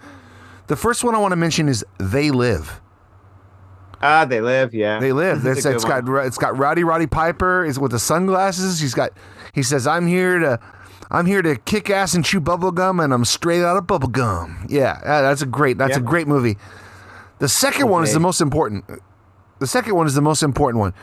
The 0.65 0.75
first 0.75 1.03
one 1.03 1.13
I 1.15 1.19
want 1.19 1.31
to 1.33 1.35
mention 1.37 1.69
is 1.69 1.85
They 1.99 2.31
Live. 2.31 2.81
Ah, 4.01 4.25
they 4.25 4.41
live. 4.41 4.73
Yeah, 4.73 4.99
They 4.99 5.11
Live. 5.11 5.41
This 5.41 5.59
It's, 5.59 5.65
is 5.65 5.71
a 5.71 5.75
it's 5.75 5.85
got 5.85 6.07
it's 6.25 6.37
got 6.37 6.57
Rowdy 6.57 6.83
Roddy 6.83 7.07
Piper 7.07 7.65
is 7.65 7.79
with 7.79 7.91
the 7.91 7.99
sunglasses. 7.99 8.79
He's 8.79 8.93
got 8.93 9.11
he 9.53 9.63
says 9.63 9.87
I'm 9.87 10.05
here 10.07 10.37
to 10.39 10.59
I'm 11.09 11.25
here 11.25 11.41
to 11.41 11.55
kick 11.55 11.89
ass 11.89 12.13
and 12.13 12.23
chew 12.23 12.39
bubble 12.39 12.71
gum 12.71 12.99
and 12.99 13.13
I'm 13.13 13.25
straight 13.25 13.63
out 13.63 13.77
of 13.77 13.87
bubble 13.87 14.09
gum. 14.09 14.65
Yeah, 14.69 14.99
uh, 15.03 15.21
that's 15.21 15.41
a 15.41 15.45
great 15.47 15.77
that's 15.77 15.97
a 15.97 16.01
great 16.01 16.27
movie. 16.27 16.57
The 17.39 17.47
second 17.47 17.89
one 17.89 18.03
is 18.03 18.13
the 18.13 18.19
most 18.19 18.41
important. 18.41 18.85
The 19.59 19.67
second 19.67 19.95
one 19.95 20.05
is 20.05 20.13
the 20.13 20.21
most 20.21 20.43
important 20.43 20.79
one. 20.79 20.93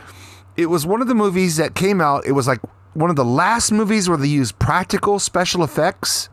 It 0.56 0.66
was 0.66 0.86
one 0.86 1.00
of 1.02 1.08
the 1.08 1.14
movies 1.14 1.56
that 1.56 1.74
came 1.74 2.00
out. 2.00 2.26
It 2.26 2.32
was 2.32 2.46
like 2.46 2.60
one 2.94 3.10
of 3.10 3.16
the 3.16 3.24
last 3.24 3.72
movies 3.72 4.08
where 4.08 4.16
they 4.18 4.28
used 4.28 4.58
practical 4.58 5.18
special 5.18 5.62
effects. 5.64 6.28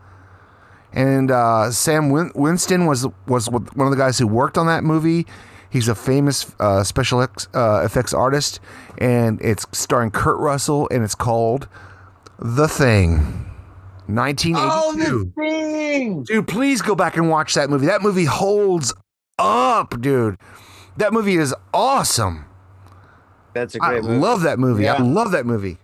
And 0.94 1.32
uh, 1.32 1.72
Stan 1.72 2.10
Win- 2.10 2.32
Winston 2.36 2.86
was 2.86 3.08
was 3.28 3.50
one 3.50 3.88
of 3.88 3.92
the 3.92 3.98
guys 3.98 4.18
who 4.20 4.28
worked 4.28 4.58
on 4.58 4.68
that 4.68 4.84
movie. 4.84 5.26
He's 5.70 5.88
a 5.88 5.96
famous 5.96 6.54
uh, 6.60 6.84
special 6.84 7.22
ex- 7.22 7.48
uh, 7.54 7.82
effects 7.86 8.14
artist, 8.14 8.60
and 8.98 9.42
it's 9.42 9.66
starring 9.72 10.12
Kurt 10.12 10.38
Russell, 10.38 10.90
and 10.92 11.02
it's 11.02 11.16
called 11.16 11.70
The 12.40 12.68
Thing, 12.68 13.20
1982. 14.08 14.58
Oh, 14.60 14.94
the 14.98 15.32
thing. 15.42 16.24
Dude, 16.24 16.48
please 16.50 16.82
go 16.82 16.94
back 16.94 17.16
and 17.16 17.30
watch 17.30 17.54
that 17.54 17.70
movie. 17.70 17.86
That 17.86 18.02
movie 18.02 18.26
holds 18.26 18.94
up, 19.40 20.02
dude. 20.02 20.38
That 20.98 21.14
movie 21.14 21.38
is 21.38 21.56
awesome. 21.74 22.44
That's 23.54 23.76
a 23.76 23.80
great 23.80 24.04
movie. 24.04 24.18
love 24.18 24.42
that 24.42 24.60
movie. 24.60 24.88
I 24.88 24.98
love 24.98 25.32
that 25.32 25.46
movie. 25.46 25.78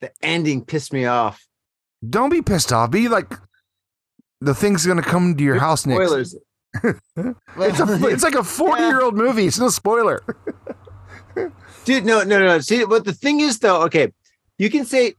the 0.00 0.10
ending 0.22 0.64
pissed 0.64 0.92
me 0.92 1.06
off. 1.06 1.44
Don't 2.08 2.30
be 2.30 2.42
pissed 2.42 2.72
off. 2.72 2.90
Be 2.90 3.08
like, 3.08 3.32
the 4.40 4.54
thing's 4.54 4.86
gonna 4.86 5.02
come 5.02 5.36
to 5.36 5.44
your 5.44 5.58
house 5.58 5.86
next. 5.86 6.06
Spoilers. 6.06 6.36
It's, 7.56 7.78
a, 7.78 8.08
it's 8.08 8.24
like 8.24 8.34
a 8.34 8.42
40 8.42 8.82
year 8.82 9.00
old 9.00 9.16
movie. 9.16 9.46
It's 9.46 9.60
no 9.60 9.68
spoiler. 9.68 10.22
dude. 11.84 12.04
No, 12.04 12.24
no, 12.24 12.38
no. 12.40 12.58
See, 12.58 12.84
but 12.84 13.04
the 13.04 13.12
thing 13.12 13.40
is, 13.40 13.60
though, 13.60 13.82
okay, 13.82 14.12
you 14.58 14.68
can 14.70 14.84
say 14.84 15.14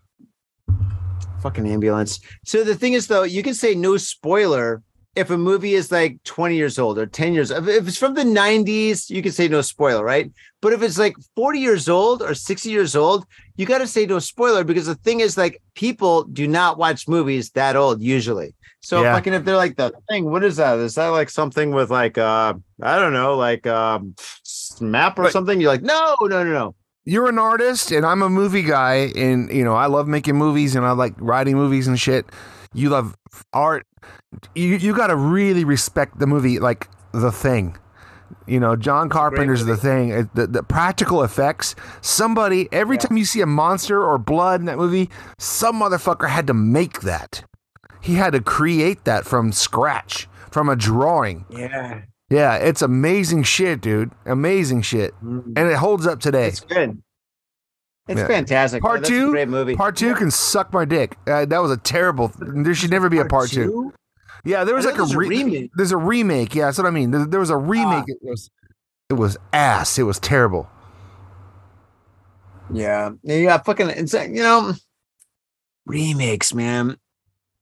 fucking 1.42 1.66
ambulance. 1.66 2.20
So 2.44 2.64
the 2.64 2.76
thing 2.76 2.94
is, 2.94 3.08
though, 3.08 3.24
you 3.24 3.42
can 3.42 3.54
say 3.54 3.74
no 3.74 3.98
spoiler 3.98 4.82
if 5.16 5.30
a 5.30 5.38
movie 5.38 5.74
is 5.76 5.92
like 5.92 6.22
20 6.24 6.56
years 6.56 6.78
old 6.78 6.98
or 6.98 7.06
10 7.06 7.34
years. 7.34 7.52
If, 7.52 7.68
it's 7.68 7.98
from 7.98 8.14
the 8.16 8.24
90s, 8.24 9.10
you 9.10 9.22
can 9.22 9.32
say 9.32 9.48
no 9.48 9.62
spoiler, 9.62 10.04
right? 10.04 10.32
But 10.62 10.74
if 10.74 10.82
it's 10.82 10.98
like 10.98 11.16
40 11.36 11.60
years 11.60 11.88
old 11.88 12.22
or 12.22 12.34
60 12.34 12.70
years 12.70 12.96
old, 12.96 13.26
you 13.56 13.66
got 13.66 13.78
to 13.80 13.88
say 13.88 14.06
no 14.06 14.20
spoiler 14.20 14.64
because 14.64 14.88
the 14.88 14.96
thing 14.96 15.22
is, 15.22 15.38
like, 15.38 15.62
people 15.76 16.24
do 16.26 16.48
not 16.48 16.78
watch 16.78 17.08
movies 17.08 17.52
that 17.52 17.76
old 17.76 18.02
usually. 18.02 18.54
So 18.82 19.02
Yeah. 19.02 19.16
fucking 19.16 19.34
if 19.34 19.46
they're 19.46 19.56
like 19.58 19.78
the 19.78 19.92
thing, 20.10 20.26
what 20.30 20.44
is 20.44 20.58
that? 20.58 20.78
Is 20.78 20.94
that 20.96 21.08
like 21.08 21.30
something 21.32 21.72
with 21.72 21.90
like 21.90 22.20
uh 22.20 22.54
I 22.84 23.00
don't 23.00 23.14
know, 23.14 23.36
like 23.36 23.66
um 23.66 24.14
map 24.80 25.18
or 25.18 25.24
But- 25.24 25.32
something? 25.32 25.60
You're 25.60 25.72
like, 25.72 25.82
no, 25.82 26.16
no, 26.22 26.44
no, 26.44 26.52
no. 26.52 26.76
You're 27.08 27.28
an 27.30 27.38
artist, 27.40 27.92
and 27.92 28.04
I'm 28.06 28.22
a 28.24 28.30
movie 28.30 28.64
guy, 28.64 29.12
and 29.16 29.50
you 29.52 29.64
know 29.64 29.74
I 29.76 29.86
love 29.88 30.08
making 30.08 30.36
movies, 30.36 30.76
and 30.76 30.86
I 30.86 30.92
like 30.92 31.14
writing 31.20 31.56
movies 31.56 31.88
and 31.88 32.00
shit. 32.00 32.26
You 32.74 32.90
love 32.90 33.16
art. 33.54 33.86
You 34.54 34.76
you 34.76 34.96
got 34.96 35.08
to 35.08 35.16
really 35.16 35.64
respect 35.64 36.20
the 36.20 36.28
movie, 36.28 36.60
like 36.60 36.90
The 37.14 37.32
Thing. 37.32 37.78
You 38.48 38.60
know, 38.60 38.76
John 38.76 39.08
Carpenter's 39.10 39.66
The 39.66 39.78
Thing. 39.78 40.10
It- 40.10 40.36
The, 40.36 40.48
the 40.48 40.64
practical 40.64 41.24
effects. 41.24 41.76
Somebody 42.02 42.68
every 42.72 42.98
time 42.98 43.18
you 43.18 43.26
see 43.26 43.42
a 43.42 43.46
monster 43.46 44.04
or 44.04 44.18
blood 44.18 44.60
in 44.60 44.66
that 44.66 44.78
movie, 44.78 45.10
some 45.38 45.80
motherfucker 45.80 46.30
had 46.30 46.48
to 46.48 46.54
make 46.54 47.02
that. 47.02 47.44
He 48.02 48.16
had 48.16 48.34
to 48.34 48.42
create 48.42 49.06
that 49.06 49.26
from 49.26 49.52
scratch, 49.52 50.28
from 50.52 50.70
a 50.70 50.76
drawing. 50.76 51.46
Yeah. 51.50 52.02
Yeah, 52.30 52.56
it's 52.56 52.82
amazing 52.82 53.44
shit, 53.44 53.82
dude. 53.82 54.12
Amazing 54.26 54.82
shit, 54.82 55.14
mm-hmm. 55.24 55.52
and 55.56 55.70
it 55.70 55.76
holds 55.78 56.08
up 56.08 56.20
today. 56.20 56.48
It's 56.48 56.60
good. 56.60 57.02
It's 58.08 58.20
Yeah. 58.22 58.28
fantastic. 58.28 58.82
Part 58.82 58.96
man. 58.96 59.02
That's 59.02 59.10
a 59.10 59.14
two, 59.14 59.32
great 59.32 59.50
movie. 59.50 59.76
Part 59.76 59.96
two 59.96 60.14
can 60.16 60.30
suck 60.32 60.72
my 60.72 60.86
dick. 60.86 61.18
Uh, 61.28 61.46
that 61.46 61.62
was 61.62 61.72
a 61.72 61.78
terrible. 61.78 62.32
There 62.38 62.76
should 62.76 62.92
never 62.92 63.10
be 63.10 63.18
a 63.20 63.26
part 63.26 63.50
two. 63.50 63.94
Yeah, 64.44 64.64
there 64.64 64.76
was 64.76 64.86
like 64.86 64.94
a, 64.94 64.98
there 64.98 65.04
was 65.06 65.14
a 65.14 65.18
remake. 65.18 65.72
There's 65.76 65.92
a 65.92 65.98
remake. 65.98 66.54
Yeah, 66.54 66.66
that's 66.66 66.78
what 66.78 66.86
I 66.86 66.92
mean. 66.92 67.10
There, 67.10 67.26
there 67.26 67.40
was 67.40 67.50
a 67.50 67.58
remake. 67.58 68.04
Ah. 68.08 68.14
it 68.22 68.30
was, 68.30 68.52
it 69.10 69.14
was 69.16 69.38
ass. 69.54 69.98
It 69.98 70.04
was 70.04 70.20
terrible. 70.20 70.70
Yeah. 72.72 73.12
Yeah, 73.24 73.58
fucking 73.58 73.90
it's 73.90 74.14
like, 74.14 74.30
you 74.30 74.44
know, 74.44 74.74
remakes, 75.86 76.54
man. 76.54 76.98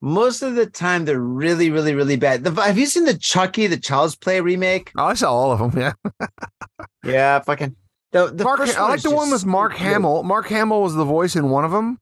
Most 0.02 0.42
of 0.42 0.56
the 0.56 0.66
time 0.66 1.06
they're 1.06 1.20
really, 1.20 1.70
really, 1.70 1.96
really 1.96 2.18
bad. 2.18 2.44
The, 2.44 2.52
have 2.62 2.78
you 2.78 2.86
seen 2.86 3.06
the 3.06 3.18
Chucky, 3.18 3.68
the 3.68 3.78
Child's 3.78 4.16
Play 4.18 4.42
remake? 4.42 4.92
Oh, 4.98 5.06
I 5.06 5.14
saw 5.14 5.32
all 5.32 5.52
of 5.54 5.60
them. 5.74 5.80
Yeah, 5.80 6.28
Yeah, 7.06 7.40
fucking 7.40 7.76
the, 8.14 8.28
the 8.34 8.44
Mark. 8.46 8.60
first 8.60 8.78
I 8.80 8.88
like 8.88 9.02
the 9.02 9.12
one 9.12 9.30
with 9.32 9.46
Mark 9.46 9.74
so. 9.74 9.80
Hamill. 9.80 10.24
Mark 10.24 10.48
Hamill 10.48 10.82
was 10.82 10.94
the 10.96 11.04
voice 11.06 11.36
in 11.36 11.50
one 11.50 11.66
of 11.66 11.72
them. 11.72 12.00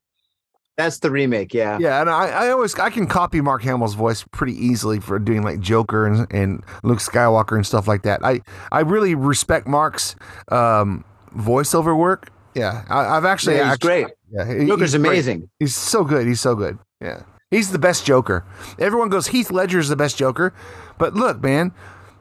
That's 0.78 1.00
the 1.00 1.12
remake, 1.12 1.54
yeah. 1.54 1.78
Yeah, 1.80 2.00
and 2.02 2.10
I, 2.10 2.28
I 2.28 2.50
always 2.52 2.74
I 2.76 2.90
can 2.90 3.06
copy 3.06 3.42
Mark 3.42 3.62
Hamill's 3.64 3.94
voice 3.94 4.24
pretty 4.32 4.54
easily 4.54 5.00
for 5.00 5.20
doing 5.20 5.44
like 5.44 5.60
Joker 5.60 6.08
and, 6.08 6.32
and 6.34 6.64
Luke 6.84 7.00
Skywalker 7.00 7.56
and 7.56 7.66
stuff 7.68 7.88
like 7.88 8.04
that. 8.04 8.24
I 8.24 8.42
I 8.72 8.80
really 8.82 9.14
respect 9.14 9.68
Mark's 9.68 10.16
um, 10.50 11.04
voiceover 11.36 11.96
work. 11.98 12.30
Yeah, 12.56 12.84
I, 12.90 13.18
I've 13.18 13.26
actually 13.26 13.56
Yeah, 13.58 13.66
he's 13.66 13.74
actually- 13.74 14.04
great. 14.04 14.08
Yeah, 14.32 14.46
he- 14.60 14.66
Joker's 14.68 14.94
he's 14.94 15.02
great. 15.02 15.10
amazing. 15.12 15.50
He's 15.60 15.76
so 15.76 16.04
good. 16.04 16.26
He's 16.26 16.42
so 16.42 16.56
good. 16.56 16.80
Yeah. 17.02 17.24
He's 17.52 17.72
the 17.72 17.80
best 17.80 18.06
Joker. 18.06 18.46
Everyone 18.80 19.10
goes, 19.10 19.28
Heath 19.28 19.52
Ledger's 19.52 19.90
the 19.90 19.98
best 19.98 20.18
Joker. 20.18 20.54
But 20.98 21.16
look, 21.16 21.42
man, 21.44 21.74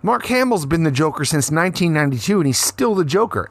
Mark 0.02 0.26
Hamill's 0.26 0.66
been 0.66 0.82
the 0.82 0.90
Joker 0.90 1.24
since 1.24 1.52
1992, 1.52 2.38
and 2.40 2.46
he's 2.48 2.58
still 2.58 2.96
the 2.96 3.04
Joker. 3.04 3.48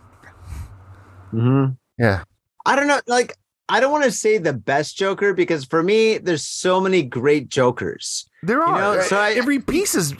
Mm-hmm. 1.34 1.74
Yeah. 1.98 2.24
I 2.65 2.76
don't 2.76 2.88
know, 2.88 3.00
like 3.08 3.36
I 3.68 3.80
don't 3.80 3.92
want 3.92 4.04
to 4.06 4.12
say 4.12 4.38
the 4.38 4.54
best 4.54 4.98
Joker 4.98 5.34
because 5.34 5.63
for 5.65 5.84
me, 5.84 6.18
there's 6.18 6.46
so 6.46 6.82
many 6.82 7.04
great 7.04 7.50
Jokers. 7.50 8.28
There 8.44 8.63
are. 8.63 8.96
know, 8.98 9.02
so 9.04 9.18
I- 9.18 9.34
Every 9.34 9.60
piece 9.60 9.96
is 9.96 10.13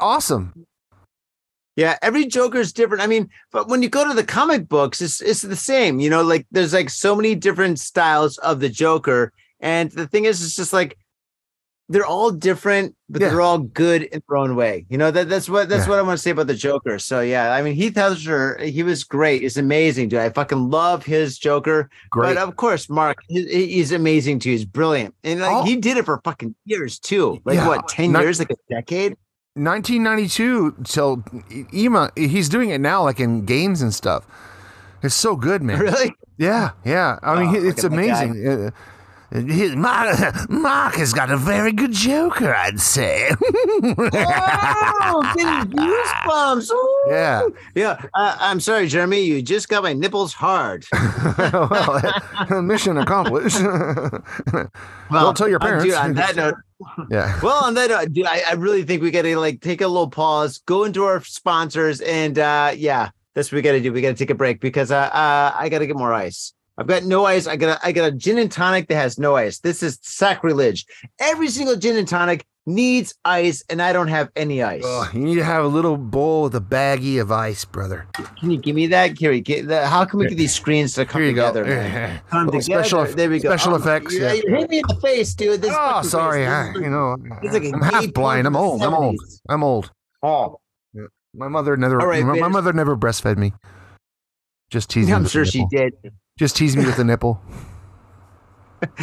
awesome. 0.00 0.66
Yeah, 1.76 1.98
every 2.00 2.24
Joker 2.24 2.58
is 2.58 2.72
different. 2.72 3.02
I 3.02 3.06
mean, 3.06 3.28
but 3.52 3.68
when 3.68 3.82
you 3.82 3.90
go 3.90 4.06
to 4.08 4.14
the 4.14 4.24
comic 4.24 4.66
books, 4.66 5.02
it's 5.02 5.20
it's 5.20 5.42
the 5.42 5.56
same. 5.56 6.00
You 6.00 6.08
know, 6.08 6.22
like 6.22 6.46
there's 6.50 6.72
like 6.72 6.88
so 6.88 7.14
many 7.14 7.34
different 7.34 7.78
styles 7.78 8.38
of 8.38 8.60
the 8.60 8.70
Joker, 8.70 9.30
and 9.60 9.90
the 9.92 10.06
thing 10.06 10.24
is, 10.24 10.42
it's 10.42 10.56
just 10.56 10.72
like 10.72 10.96
they're 11.88 12.04
all 12.06 12.30
different, 12.32 12.96
but 13.08 13.20
Yeah. 13.22 13.28
they're 13.28 13.40
all 13.40 13.58
good 13.58 14.02
in 14.02 14.20
their 14.28 14.36
own 14.36 14.56
way. 14.56 14.86
You 14.88 14.98
know, 14.98 15.10
that 15.12 15.28
that's 15.28 15.48
what 15.48 15.68
that's 15.68 15.84
Yeah. 15.84 15.90
what 15.90 15.98
I 16.00 16.02
want 16.02 16.18
to 16.18 16.22
say 16.22 16.30
about 16.32 16.48
the 16.48 16.54
Joker. 16.54 16.98
So 16.98 17.20
yeah, 17.20 17.52
I 17.52 17.62
mean, 17.62 17.74
Heath 17.74 17.96
Ledger, 17.96 18.58
he 18.60 18.82
was 18.82 19.04
great. 19.04 19.42
It's 19.44 19.56
amazing, 19.56 20.08
dude. 20.08 20.18
I 20.18 20.30
fucking 20.30 20.70
love 20.70 21.04
his 21.04 21.38
Joker. 21.38 21.88
Great. 22.10 22.34
But 22.34 22.38
of 22.38 22.56
course, 22.56 22.90
Mark, 22.90 23.18
he, 23.28 23.44
he's 23.68 23.92
amazing 23.92 24.40
too. 24.40 24.50
He's 24.50 24.64
brilliant, 24.64 25.14
and 25.22 25.40
like 25.40 25.50
Oh. 25.52 25.62
he 25.64 25.76
did 25.76 25.96
it 25.96 26.04
for 26.04 26.20
fucking 26.24 26.54
years 26.64 26.98
too. 26.98 27.38
Like 27.44 27.56
Yeah. 27.56 27.68
what, 27.68 27.86
ten 27.88 28.10
Not- 28.12 28.22
years, 28.22 28.38
like 28.40 28.50
a 28.50 28.56
decade? 28.68 29.14
1992 29.54 30.74
till 30.84 31.22
Ema. 31.72 32.10
He's 32.16 32.48
doing 32.48 32.70
it 32.70 32.80
now, 32.80 33.02
like 33.04 33.20
in 33.20 33.44
games 33.44 33.80
and 33.80 33.94
stuff. 33.94 34.26
It's 35.02 35.14
so 35.14 35.36
good, 35.36 35.62
man. 35.62 35.78
Really? 35.86 36.12
Yeah, 36.38 36.70
yeah. 36.84 37.18
I 37.22 37.40
mean, 37.42 37.56
Oh, 37.56 37.68
it's 37.68 37.84
amazing. 37.84 38.46
Uh, 38.46 38.70
Uh, 39.36 39.40
his- 39.40 39.76
Mark, 39.76 40.48
Mark 40.50 40.94
has 40.94 41.12
got 41.12 41.30
a 41.30 41.36
very 41.36 41.72
good 41.72 41.92
Joker, 41.92 42.54
I'd 42.54 42.80
say. 42.80 43.30
Oh, 43.40 45.32
getting 45.36 45.72
goosebumps. 45.72 46.70
Ooh. 46.72 47.04
yeah. 47.08 47.42
Yeah. 47.74 48.00
Uh, 48.14 48.36
I'm 48.40 48.60
sorry, 48.60 48.88
Jeremy. 48.88 49.20
You 49.22 49.42
just 49.42 49.68
got 49.68 49.82
my 49.82 49.92
nipples 49.92 50.32
hard. 50.32 50.84
well, 51.38 52.62
mission 52.62 52.98
accomplished. 52.98 53.60
Well, 53.62 54.70
Don't 55.10 55.36
tell 55.36 55.48
your 55.48 55.62
uh, 55.62 55.82
dude, 55.82 55.92
parents. 55.92 55.96
on 55.96 56.14
that 56.14 56.36
note, 56.36 56.54
yeah. 57.10 57.38
well, 57.42 57.64
on 57.64 57.74
that 57.74 57.90
note, 57.90 58.12
dude, 58.12 58.26
I, 58.26 58.42
I 58.50 58.52
really 58.54 58.82
think 58.84 59.02
we 59.02 59.10
got 59.10 59.22
to 59.22 59.36
like 59.38 59.60
take 59.60 59.80
a 59.80 59.86
little 59.88 60.10
pause, 60.10 60.58
go 60.66 60.84
into 60.84 61.04
our 61.04 61.22
sponsors, 61.22 62.00
and 62.00 62.38
uh 62.38 62.72
yeah, 62.76 63.10
that's 63.34 63.50
what 63.52 63.56
we 63.56 63.62
got 63.62 63.72
to 63.72 63.80
do. 63.80 63.92
We 63.92 64.00
got 64.02 64.08
to 64.08 64.14
take 64.14 64.30
a 64.30 64.34
break 64.34 64.60
because 64.60 64.90
uh, 64.90 64.96
uh 64.96 65.52
I 65.56 65.68
got 65.68 65.78
to 65.80 65.86
get 65.86 65.96
more 65.96 66.12
ice. 66.12 66.52
I've 66.78 66.86
got 66.86 67.04
no 67.04 67.24
ice. 67.24 67.46
I 67.46 67.56
got 67.56 67.78
a, 67.82 67.86
I 67.86 67.92
got 67.92 68.08
a 68.08 68.12
gin 68.12 68.38
and 68.38 68.52
tonic 68.52 68.88
that 68.88 68.96
has 68.96 69.18
no 69.18 69.36
ice. 69.36 69.60
This 69.60 69.82
is 69.82 69.98
sacrilege. 70.02 70.84
Every 71.18 71.48
single 71.48 71.76
gin 71.76 71.96
and 71.96 72.06
tonic 72.06 72.44
needs 72.68 73.14
ice, 73.24 73.64
and 73.70 73.80
I 73.80 73.92
don't 73.92 74.08
have 74.08 74.28
any 74.36 74.62
ice. 74.62 74.82
Oh, 74.84 75.08
you 75.14 75.20
need 75.20 75.36
to 75.36 75.44
have 75.44 75.64
a 75.64 75.68
little 75.68 75.96
bowl 75.96 76.42
with 76.44 76.54
a 76.56 76.60
baggie 76.60 77.20
of 77.20 77.30
ice, 77.32 77.64
brother. 77.64 78.06
Can 78.40 78.50
you 78.50 78.58
give 78.58 78.74
me 78.76 78.88
that, 78.88 79.16
Kiri? 79.16 79.42
How 79.68 80.04
can 80.04 80.18
we 80.18 80.26
get 80.28 80.36
these 80.36 80.52
screens 80.54 80.92
to 80.94 81.06
come 81.06 81.22
Here 81.22 81.30
you 81.30 81.36
go. 81.36 81.52
together? 81.52 82.20
Come 82.28 82.48
oh, 82.48 82.50
together. 82.50 82.62
special, 82.84 83.04
there 83.06 83.30
we 83.30 83.38
go. 83.38 83.48
special 83.50 83.72
Oh, 83.72 83.76
effects. 83.76 84.14
Yeah, 84.18 84.32
Yeah. 84.32 84.42
you 84.44 84.56
hit 84.56 84.68
me 84.70 84.78
in 84.80 84.84
the 84.88 84.96
face, 85.00 85.32
dude. 85.34 85.62
This 85.62 85.72
Oh, 85.74 86.02
sorry. 86.02 86.46
I, 86.46 86.72
you 86.74 86.90
know, 86.90 87.16
It's 87.42 87.54
like 87.54 87.72
I'm 87.72 87.80
half 87.80 88.12
blind. 88.12 88.46
I'm 88.46 88.56
old. 88.56 88.82
I'm 88.82 88.92
old. 88.94 89.16
I'm 89.48 89.62
old. 89.62 89.90
Oh, 90.22 90.58
My 91.32 91.48
mother 91.48 91.76
never. 91.76 91.96
Right, 91.98 92.24
my, 92.24 92.38
my 92.38 92.48
mother 92.48 92.72
never 92.72 92.96
breastfed 92.96 93.36
me. 93.38 93.52
Just 94.70 94.90
teased 94.90 95.08
me. 95.08 95.14
I'm 95.14 95.26
sure 95.26 95.44
she 95.46 95.64
did. 95.70 95.94
Just 96.38 96.56
tease 96.56 96.76
me 96.76 96.84
with 96.84 96.96
the 96.96 97.04
nipple. 97.04 97.40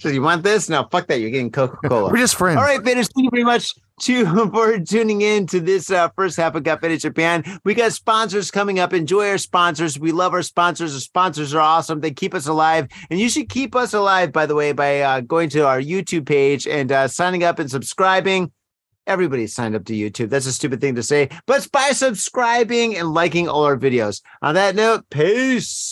so 0.00 0.08
you 0.08 0.22
want 0.22 0.44
this? 0.44 0.68
No, 0.68 0.86
fuck 0.90 1.08
that. 1.08 1.18
You're 1.18 1.30
getting 1.30 1.50
Coca 1.50 1.76
Cola. 1.88 2.10
We're 2.10 2.18
just 2.18 2.36
friends. 2.36 2.58
All 2.58 2.62
right, 2.62 2.82
finish. 2.84 3.08
thank 3.08 3.24
you 3.24 3.30
very 3.30 3.42
much 3.42 3.74
to, 4.02 4.24
for 4.52 4.78
tuning 4.78 5.22
in 5.22 5.46
to 5.48 5.58
this 5.58 5.90
uh, 5.90 6.08
first 6.16 6.36
half 6.36 6.54
of 6.54 6.62
Got 6.62 6.80
Faded 6.80 7.00
Japan. 7.00 7.42
We 7.64 7.74
got 7.74 7.92
sponsors 7.92 8.52
coming 8.52 8.78
up. 8.78 8.92
Enjoy 8.92 9.28
our 9.28 9.38
sponsors. 9.38 9.98
We 9.98 10.12
love 10.12 10.34
our 10.34 10.42
sponsors. 10.42 10.94
Our 10.94 11.00
sponsors 11.00 11.52
are 11.52 11.60
awesome. 11.60 12.00
They 12.00 12.12
keep 12.12 12.32
us 12.32 12.46
alive. 12.46 12.86
And 13.10 13.18
you 13.18 13.28
should 13.28 13.48
keep 13.48 13.74
us 13.74 13.92
alive, 13.92 14.32
by 14.32 14.46
the 14.46 14.54
way, 14.54 14.70
by 14.70 15.00
uh, 15.00 15.20
going 15.20 15.48
to 15.50 15.66
our 15.66 15.80
YouTube 15.80 16.26
page 16.26 16.68
and 16.68 16.92
uh, 16.92 17.08
signing 17.08 17.42
up 17.42 17.58
and 17.58 17.70
subscribing. 17.70 18.52
Everybody's 19.08 19.52
signed 19.52 19.74
up 19.74 19.84
to 19.86 19.94
YouTube. 19.94 20.30
That's 20.30 20.46
a 20.46 20.52
stupid 20.52 20.80
thing 20.80 20.94
to 20.94 21.02
say, 21.02 21.28
but 21.46 21.56
it's 21.56 21.66
by 21.66 21.90
subscribing 21.90 22.96
and 22.96 23.12
liking 23.12 23.48
all 23.48 23.64
our 23.64 23.76
videos. 23.76 24.22
On 24.42 24.54
that 24.54 24.76
note, 24.76 25.10
peace. 25.10 25.91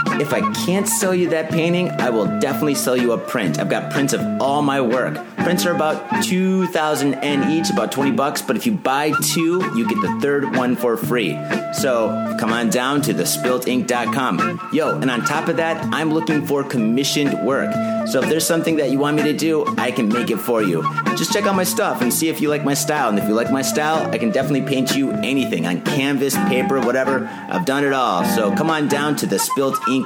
if 0.21 0.33
I 0.33 0.41
can't 0.65 0.87
sell 0.87 1.15
you 1.15 1.29
that 1.29 1.49
painting, 1.49 1.89
I 1.89 2.11
will 2.11 2.39
definitely 2.39 2.75
sell 2.75 2.95
you 2.95 3.13
a 3.13 3.17
print. 3.17 3.59
I've 3.59 3.69
got 3.69 3.91
prints 3.91 4.13
of 4.13 4.21
all 4.39 4.61
my 4.61 4.79
work. 4.79 5.15
Prints 5.37 5.65
are 5.65 5.73
about 5.73 6.23
2000 6.23 7.15
N 7.15 7.51
each, 7.51 7.71
about 7.71 7.91
20 7.91 8.11
bucks, 8.11 8.43
but 8.43 8.55
if 8.55 8.67
you 8.67 8.73
buy 8.73 9.11
two, 9.33 9.63
you 9.75 9.89
get 9.89 9.99
the 9.99 10.19
third 10.21 10.55
one 10.55 10.75
for 10.75 10.95
free. 10.95 11.33
So 11.73 12.35
come 12.39 12.53
on 12.53 12.69
down 12.69 13.01
to 13.03 13.13
thespiltink.com. 13.15 14.69
Yo, 14.71 14.99
and 14.99 15.09
on 15.09 15.25
top 15.25 15.47
of 15.47 15.57
that, 15.57 15.83
I'm 15.91 16.13
looking 16.13 16.45
for 16.45 16.63
commissioned 16.63 17.43
work. 17.43 17.73
So 18.07 18.21
if 18.21 18.29
there's 18.29 18.45
something 18.45 18.75
that 18.75 18.91
you 18.91 18.99
want 18.99 19.17
me 19.17 19.23
to 19.23 19.33
do, 19.33 19.65
I 19.77 19.91
can 19.91 20.09
make 20.09 20.29
it 20.29 20.37
for 20.37 20.61
you. 20.61 20.83
Just 21.17 21.33
check 21.33 21.45
out 21.45 21.55
my 21.55 21.63
stuff 21.63 22.01
and 22.01 22.13
see 22.13 22.29
if 22.29 22.41
you 22.41 22.49
like 22.49 22.63
my 22.63 22.73
style. 22.73 23.09
And 23.09 23.17
if 23.17 23.27
you 23.27 23.33
like 23.33 23.51
my 23.51 23.61
style, 23.61 24.09
I 24.11 24.17
can 24.17 24.31
definitely 24.31 24.67
paint 24.67 24.95
you 24.95 25.11
anything 25.11 25.65
on 25.65 25.81
canvas, 25.81 26.35
paper, 26.35 26.79
whatever. 26.81 27.27
I've 27.49 27.65
done 27.65 27.85
it 27.85 27.93
all. 27.93 28.25
So 28.25 28.53
come 28.55 28.69
on 28.69 28.87
down 28.87 29.15
to 29.17 29.25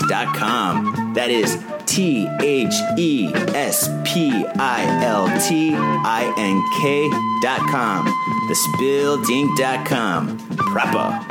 thespiltink.com. 0.07 1.13
That 1.13 1.29
is 1.29 1.63
T 1.85 2.27
H 2.41 2.73
E 2.97 3.31
S 3.33 3.87
P 4.03 4.45
I 4.57 5.03
L 5.03 5.27
T 5.39 5.73
I 5.75 6.33
N 6.37 6.61
K 6.81 7.09
dot 7.41 7.59
com. 7.69 8.05
Proper. 10.57 11.21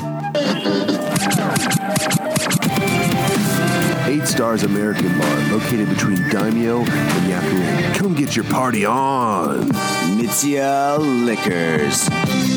Eight 4.14 4.28
Stars 4.28 4.62
American 4.62 5.08
Bar, 5.18 5.38
located 5.50 5.88
between 5.88 6.16
Daimyo 6.28 6.82
and 6.82 7.32
Yakuin. 7.32 7.94
Come 7.96 8.14
get 8.14 8.36
your 8.36 8.44
party 8.44 8.86
on. 8.86 9.68
Mitsuya 10.16 10.98
Liquors. 11.00 12.08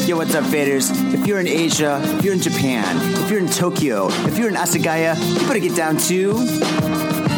Yo, 0.08 0.18
what's 0.18 0.36
up, 0.36 0.43
faders? 0.43 0.91
If 1.16 1.26
you're 1.26 1.39
in 1.39 1.47
Asia, 1.47 1.99
if 2.03 2.24
you're 2.24 2.36
in 2.36 2.41
Japan, 2.41 2.95
if 3.24 3.32
you're 3.32 3.39
in 3.39 3.49
Tokyo, 3.49 4.08
if 4.28 4.38
you're 4.38 4.49
in 4.49 4.53
Asagaya, 4.53 5.18
you 5.18 5.47
better 5.47 5.60
get 5.60 5.76
down 5.76 5.97
to 5.97 7.26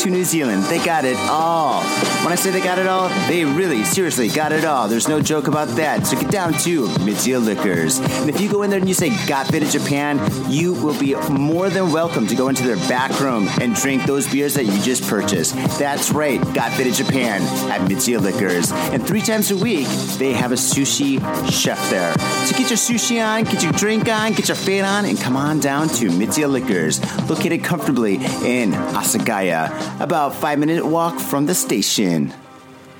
to 0.00 0.10
New 0.10 0.24
Zealand. 0.24 0.64
They 0.64 0.84
got 0.84 1.04
it 1.04 1.16
all. 1.28 1.82
When 2.24 2.32
I 2.32 2.36
say 2.36 2.50
they 2.50 2.60
got 2.60 2.78
it 2.78 2.86
all, 2.86 3.08
they 3.28 3.44
really, 3.44 3.84
seriously 3.84 4.28
got 4.28 4.52
it 4.52 4.64
all. 4.64 4.88
There's 4.88 5.08
no 5.08 5.20
joke 5.20 5.46
about 5.46 5.68
that. 5.76 6.06
So 6.06 6.18
get 6.18 6.30
down 6.30 6.52
to 6.64 6.86
Mitsuya 7.04 7.44
Liquors. 7.44 7.98
And 7.98 8.28
if 8.28 8.40
you 8.40 8.50
go 8.50 8.62
in 8.62 8.70
there 8.70 8.78
and 8.78 8.88
you 8.88 8.94
say 8.94 9.10
Got 9.26 9.46
Faded 9.48 9.70
Japan, 9.70 10.20
you 10.50 10.74
will 10.74 10.98
be 10.98 11.14
more 11.30 11.68
than 11.70 11.92
welcome 11.92 12.26
to 12.26 12.34
go 12.34 12.48
into 12.48 12.62
their 12.62 12.76
back 12.88 13.20
room 13.20 13.48
and 13.60 13.74
drink 13.74 14.04
those 14.04 14.30
beers 14.30 14.54
that 14.54 14.64
you 14.64 14.80
just 14.82 15.08
purchased. 15.08 15.54
That's 15.78 16.10
right, 16.10 16.40
Got 16.54 16.72
Faded 16.72 16.94
Japan 16.94 17.42
at 17.70 17.80
Mitsuya 17.88 18.20
Liquors. 18.20 18.72
And 18.72 19.06
three 19.06 19.20
times 19.20 19.50
a 19.50 19.56
week, 19.56 19.86
they 20.18 20.32
have 20.32 20.52
a 20.52 20.56
sushi 20.56 21.20
chef 21.50 21.90
there. 21.90 22.12
So 22.46 22.56
get 22.56 22.70
your 22.70 22.78
sushi 22.78 23.24
on, 23.24 23.44
get 23.44 23.62
your 23.62 23.72
drink 23.72 24.08
on, 24.08 24.32
get 24.32 24.48
your 24.48 24.56
fade 24.56 24.84
on, 24.84 25.04
and 25.04 25.20
come 25.20 25.36
on 25.36 25.60
down 25.60 25.88
to 25.88 26.08
Mitsuya 26.08 26.50
Liquors, 26.50 27.00
located 27.28 27.62
comfortably 27.62 28.14
in 28.14 28.72
Asagaya, 28.72 29.68
about 30.00 30.34
five 30.34 30.58
minute 30.58 30.84
walk 30.84 31.18
from 31.18 31.46
the 31.46 31.54
station. 31.54 32.32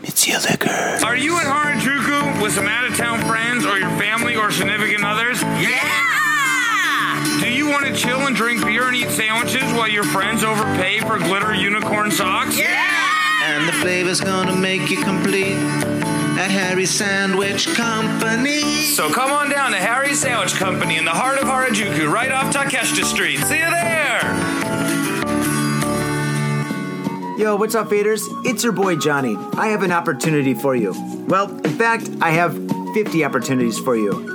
Mitsuya 0.03 0.45
Liquors. 0.51 1.03
Are 1.03 1.17
you 1.17 1.39
in 1.41 1.47
Harajuku 1.47 2.43
with 2.43 2.53
some 2.53 2.67
out 2.67 2.85
of 2.85 2.97
town 2.97 3.21
friends 3.27 3.65
or 3.65 3.79
your 3.79 3.89
family 3.99 4.37
or 4.37 4.51
significant 4.51 5.03
others? 5.03 5.41
Yeah! 5.43 7.41
Do 7.41 7.51
you 7.51 7.69
want 7.69 7.87
to 7.87 7.95
chill 7.95 8.21
and 8.27 8.37
drink 8.37 8.63
beer 8.65 8.87
and 8.87 8.95
eat 8.95 9.09
sandwiches 9.09 9.63
while 9.73 9.89
your 9.89 10.05
friends 10.05 10.45
overpay 10.45 11.01
for 11.01 11.19
glitter 11.19 11.55
unicorn 11.55 12.11
socks? 12.11 12.59
Yeah! 12.59 13.05
And 13.45 13.67
the 13.67 13.73
flavor's 13.73 14.21
gonna 14.21 14.55
make 14.55 14.91
you 14.91 15.03
complete 15.03 15.57
at 16.39 16.51
Harry's 16.51 16.91
Sandwich 16.91 17.67
Company. 17.69 18.61
So 18.93 19.11
come 19.11 19.31
on 19.31 19.49
down 19.51 19.71
to 19.73 19.79
Harry's 19.79 20.21
Sandwich 20.21 20.55
Company 20.55 20.97
in 20.97 21.05
the 21.05 21.13
heart 21.13 21.39
of 21.39 21.45
Harajuku, 21.45 22.11
right 22.11 22.31
off 22.31 22.53
Takeshita 22.55 23.05
Street. 23.05 23.39
See 23.39 23.59
you 23.59 23.71
there! 23.71 24.64
Yo, 27.37 27.57
what's 27.57 27.75
up, 27.75 27.89
faders? 27.89 28.23
It's 28.47 28.63
your 28.63 28.73
boy 28.73 28.95
Johnny. 28.95 29.37
I 29.55 29.67
have 29.69 29.83
an 29.83 29.91
opportunity 29.91 30.55
for 30.55 30.77
you. 30.77 30.95
Well, 31.27 31.51
in 31.65 31.77
fact, 31.77 32.09
I 32.23 32.31
have 32.31 32.55
50 32.95 33.25
opportunities 33.25 33.77
for 33.77 33.97
you. 33.97 34.34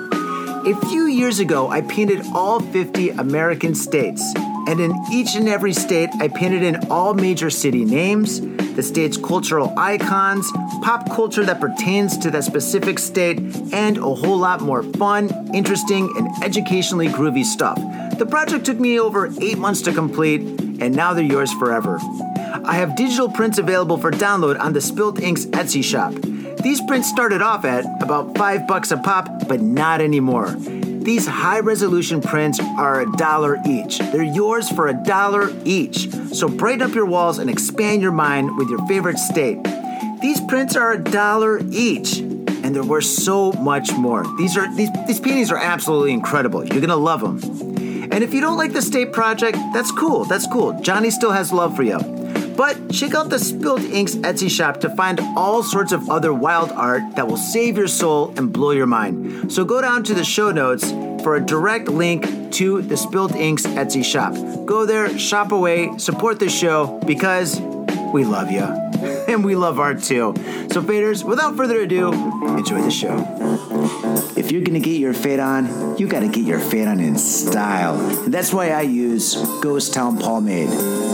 A 0.69 0.75
few 0.81 1.07
years 1.07 1.39
ago, 1.39 1.67
I 1.67 1.81
painted 1.81 2.23
all 2.31 2.59
50 2.59 3.09
American 3.09 3.73
states. 3.73 4.21
And 4.67 4.79
in 4.79 4.93
each 5.11 5.33
and 5.33 5.49
every 5.49 5.73
state, 5.73 6.11
I 6.19 6.27
painted 6.27 6.61
in 6.61 6.91
all 6.91 7.15
major 7.15 7.49
city 7.49 7.83
names, 7.83 8.39
the 8.75 8.83
state's 8.83 9.17
cultural 9.17 9.73
icons, 9.75 10.47
pop 10.83 11.09
culture 11.09 11.43
that 11.43 11.59
pertains 11.59 12.19
to 12.19 12.29
that 12.29 12.43
specific 12.43 12.99
state, 12.99 13.39
and 13.73 13.97
a 13.97 14.13
whole 14.13 14.37
lot 14.37 14.61
more 14.61 14.83
fun, 14.83 15.31
interesting, 15.55 16.13
and 16.15 16.29
educationally 16.43 17.07
groovy 17.07 17.43
stuff. 17.43 17.79
The 18.19 18.27
project 18.27 18.63
took 18.67 18.79
me 18.79 18.99
over 18.99 19.33
eight 19.41 19.57
months 19.57 19.81
to 19.83 19.91
complete, 19.91 20.41
and 20.41 20.95
now 20.95 21.15
they're 21.15 21.23
yours 21.23 21.51
forever. 21.53 21.97
I 22.63 22.73
have 22.73 22.95
digital 22.95 23.27
prints 23.27 23.57
available 23.57 23.97
for 23.97 24.11
download 24.11 24.59
on 24.59 24.73
the 24.73 24.81
Spilt 24.81 25.19
Inks 25.19 25.47
Etsy 25.47 25.83
shop. 25.83 26.13
These 26.61 26.81
prints 26.81 27.07
started 27.07 27.41
off 27.41 27.63
at 27.63 27.85
about 28.01 28.37
five 28.37 28.67
bucks 28.67 28.91
a 28.91 28.97
pop, 28.97 29.47
but 29.47 29.61
not 29.61 30.01
anymore. 30.01 30.51
These 30.51 31.25
high 31.25 31.61
resolution 31.61 32.21
prints 32.21 32.59
are 32.59 33.01
a 33.01 33.11
dollar 33.13 33.57
each. 33.65 33.99
They're 33.99 34.21
yours 34.21 34.69
for 34.69 34.89
a 34.89 34.93
dollar 34.93 35.51
each. 35.63 36.09
So 36.33 36.49
brighten 36.49 36.81
up 36.81 36.93
your 36.93 37.05
walls 37.05 37.39
and 37.39 37.49
expand 37.49 38.01
your 38.01 38.11
mind 38.11 38.57
with 38.57 38.69
your 38.69 38.85
favorite 38.87 39.17
state. 39.17 39.63
These 40.21 40.41
prints 40.41 40.75
are 40.75 40.91
a 40.91 40.99
dollar 40.99 41.61
each, 41.71 42.17
and 42.17 42.75
they're 42.75 42.83
worth 42.83 43.05
so 43.05 43.53
much 43.53 43.93
more. 43.93 44.25
These 44.37 44.57
are 44.57 44.73
these 44.75 44.89
these 45.07 45.21
paintings 45.21 45.51
are 45.51 45.57
absolutely 45.57 46.11
incredible. 46.11 46.65
You're 46.65 46.81
gonna 46.81 46.97
love 46.97 47.21
them. 47.21 47.39
And 48.11 48.21
if 48.21 48.33
you 48.33 48.41
don't 48.41 48.57
like 48.57 48.73
the 48.73 48.81
state 48.81 49.13
project, 49.13 49.57
that's 49.73 49.91
cool. 49.91 50.25
That's 50.25 50.47
cool. 50.47 50.79
Johnny 50.81 51.09
still 51.09 51.31
has 51.31 51.53
love 51.53 51.75
for 51.75 51.83
you. 51.83 52.18
But 52.59 52.91
check 52.91 53.15
out 53.15 53.29
the 53.29 53.39
Spilt 53.39 53.79
Inks 53.83 54.15
Etsy 54.15 54.51
shop 54.51 54.81
to 54.81 54.89
find 54.89 55.21
all 55.37 55.63
sorts 55.63 55.93
of 55.93 56.09
other 56.09 56.33
wild 56.33 56.73
art 56.73 57.15
that 57.15 57.25
will 57.25 57.37
save 57.37 57.77
your 57.77 57.87
soul 57.87 58.33
and 58.35 58.51
blow 58.51 58.71
your 58.71 58.85
mind. 58.85 59.49
So 59.49 59.63
go 59.63 59.79
down 59.79 60.03
to 60.03 60.13
the 60.13 60.25
show 60.25 60.51
notes 60.51 60.91
for 61.23 61.37
a 61.37 61.39
direct 61.39 61.87
link 61.87 62.51
to 62.55 62.81
the 62.81 62.97
Spilt 62.97 63.33
Inks 63.33 63.65
Etsy 63.65 64.03
shop. 64.03 64.33
Go 64.65 64.85
there, 64.85 65.17
shop 65.17 65.53
away, 65.53 65.97
support 65.97 66.39
the 66.39 66.49
show 66.49 66.99
because 67.07 67.61
we 68.13 68.25
love 68.25 68.51
you. 68.51 68.67
And 69.29 69.45
we 69.45 69.55
love 69.55 69.79
art 69.79 70.01
too. 70.01 70.33
So, 70.71 70.81
faders, 70.81 71.23
without 71.23 71.55
further 71.55 71.81
ado, 71.81 72.11
enjoy 72.57 72.81
the 72.81 72.89
show. 72.89 73.15
If 74.35 74.51
you're 74.51 74.63
gonna 74.63 74.79
get 74.79 74.99
your 74.99 75.13
fade 75.13 75.39
on, 75.39 75.97
you 75.99 76.07
gotta 76.07 76.27
get 76.27 76.45
your 76.45 76.59
fade 76.59 76.87
on 76.87 76.99
in 76.99 77.15
style. 77.15 77.99
And 78.23 78.33
that's 78.33 78.51
why 78.51 78.71
I 78.71 78.81
use 78.81 79.35
Ghost 79.61 79.93
Town 79.93 80.17
Pomade. 80.17 80.69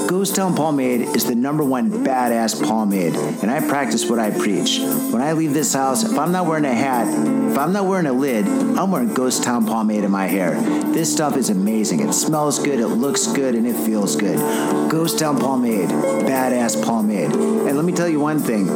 Ghost 0.08 0.36
Town 0.36 0.56
Pomade 0.56 1.02
is 1.02 1.26
the 1.26 1.36
number 1.36 1.64
one 1.64 1.92
badass 1.92 2.64
pomade, 2.66 3.16
and 3.16 3.50
I 3.50 3.60
practice 3.68 4.10
what 4.10 4.20
I 4.20 4.32
preach. 4.32 4.80
When 4.80 5.22
I 5.22 5.34
leave 5.34 5.54
this 5.54 5.74
house, 5.74 6.04
if 6.04 6.18
I'm 6.18 6.32
not 6.32 6.46
wearing 6.46 6.66
a 6.66 6.74
hat, 6.74 7.08
if 7.52 7.58
I'm 7.58 7.74
not 7.74 7.86
wearing 7.86 8.06
a 8.06 8.14
lid, 8.14 8.46
I'm 8.46 8.92
wearing 8.92 9.14
Ghost 9.14 9.44
Town 9.44 9.66
Pomade 9.66 10.04
in 10.04 10.12
my 10.12 10.28
hair. 10.28 10.62
This 10.94 11.12
stuff 11.12 11.36
is 11.36 11.50
amazing. 11.50 12.02
It 12.02 12.14
smells 12.14 12.60
good, 12.60 12.80
it 12.80 12.88
looks 12.88 13.28
good, 13.28 13.56
and 13.56 13.66
it 13.66 13.76
feels 13.76 14.16
good. 14.16 14.38
Ghost 14.92 15.20
Town 15.20 15.40
Pomade, 15.40 15.90
badass 15.90 16.85
pomade. 16.86 17.34
And 17.34 17.76
let 17.76 17.84
me 17.84 17.92
tell 17.92 18.08
you 18.08 18.20
one 18.20 18.40
thing 18.40 18.68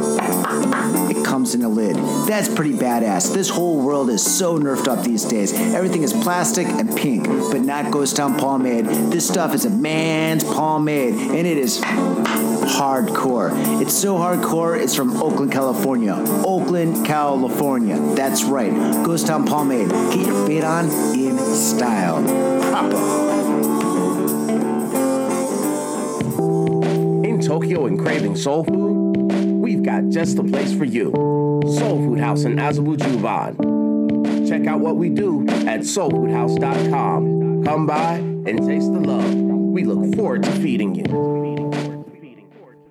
it 1.10 1.24
comes 1.24 1.54
in 1.54 1.62
a 1.62 1.68
lid. 1.68 1.96
That's 2.26 2.48
pretty 2.52 2.72
badass. 2.72 3.32
This 3.32 3.48
whole 3.48 3.80
world 3.80 4.10
is 4.10 4.22
so 4.22 4.58
nerfed 4.58 4.88
up 4.88 5.04
these 5.04 5.24
days. 5.24 5.52
Everything 5.52 6.02
is 6.02 6.12
plastic 6.12 6.66
and 6.66 6.94
pink, 6.96 7.26
but 7.26 7.60
not 7.60 7.90
Ghost 7.90 8.16
Town 8.16 8.38
Pomade. 8.38 8.86
This 8.86 9.26
stuff 9.26 9.54
is 9.54 9.64
a 9.64 9.70
man's 9.70 10.44
pomade, 10.44 11.14
and 11.14 11.46
it 11.46 11.56
is 11.56 11.80
hardcore. 11.80 13.50
It's 13.80 13.94
so 13.94 14.16
hardcore, 14.16 14.80
it's 14.80 14.94
from 14.94 15.16
Oakland, 15.22 15.52
California. 15.52 16.14
Oakland, 16.44 17.06
California. 17.06 17.98
That's 18.14 18.44
right. 18.44 18.72
Ghost 19.04 19.26
Town 19.26 19.46
Pomade. 19.46 19.88
Get 19.88 20.26
your 20.26 20.46
fade 20.46 20.64
on 20.64 20.86
in 21.14 21.38
style. 21.38 22.22
Proper. 22.70 23.29
Tokyo 27.50 27.86
and 27.86 27.98
craving 27.98 28.36
soul 28.36 28.62
food, 28.62 29.16
we've 29.60 29.82
got 29.82 30.08
just 30.08 30.36
the 30.36 30.44
place 30.44 30.72
for 30.72 30.84
you. 30.84 31.10
Soul 31.66 31.98
Food 31.98 32.20
House 32.20 32.44
in 32.44 32.54
Azabu 32.54 32.96
Juban. 32.96 34.48
Check 34.48 34.68
out 34.68 34.78
what 34.78 34.94
we 34.94 35.08
do 35.08 35.44
at 35.66 35.80
soulfoodhouse.com. 35.80 37.64
Come 37.64 37.86
by 37.88 38.18
and 38.18 38.64
taste 38.64 38.92
the 38.92 39.00
love. 39.00 39.34
We 39.34 39.82
look 39.82 40.14
forward 40.14 40.44
to 40.44 40.50
feeding 40.52 40.94
you. 40.94 41.72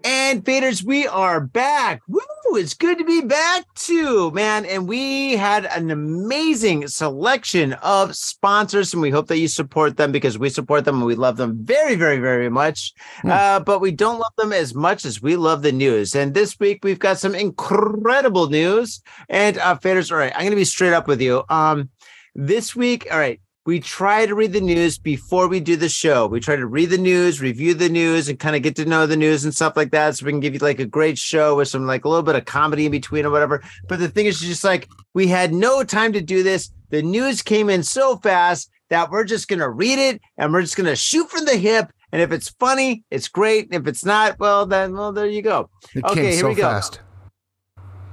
And 0.04 0.44
faders, 0.44 0.84
we 0.84 1.08
are 1.08 1.40
back. 1.40 2.02
Woo! 2.10 2.20
It's 2.56 2.74
good 2.74 2.98
to 2.98 3.04
be 3.04 3.22
back 3.22 3.66
too, 3.76 4.32
man. 4.32 4.66
And 4.66 4.88
we 4.88 5.34
had 5.34 5.66
an 5.66 5.92
amazing 5.92 6.88
selection 6.88 7.74
of 7.74 8.16
sponsors, 8.16 8.94
and 8.94 9.02
we 9.02 9.12
hope 9.12 9.28
that 9.28 9.38
you 9.38 9.48
support 9.48 9.98
them 9.98 10.12
because 10.12 10.38
we 10.38 10.50
support 10.50 10.86
them 10.86 10.98
and 10.98 11.06
we 11.06 11.16
love 11.16 11.38
them 11.38 11.64
very, 11.64 11.96
very, 11.96 12.18
very 12.18 12.50
much. 12.50 12.94
Uh, 13.24 13.60
but 13.60 13.80
we 13.80 13.92
don't 13.92 14.20
love 14.20 14.34
them 14.38 14.52
as 14.52 14.74
much 14.74 15.06
as 15.06 15.22
we 15.22 15.36
love 15.36 15.62
the 15.62 15.72
news. 15.72 16.16
And 16.16 16.34
this 16.34 16.60
week 16.60 16.84
we've 16.84 17.00
got 17.00 17.20
some 17.20 17.36
incredible 17.36 18.50
news. 18.50 19.02
And 19.30 19.58
uh, 19.58 19.78
faders, 19.78 20.12
all 20.12 20.18
right, 20.18 20.34
I'm 20.34 20.42
going 20.42 20.52
to 20.52 20.56
be 20.56 20.66
straight 20.66 20.94
up 20.94 21.08
with 21.08 21.22
you. 21.22 21.44
Um, 21.50 21.90
this 22.36 22.76
week, 22.76 23.08
all 23.12 23.20
right, 23.20 23.40
we 23.66 23.80
try 23.80 24.26
to 24.26 24.34
read 24.34 24.54
the 24.54 24.62
news 24.62 24.98
before 24.98 25.48
we 25.48 25.60
do 25.60 25.76
the 25.76 25.90
show. 25.90 26.26
We 26.28 26.40
try 26.40 26.56
to 26.56 26.66
read 26.66 26.90
the 26.90 26.98
news, 26.98 27.42
review 27.42 27.74
the 27.74 27.90
news, 27.90 28.28
and 28.30 28.40
kind 28.40 28.56
of 28.56 28.62
get 28.62 28.76
to 28.78 28.86
know 28.86 29.06
the 29.06 29.18
news 29.18 29.44
and 29.44 29.54
stuff 29.54 29.76
like 29.76 29.92
that. 29.92 30.16
So 30.16 30.26
we 30.26 30.32
can 30.32 30.40
give 30.40 30.54
you 30.54 30.60
like 30.60 30.80
a 30.80 30.86
great 30.86 31.18
show 31.18 31.56
with 31.56 31.68
some 31.68 31.86
like 31.86 32.06
a 32.06 32.10
little 32.10 32.24
bit 32.24 32.36
of 32.36 32.46
comedy 32.46 32.86
in 32.86 32.92
between 32.92 33.26
or 33.26 33.30
whatever. 33.30 33.62
But 33.88 34.00
the 34.00 34.08
thing 34.10 34.26
is 34.26 34.40
just 34.40 34.64
like 34.64 34.88
we 35.14 35.28
had 35.28 35.54
no 35.54 35.84
time 35.84 36.14
to 36.14 36.22
do 36.22 36.42
this. 36.42 36.72
The 36.90 37.02
news 37.04 37.42
came 37.42 37.70
in 37.70 37.84
so 37.84 38.18
fast 38.18 38.72
that 38.90 39.12
we're 39.12 39.26
just 39.26 39.48
gonna 39.48 39.70
read 39.70 40.00
it 40.00 40.22
and 40.38 40.52
we're 40.52 40.62
just 40.62 40.76
gonna 40.78 40.96
shoot 40.96 41.30
from 41.30 41.46
the 41.46 41.58
hip. 41.58 41.92
And 42.12 42.22
if 42.24 42.32
it's 42.32 42.50
funny, 42.50 43.04
it's 43.12 43.28
great. 43.28 43.66
And 43.66 43.76
If 43.76 43.88
it's 43.88 44.04
not, 44.04 44.40
well, 44.40 44.66
then 44.66 44.94
well, 44.94 45.12
there 45.12 45.28
you 45.28 45.44
go. 45.44 45.70
It 45.94 46.04
okay, 46.06 46.16
came 46.16 46.24
here 46.24 46.40
so 46.40 46.48
we 46.48 46.56
go. 46.56 46.64
fast. 46.64 47.02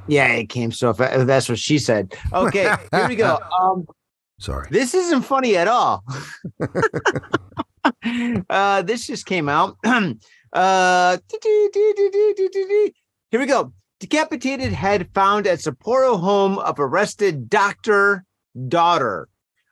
Yeah, 0.06 0.28
it 0.32 0.48
came 0.50 0.70
so 0.70 0.92
fast. 0.92 1.26
That's 1.26 1.48
what 1.48 1.58
she 1.58 1.78
said. 1.78 2.14
Okay, 2.32 2.74
here 2.90 3.08
we 3.08 3.16
go. 3.16 3.38
Um, 3.60 3.86
Sorry. 4.38 4.68
this 4.70 4.94
isn't 4.94 5.22
funny 5.22 5.56
at 5.56 5.66
all. 5.68 6.04
uh, 8.50 8.82
this 8.82 9.06
just 9.06 9.26
came 9.26 9.48
out. 9.48 9.76
uh, 10.52 11.16
here 13.30 13.40
we 13.40 13.46
go. 13.46 13.72
Decapitated 13.98 14.72
head 14.72 15.08
found 15.14 15.46
at 15.46 15.60
Sapporo 15.60 16.20
home 16.20 16.58
of 16.58 16.78
arrested 16.78 17.48
doctor 17.48 18.24
daughter. 18.68 19.28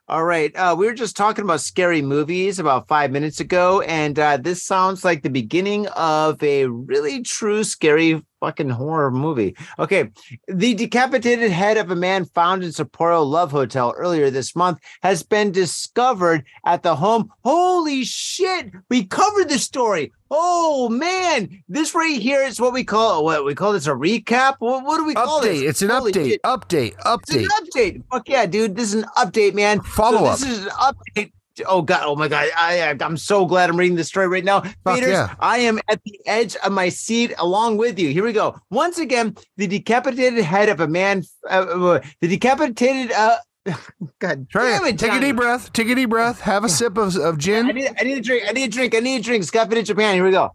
All 0.07 0.23
right. 0.23 0.55
Uh, 0.55 0.75
we 0.77 0.85
were 0.85 0.93
just 0.93 1.17
talking 1.17 1.43
about 1.43 1.61
scary 1.61 2.01
movies 2.01 2.59
about 2.59 2.87
five 2.87 3.11
minutes 3.11 3.39
ago, 3.39 3.81
and 3.81 4.17
uh, 4.19 4.37
this 4.37 4.63
sounds 4.63 5.03
like 5.03 5.23
the 5.23 5.29
beginning 5.29 5.87
of 5.87 6.41
a 6.43 6.67
really 6.67 7.23
true 7.23 7.63
scary 7.63 8.23
fucking 8.45 8.69
horror 8.69 9.09
movie. 9.09 9.55
Okay. 9.79 10.11
The 10.47 10.75
decapitated 10.75 11.49
head 11.51 11.77
of 11.77 11.89
a 11.89 11.95
man 11.95 12.25
found 12.25 12.63
in 12.63 12.69
Sapporo 12.69 13.25
Love 13.25 13.51
Hotel 13.51 13.93
earlier 13.97 14.29
this 14.29 14.55
month 14.55 14.77
has 15.01 15.23
been 15.23 15.51
discovered 15.51 16.43
at 16.65 16.83
the 16.83 16.95
home. 16.95 17.31
Holy 17.43 18.03
shit. 18.03 18.71
We 18.89 19.05
covered 19.05 19.49
the 19.49 19.57
story. 19.57 20.11
Oh 20.29 20.89
man, 20.89 21.63
this 21.69 21.95
right 21.95 22.19
here 22.21 22.41
is 22.43 22.59
what 22.59 22.73
we 22.73 22.83
call 22.83 23.23
what 23.23 23.45
we 23.45 23.55
call 23.55 23.73
this 23.73 23.87
a 23.87 23.91
recap. 23.91 24.55
What, 24.59 24.83
what 24.83 24.97
do 24.97 25.05
we 25.05 25.13
call 25.15 25.41
this? 25.41 25.61
It's 25.61 25.81
an 25.81 25.89
Holy 25.89 26.11
update. 26.11 26.29
shit. 26.29 26.41
Update. 26.43 26.93
It's 26.93 27.03
Update. 27.05 27.43
an 27.43 27.49
update. 27.65 28.03
Fuck 28.11 28.29
yeah, 28.29 28.45
dude. 28.45 28.75
This 28.75 28.93
is 28.93 29.01
an 29.03 29.09
update, 29.17 29.53
man. 29.55 29.81
Follow 29.81 30.19
so 30.19 30.25
up. 30.25 30.39
This 30.39 30.49
is 30.49 30.65
an 30.65 30.71
update. 30.71 31.31
Oh 31.65 31.81
god. 31.81 32.01
Oh 32.03 32.15
my 32.15 32.27
god. 32.27 32.49
I 32.57 32.81
I- 32.89 32.97
I'm 33.05 33.17
so 33.17 33.45
glad 33.45 33.69
I'm 33.69 33.77
reading 33.77 33.95
this 33.95 34.07
story 34.07 34.27
right 34.27 34.43
now. 34.43 34.61
Fuck 34.61 34.95
Peters, 34.95 35.11
yeah. 35.11 35.35
I 35.39 35.59
am 35.59 35.79
at 35.89 36.01
the 36.03 36.19
edge 36.25 36.55
of 36.57 36.71
my 36.71 36.89
seat 36.89 37.33
along 37.37 37.77
with 37.77 37.97
you. 37.99 38.09
Here 38.09 38.23
we 38.23 38.33
go. 38.33 38.59
Once 38.69 38.97
again, 38.97 39.35
the 39.57 39.67
decapitated 39.67 40.43
head 40.43 40.69
of 40.69 40.79
a 40.79 40.87
man. 40.87 41.23
Uh, 41.49 41.53
uh, 41.93 42.01
the 42.21 42.27
decapitated. 42.27 43.11
Uh, 43.11 43.37
god. 44.19 44.49
Try 44.49 44.71
damn 44.77 44.85
it. 44.85 44.99
Take 44.99 45.13
a 45.13 45.19
deep 45.19 45.35
breath. 45.37 45.71
Take 45.73 45.89
a 45.89 45.95
deep 45.95 46.09
breath. 46.09 46.41
Have 46.41 46.63
a 46.63 46.69
sip 46.69 46.97
of, 46.97 47.15
of 47.15 47.35
I 47.35 47.37
gin. 47.37 47.67
need. 47.67 47.89
I 47.99 48.03
need 48.03 48.17
a 48.17 48.21
drink. 48.21 48.43
I 48.47 48.51
need 48.51 48.63
a 48.65 48.71
drink. 48.71 48.95
I 48.95 48.99
need 48.99 49.21
a 49.21 49.23
drink. 49.23 49.43
Scuff 49.43 49.71
it 49.71 49.77
in 49.77 49.85
Japan. 49.85 50.15
Here 50.15 50.25
we 50.25 50.31
go. 50.31 50.51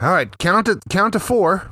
All 0.00 0.10
right. 0.12 0.36
Count 0.38 0.66
to 0.66 0.80
count 0.88 1.12
to 1.14 1.20
four. 1.20 1.70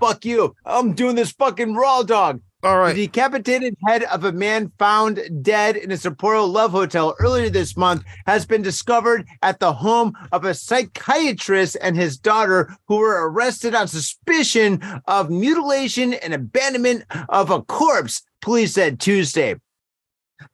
Fuck 0.00 0.24
you. 0.24 0.54
I'm 0.66 0.92
doing 0.92 1.14
this 1.16 1.32
fucking 1.32 1.74
raw 1.74 2.02
dog. 2.02 2.40
All 2.64 2.86
The 2.86 2.94
decapitated 3.08 3.76
head 3.86 4.04
of 4.04 4.24
a 4.24 4.32
man 4.32 4.72
found 4.78 5.20
dead 5.42 5.76
in 5.76 5.90
a 5.90 5.96
Sapporo 5.96 6.50
Love 6.50 6.70
Hotel 6.70 7.14
earlier 7.20 7.50
this 7.50 7.76
month 7.76 8.04
has 8.26 8.46
been 8.46 8.62
discovered 8.62 9.26
at 9.42 9.60
the 9.60 9.74
home 9.74 10.14
of 10.32 10.46
a 10.46 10.54
psychiatrist 10.54 11.76
and 11.82 11.94
his 11.94 12.16
daughter, 12.16 12.74
who 12.88 12.96
were 12.96 13.30
arrested 13.30 13.74
on 13.74 13.86
suspicion 13.86 14.82
of 15.06 15.28
mutilation 15.28 16.14
and 16.14 16.32
abandonment 16.32 17.04
of 17.28 17.50
a 17.50 17.60
corpse, 17.60 18.22
police 18.40 18.72
said 18.72 18.98
Tuesday. 18.98 19.56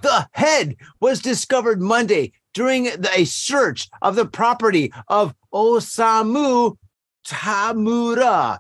The 0.03 0.29
head 0.33 0.75
was 1.01 1.21
discovered 1.21 1.81
Monday 1.81 2.33
during 2.55 2.85
the- 2.85 3.11
a 3.15 3.25
search 3.25 3.89
of 4.03 4.17
the 4.17 4.27
property 4.27 4.93
of 5.07 5.33
Osamu 5.55 6.77
Tamura, 7.25 8.59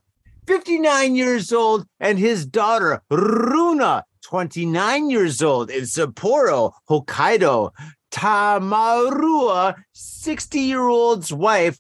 59 0.51 1.15
years 1.15 1.53
old, 1.53 1.87
and 2.01 2.19
his 2.19 2.45
daughter, 2.45 3.01
Runa, 3.09 4.03
29 4.23 5.09
years 5.09 5.41
old, 5.43 5.71
in 5.71 5.85
Sapporo, 5.85 6.73
Hokkaido. 6.91 7.71
Tamura, 8.11 9.77
60 9.93 10.59
year 10.59 10.89
old's 10.89 11.33
wife, 11.33 11.79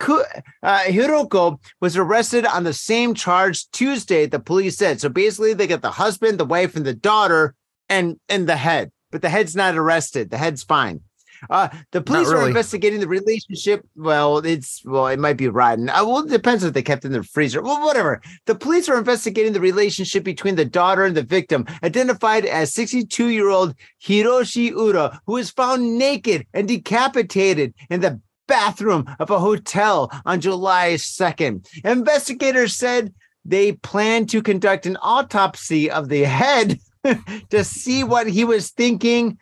could, 0.00 0.26
uh, 0.64 0.80
Hiroko 0.80 1.60
was 1.80 1.96
arrested 1.96 2.44
on 2.44 2.64
the 2.64 2.72
same 2.72 3.14
charge 3.14 3.70
Tuesday, 3.70 4.26
the 4.26 4.40
police 4.40 4.76
said. 4.76 5.00
So 5.00 5.08
basically, 5.08 5.54
they 5.54 5.68
got 5.68 5.82
the 5.82 5.92
husband, 5.92 6.38
the 6.38 6.44
wife, 6.44 6.74
and 6.74 6.84
the 6.84 6.92
daughter, 6.92 7.54
and, 7.88 8.18
and 8.28 8.48
the 8.48 8.56
head, 8.56 8.90
but 9.12 9.22
the 9.22 9.28
head's 9.28 9.54
not 9.54 9.76
arrested. 9.76 10.30
The 10.30 10.38
head's 10.38 10.64
fine. 10.64 11.02
Uh, 11.50 11.68
the 11.92 12.00
police 12.00 12.28
are 12.28 12.46
investigating 12.46 13.00
the 13.00 13.08
relationship. 13.08 13.86
Well, 13.96 14.38
it's 14.38 14.82
well, 14.84 15.06
it 15.08 15.18
might 15.18 15.36
be 15.36 15.48
rotten. 15.48 15.88
Uh, 15.88 16.04
well, 16.04 16.18
it 16.20 16.30
depends 16.30 16.64
if 16.64 16.72
they 16.72 16.82
kept 16.82 17.04
in 17.04 17.12
the 17.12 17.22
freezer. 17.22 17.62
Well, 17.62 17.84
whatever. 17.84 18.20
The 18.46 18.54
police 18.54 18.88
are 18.88 18.98
investigating 18.98 19.52
the 19.52 19.60
relationship 19.60 20.24
between 20.24 20.56
the 20.56 20.64
daughter 20.64 21.04
and 21.04 21.16
the 21.16 21.22
victim, 21.22 21.66
identified 21.82 22.44
as 22.44 22.72
62 22.74 23.28
year 23.28 23.48
old 23.48 23.74
Hiroshi 24.04 24.70
Ura, 24.70 25.20
who 25.26 25.34
was 25.34 25.50
found 25.50 25.98
naked 25.98 26.46
and 26.52 26.68
decapitated 26.68 27.74
in 27.90 28.00
the 28.00 28.20
bathroom 28.46 29.04
of 29.18 29.30
a 29.30 29.38
hotel 29.38 30.10
on 30.24 30.40
July 30.40 30.94
2nd. 30.94 31.66
Investigators 31.84 32.76
said 32.76 33.12
they 33.44 33.72
plan 33.72 34.26
to 34.26 34.42
conduct 34.42 34.86
an 34.86 34.96
autopsy 35.02 35.90
of 35.90 36.08
the 36.08 36.24
head 36.24 36.78
to 37.50 37.64
see 37.64 38.04
what 38.04 38.26
he 38.26 38.44
was 38.44 38.70
thinking 38.70 39.38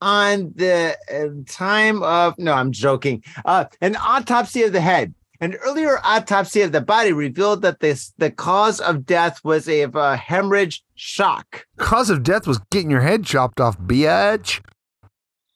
on 0.00 0.52
the 0.56 0.96
uh, 1.12 1.42
time 1.50 2.02
of 2.02 2.34
no 2.38 2.52
i'm 2.52 2.72
joking. 2.72 3.22
Uh 3.44 3.64
an 3.80 3.96
autopsy 3.96 4.62
of 4.62 4.72
the 4.72 4.80
head. 4.80 5.14
An 5.40 5.54
earlier 5.56 6.00
autopsy 6.02 6.62
of 6.62 6.72
the 6.72 6.80
body 6.80 7.12
revealed 7.12 7.62
that 7.62 7.80
this 7.80 8.12
the 8.18 8.30
cause 8.30 8.80
of 8.80 9.06
death 9.06 9.40
was 9.44 9.68
a, 9.68 9.84
uh 9.84 10.16
hemorrhage 10.16 10.84
shock. 10.94 11.66
Cause 11.76 12.10
of 12.10 12.22
death 12.22 12.46
was 12.46 12.58
getting 12.70 12.90
your 12.90 13.02
head 13.02 13.24
chopped 13.24 13.60
off, 13.60 13.78
bitch. 13.78 14.60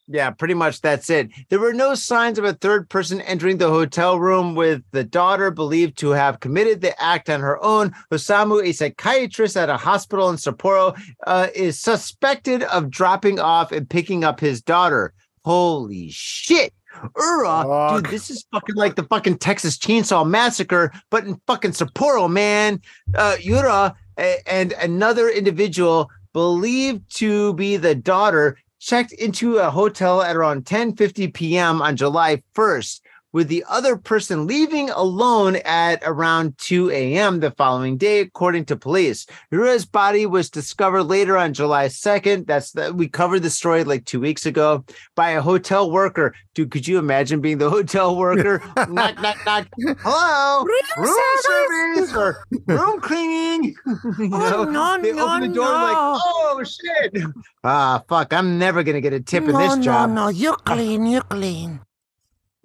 Yeah, 0.08 0.30
pretty 0.30 0.54
much 0.54 0.80
that's 0.80 1.08
it. 1.10 1.30
There 1.48 1.60
were 1.60 1.72
no 1.72 1.94
signs 1.94 2.38
of 2.38 2.44
a 2.44 2.54
third 2.54 2.88
person 2.88 3.20
entering 3.20 3.58
the 3.58 3.68
hotel 3.70 4.18
room 4.18 4.54
with 4.54 4.82
the 4.90 5.04
daughter 5.04 5.50
believed 5.50 5.96
to 5.98 6.10
have 6.10 6.40
committed 6.40 6.80
the 6.80 7.00
act 7.02 7.30
on 7.30 7.40
her 7.40 7.62
own. 7.64 7.94
Osamu, 8.10 8.62
a 8.64 8.72
psychiatrist 8.72 9.56
at 9.56 9.70
a 9.70 9.76
hospital 9.76 10.28
in 10.28 10.36
Sapporo, 10.36 11.00
uh, 11.26 11.48
is 11.54 11.80
suspected 11.80 12.64
of 12.64 12.90
dropping 12.90 13.38
off 13.38 13.70
and 13.70 13.88
picking 13.88 14.24
up 14.24 14.40
his 14.40 14.60
daughter. 14.60 15.14
Holy 15.44 16.08
shit. 16.10 16.74
Ura, 17.16 17.94
dude, 17.94 18.06
this 18.10 18.28
is 18.28 18.44
fucking 18.52 18.74
like 18.74 18.96
the 18.96 19.04
fucking 19.04 19.38
Texas 19.38 19.78
Chainsaw 19.78 20.28
Massacre, 20.28 20.92
but 21.10 21.24
in 21.24 21.40
fucking 21.46 21.70
Sapporo, 21.70 22.30
man. 22.30 22.80
Uh, 23.14 23.36
Ura 23.40 23.94
a- 24.18 24.42
and 24.46 24.72
another 24.74 25.28
individual 25.28 26.10
believed 26.34 27.02
to 27.16 27.54
be 27.54 27.76
the 27.76 27.94
daughter 27.94 28.58
checked 28.82 29.12
into 29.12 29.58
a 29.58 29.70
hotel 29.70 30.22
at 30.22 30.34
around 30.34 30.64
10:50 30.64 31.32
p.m. 31.32 31.80
on 31.80 31.96
July 31.96 32.42
1st 32.54 33.00
with 33.32 33.48
the 33.48 33.64
other 33.68 33.96
person 33.96 34.46
leaving 34.46 34.90
alone 34.90 35.56
at 35.64 36.02
around 36.04 36.56
2 36.58 36.90
a.m. 36.90 37.40
the 37.40 37.50
following 37.52 37.96
day 37.96 38.20
according 38.20 38.64
to 38.66 38.76
police. 38.76 39.26
Ura's 39.50 39.86
body 39.86 40.26
was 40.26 40.50
discovered 40.50 41.04
later 41.04 41.36
on 41.36 41.54
July 41.54 41.86
2nd. 41.86 42.46
That's 42.46 42.72
the, 42.72 42.92
we 42.92 43.08
covered 43.08 43.40
the 43.40 43.50
story 43.50 43.84
like 43.84 44.04
2 44.04 44.20
weeks 44.20 44.46
ago 44.46 44.84
by 45.14 45.30
a 45.30 45.42
hotel 45.42 45.90
worker. 45.90 46.34
Dude, 46.54 46.70
could 46.70 46.86
you 46.86 46.98
imagine 46.98 47.40
being 47.40 47.58
the 47.58 47.70
hotel 47.76 48.16
worker? 48.16 48.62
knock 48.88 49.20
knock 49.20 49.38
knock. 49.46 49.68
Hello. 50.00 50.64
Room 50.64 51.06
service 51.42 52.14
or 52.14 52.44
room 52.66 53.00
cleaning. 53.00 53.74
you 54.18 54.28
know, 54.28 54.64
no, 54.64 55.00
they 55.00 55.12
no, 55.12 55.28
open 55.28 55.48
the 55.48 55.54
door 55.54 55.64
like, 55.64 55.96
oh 55.96 56.62
shit. 56.64 57.22
Ah, 57.64 58.02
fuck. 58.08 58.32
I'm 58.32 58.58
never 58.58 58.82
gonna 58.82 59.00
get 59.00 59.12
a 59.12 59.20
tip 59.20 59.44
in 59.44 59.56
this 59.56 59.76
no, 59.76 59.82
job. 59.82 60.10
no, 60.10 60.28
you 60.28 60.52
clean, 60.64 61.06
you 61.06 61.22
clean. 61.22 61.80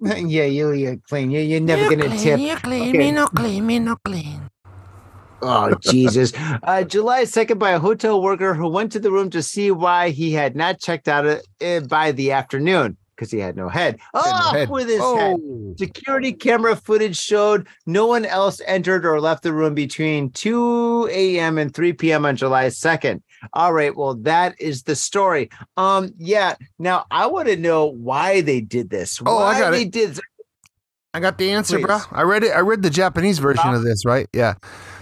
yeah, 0.00 0.44
you 0.44 0.72
you 0.72 1.00
clean. 1.08 1.30
You 1.30 1.40
you're 1.40 1.60
never 1.60 1.82
you 1.82 1.90
gonna 1.90 2.08
clean, 2.08 2.18
tip. 2.18 2.40
You 2.40 2.56
clean, 2.56 2.88
Okay. 2.90 2.98
me 2.98 3.10
no 3.10 3.26
clean, 3.26 3.66
me 3.66 3.78
no 3.78 3.96
clean. 4.04 4.48
Oh 5.42 5.74
Jesus! 5.80 6.32
Uh, 6.62 6.84
July 6.84 7.24
second, 7.24 7.58
by 7.58 7.70
a 7.70 7.78
hotel 7.78 8.22
worker 8.22 8.54
who 8.54 8.68
went 8.68 8.92
to 8.92 9.00
the 9.00 9.10
room 9.10 9.30
to 9.30 9.42
see 9.42 9.70
why 9.70 10.10
he 10.10 10.32
had 10.32 10.56
not 10.56 10.80
checked 10.80 11.08
out 11.08 11.26
uh, 11.26 11.80
by 11.80 12.12
the 12.12 12.32
afternoon 12.32 12.96
because 13.16 13.32
he 13.32 13.38
had 13.38 13.56
no 13.56 13.68
head. 13.68 13.98
Off 14.14 14.54
head. 14.54 14.70
with 14.70 14.88
his 14.88 15.00
head. 15.00 15.36
Oh. 15.40 15.74
Security 15.76 16.32
camera 16.32 16.76
footage 16.76 17.16
showed 17.16 17.66
no 17.86 18.06
one 18.06 18.24
else 18.24 18.60
entered 18.66 19.04
or 19.04 19.20
left 19.20 19.42
the 19.42 19.52
room 19.52 19.74
between 19.74 20.30
2 20.30 21.08
a.m. 21.10 21.58
and 21.58 21.74
3 21.74 21.92
p.m. 21.94 22.24
on 22.24 22.36
July 22.36 22.66
2nd. 22.66 23.20
All 23.52 23.72
right, 23.72 23.94
well, 23.96 24.14
that 24.16 24.60
is 24.60 24.82
the 24.84 24.96
story. 24.96 25.50
Um, 25.76 26.12
yeah. 26.18 26.56
Now 26.78 27.06
I 27.10 27.26
want 27.26 27.48
to 27.48 27.56
know 27.56 27.86
why 27.86 28.40
they 28.40 28.60
did 28.60 28.90
this. 28.90 29.20
Oh, 29.24 29.38
I 29.38 29.58
got 29.58 29.70
they 29.70 29.82
it. 29.82 29.90
did. 29.90 30.20
I 31.14 31.20
got 31.20 31.38
the 31.38 31.50
answer, 31.50 31.78
Please. 31.78 31.86
bro. 31.86 31.98
I 32.12 32.22
read 32.22 32.44
it. 32.44 32.50
I 32.50 32.60
read 32.60 32.82
the 32.82 32.90
Japanese 32.90 33.38
version 33.38 33.72
of 33.74 33.82
this, 33.82 34.04
right? 34.04 34.28
Yeah. 34.32 34.54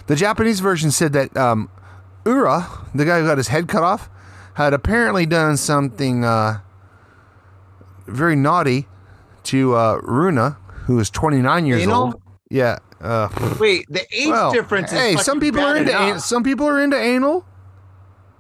The 0.07 0.16
Japanese 0.16 0.61
version 0.61 0.91
said 0.91 1.12
that 1.14 1.37
um, 1.37 1.68
Ura, 2.24 2.68
the 2.95 3.05
guy 3.05 3.20
who 3.20 3.26
got 3.26 3.39
his 3.39 3.49
head 3.49 3.68
cut 3.68 3.82
off, 3.82 4.09
had 4.55 4.72
apparently 4.72 5.26
done 5.26 5.57
something 5.57 6.24
uh, 6.24 6.61
very 8.07 8.37
naughty 8.37 8.87
to 9.45 9.74
uh, 9.74 9.99
Runa, 10.03 10.59
who 10.87 10.99
is 10.99 11.11
29 11.11 11.66
years 11.66 11.87
old. 11.87 12.20
Yeah. 12.51 12.78
Uh, 13.01 13.28
Wait, 13.61 13.84
the 13.91 14.07
age 14.12 14.28
well, 14.28 14.53
difference. 14.53 14.91
Hey, 14.91 15.16
some 15.16 15.39
people 15.41 15.61
are 15.61 15.76
into 15.76 15.95
an- 15.97 16.20
some 16.20 16.43
people 16.43 16.66
are 16.66 16.80
into 16.80 16.97
anal. 16.99 17.45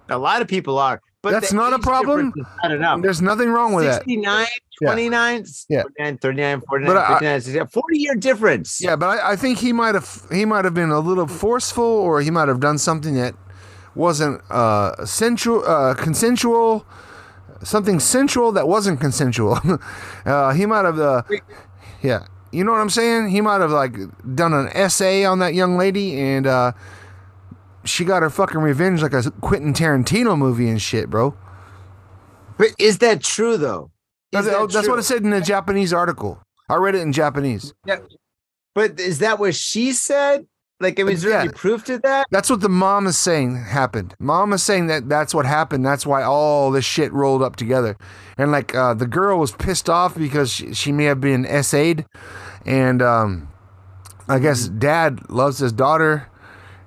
A 0.08 0.18
lot 0.18 0.42
of 0.42 0.48
people 0.48 0.78
are. 0.78 1.00
But 1.22 1.32
That's 1.32 1.52
not 1.52 1.72
a 1.72 1.78
problem. 1.80 2.32
is 2.36 2.44
bad 2.62 2.70
enough. 2.72 3.02
There's 3.02 3.20
nothing 3.20 3.48
wrong 3.50 3.72
with 3.74 3.84
that. 3.86 4.04
69, 4.04 4.46
Yeah. 4.80 4.88
29, 4.88 5.44
Yeah. 5.68 5.82
49, 5.82 6.18
39, 6.18 6.60
49, 6.68 6.94
But 6.94 6.96
I- 7.02 7.08
59, 7.08 7.40
60, 7.40 7.60
40 7.72 7.98
year 7.98 8.14
difference. 8.14 8.80
Yeah, 8.80 8.94
but 8.94 9.06
I, 9.18 9.32
I 9.32 9.36
think 9.36 9.58
he 9.58 9.72
might 9.72 9.94
have 9.96 10.22
he 10.30 10.44
might 10.44 10.64
have 10.64 10.74
been 10.74 10.90
a 10.90 11.00
little 11.00 11.26
forceful, 11.26 11.82
or 11.84 12.20
he 12.20 12.30
might 12.30 12.46
have 12.46 12.60
done 12.60 12.78
something 12.78 13.14
that 13.14 13.34
wasn't 13.96 14.40
uh, 14.50 15.04
sensual, 15.04 15.64
uh, 15.66 15.94
consensual, 15.94 16.86
something 17.64 17.98
sensual 17.98 18.52
that 18.52 18.68
wasn't 18.68 19.00
consensual. 19.00 19.58
uh, 20.26 20.52
he 20.52 20.64
might 20.66 20.84
have, 20.84 21.00
uh, 21.00 21.22
yeah, 22.02 22.26
you 22.52 22.62
know 22.62 22.70
what 22.72 22.80
I'm 22.80 22.90
saying? 22.90 23.30
He 23.30 23.40
might 23.40 23.60
have 23.60 23.72
like 23.72 23.96
done 24.36 24.52
an 24.52 24.68
essay 24.74 25.24
on 25.24 25.40
that 25.40 25.54
young 25.54 25.76
lady, 25.76 26.20
and 26.20 26.46
uh, 26.46 26.72
she 27.86 28.04
got 28.04 28.22
her 28.22 28.30
fucking 28.30 28.60
revenge 28.60 29.02
like 29.02 29.12
a 29.12 29.30
Quentin 29.40 29.72
Tarantino 29.72 30.36
movie 30.36 30.68
and 30.68 30.80
shit, 30.80 31.08
bro. 31.08 31.36
But 32.58 32.68
is 32.78 32.98
that 32.98 33.22
true 33.22 33.56
though? 33.56 33.90
Is 34.32 34.44
That's, 34.44 34.46
that 34.46 34.72
that's 34.72 34.88
what 34.88 34.94
true? 34.94 34.98
it 34.98 35.04
said 35.04 35.22
in 35.22 35.30
the 35.30 35.40
Japanese 35.40 35.92
article. 35.92 36.42
I 36.68 36.76
read 36.76 36.94
it 36.94 37.00
in 37.00 37.12
Japanese. 37.12 37.72
Yeah. 37.86 37.98
But 38.74 38.98
is 38.98 39.20
that 39.20 39.38
what 39.38 39.54
she 39.54 39.92
said? 39.92 40.46
Like, 40.78 41.00
I 41.00 41.04
mean, 41.04 41.14
is 41.14 41.22
there 41.22 41.38
any 41.38 41.50
proof 41.50 41.84
to 41.84 41.98
that? 42.00 42.26
That's 42.30 42.50
what 42.50 42.60
the 42.60 42.68
mom 42.68 43.06
is 43.06 43.16
saying 43.16 43.56
happened. 43.56 44.14
Mom 44.18 44.52
is 44.52 44.62
saying 44.62 44.88
that 44.88 45.08
that's 45.08 45.32
what 45.32 45.46
happened. 45.46 45.86
That's 45.86 46.04
why 46.04 46.22
all 46.22 46.70
this 46.70 46.84
shit 46.84 47.10
rolled 47.14 47.42
up 47.42 47.56
together. 47.56 47.96
And 48.36 48.52
like 48.52 48.74
uh, 48.74 48.92
the 48.92 49.06
girl 49.06 49.38
was 49.38 49.52
pissed 49.52 49.88
off 49.88 50.14
because 50.14 50.52
she, 50.52 50.74
she 50.74 50.92
may 50.92 51.04
have 51.04 51.20
been 51.20 51.46
SA'd. 51.62 52.04
And 52.66 53.00
um, 53.00 53.48
I 54.28 54.38
guess 54.38 54.68
dad 54.68 55.30
loves 55.30 55.58
his 55.58 55.72
daughter 55.72 56.28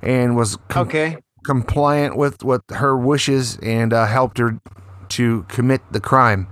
and 0.02 0.36
was 0.36 0.58
com- 0.70 0.88
Okay. 0.88 1.18
compliant 1.46 2.16
with, 2.18 2.44
with 2.44 2.62
her 2.72 2.98
wishes 2.98 3.58
and 3.62 3.94
uh, 3.94 4.06
helped 4.06 4.38
her 4.38 4.60
to 5.10 5.44
commit 5.50 5.82
the 5.92 6.00
crime. 6.00 6.48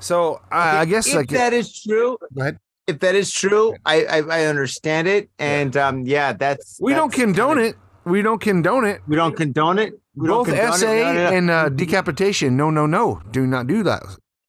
So 0.00 0.40
I 0.52 0.78
I 0.80 0.84
guess 0.84 1.06
if 1.06 1.14
like 1.14 1.28
that 1.30 1.52
is 1.52 1.80
true, 1.82 2.18
Go 2.34 2.40
ahead. 2.42 2.58
if 2.86 2.98
that 3.00 3.14
is 3.14 3.30
true, 3.32 3.74
I 3.86 4.04
I, 4.04 4.18
I 4.20 4.44
understand 4.46 5.08
it, 5.08 5.30
and 5.38 5.74
um, 5.76 6.02
yeah, 6.04 6.32
that's 6.34 6.78
we 6.80 6.92
don't 6.92 7.12
condone 7.12 7.56
kinda- 7.56 7.70
it. 7.70 7.76
We 8.04 8.20
don't 8.20 8.38
condone 8.40 8.84
it. 8.84 9.00
We 9.08 9.16
don't 9.16 9.34
condone 9.34 9.78
it. 9.78 9.94
We 10.14 10.28
don't 10.28 10.46
Both 10.46 10.78
SA 10.78 10.90
it. 10.92 11.04
No, 11.04 11.12
no, 11.14 11.30
no. 11.30 11.36
and 11.36 11.50
uh, 11.50 11.68
decapitation. 11.70 12.54
No, 12.54 12.68
no, 12.70 12.84
no. 12.84 13.22
Do 13.30 13.46
not 13.46 13.66
do 13.66 13.82
that. 13.84 14.02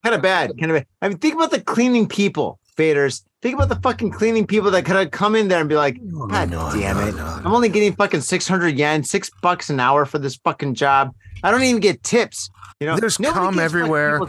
kind 0.03 0.13
of 0.13 0.21
bad. 0.21 0.51
Kind 0.59 0.71
of 0.71 0.77
bad. 0.79 0.88
I 1.01 1.07
mean, 1.07 1.19
think 1.19 1.36
about 1.36 1.51
the 1.51 1.61
cleaning 1.61 2.05
people, 2.05 2.59
faders. 2.77 3.23
Think 3.45 3.57
about 3.57 3.69
the 3.69 3.79
fucking 3.83 4.09
cleaning 4.09 4.47
people 4.47 4.71
that 4.71 4.85
could 4.85 4.95
have 4.95 5.11
come 5.11 5.35
in 5.35 5.49
there 5.49 5.59
and 5.59 5.69
be 5.69 5.75
like, 5.75 5.99
God 6.31 6.49
damn 6.49 6.97
it. 6.97 7.13
I'm 7.15 7.53
only 7.53 7.69
getting 7.69 7.93
fucking 7.93 8.21
600 8.21 8.75
yen, 8.75 9.03
six 9.03 9.29
bucks 9.43 9.69
an 9.69 9.79
hour 9.79 10.05
for 10.05 10.17
this 10.17 10.35
fucking 10.37 10.73
job. 10.73 11.13
I 11.43 11.51
don't 11.51 11.61
even 11.61 11.79
get 11.79 12.01
tips. 12.01 12.49
You 12.79 12.87
know, 12.87 12.97
There's 12.97 13.17
cum 13.17 13.59
everywhere. 13.59 14.19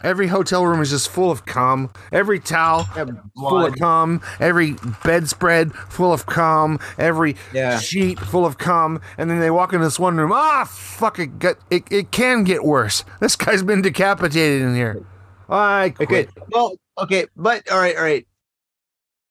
Every 0.00 0.26
hotel 0.26 0.64
room 0.64 0.80
is 0.80 0.88
just 0.88 1.10
full 1.10 1.30
of 1.30 1.44
cum. 1.44 1.90
Every 2.12 2.40
towel 2.40 2.88
Yeah, 2.96 3.04
full 3.36 3.66
of 3.66 3.76
cum. 3.76 4.22
Every 4.40 4.76
bedspread 5.04 5.74
full 5.74 6.14
of 6.14 6.24
cum. 6.24 6.80
Every 6.96 7.36
Yeah. 7.52 7.78
sheet 7.78 8.18
full 8.18 8.46
of 8.46 8.56
cum. 8.56 9.02
And 9.18 9.28
then 9.28 9.38
they 9.38 9.50
walk 9.50 9.74
in 9.74 9.82
this 9.82 9.98
one 9.98 10.16
room. 10.16 10.32
Ah, 10.32 10.64
fuck 10.66 11.18
it. 11.18 11.38
Get, 11.38 11.58
it, 11.68 11.82
it 11.90 12.10
can 12.10 12.42
get 12.42 12.64
worse. 12.64 13.04
This 13.20 13.36
guy's 13.36 13.62
been 13.62 13.82
decapitated 13.82 14.62
in 14.62 14.74
here. 14.74 15.04
I 15.50 15.90
quit. 15.90 16.08
Okay. 16.10 16.28
Well, 16.50 16.76
okay, 16.96 17.26
but 17.36 17.70
all 17.70 17.78
right, 17.78 17.94
all 17.98 18.02
right. 18.02 18.26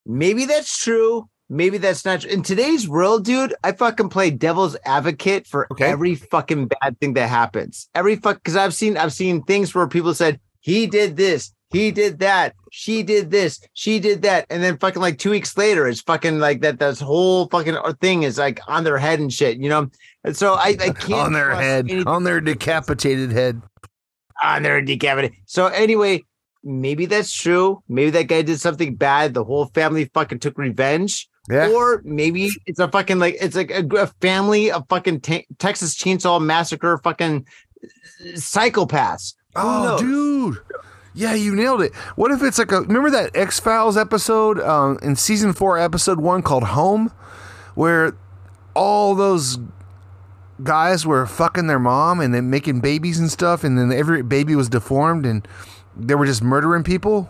Maybe 0.06 0.44
that's 0.46 0.82
true. 0.82 1.28
Maybe 1.48 1.76
that's 1.78 2.04
not 2.04 2.22
true. 2.22 2.30
In 2.30 2.42
today's 2.42 2.88
world, 2.88 3.24
dude, 3.24 3.54
I 3.62 3.72
fucking 3.72 4.08
play 4.08 4.30
devil's 4.30 4.76
advocate 4.86 5.46
for 5.46 5.66
Okay. 5.72 5.84
every 5.84 6.14
fucking 6.14 6.68
bad 6.68 6.98
thing 6.98 7.12
that 7.14 7.28
happens. 7.28 7.88
Every 7.94 8.16
fuck 8.16 8.36
because 8.36 8.56
I've 8.56 8.74
seen 8.74 8.96
I've 8.96 9.12
seen 9.12 9.42
things 9.42 9.74
where 9.74 9.86
people 9.86 10.14
said 10.14 10.40
he 10.60 10.86
did 10.86 11.16
this, 11.16 11.52
he 11.70 11.90
did 11.90 12.20
that, 12.20 12.54
she 12.70 13.02
did 13.02 13.30
this, 13.30 13.60
she 13.74 13.98
did 14.00 14.22
that, 14.22 14.46
and 14.48 14.62
then 14.62 14.78
fucking 14.78 15.02
like 15.02 15.18
two 15.18 15.30
weeks 15.30 15.56
later, 15.58 15.86
it's 15.86 16.00
fucking 16.00 16.38
like 16.38 16.62
that. 16.62 16.78
This 16.78 17.00
whole 17.00 17.48
fucking 17.48 17.76
thing 18.00 18.22
is 18.22 18.38
like 18.38 18.60
on 18.66 18.84
their 18.84 18.98
head 18.98 19.20
and 19.20 19.32
shit, 19.32 19.58
you 19.58 19.68
know. 19.68 19.90
And 20.24 20.34
so 20.36 20.54
I, 20.54 20.68
I 20.80 20.90
can't 20.92 21.12
on 21.12 21.32
their 21.34 21.54
head, 21.54 21.86
anything 21.90 22.08
on 22.08 22.24
their 22.24 22.40
decapitated 22.40 23.30
head. 23.30 23.60
on 24.42 24.62
their 24.62 24.80
decapitated. 24.80 25.36
So 25.46 25.66
anyway, 25.66 26.22
maybe 26.64 27.06
that's 27.06 27.32
true. 27.32 27.82
Maybe 27.88 28.10
that 28.10 28.24
guy 28.28 28.42
did 28.42 28.60
something 28.60 28.94
bad. 28.96 29.34
The 29.34 29.44
whole 29.44 29.66
family 29.66 30.06
fucking 30.14 30.38
took 30.40 30.58
revenge. 30.58 31.28
Yeah. 31.50 31.68
Or 31.70 32.00
maybe 32.04 32.50
it's 32.66 32.78
a 32.78 32.88
fucking 32.88 33.18
like 33.18 33.36
it's 33.40 33.56
like 33.56 33.70
a, 33.70 33.84
a 33.96 34.06
family 34.20 34.70
of 34.70 34.86
fucking 34.88 35.20
te- 35.22 35.46
Texas 35.58 35.94
Chainsaw 35.96 36.40
Massacre 36.40 36.98
fucking 37.02 37.46
psychopaths. 38.34 39.34
Who 39.56 39.60
Oh, 39.62 39.82
knows? 39.84 40.00
dude. 40.00 40.58
Yeah, 41.14 41.34
you 41.34 41.54
nailed 41.54 41.82
it. 41.82 41.94
What 42.16 42.30
if 42.30 42.42
it's 42.42 42.58
like 42.58 42.72
a 42.72 42.80
remember 42.82 43.10
that 43.10 43.36
X 43.36 43.60
Files 43.60 43.96
episode 43.98 44.58
um, 44.60 44.98
in 45.02 45.14
season 45.16 45.52
four, 45.52 45.78
episode 45.78 46.20
one 46.20 46.42
called 46.42 46.64
Home, 46.64 47.12
where 47.74 48.16
all 48.74 49.14
those 49.14 49.58
guys 50.62 51.04
were 51.04 51.26
fucking 51.26 51.66
their 51.66 51.78
mom 51.78 52.20
and 52.20 52.32
then 52.32 52.48
making 52.48 52.80
babies 52.80 53.18
and 53.18 53.30
stuff, 53.30 53.62
and 53.62 53.76
then 53.76 53.92
every 53.92 54.22
baby 54.22 54.54
was 54.54 54.70
deformed 54.70 55.26
and 55.26 55.46
they 55.96 56.14
were 56.14 56.26
just 56.26 56.42
murdering 56.42 56.84
people. 56.84 57.28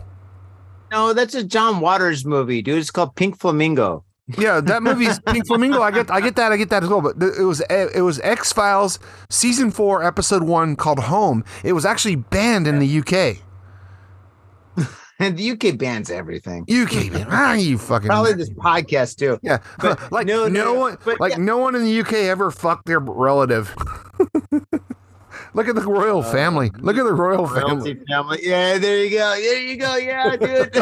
No, 0.91 1.13
that's 1.13 1.33
a 1.33 1.43
John 1.43 1.79
Waters 1.79 2.25
movie, 2.25 2.61
dude. 2.61 2.77
It's 2.77 2.91
called 2.91 3.15
Pink 3.15 3.39
Flamingo. 3.39 4.03
Yeah, 4.37 4.61
that 4.61 4.83
movie's 4.83 5.19
Pink 5.19 5.47
Flamingo. 5.47 5.81
I 5.81 5.91
get, 5.91 6.11
I 6.11 6.21
get 6.21 6.35
that, 6.35 6.51
I 6.51 6.57
get 6.57 6.69
that 6.69 6.83
as 6.83 6.89
well. 6.89 7.01
But 7.01 7.21
it 7.21 7.43
was, 7.43 7.61
it 7.69 8.03
was 8.03 8.19
X 8.19 8.53
Files 8.53 8.99
season 9.29 9.71
four, 9.71 10.03
episode 10.03 10.43
one 10.43 10.75
called 10.75 10.99
Home. 10.99 11.43
It 11.63 11.73
was 11.73 11.85
actually 11.85 12.15
banned 12.15 12.67
in 12.67 12.79
the 12.79 12.99
UK. 12.99 13.43
And 15.19 15.37
the 15.37 15.51
UK 15.51 15.77
bans 15.77 16.09
everything. 16.09 16.63
UK, 16.63 17.11
man, 17.11 17.27
ah, 17.29 17.53
you 17.53 17.77
fucking 17.77 18.07
Probably 18.07 18.33
this 18.33 18.49
podcast 18.51 19.17
too. 19.17 19.39
Yeah, 19.41 19.59
But 19.79 20.11
like 20.11 20.27
no, 20.27 20.47
no, 20.47 20.63
no, 20.63 20.73
one, 20.73 20.97
but 21.03 21.19
like 21.19 21.33
yeah. 21.33 21.37
no 21.39 21.57
one 21.57 21.75
in 21.75 21.83
the 21.83 21.99
UK 22.01 22.13
ever 22.13 22.51
fucked 22.51 22.85
their 22.85 22.99
relative. 22.99 23.75
Look 25.53 25.67
at 25.67 25.75
the 25.75 25.81
royal 25.81 26.23
family. 26.23 26.71
Look 26.79 26.97
at 26.97 27.03
the 27.03 27.13
royal 27.13 27.47
family. 27.47 27.99
Family. 28.09 28.39
Yeah, 28.41 28.77
there 28.79 29.03
you 29.03 29.11
go. 29.11 29.35
There 29.35 29.61
you 29.61 29.77
go. 29.77 29.95
Yeah, 29.97 30.35
dude. 30.35 30.73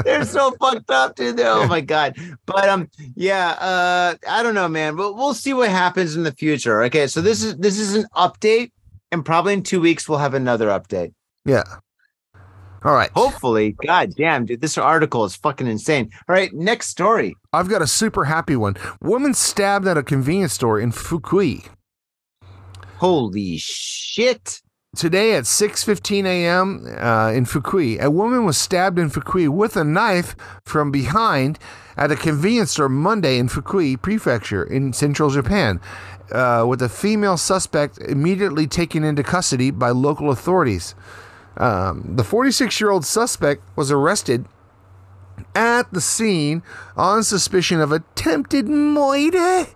They're 0.04 0.24
so 0.24 0.52
fucked 0.52 0.90
up, 0.90 1.16
dude. 1.16 1.38
Oh 1.40 1.66
my 1.66 1.82
god. 1.82 2.16
But 2.46 2.68
um, 2.68 2.88
yeah. 3.14 3.50
Uh, 3.50 4.14
I 4.28 4.42
don't 4.42 4.54
know, 4.54 4.68
man. 4.68 4.96
But 4.96 5.14
we'll 5.14 5.34
see 5.34 5.52
what 5.52 5.68
happens 5.68 6.16
in 6.16 6.22
the 6.22 6.32
future. 6.32 6.82
Okay, 6.84 7.06
so 7.06 7.20
this 7.20 7.42
is 7.42 7.56
this 7.56 7.78
is 7.78 7.94
an 7.94 8.06
update, 8.16 8.72
and 9.12 9.24
probably 9.24 9.52
in 9.52 9.62
two 9.62 9.80
weeks 9.80 10.08
we'll 10.08 10.18
have 10.18 10.34
another 10.34 10.68
update. 10.68 11.12
Yeah. 11.44 11.64
All 12.84 12.94
right. 12.94 13.10
Hopefully. 13.14 13.76
God 13.84 14.14
damn, 14.16 14.46
dude. 14.46 14.60
This 14.60 14.78
article 14.78 15.24
is 15.24 15.34
fucking 15.36 15.66
insane. 15.66 16.10
All 16.28 16.34
right, 16.34 16.52
next 16.54 16.88
story. 16.88 17.34
I've 17.52 17.68
got 17.68 17.82
a 17.82 17.86
super 17.86 18.24
happy 18.24 18.54
one. 18.54 18.76
Woman 19.02 19.34
stabbed 19.34 19.88
at 19.88 19.98
a 19.98 20.02
convenience 20.02 20.52
store 20.52 20.78
in 20.78 20.92
Fukui. 20.92 21.68
Holy 22.98 23.58
shit. 23.58 24.62
Today 24.96 25.34
at 25.34 25.44
6:15 25.44 26.24
a.m. 26.24 26.86
Uh, 26.98 27.30
in 27.30 27.44
Fukui, 27.44 28.00
a 28.00 28.10
woman 28.10 28.46
was 28.46 28.56
stabbed 28.56 28.98
in 28.98 29.10
Fukui 29.10 29.46
with 29.46 29.76
a 29.76 29.84
knife 29.84 30.34
from 30.64 30.90
behind 30.90 31.58
at 31.98 32.10
a 32.10 32.16
convenience 32.16 32.70
store 32.70 32.88
Monday 32.88 33.38
in 33.38 33.48
Fukui 33.48 34.00
Prefecture 34.00 34.64
in 34.64 34.94
central 34.94 35.28
Japan, 35.28 35.78
uh, 36.32 36.64
with 36.66 36.80
a 36.80 36.88
female 36.88 37.36
suspect 37.36 37.98
immediately 37.98 38.66
taken 38.66 39.04
into 39.04 39.22
custody 39.22 39.70
by 39.70 39.90
local 39.90 40.30
authorities. 40.30 40.94
Um, 41.58 42.16
the 42.16 42.22
46-year-old 42.22 43.04
suspect 43.04 43.62
was 43.76 43.90
arrested 43.90 44.46
at 45.54 45.92
the 45.92 46.00
scene 46.00 46.62
on 46.96 47.22
suspicion 47.22 47.82
of 47.82 47.92
attempted 47.92 48.68
murder. 48.68 49.66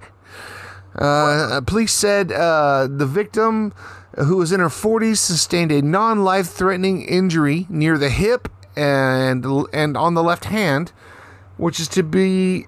Uh, 0.96 1.60
police 1.66 1.92
said 1.92 2.32
uh, 2.32 2.88
the 2.90 3.06
victim, 3.06 3.72
who 4.16 4.36
was 4.36 4.52
in 4.52 4.60
her 4.60 4.68
40s, 4.68 5.18
sustained 5.18 5.70
a 5.70 5.82
non-life 5.82 6.48
threatening 6.48 7.02
injury 7.02 7.66
near 7.68 7.96
the 7.96 8.10
hip 8.10 8.48
and 8.76 9.44
and 9.72 9.96
on 9.96 10.14
the 10.14 10.22
left 10.22 10.46
hand, 10.46 10.92
which 11.56 11.80
is 11.80 11.88
to 11.88 12.02
be 12.02 12.66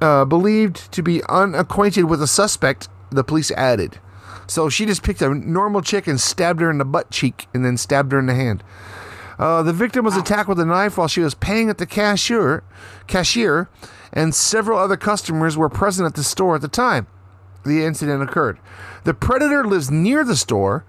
uh, 0.00 0.24
believed 0.24 0.90
to 0.92 1.02
be 1.02 1.22
unacquainted 1.28 2.04
with 2.04 2.20
the 2.20 2.26
suspect. 2.26 2.88
The 3.10 3.24
police 3.24 3.50
added. 3.52 4.00
So 4.46 4.68
she 4.68 4.86
just 4.86 5.02
picked 5.02 5.22
a 5.22 5.34
normal 5.34 5.82
chick 5.82 6.06
and 6.06 6.20
stabbed 6.20 6.60
her 6.60 6.70
in 6.70 6.78
the 6.78 6.84
butt 6.84 7.10
cheek, 7.10 7.46
and 7.54 7.64
then 7.64 7.76
stabbed 7.76 8.12
her 8.12 8.18
in 8.18 8.26
the 8.26 8.34
hand. 8.34 8.64
Uh, 9.38 9.62
the 9.62 9.72
victim 9.72 10.04
was 10.04 10.16
attacked 10.16 10.48
with 10.48 10.60
a 10.60 10.64
knife 10.64 10.96
while 10.96 11.08
she 11.08 11.20
was 11.20 11.34
paying 11.34 11.68
at 11.68 11.78
the 11.78 11.86
cashier, 11.86 12.62
cashier, 13.06 13.68
and 14.12 14.34
several 14.34 14.78
other 14.78 14.96
customers 14.96 15.56
were 15.56 15.68
present 15.68 16.06
at 16.06 16.14
the 16.14 16.22
store 16.22 16.54
at 16.54 16.60
the 16.60 16.68
time 16.68 17.06
the 17.64 17.84
incident 17.84 18.22
occurred. 18.22 18.58
The 19.04 19.14
predator 19.14 19.64
lives 19.64 19.90
near 19.90 20.24
the 20.24 20.36
store 20.36 20.84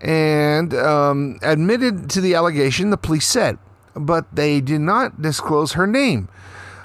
and 0.00 0.72
um, 0.74 1.38
admitted 1.42 2.08
to 2.10 2.20
the 2.20 2.34
allegation, 2.34 2.90
the 2.90 2.96
police 2.96 3.26
said, 3.26 3.58
but 3.94 4.34
they 4.34 4.60
did 4.60 4.80
not 4.80 5.20
disclose 5.20 5.72
her 5.72 5.86
name. 5.86 6.28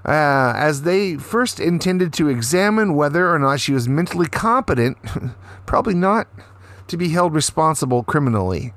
Uh, 0.04 0.54
as 0.56 0.84
they 0.84 1.18
first 1.18 1.60
intended 1.60 2.14
to 2.14 2.30
examine 2.30 2.94
whether 2.94 3.34
or 3.34 3.40
not 3.40 3.60
she 3.60 3.74
was 3.74 3.88
mentally 3.88 4.28
competent, 4.28 4.98
probably 5.66 5.96
not, 5.96 6.28
to 6.88 6.96
be 6.96 7.10
held 7.10 7.34
responsible 7.34 8.04
criminally. 8.04 8.74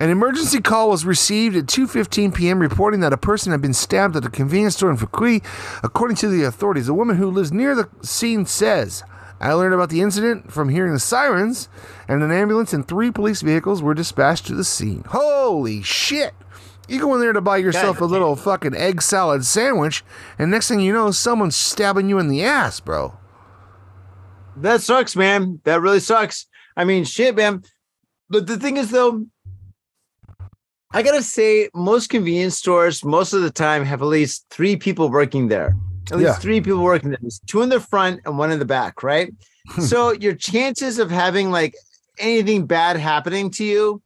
An 0.00 0.10
emergency 0.10 0.60
call 0.60 0.90
was 0.90 1.04
received 1.04 1.56
at 1.56 1.66
2:15 1.66 2.32
p.m. 2.32 2.60
reporting 2.60 3.00
that 3.00 3.12
a 3.12 3.18
person 3.18 3.50
had 3.50 3.60
been 3.60 3.74
stabbed 3.74 4.14
at 4.16 4.24
a 4.24 4.30
convenience 4.30 4.76
store 4.76 4.90
in 4.90 4.96
Fukui. 4.96 5.42
According 5.82 6.16
to 6.18 6.28
the 6.28 6.44
authorities, 6.44 6.88
a 6.88 6.94
woman 6.94 7.16
who 7.16 7.28
lives 7.28 7.52
near 7.52 7.74
the 7.74 7.88
scene 8.00 8.46
says, 8.46 9.02
"I 9.40 9.52
learned 9.52 9.74
about 9.74 9.90
the 9.90 10.00
incident 10.00 10.52
from 10.52 10.68
hearing 10.68 10.92
the 10.92 10.98
sirens, 10.98 11.68
and 12.06 12.22
an 12.22 12.30
ambulance 12.30 12.72
and 12.72 12.86
three 12.86 13.10
police 13.10 13.42
vehicles 13.42 13.82
were 13.82 13.94
dispatched 13.94 14.46
to 14.46 14.54
the 14.54 14.64
scene." 14.64 15.04
Holy 15.08 15.82
shit! 15.82 16.34
You 16.88 17.00
go 17.00 17.14
in 17.14 17.20
there 17.20 17.34
to 17.34 17.40
buy 17.40 17.58
yourself 17.58 18.00
a 18.00 18.06
little 18.06 18.34
fucking 18.34 18.74
egg 18.74 19.02
salad 19.02 19.44
sandwich, 19.44 20.02
and 20.38 20.50
next 20.50 20.68
thing 20.68 20.80
you 20.80 20.92
know, 20.92 21.10
someone's 21.10 21.54
stabbing 21.56 22.08
you 22.08 22.18
in 22.18 22.28
the 22.28 22.42
ass, 22.42 22.80
bro. 22.80 23.18
That 24.56 24.80
sucks, 24.80 25.14
man. 25.14 25.60
That 25.64 25.82
really 25.82 26.00
sucks. 26.00 26.46
I 26.76 26.84
mean, 26.84 27.04
shit, 27.04 27.36
man. 27.36 27.62
But 28.30 28.46
the 28.46 28.56
thing 28.56 28.76
is, 28.78 28.90
though, 28.90 29.26
I 30.90 31.02
gotta 31.02 31.22
say, 31.22 31.68
most 31.74 32.08
convenience 32.08 32.56
stores, 32.56 33.04
most 33.04 33.34
of 33.34 33.42
the 33.42 33.50
time, 33.50 33.84
have 33.84 34.00
at 34.00 34.06
least 34.06 34.46
three 34.48 34.74
people 34.76 35.10
working 35.10 35.48
there. 35.48 35.76
At 36.10 36.18
least 36.18 36.28
Yeah. 36.28 36.34
three 36.34 36.60
people 36.60 36.82
working 36.82 37.10
there. 37.10 37.18
There's 37.20 37.40
two 37.46 37.62
in 37.62 37.68
the 37.68 37.80
front 37.80 38.20
and 38.24 38.38
one 38.38 38.50
in 38.50 38.58
the 38.58 38.64
back, 38.64 39.02
right? 39.02 39.32
Hmm. 39.70 39.82
so 39.82 40.12
your 40.12 40.34
chances 40.34 40.98
of 40.98 41.10
having 41.10 41.50
like 41.50 41.74
anything 42.18 42.66
bad 42.66 42.96
happening 42.96 43.50
to 43.52 43.64
you 43.64 44.02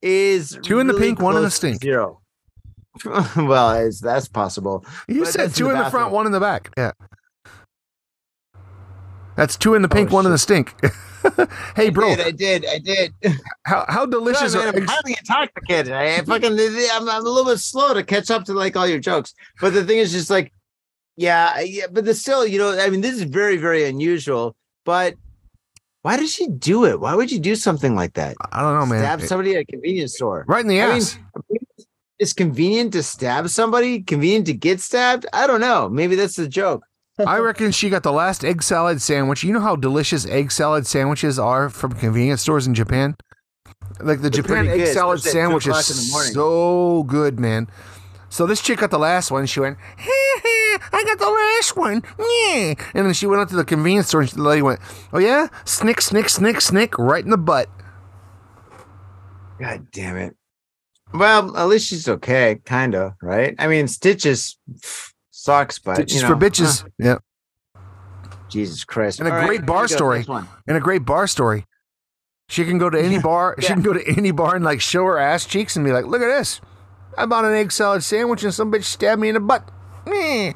is 0.00 0.58
Two 0.62 0.80
in 0.80 0.86
the 0.86 0.94
pink, 0.94 1.20
one 1.20 1.36
in 1.36 1.42
the 1.42 1.50
stink. 1.50 1.82
Zero. 1.82 2.20
well, 3.36 3.90
that's 4.00 4.28
possible. 4.28 4.84
You 5.08 5.20
But 5.20 5.28
said 5.28 5.54
two 5.54 5.70
in 5.70 5.78
the, 5.78 5.90
front, 5.90 6.12
one 6.12 6.26
in 6.26 6.32
the 6.32 6.40
back. 6.40 6.70
Yeah. 6.76 6.92
That's 9.36 9.56
two 9.56 9.74
in 9.74 9.82
the 9.82 9.88
oh, 9.88 9.94
pink, 9.94 10.10
Oh, 10.10 10.14
one 10.14 10.26
in 10.26 10.32
the 10.32 10.38
stink. 10.38 10.74
hey, 11.76 11.88
bro, 11.90 12.10
I 12.10 12.16
did, 12.16 12.26
I 12.26 12.30
did, 12.32 12.66
I 12.66 12.78
did. 12.78 13.14
how 13.64 13.84
how 13.88 14.04
delicious 14.04 14.54
man, 14.54 14.74
I'm 14.74 14.86
highly 14.86 15.16
intoxicated. 15.18 15.92
I 15.92 16.20
fucking, 16.22 16.52
I'm, 16.52 17.08
I'm 17.08 17.24
a 17.24 17.28
little 17.28 17.50
bit 17.50 17.58
slow 17.58 17.94
to 17.94 18.02
catch 18.02 18.30
up 18.30 18.44
to 18.44 18.52
like 18.52 18.76
all 18.76 18.86
your 18.86 18.98
jokes. 18.98 19.34
But 19.60 19.72
the 19.72 19.84
thing 19.84 19.98
is, 19.98 20.12
just 20.12 20.30
like, 20.30 20.52
yeah, 21.16 21.60
yeah. 21.60 21.86
But 21.90 22.04
the 22.04 22.14
still, 22.14 22.46
you 22.46 22.58
know, 22.58 22.78
I 22.78 22.90
mean, 22.90 23.00
this 23.00 23.14
is 23.14 23.22
very, 23.22 23.56
very 23.56 23.84
unusual. 23.84 24.56
But 24.84 25.14
why 26.02 26.16
did 26.16 26.28
she 26.28 26.48
do 26.48 26.84
it? 26.84 27.00
Why 27.00 27.14
would 27.14 27.30
you 27.30 27.38
do 27.38 27.54
something 27.54 27.94
like 27.94 28.14
that? 28.14 28.36
I 28.50 28.60
don't 28.60 28.78
know, 28.78 28.86
man. 28.86 29.00
Stab 29.00 29.20
somebody 29.22 29.54
at 29.54 29.62
a 29.62 29.64
convenience 29.64 30.14
store. 30.14 30.44
Right 30.48 30.60
in 30.60 30.68
the 30.68 30.82
I 30.82 30.86
mean, 30.86 30.96
ass. 30.96 31.18
it's 32.18 32.32
convenient 32.32 32.92
to 32.94 33.02
stab 33.02 33.48
somebody. 33.48 34.02
Convenient 34.02 34.46
to 34.46 34.54
get 34.54 34.80
stabbed. 34.80 35.26
I 35.32 35.46
don't 35.46 35.60
know. 35.60 35.88
Maybe 35.88 36.16
that's 36.16 36.36
the 36.36 36.48
joke. 36.48 36.82
I 37.18 37.38
reckon 37.38 37.70
she 37.72 37.90
got 37.90 38.02
the 38.02 38.12
last 38.12 38.44
egg 38.44 38.62
salad 38.62 39.00
sandwich. 39.02 39.44
You 39.44 39.52
know 39.52 39.60
how 39.60 39.76
delicious 39.76 40.26
egg 40.26 40.50
salad 40.50 40.86
sandwiches 40.86 41.38
are 41.38 41.68
from 41.68 41.92
convenience 41.92 42.40
stores 42.40 42.66
in 42.66 42.74
Japan? 42.74 43.16
Like 44.00 44.22
the 44.22 44.30
Japan 44.30 44.66
egg 44.66 44.78
good, 44.78 44.94
salad 44.94 45.20
sandwich 45.20 45.66
is 45.66 45.90
in 45.90 46.06
the 46.06 46.12
morning. 46.12 46.32
so 46.32 47.02
good, 47.04 47.38
man. 47.38 47.68
So 48.32 48.46
this 48.46 48.62
chick 48.62 48.78
got 48.78 48.90
the 48.90 48.98
last 48.98 49.30
one. 49.30 49.44
She 49.44 49.60
went, 49.60 49.76
I 49.98 51.04
got 51.06 51.18
the 51.18 51.28
last 51.28 51.76
one. 51.76 52.02
Yeah. 52.18 52.74
And 52.94 53.06
then 53.06 53.12
she 53.12 53.26
went 53.26 53.42
up 53.42 53.50
to 53.50 53.56
the 53.56 53.64
convenience 53.64 54.08
store 54.08 54.22
and 54.22 54.30
the 54.30 54.42
lady 54.42 54.62
went, 54.62 54.80
Oh, 55.12 55.18
yeah? 55.18 55.48
Snick, 55.66 56.00
snick, 56.00 56.30
snick, 56.30 56.62
snick, 56.62 56.96
right 56.96 57.22
in 57.22 57.28
the 57.28 57.36
butt. 57.36 57.68
God 59.60 59.86
damn 59.92 60.16
it. 60.16 60.34
Well, 61.12 61.54
at 61.58 61.68
least 61.68 61.88
she's 61.88 62.08
okay, 62.08 62.58
kind 62.64 62.94
of, 62.94 63.12
right? 63.20 63.54
I 63.58 63.68
mean, 63.68 63.86
stitches 63.86 64.56
pff, 64.78 65.12
sucks, 65.30 65.78
but 65.78 65.96
Stitches 65.96 66.22
you 66.22 66.22
know, 66.22 66.28
for 66.28 66.34
bitches. 66.34 66.88
yeah. 66.98 67.18
Jesus 68.48 68.82
Christ. 68.82 69.18
And 69.18 69.28
a 69.28 69.30
All 69.30 69.36
right, 69.40 69.46
great 69.46 69.66
bar 69.66 69.80
here 69.80 69.82
we 69.82 69.88
go, 69.88 70.22
story. 70.22 70.46
And 70.66 70.76
a 70.78 70.80
great 70.80 71.04
bar 71.04 71.26
story. 71.26 71.66
She 72.48 72.64
can 72.64 72.78
go 72.78 72.88
to 72.88 72.98
any 72.98 73.18
bar. 73.22 73.56
She 73.58 73.66
yeah. 73.66 73.74
can 73.74 73.82
go 73.82 73.92
to 73.92 74.02
any 74.16 74.30
bar 74.30 74.56
and 74.56 74.64
like 74.64 74.80
show 74.80 75.04
her 75.04 75.18
ass 75.18 75.44
cheeks 75.44 75.76
and 75.76 75.84
be 75.84 75.92
like, 75.92 76.06
"Look 76.06 76.22
at 76.22 76.28
this! 76.28 76.62
I 77.16 77.26
bought 77.26 77.44
an 77.44 77.54
egg 77.54 77.72
salad 77.72 78.02
sandwich 78.02 78.42
and 78.44 78.52
some 78.54 78.72
bitch 78.72 78.84
stabbed 78.84 79.20
me 79.20 79.28
in 79.28 79.34
the 79.34 79.40
butt." 79.40 79.68
Meh. 80.06 80.52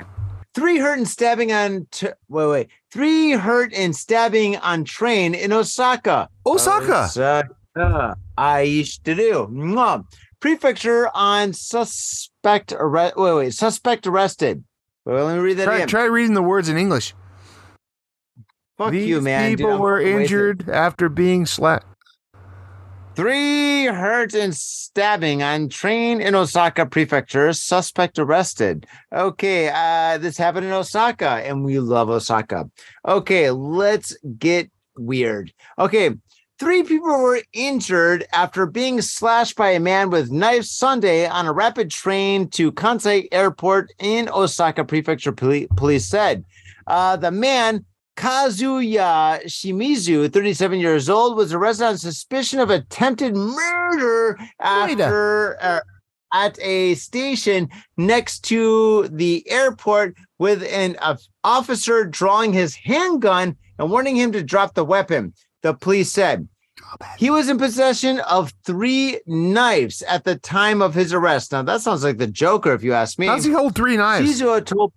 Three 0.55 0.79
hurt 0.79 0.99
and 0.99 1.07
stabbing 1.09 1.53
on. 1.53 1.87
T- 1.91 2.09
wait, 2.29 2.47
wait. 2.49 2.69
Three 2.91 3.33
hurt 3.33 3.75
and 3.75 3.95
stabbing 3.95 4.57
on 4.57 4.85
train 4.85 5.35
in 5.35 5.53
Osaka. 5.53 6.29
Osaka. 6.47 7.05
Osaka. 7.05 8.17
I 8.39 8.61
used 8.63 9.05
to 9.05 9.15
do. 9.15 9.49
Mwah. 9.53 10.05
Prefecture 10.41 11.11
on 11.15 11.53
suspect 11.53 12.73
arrest. 12.73 13.17
Wait, 13.17 13.35
wait, 13.35 13.55
suspect 13.55 14.07
arrested. 14.07 14.65
Wait, 15.05 15.21
let 15.21 15.35
me 15.37 15.41
read 15.41 15.55
that 15.59 15.65
Try, 15.65 15.77
again. 15.77 15.89
try 15.89 16.05
reading 16.05 16.35
the 16.35 16.43
words 16.43 16.69
in 16.69 16.77
English. 16.77 17.15
Fuck 18.79 18.93
These 18.93 19.09
you, 19.09 19.21
man. 19.21 19.57
people 19.57 19.79
were 19.79 19.97
wasted. 19.97 20.21
injured 20.21 20.69
after 20.71 21.09
being 21.09 21.47
slapped. 21.47 21.87
Three 23.17 23.87
hurt 23.87 24.35
and 24.35 24.55
stabbing 24.55 25.43
on 25.43 25.71
train 25.71 26.21
in 26.21 26.35
Osaka 26.35 26.85
Prefecture. 26.85 27.55
Suspect 27.55 28.19
arrested. 28.19 28.87
Okay, 29.11 29.71
uh, 29.73 30.19
this 30.19 30.37
happened 30.37 30.67
in 30.67 30.73
Osaka, 30.73 31.41
and 31.43 31.65
we 31.65 31.81
love 31.81 32.11
Osaka. 32.11 32.69
Okay, 33.09 33.51
let's 33.51 34.15
get 34.39 34.71
weird. 34.99 35.51
Okay, 35.79 36.11
three 36.59 36.83
people 36.83 37.09
were 37.09 37.41
injured 37.55 38.27
after 38.35 38.67
being 38.67 39.01
slashed 39.01 39.57
by 39.57 39.71
a 39.71 39.81
man 39.81 40.11
with 40.11 40.31
knife 40.31 40.67
Sunday 40.67 41.27
on 41.27 41.47
a 41.47 41.55
rapid 41.55 41.91
train 41.91 42.51
to 42.51 42.71
Kansai 42.71 43.29
Airport 43.33 43.95
in 43.99 44.29
Osaka 44.29 44.85
Prefecture. 44.85 45.33
Poli- 45.33 45.69
Police 45.75 46.05
said 46.05 46.45
uh, 46.87 47.17
the 47.17 47.31
man 47.31 47.87
Kazuya 48.17 49.45
Shimizu, 49.45 50.33
37 50.33 50.81
years 50.81 51.09
old, 51.11 51.37
was 51.37 51.53
arrested 51.53 51.85
on 51.85 51.99
suspicion 51.99 52.61
of 52.61 52.71
attempted 52.71 53.37
murder 53.37 54.39
after 54.59 55.63
uh, 55.63 55.81
at 56.33 56.59
a 56.61 56.95
station 56.95 57.69
next 57.97 58.41
to 58.45 59.09
the 59.09 59.49
airport 59.51 60.17
with 60.39 60.63
an 60.65 60.97
uh, 61.01 61.17
officer 61.45 62.05
drawing 62.05 62.53
his 62.53 62.75
handgun 62.75 63.57
and 63.79 63.91
warning 63.91 64.17
him 64.17 64.33
to 64.33 64.43
drop 64.43 64.75
the 64.75 64.85
weapon. 64.85 65.35
The 65.63 65.75
police 65.75 66.11
said 66.11 66.49
he 67.19 67.31
was 67.31 67.49
in 67.49 67.59
possession 67.59 68.21
of 68.21 68.53
three 68.65 69.21
knives 69.27 70.03
at 70.03 70.25
the 70.25 70.37
time 70.37 70.83
of 70.83 70.95
his 70.95 71.13
arrest. 71.13 71.53
Now 71.53 71.63
that 71.63 71.81
sounds 71.83 72.05
like 72.05 72.19
the 72.19 72.27
Joker, 72.27 72.73
if 72.73 72.83
you 72.83 72.93
ask 72.93 73.19
me. 73.19 73.27
How's 73.27 73.45
he 73.45 73.53
hold 73.53 73.75
three 73.75 73.97
knives? 73.97 74.41
Shizuo 74.41 74.65
told 74.65 74.93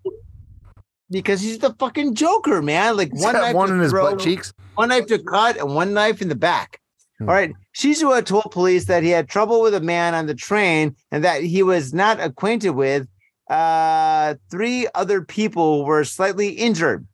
because 1.12 1.42
he's 1.42 1.60
the 1.60 1.74
fucking 1.80 2.16
Joker, 2.16 2.62
man. 2.62 2.98
Like 2.98 3.12
He's 3.14 3.24
one 3.24 3.34
knife 3.34 3.56
one 3.56 3.72
in 3.72 3.80
his 3.80 3.92
throw, 3.92 4.12
butt 4.12 4.20
cheeks. 4.20 4.54
one 4.76 4.90
knife 4.90 5.08
to 5.08 5.20
cut, 5.20 5.58
and 5.58 5.74
one 5.76 5.94
knife 5.94 6.22
in 6.22 6.30
the 6.30 6.36
back. 6.36 6.80
Hmm. 7.20 7.30
All 7.30 7.36
right. 7.36 7.52
Shizuo 7.76 8.24
told 8.26 8.52
police 8.52 8.86
that 8.86 9.04
he 9.04 9.10
had 9.10 9.30
trouble 9.30 9.62
with 9.62 9.74
a 9.74 9.82
man 9.82 10.14
on 10.14 10.26
the 10.26 10.36
train 10.36 10.96
and 11.12 11.24
that 11.24 11.42
he 11.44 11.64
was 11.64 11.94
not 11.94 12.20
acquainted 12.20 12.72
with. 12.72 13.08
Uh, 13.50 14.36
three 14.52 14.88
other 14.94 15.22
people 15.24 15.84
were 15.86 16.04
slightly 16.04 16.50
injured. 16.50 17.08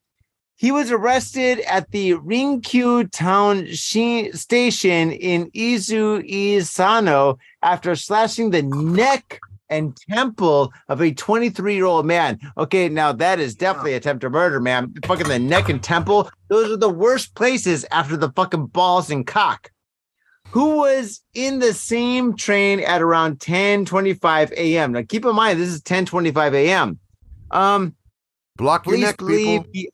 He 0.57 0.71
was 0.71 0.89
arrested 0.91 1.59
at 1.61 1.91
the 1.91 2.13
Rinku 2.13 3.09
Town 3.11 3.67
shi- 3.67 4.31
Station 4.33 5.11
in 5.11 5.51
Izumisano 5.51 7.37
after 7.61 7.95
slashing 7.95 8.51
the 8.51 8.61
neck 8.63 9.39
and 9.69 9.95
temple 10.09 10.71
of 10.89 11.01
a 11.01 11.11
23 11.13 11.75
year 11.75 11.85
old 11.85 12.05
man. 12.05 12.39
Okay, 12.57 12.89
now 12.89 13.11
that 13.13 13.39
is 13.39 13.55
definitely 13.55 13.93
attempted 13.93 14.29
murder, 14.29 14.59
man. 14.59 14.93
Fucking 15.05 15.27
the 15.27 15.39
neck 15.39 15.69
and 15.69 15.81
temple, 15.81 16.29
those 16.49 16.71
are 16.71 16.77
the 16.77 16.89
worst 16.89 17.35
places 17.35 17.85
after 17.91 18.15
the 18.17 18.31
fucking 18.31 18.67
balls 18.67 19.09
and 19.09 19.25
cock. 19.25 19.71
Who 20.51 20.77
was 20.77 21.21
in 21.33 21.59
the 21.59 21.73
same 21.73 22.35
train 22.37 22.79
at 22.79 23.01
around 23.01 23.41
10 23.41 23.85
25 23.85 24.51
a.m. 24.53 24.93
Now 24.93 25.01
keep 25.07 25.25
in 25.25 25.35
mind, 25.35 25.59
this 25.59 25.69
is 25.69 25.81
10 25.81 26.05
25 26.05 26.53
a.m. 26.53 26.99
Um, 27.51 27.95
Block 28.57 28.85
your 28.85 28.97
neck, 28.97 29.17
people. 29.17 29.65
he- 29.73 29.91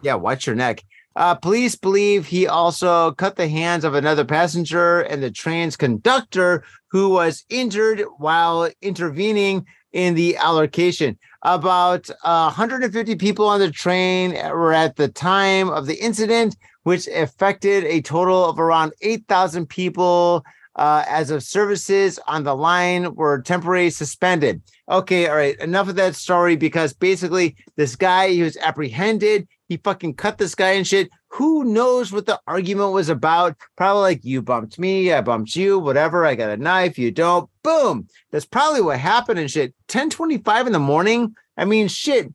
yeah, 0.00 0.14
watch 0.14 0.46
your 0.46 0.56
neck. 0.56 0.82
Uh, 1.16 1.34
police 1.34 1.76
believe 1.76 2.26
he 2.26 2.46
also 2.46 3.12
cut 3.12 3.36
the 3.36 3.48
hands 3.48 3.84
of 3.84 3.94
another 3.94 4.24
passenger 4.24 5.00
and 5.00 5.22
the 5.22 5.30
train's 5.30 5.76
conductor, 5.76 6.64
who 6.94 7.08
was 7.08 7.44
injured 7.48 8.04
while 8.18 8.70
intervening 8.80 9.66
in 9.92 10.14
the 10.14 10.36
allocation. 10.36 11.18
About 11.42 12.08
uh, 12.22 12.44
150 12.44 13.16
people 13.16 13.48
on 13.48 13.58
the 13.58 13.72
train 13.72 14.30
were 14.50 14.72
at 14.72 14.94
the 14.94 15.08
time 15.08 15.70
of 15.70 15.86
the 15.86 15.96
incident, 15.96 16.56
which 16.84 17.08
affected 17.08 17.82
a 17.82 18.00
total 18.00 18.48
of 18.48 18.60
around 18.60 18.92
8,000 19.02 19.68
people. 19.68 20.44
Uh, 20.76 21.04
as 21.06 21.30
of 21.30 21.42
services 21.42 22.18
on 22.26 22.42
the 22.42 22.54
line 22.54 23.14
were 23.14 23.40
temporarily 23.40 23.90
suspended. 23.90 24.60
Okay, 24.90 25.28
all 25.28 25.36
right, 25.36 25.58
enough 25.60 25.88
of 25.88 25.94
that 25.94 26.16
story 26.16 26.56
because 26.56 26.92
basically 26.92 27.56
this 27.76 27.94
guy 27.94 28.30
he 28.30 28.42
was 28.42 28.56
apprehended. 28.56 29.46
He 29.68 29.76
fucking 29.78 30.14
cut 30.14 30.36
this 30.36 30.54
guy 30.54 30.72
and 30.72 30.86
shit. 30.86 31.10
Who 31.28 31.64
knows 31.64 32.12
what 32.12 32.26
the 32.26 32.40
argument 32.46 32.92
was 32.92 33.08
about? 33.08 33.56
Probably 33.76 34.02
like 34.02 34.24
you 34.24 34.42
bumped 34.42 34.78
me, 34.78 35.12
I 35.12 35.20
bumped 35.20 35.56
you, 35.56 35.78
whatever. 35.78 36.26
I 36.26 36.34
got 36.34 36.50
a 36.50 36.56
knife, 36.56 36.98
you 36.98 37.10
don't. 37.10 37.48
Boom. 37.62 38.08
That's 38.30 38.44
probably 38.44 38.82
what 38.82 38.98
happened 38.98 39.38
and 39.38 39.50
shit. 39.50 39.74
1025 39.90 40.66
in 40.66 40.72
the 40.72 40.78
morning. 40.78 41.34
I 41.56 41.64
mean, 41.64 41.88
shit. 41.88 42.32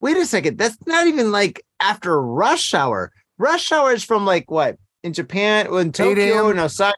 Wait 0.00 0.16
a 0.16 0.26
second. 0.26 0.58
That's 0.58 0.76
not 0.86 1.06
even 1.06 1.32
like 1.32 1.64
after 1.80 2.20
rush 2.20 2.74
hour. 2.74 3.12
Rush 3.38 3.72
hour 3.72 3.92
is 3.92 4.04
from 4.04 4.26
like 4.26 4.50
what 4.50 4.76
in 5.02 5.12
Japan, 5.12 5.66
in 5.72 5.92
Tokyo, 5.92 6.50
and 6.50 6.60
Osaka. 6.60 6.94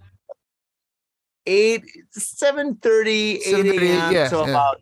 8 1.49 1.83
7 2.11 2.77
30 2.77 3.11
8 3.11 3.43
7:30, 3.43 3.81
a.m. 3.81 4.13
yeah, 4.13 4.29
so 4.29 4.45
yeah. 4.45 4.51
about 4.51 4.77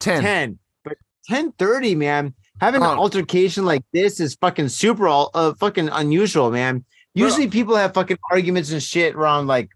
10. 0.00 0.22
10 0.22 0.58
but 0.84 0.96
10 1.26 1.52
30 1.52 1.94
man 1.94 2.34
having 2.60 2.80
an 2.82 2.88
altercation 2.88 3.64
like 3.64 3.82
this 3.92 4.18
is 4.18 4.34
fucking 4.36 4.68
super 4.68 5.06
uh, 5.06 5.52
fucking 5.54 5.88
unusual 5.90 6.50
man 6.50 6.84
usually 7.14 7.48
people 7.48 7.76
have 7.76 7.92
fucking 7.94 8.18
arguments 8.30 8.72
and 8.72 8.82
shit 8.82 9.14
around 9.14 9.46
like 9.46 9.70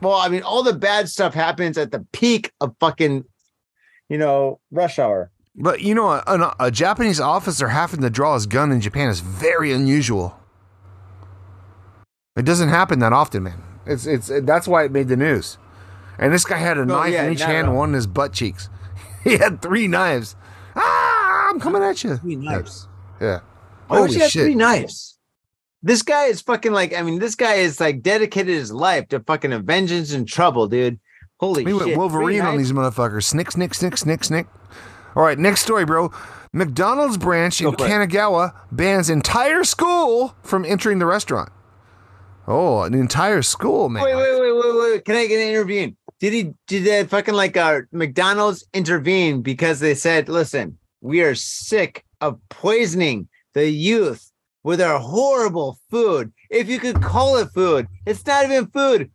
well 0.00 0.14
i 0.14 0.28
mean 0.28 0.42
all 0.42 0.62
the 0.62 0.72
bad 0.74 1.08
stuff 1.08 1.32
happens 1.32 1.78
at 1.78 1.92
the 1.92 2.04
peak 2.12 2.50
of 2.60 2.74
fucking 2.80 3.24
you 4.08 4.18
know 4.18 4.58
rush 4.70 4.98
hour 4.98 5.30
But 5.54 5.82
you 5.82 5.94
know, 5.94 6.10
a, 6.10 6.22
a, 6.26 6.54
a 6.66 6.70
Japanese 6.70 7.20
officer 7.20 7.68
having 7.68 8.00
to 8.00 8.08
draw 8.08 8.34
his 8.34 8.46
gun 8.46 8.72
in 8.72 8.80
Japan 8.80 9.10
is 9.10 9.20
very 9.20 9.70
unusual. 9.70 10.34
It 12.36 12.46
doesn't 12.46 12.70
happen 12.70 13.00
that 13.00 13.12
often, 13.12 13.42
man. 13.42 13.62
It's 13.86 14.06
it's 14.06 14.30
that's 14.42 14.68
why 14.68 14.84
it 14.84 14.92
made 14.92 15.08
the 15.08 15.16
news. 15.16 15.58
And 16.18 16.32
this 16.32 16.44
guy 16.44 16.58
had 16.58 16.78
a 16.78 16.84
No, 16.84 16.96
knife 16.98 17.12
yeah, 17.12 17.24
in 17.24 17.32
each 17.32 17.42
hand, 17.42 17.68
and 17.68 17.76
one 17.76 17.90
in 17.90 17.94
his 17.94 18.06
butt 18.06 18.32
cheeks. 18.32 18.68
He 19.24 19.36
had 19.38 19.62
three 19.62 19.86
knives. 19.86 20.34
Ah, 20.74 21.48
I'm 21.50 21.60
coming 21.60 21.82
at 21.82 22.02
you. 22.02 22.16
three 22.16 22.34
knives 22.36 22.88
Yeah. 23.20 23.40
why 23.86 23.98
Holy 23.98 24.18
shit. 24.18 24.32
three 24.32 24.54
knives 24.56 25.18
this 25.84 26.02
guy 26.02 26.24
is 26.26 26.40
fucking 26.40 26.72
like 26.72 26.94
i 26.94 27.02
mean 27.02 27.18
this 27.18 27.34
guy 27.34 27.54
is 27.54 27.78
like 27.80 28.02
dedicated 28.02 28.48
his 28.54 28.72
life 28.72 29.08
to 29.08 29.18
fucking 29.20 29.52
vengeance 29.64 30.12
and 30.12 30.26
trouble 30.28 30.66
dude 30.68 30.98
holy 31.40 31.64
He 31.64 31.70
shit 31.70 31.86
went 31.86 31.96
Wolverine 31.98 32.40
on 32.42 32.56
these 32.58 32.72
motherfuckers. 32.72 33.24
Snick, 33.24 33.50
snick, 33.52 33.74
snick, 33.74 33.96
snick, 33.96 34.22
snick. 34.24 34.46
All 35.14 35.22
right, 35.24 35.38
next 35.38 35.62
story, 35.62 35.84
bro. 35.84 36.10
McDonald's 36.52 37.16
branch 37.18 37.60
in 37.60 37.66
Go 37.66 37.84
it. 37.84 37.90
Kanagawa 37.90 38.54
bans 38.72 39.10
entire 39.10 39.62
school 39.64 40.34
from 40.42 40.64
entering 40.64 40.98
the 41.00 41.06
restaurant. 41.06 41.50
Oh, 42.48 42.82
an 42.82 42.94
entire 42.94 43.42
school, 43.42 43.88
man. 43.88 44.02
Wait, 44.04 44.14
wait, 44.16 44.40
wait, 44.40 44.52
wait, 44.52 44.74
wait. 44.92 45.04
Can 45.04 45.16
I 45.16 45.26
get 45.26 45.40
an 45.40 45.48
intervene? 45.48 45.96
Did 46.20 46.32
he 46.32 46.52
did 46.66 46.84
they 46.84 47.04
fucking 47.04 47.34
like 47.34 47.56
uh 47.56 47.80
McDonald's 47.92 48.64
intervene 48.72 49.42
because 49.42 49.80
they 49.80 49.94
said, 49.94 50.28
listen, 50.28 50.78
we 51.00 51.22
are 51.22 51.34
sick 51.34 52.04
of 52.20 52.38
poisoning 52.48 53.28
the 53.54 53.68
youth 53.68 54.30
with 54.64 54.80
our 54.80 54.98
horrible 54.98 55.78
food. 55.90 56.32
If 56.50 56.68
you 56.68 56.78
could 56.78 57.02
call 57.02 57.36
it 57.38 57.48
food, 57.54 57.88
it's 58.06 58.24
not 58.26 58.44
even 58.44 58.66
food. 58.68 59.10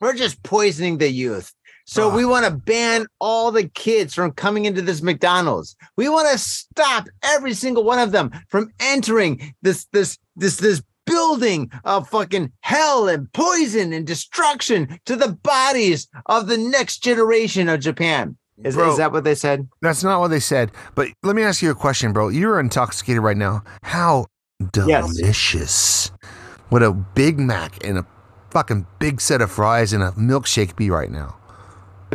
We're 0.00 0.14
just 0.14 0.42
poisoning 0.42 0.98
the 0.98 1.10
youth. 1.10 1.52
So 1.86 2.10
Ah. 2.10 2.16
we 2.16 2.24
want 2.26 2.44
to 2.44 2.50
ban 2.50 3.06
all 3.20 3.50
the 3.50 3.68
kids 3.68 4.12
from 4.12 4.32
coming 4.32 4.64
into 4.66 4.82
this 4.82 5.02
McDonald's. 5.02 5.76
We 5.96 6.08
want 6.08 6.28
to 6.32 6.38
stop 6.38 7.06
every 7.22 7.54
single 7.54 7.84
one 7.84 7.98
of 7.98 8.12
them 8.12 8.30
from 8.48 8.72
entering 8.80 9.54
this 9.62 9.86
this 9.92 10.18
this 10.36 10.56
this 10.58 10.82
building 11.06 11.70
of 11.84 12.08
fucking 12.08 12.52
hell 12.60 13.08
and 13.08 13.32
poison 13.32 13.92
and 13.92 14.06
destruction 14.06 14.98
to 15.06 15.16
the 15.16 15.32
bodies 15.32 16.08
of 16.26 16.46
the 16.48 16.58
next 16.58 16.98
generation 17.02 17.68
of 17.68 17.80
Japan. 17.80 18.36
Is, 18.64 18.74
Bro. 18.74 18.92
is 18.92 18.96
that 18.96 19.12
what 19.12 19.24
they 19.24 19.34
said? 19.34 19.68
That's 19.82 20.02
not 20.02 20.18
what 20.20 20.28
they 20.28 20.40
said. 20.40 20.72
But 20.94 21.08
let 21.22 21.36
me 21.36 21.42
ask 21.42 21.60
you 21.62 21.70
a 21.70 21.74
question, 21.74 22.12
bro. 22.12 22.28
You're 22.28 22.58
intoxicated 22.58 23.22
right 23.22 23.36
now. 23.36 23.62
How 23.82 24.26
Yes. 24.86 25.14
delicious 25.14 26.10
would 26.70 26.82
a 26.82 26.90
Big 26.92 27.38
Mac 27.38 27.84
and 27.86 27.98
a 27.98 28.06
fucking 28.50 28.86
big 28.98 29.20
set 29.20 29.42
of 29.42 29.50
fries 29.50 29.92
and 29.92 30.02
a 30.02 30.12
milkshake 30.12 30.74
be 30.76 30.88
right 30.88 31.10
now? 31.10 31.36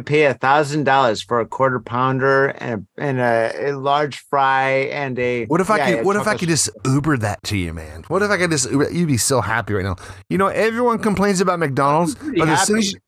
Pay 0.05 0.23
a 0.23 0.33
thousand 0.33 0.85
dollars 0.85 1.21
for 1.21 1.41
a 1.41 1.45
quarter 1.45 1.79
pounder 1.79 2.47
and 2.47 2.87
a, 2.97 3.01
and 3.01 3.19
a, 3.19 3.71
a 3.71 3.77
large 3.77 4.19
fry 4.29 4.87
and 4.91 5.19
a 5.19 5.45
What 5.45 5.59
if 5.59 5.69
I 5.69 5.95
could? 5.95 6.05
What 6.05 6.15
if 6.15 6.27
I 6.27 6.37
could 6.37 6.47
just 6.47 6.69
Uber 6.85 7.17
that 7.17 7.43
to 7.43 7.57
you, 7.57 7.73
man? 7.73 8.03
What 8.07 8.21
if 8.21 8.29
I 8.29 8.37
could 8.37 8.51
just? 8.51 8.71
Uber, 8.71 8.89
you'd 8.91 9.07
be 9.07 9.17
so 9.17 9.41
happy 9.41 9.73
right 9.73 9.83
now. 9.83 9.97
You 10.29 10.37
know, 10.37 10.47
everyone 10.47 10.99
complains 10.99 11.41
about 11.41 11.59
McDonald's, 11.59 12.15
but 12.15 12.47
as 12.47 12.65
soon 12.65 12.77
as, 12.77 12.93
you, 12.93 12.99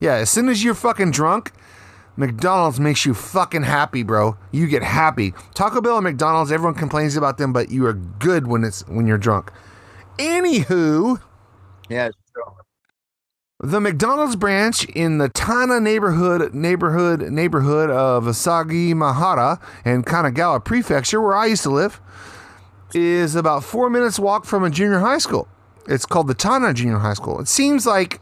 yeah, 0.00 0.14
as 0.14 0.30
soon 0.30 0.48
as 0.48 0.64
you're 0.64 0.74
fucking 0.74 1.12
drunk, 1.12 1.52
McDonald's 2.16 2.80
makes 2.80 3.06
you 3.06 3.14
fucking 3.14 3.62
happy, 3.62 4.02
bro. 4.02 4.36
You 4.50 4.66
get 4.66 4.82
happy. 4.82 5.34
Taco 5.54 5.80
Bell 5.80 5.98
and 5.98 6.04
McDonald's, 6.04 6.50
everyone 6.50 6.74
complains 6.74 7.16
about 7.16 7.38
them, 7.38 7.52
but 7.52 7.70
you 7.70 7.86
are 7.86 7.94
good 7.94 8.48
when 8.48 8.64
it's 8.64 8.86
when 8.88 9.06
you're 9.06 9.16
drunk. 9.16 9.52
Anywho, 10.18 11.20
Yeah, 11.88 12.06
it's 12.06 12.16
true. 12.34 12.44
The 13.62 13.80
McDonald's 13.80 14.34
branch 14.34 14.86
in 14.86 15.18
the 15.18 15.28
Tana 15.28 15.78
neighborhood 15.78 16.52
neighborhood 16.52 17.22
neighborhood 17.30 17.90
of 17.90 18.24
Sagamihara 18.24 19.60
in 19.84 20.02
Kanagawa 20.02 20.64
Prefecture, 20.64 21.20
where 21.20 21.36
I 21.36 21.46
used 21.46 21.62
to 21.62 21.70
live, 21.70 22.00
is 22.92 23.36
about 23.36 23.62
four 23.62 23.88
minutes 23.88 24.18
walk 24.18 24.46
from 24.46 24.64
a 24.64 24.70
junior 24.70 24.98
high 24.98 25.18
school. 25.18 25.46
It's 25.86 26.04
called 26.04 26.26
the 26.26 26.34
Tana 26.34 26.74
Junior 26.74 26.98
High 26.98 27.14
School. 27.14 27.40
It 27.40 27.46
seems 27.46 27.86
like 27.86 28.20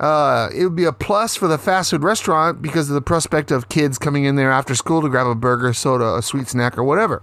uh, 0.00 0.48
it 0.54 0.64
would 0.64 0.76
be 0.76 0.84
a 0.84 0.92
plus 0.92 1.36
for 1.36 1.48
the 1.48 1.58
fast 1.58 1.90
food 1.90 2.02
restaurant 2.02 2.62
because 2.62 2.88
of 2.88 2.94
the 2.94 3.02
prospect 3.02 3.50
of 3.50 3.68
kids 3.68 3.98
coming 3.98 4.24
in 4.24 4.36
there 4.36 4.50
after 4.50 4.74
school 4.74 5.02
to 5.02 5.10
grab 5.10 5.26
a 5.26 5.34
burger, 5.34 5.74
soda, 5.74 6.16
a 6.16 6.22
sweet 6.22 6.48
snack, 6.48 6.78
or 6.78 6.84
whatever. 6.84 7.22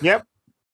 Yep. 0.00 0.26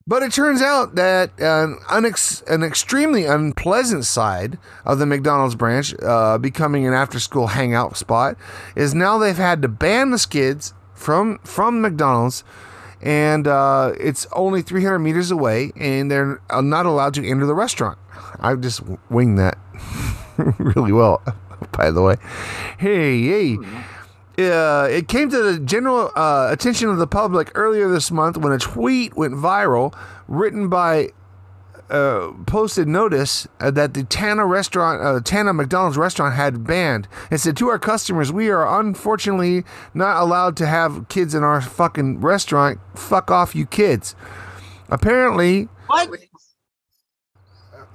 But 0.08 0.22
it 0.22 0.32
turns 0.32 0.62
out 0.62 0.94
that 0.94 1.32
an, 1.40 1.78
unex- 1.88 2.46
an 2.48 2.62
extremely 2.62 3.24
unpleasant 3.24 4.04
side 4.04 4.56
of 4.84 5.00
the 5.00 5.06
McDonald's 5.06 5.56
branch, 5.56 5.94
uh, 6.00 6.38
becoming 6.38 6.86
an 6.86 6.92
after-school 6.94 7.48
hangout 7.48 7.96
spot, 7.96 8.36
is 8.76 8.94
now 8.94 9.18
they've 9.18 9.36
had 9.36 9.62
to 9.62 9.68
ban 9.68 10.12
the 10.12 10.18
skids 10.18 10.74
from 10.94 11.38
from 11.38 11.80
McDonald's, 11.80 12.44
and 13.02 13.48
uh, 13.48 13.94
it's 13.98 14.28
only 14.32 14.62
300 14.62 15.00
meters 15.00 15.32
away, 15.32 15.72
and 15.74 16.08
they're 16.08 16.40
uh, 16.50 16.60
not 16.60 16.86
allowed 16.86 17.14
to 17.14 17.28
enter 17.28 17.44
the 17.44 17.54
restaurant. 17.54 17.98
I 18.38 18.54
just 18.54 18.82
winged 19.10 19.40
that 19.40 19.58
really 20.58 20.92
well, 20.92 21.20
by 21.72 21.90
the 21.90 22.02
way. 22.02 22.14
Hey, 22.78 23.22
hey. 23.22 23.58
Uh, 24.38 24.86
it 24.90 25.08
came 25.08 25.30
to 25.30 25.42
the 25.42 25.58
general 25.58 26.10
uh, 26.14 26.48
attention 26.50 26.90
of 26.90 26.98
the 26.98 27.06
public 27.06 27.50
earlier 27.54 27.88
this 27.88 28.10
month 28.10 28.36
when 28.36 28.52
a 28.52 28.58
tweet 28.58 29.16
went 29.16 29.32
viral 29.32 29.96
written 30.28 30.68
by 30.68 31.08
uh, 31.88 32.32
posted 32.46 32.86
notice 32.86 33.46
uh, 33.60 33.70
that 33.70 33.94
the 33.94 34.02
Tana 34.04 34.44
restaurant, 34.44 35.00
uh, 35.02 35.20
Tana 35.24 35.54
McDonald's 35.54 35.96
restaurant 35.96 36.34
had 36.34 36.64
banned. 36.66 37.08
It 37.30 37.38
said 37.38 37.56
to 37.58 37.68
our 37.68 37.78
customers, 37.78 38.30
"We 38.32 38.50
are 38.50 38.78
unfortunately 38.80 39.64
not 39.94 40.20
allowed 40.20 40.56
to 40.58 40.66
have 40.66 41.08
kids 41.08 41.34
in 41.34 41.42
our 41.42 41.60
fucking 41.62 42.20
restaurant. 42.20 42.78
Fuck 42.94 43.30
off, 43.30 43.54
you 43.54 43.64
kids." 43.66 44.14
Apparently, 44.90 45.68
What? 45.86 46.10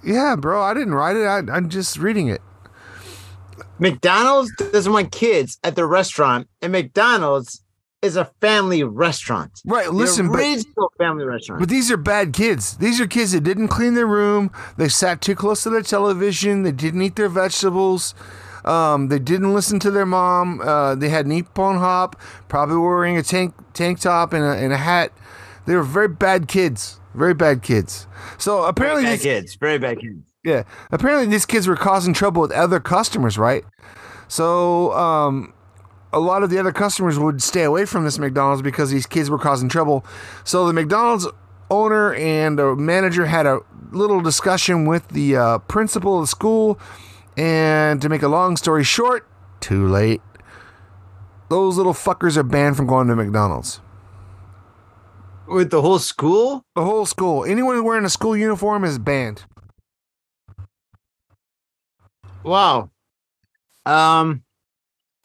yeah, 0.04 0.36
bro, 0.36 0.62
I 0.62 0.74
didn't 0.74 0.96
write 0.96 1.16
it. 1.18 1.26
I, 1.26 1.40
I'm 1.56 1.70
just 1.70 1.98
reading 1.98 2.28
it. 2.28 2.42
McDonald's 3.82 4.52
doesn't 4.72 4.94
want 4.94 5.12
kids 5.12 5.58
at 5.64 5.76
the 5.76 5.86
restaurant, 5.86 6.48
and 6.62 6.72
McDonald's 6.72 7.64
is 8.04 8.16
a 8.16 8.26
family 8.40 8.84
restaurant. 8.84 9.60
Right, 9.66 9.92
listen, 9.92 10.32
but- 10.32 10.64
family 10.98 11.26
restaurant. 11.26 11.60
But 11.60 11.70
these 11.70 11.92
are 11.92 11.98
bad 11.98 12.32
kids. 12.32 12.78
These 12.78 13.02
are 13.02 13.08
kids 13.08 13.32
that 13.32 13.42
didn't 13.42 13.70
clean 13.70 13.96
their 13.96 14.06
room. 14.06 14.52
They 14.78 14.88
sat 14.88 15.20
too 15.20 15.36
close 15.36 15.64
to 15.64 15.72
their 15.72 15.82
television. 15.82 16.64
They 16.64 16.72
didn't 16.72 17.02
eat 17.02 17.16
their 17.16 17.28
vegetables. 17.30 18.14
Um, 18.66 19.08
they 19.08 19.18
didn't 19.18 19.54
listen 19.54 19.80
to 19.80 19.90
their 19.90 20.06
mom. 20.06 20.62
Uh, 20.62 20.94
they 20.94 21.10
had 21.10 21.26
Nippon 21.26 21.78
hop, 21.78 22.16
probably 22.48 22.78
wearing 22.78 23.18
a 23.18 23.24
tank 23.24 23.56
tank 23.74 24.00
top 24.00 24.34
and 24.34 24.44
a, 24.44 24.52
and 24.52 24.72
a 24.72 24.78
hat. 24.78 25.12
They 25.66 25.76
were 25.76 25.84
very 25.84 26.08
bad 26.08 26.48
kids. 26.48 27.00
Very 27.16 27.34
bad 27.34 27.62
kids. 27.62 28.08
So 28.38 28.64
apparently, 28.64 29.04
bad 29.04 29.14
these, 29.14 29.24
kids, 29.24 29.56
very 29.56 29.80
bad 29.80 30.00
kids. 30.00 30.31
Yeah, 30.44 30.64
apparently 30.92 31.28
these 31.28 31.46
kids 31.46 31.68
were 31.68 31.76
causing 31.76 32.14
trouble 32.14 32.42
with 32.42 32.52
other 32.52 32.80
customers, 32.80 33.38
right? 33.38 33.64
So 34.28 34.92
um, 34.94 35.54
a 36.14 36.20
lot 36.20 36.44
of 36.44 36.50
the 36.50 36.58
other 36.58 36.72
customers 36.72 37.20
would 37.20 37.42
stay 37.42 37.64
away 37.64 37.86
from 37.86 38.06
this 38.06 38.18
McDonald's 38.18 38.62
because 38.62 38.90
these 38.90 39.06
kids 39.06 39.30
were 39.30 39.38
causing 39.38 39.70
trouble. 39.70 40.06
So 40.44 40.66
the 40.66 40.74
McDonald's 40.74 41.28
owner 41.70 42.14
and 42.16 42.58
the 42.58 42.76
manager 42.76 43.26
had 43.26 43.46
a 43.46 43.60
little 43.92 44.22
discussion 44.22 44.86
with 44.86 45.08
the 45.10 45.36
uh, 45.36 45.58
principal 45.60 46.18
of 46.18 46.24
the 46.24 46.28
school, 46.28 46.80
and 47.38 48.02
to 48.02 48.10
make 48.10 48.22
a 48.22 48.28
long 48.28 48.58
story 48.58 48.84
short, 48.84 49.28
too 49.60 49.88
late. 49.88 50.22
Those 51.50 51.78
little 51.78 51.94
fuckers 51.94 52.38
are 52.38 52.44
banned 52.44 52.78
from 52.78 52.88
going 52.88 53.08
to 53.08 53.16
McDonald's. 53.16 53.82
With 55.48 55.70
the 55.70 55.82
whole 55.82 56.00
school? 56.00 56.64
The 56.76 56.84
whole 56.86 57.06
school. 57.06 57.44
Anyone 57.44 57.84
wearing 57.84 58.06
a 58.06 58.10
school 58.10 58.38
uniform 58.38 58.86
is 58.86 58.98
banned. 58.98 59.44
Wow. 62.44 62.92
Um 63.86 64.44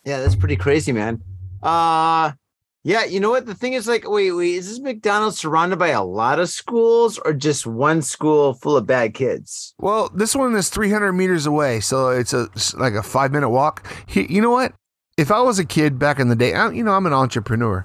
yeah, 0.04 0.20
that's 0.20 0.36
pretty 0.36 0.56
crazy, 0.56 0.92
man. 0.92 1.22
Uh 1.62 2.32
yeah, 2.86 3.04
you 3.04 3.18
know 3.18 3.30
what? 3.30 3.46
The 3.46 3.54
thing 3.56 3.72
is 3.72 3.88
like, 3.88 4.08
wait, 4.08 4.30
wait, 4.30 4.54
is 4.54 4.68
this 4.68 4.78
McDonald's 4.78 5.40
surrounded 5.40 5.76
by 5.76 5.88
a 5.88 6.04
lot 6.04 6.38
of 6.38 6.48
schools 6.48 7.18
or 7.18 7.32
just 7.32 7.66
one 7.66 8.00
school 8.00 8.54
full 8.54 8.76
of 8.76 8.86
bad 8.86 9.12
kids? 9.12 9.74
Well, 9.78 10.08
this 10.14 10.36
one 10.36 10.54
is 10.54 10.70
300 10.70 11.12
meters 11.12 11.46
away, 11.46 11.80
so 11.80 12.10
it's 12.10 12.32
a 12.32 12.44
it's 12.54 12.74
like 12.76 12.94
a 12.94 13.02
five 13.02 13.32
minute 13.32 13.48
walk. 13.48 13.84
He, 14.06 14.32
you 14.32 14.40
know 14.40 14.52
what? 14.52 14.72
If 15.16 15.32
I 15.32 15.40
was 15.40 15.58
a 15.58 15.64
kid 15.64 15.98
back 15.98 16.20
in 16.20 16.28
the 16.28 16.36
day, 16.36 16.54
I, 16.54 16.70
you 16.70 16.84
know, 16.84 16.92
I'm 16.92 17.06
an 17.06 17.12
entrepreneur, 17.12 17.84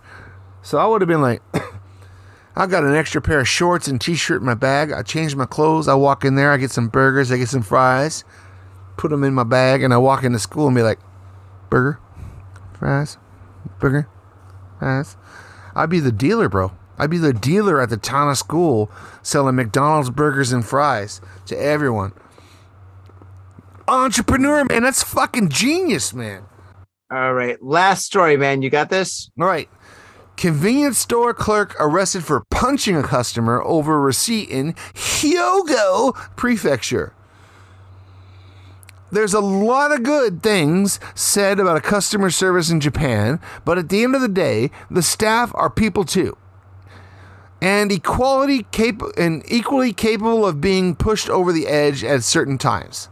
so 0.62 0.78
I 0.78 0.86
would 0.86 1.02
have 1.02 1.08
been 1.08 1.24
like, 1.24 1.42
I 2.56 2.68
got 2.68 2.84
an 2.84 2.94
extra 2.94 3.24
pair 3.24 3.40
of 3.40 3.48
shorts 3.48 3.88
and 3.88 4.00
t-shirt 4.00 4.42
in 4.42 4.46
my 4.46 4.54
bag. 4.54 4.92
I 4.92 5.02
change 5.02 5.36
my 5.36 5.48
clothes. 5.48 5.88
I 5.88 5.96
walk 5.96 6.26
in 6.26 6.36
there. 6.36 6.52
I 6.52 6.58
get 6.58 6.70
some 6.70 6.90
burgers. 6.90 7.32
I 7.32 7.38
get 7.38 7.50
some 7.50 7.64
fries. 7.64 8.24
Put 9.02 9.10
them 9.10 9.24
in 9.24 9.34
my 9.34 9.44
bag, 9.44 9.82
and 9.82 9.96
I 9.96 9.98
walk 9.98 10.24
into 10.24 10.38
school 10.38 10.68
and 10.68 10.76
be 10.76 10.84
like, 10.84 11.00
burger, 11.72 12.00
fries, 12.78 13.18
burger, 13.80 14.08
fries. 14.78 15.18
I'd 15.76 15.90
be 15.90 16.00
the 16.00 16.12
dealer, 16.12 16.48
bro. 16.48 16.74
I'd 17.00 17.10
be 17.10 17.18
the 17.18 17.34
dealer 17.34 17.82
at 17.82 17.90
the 17.90 17.98
Tana 17.98 18.36
school 18.36 18.92
selling 19.24 19.56
McDonald's 19.56 20.12
burgers 20.12 20.52
and 20.52 20.64
fries 20.64 21.20
to 21.48 21.60
everyone. 21.60 22.14
Entrepreneur, 23.88 24.66
man. 24.66 24.84
That's 24.84 25.02
fucking 25.02 25.50
genius, 25.50 26.14
man. 26.14 26.44
All 27.12 27.34
right. 27.34 27.58
Last 27.60 28.06
story, 28.06 28.38
man. 28.38 28.62
You 28.62 28.70
got 28.70 28.92
this? 28.92 29.32
All 29.40 29.48
right. 29.48 29.68
Convenience 30.38 31.00
store 31.00 31.34
clerk 31.34 31.76
arrested 31.80 32.24
for 32.24 32.44
punching 32.52 32.96
a 32.96 33.02
customer 33.02 33.64
over 33.64 33.96
a 33.96 34.00
receipt 34.00 34.48
in 34.50 34.74
Hyogo 34.94 36.14
Prefecture. 36.36 37.16
There's 39.12 39.34
a 39.34 39.42
lot 39.42 39.92
of 39.92 40.04
good 40.04 40.42
things 40.42 41.00
said 41.16 41.60
about 41.60 41.78
a 41.78 41.82
customer 41.82 42.30
service 42.30 42.70
in 42.70 42.80
Japan, 42.80 43.40
but 43.66 43.78
at 43.78 43.90
the 43.90 44.04
end 44.04 44.16
of 44.16 44.22
the 44.22 44.28
day, 44.28 44.72
the 44.90 45.02
staff 45.02 45.52
are 45.56 45.70
people 45.70 46.06
too. 46.06 46.38
And 47.62 47.92
equality 47.92 48.64
cap- 48.72 49.02
and 49.18 49.44
equally 49.48 49.94
capable 49.94 50.46
of 50.46 50.62
being 50.62 50.96
pushed 50.96 51.30
over 51.30 51.52
the 51.52 51.68
edge 51.68 52.04
at 52.04 52.24
certain 52.24 52.58
times. 52.58 53.08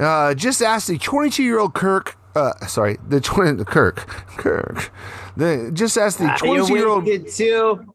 Uh, 0.00 0.32
just 0.34 0.62
ask 0.62 0.86
the 0.86 0.96
22 0.98 1.42
year 1.42 1.58
old 1.58 1.74
Kirk. 1.74 2.16
Uh, 2.34 2.54
sorry, 2.66 2.96
the 3.06 3.20
20 3.20 3.52
the 3.52 3.64
Kirk 3.66 3.96
Kirk. 4.38 4.90
The 5.36 5.70
just 5.74 5.98
ask 5.98 6.18
the 6.18 6.24
Ah, 6.24 6.38
you're 6.42 6.64
22 6.66 6.74
year 6.74 6.88
old. 6.88 7.04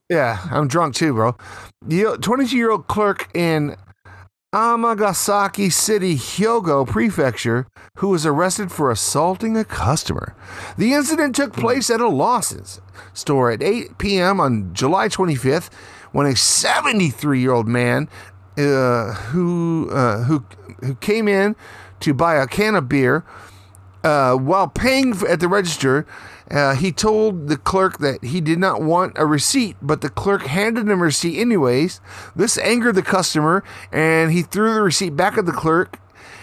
Yeah, 0.10 0.38
I'm 0.52 0.68
drunk 0.68 0.94
too, 0.94 1.14
bro. 1.14 1.36
The 1.84 2.18
22 2.22 2.56
year 2.56 2.70
old 2.70 2.88
clerk 2.88 3.30
in 3.36 3.76
Amagasaki 4.54 5.70
City, 5.70 6.16
Hyogo 6.16 6.88
Prefecture, 6.88 7.68
who 7.98 8.08
was 8.08 8.26
arrested 8.26 8.72
for 8.72 8.90
assaulting 8.90 9.58
a 9.58 9.66
customer. 9.66 10.36
The 10.78 10.94
incident 10.94 11.36
took 11.36 11.52
place 11.52 11.90
at 11.90 12.00
a 12.00 12.08
Lawson's 12.08 12.80
store 13.14 13.52
at 13.52 13.62
8 13.62 13.98
p.m. 13.98 14.40
on 14.40 14.74
July 14.74 15.10
25th 15.10 15.70
when 16.14 16.28
a 16.28 16.36
73 16.36 17.42
year 17.42 17.52
old 17.52 17.68
man 17.68 18.08
uh, 18.58 19.14
who, 19.14 19.90
uh, 19.92 20.24
who, 20.24 20.46
who 20.80 20.96
came 20.96 21.28
in 21.28 21.58
to 22.00 22.14
buy 22.14 22.36
a 22.36 22.48
can 22.48 22.76
of 22.76 22.88
beer 22.88 23.26
uh, 24.06 24.34
while 24.36 24.70
paying 24.70 25.14
at 25.28 25.42
the 25.42 25.50
register, 25.50 26.08
uh, 26.50 26.76
he 26.76 26.92
told 26.92 27.48
the 27.48 27.58
clerk 27.58 27.98
that 28.00 28.24
he 28.24 28.40
did 28.40 28.58
not 28.58 28.82
want 28.82 29.14
a 29.18 29.26
receipt, 29.26 29.76
but 29.82 30.02
the 30.02 30.10
clerk 30.10 30.44
handed 30.44 30.88
him 30.88 31.02
a 31.02 31.06
receipt 31.06 31.40
anyways. 31.40 32.00
This 32.36 32.58
angered 32.60 32.96
the 32.96 33.02
customer, 33.02 33.64
and 33.92 34.32
he 34.32 34.44
threw 34.44 34.74
the 34.74 34.82
receipt 34.82 35.16
back 35.16 35.38
at 35.38 35.46
the 35.46 35.52
clerk. 35.52 36.00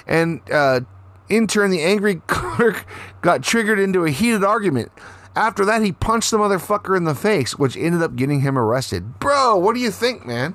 And 0.06 0.42
uh, 0.50 0.80
in 1.28 1.46
turn, 1.46 1.70
the 1.70 1.82
angry 1.82 2.16
clerk 2.26 2.86
got 3.22 3.42
triggered 3.42 3.78
into 3.78 4.04
a 4.04 4.10
heated 4.10 4.44
argument. 4.44 4.92
After 5.36 5.64
that, 5.64 5.82
he 5.82 5.90
punched 5.90 6.30
the 6.30 6.38
motherfucker 6.38 6.96
in 6.96 7.04
the 7.04 7.14
face, 7.14 7.58
which 7.58 7.76
ended 7.76 8.02
up 8.02 8.14
getting 8.14 8.40
him 8.40 8.58
arrested. 8.58 9.18
Bro, 9.18 9.58
what 9.58 9.74
do 9.74 9.80
you 9.80 9.90
think, 9.90 10.26
man? 10.26 10.54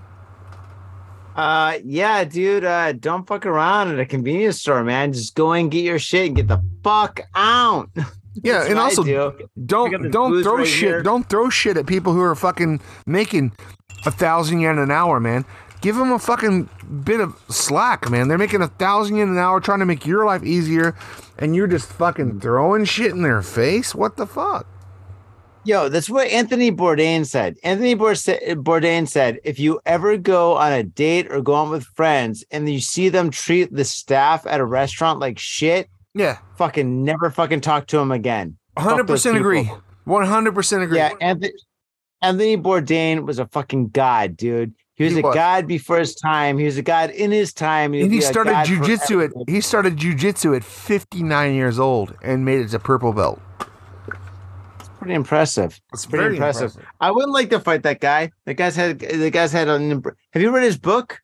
Uh 1.36 1.78
yeah, 1.86 2.24
dude. 2.24 2.66
Uh 2.66 2.91
don't 2.91 3.26
fuck 3.26 3.45
around 3.45 3.93
at 3.93 4.00
a 4.00 4.06
convenience 4.06 4.60
store, 4.60 4.84
man. 4.84 5.14
Just 5.14 5.36
go 5.36 5.54
and 5.54 5.72
get 5.72 5.86
your 5.86 6.00
shit 6.00 6.28
and 6.28 6.36
get 6.36 6.47
the 6.47 6.62
fuck 6.84 7.22
out. 7.34 7.89
Yeah, 8.36 8.59
That's 8.59 8.69
and 8.69 8.80
also 8.80 9.03
do. 9.03 9.49
don't 9.65 10.11
don't 10.11 10.43
throw 10.43 10.57
right 10.57 10.67
shit. 10.67 10.80
here. 10.80 11.03
Don't 11.03 11.27
throw 11.30 11.49
shit 11.49 11.77
at 11.77 11.86
people 11.88 12.13
who 12.13 12.21
are 12.21 12.36
fucking 12.36 12.80
making 13.05 13.53
a 14.05 14.11
thousand 14.11 14.59
yen 14.61 14.77
an 14.77 14.91
hour, 14.91 15.19
man. 15.19 15.45
Give 15.82 15.95
them 15.95 16.11
a 16.11 16.19
fucking 16.19 16.69
bit 17.03 17.21
of 17.21 17.36
slack, 17.49 18.09
man. 18.09 18.27
They're 18.27 18.38
making 18.38 18.61
a 18.61 18.67
thousand 18.67 19.15
yen 19.17 19.30
an 19.30 19.38
hour 19.38 19.59
trying 19.61 19.80
to 19.80 19.86
make 19.86 20.05
your 20.05 20.25
life 20.25 20.43
easier, 20.43 20.95
and 21.38 21.55
you're 21.55 21.67
just 21.67 21.88
fucking 21.91 22.39
throwing 22.41 22.86
shit 22.86 23.11
in 23.11 23.21
their 23.21 23.41
face. 23.41 23.95
What 23.95 24.17
the 24.17 24.27
fuck? 24.27 24.67
Yo, 25.65 25.89
that's 25.89 26.09
what 26.09 26.27
Anthony 26.30 26.71
Bourdain 26.71 27.25
said. 27.25 27.55
Anthony 27.63 27.95
Bourdain 27.95 29.07
said, 29.07 29.39
if 29.43 29.59
you 29.59 29.80
ever 29.86 30.17
go 30.17 30.55
on 30.55 30.71
a 30.71 30.84
date 30.84 31.27
or 31.32 31.41
go 31.41 31.55
out 31.55 31.69
with 31.69 31.84
friends 31.95 32.43
and 32.49 32.67
you 32.69 32.80
see 32.80 33.09
them 33.09 33.30
treat 33.30 33.71
the 33.71 33.84
staff 33.84 34.47
at 34.47 34.61
a 34.61 34.65
restaurant 34.65 35.19
like 35.19 35.38
shit, 35.38 35.89
Yeah, 36.15 36.39
fucking 36.60 37.03
never 37.05 37.30
fucking 37.32 37.62
talk 37.62 37.88
to 37.88 37.97
him 37.97 38.12
again. 38.12 38.57
100% 38.78 39.36
agree. 39.38 39.72
One 40.03 40.26
hundred 40.26 40.53
percent 40.55 40.84
agree. 40.84 40.97
Yeah, 40.97 41.14
Anthony, 41.22 41.53
Anthony 42.22 42.57
Bourdain 42.57 43.26
was 43.26 43.39
a 43.39 43.45
fucking 43.47 43.89
god, 43.89 44.36
dude. 44.36 44.74
He 44.95 45.05
was 45.05 45.14
He 45.14 45.20
a 45.20 45.24
was. 45.24 45.34
god 45.36 45.68
before 45.68 45.99
his 45.99 46.14
time. 46.16 46.57
He 46.57 46.66
was 46.66 46.78
a 46.78 46.82
god 46.82 47.12
in 47.12 47.32
his 47.32 47.53
time. 47.53 47.93
and 47.93 47.95
he 47.95 48.03
would 48.03 48.12
be 48.12 48.18
a 48.20 48.22
started 48.22 48.53
jujitsu 48.66 49.24
at 49.26 49.32
he 49.49 49.62
started 49.62 49.95
jujitsu 49.97 50.55
at 50.55 50.64
59 50.64 51.53
years 51.53 51.80
old 51.80 52.16
and 52.24 52.43
made 52.43 52.60
it 52.60 52.70
to 52.70 52.80
purple 52.80 53.14
belt. 53.14 53.39
It's 54.80 54.89
pretty 54.99 55.14
impressive. 55.14 55.80
It's 55.93 56.05
pretty 56.05 56.36
impressive. 56.36 56.72
impressive. 56.72 56.86
I 56.99 57.12
wouldn't 57.12 57.32
like 57.34 57.49
to 57.51 57.60
fight 57.60 57.84
that 57.84 57.99
guy. 58.01 58.32
The 58.45 58.53
guy's 58.53 58.76
had 58.76 58.99
the 58.99 59.30
guy's 59.30 59.51
had 59.53 59.68
an. 59.70 60.03
Have 60.34 60.41
you 60.41 60.51
read 60.53 60.64
his 60.64 60.78
book? 60.78 61.22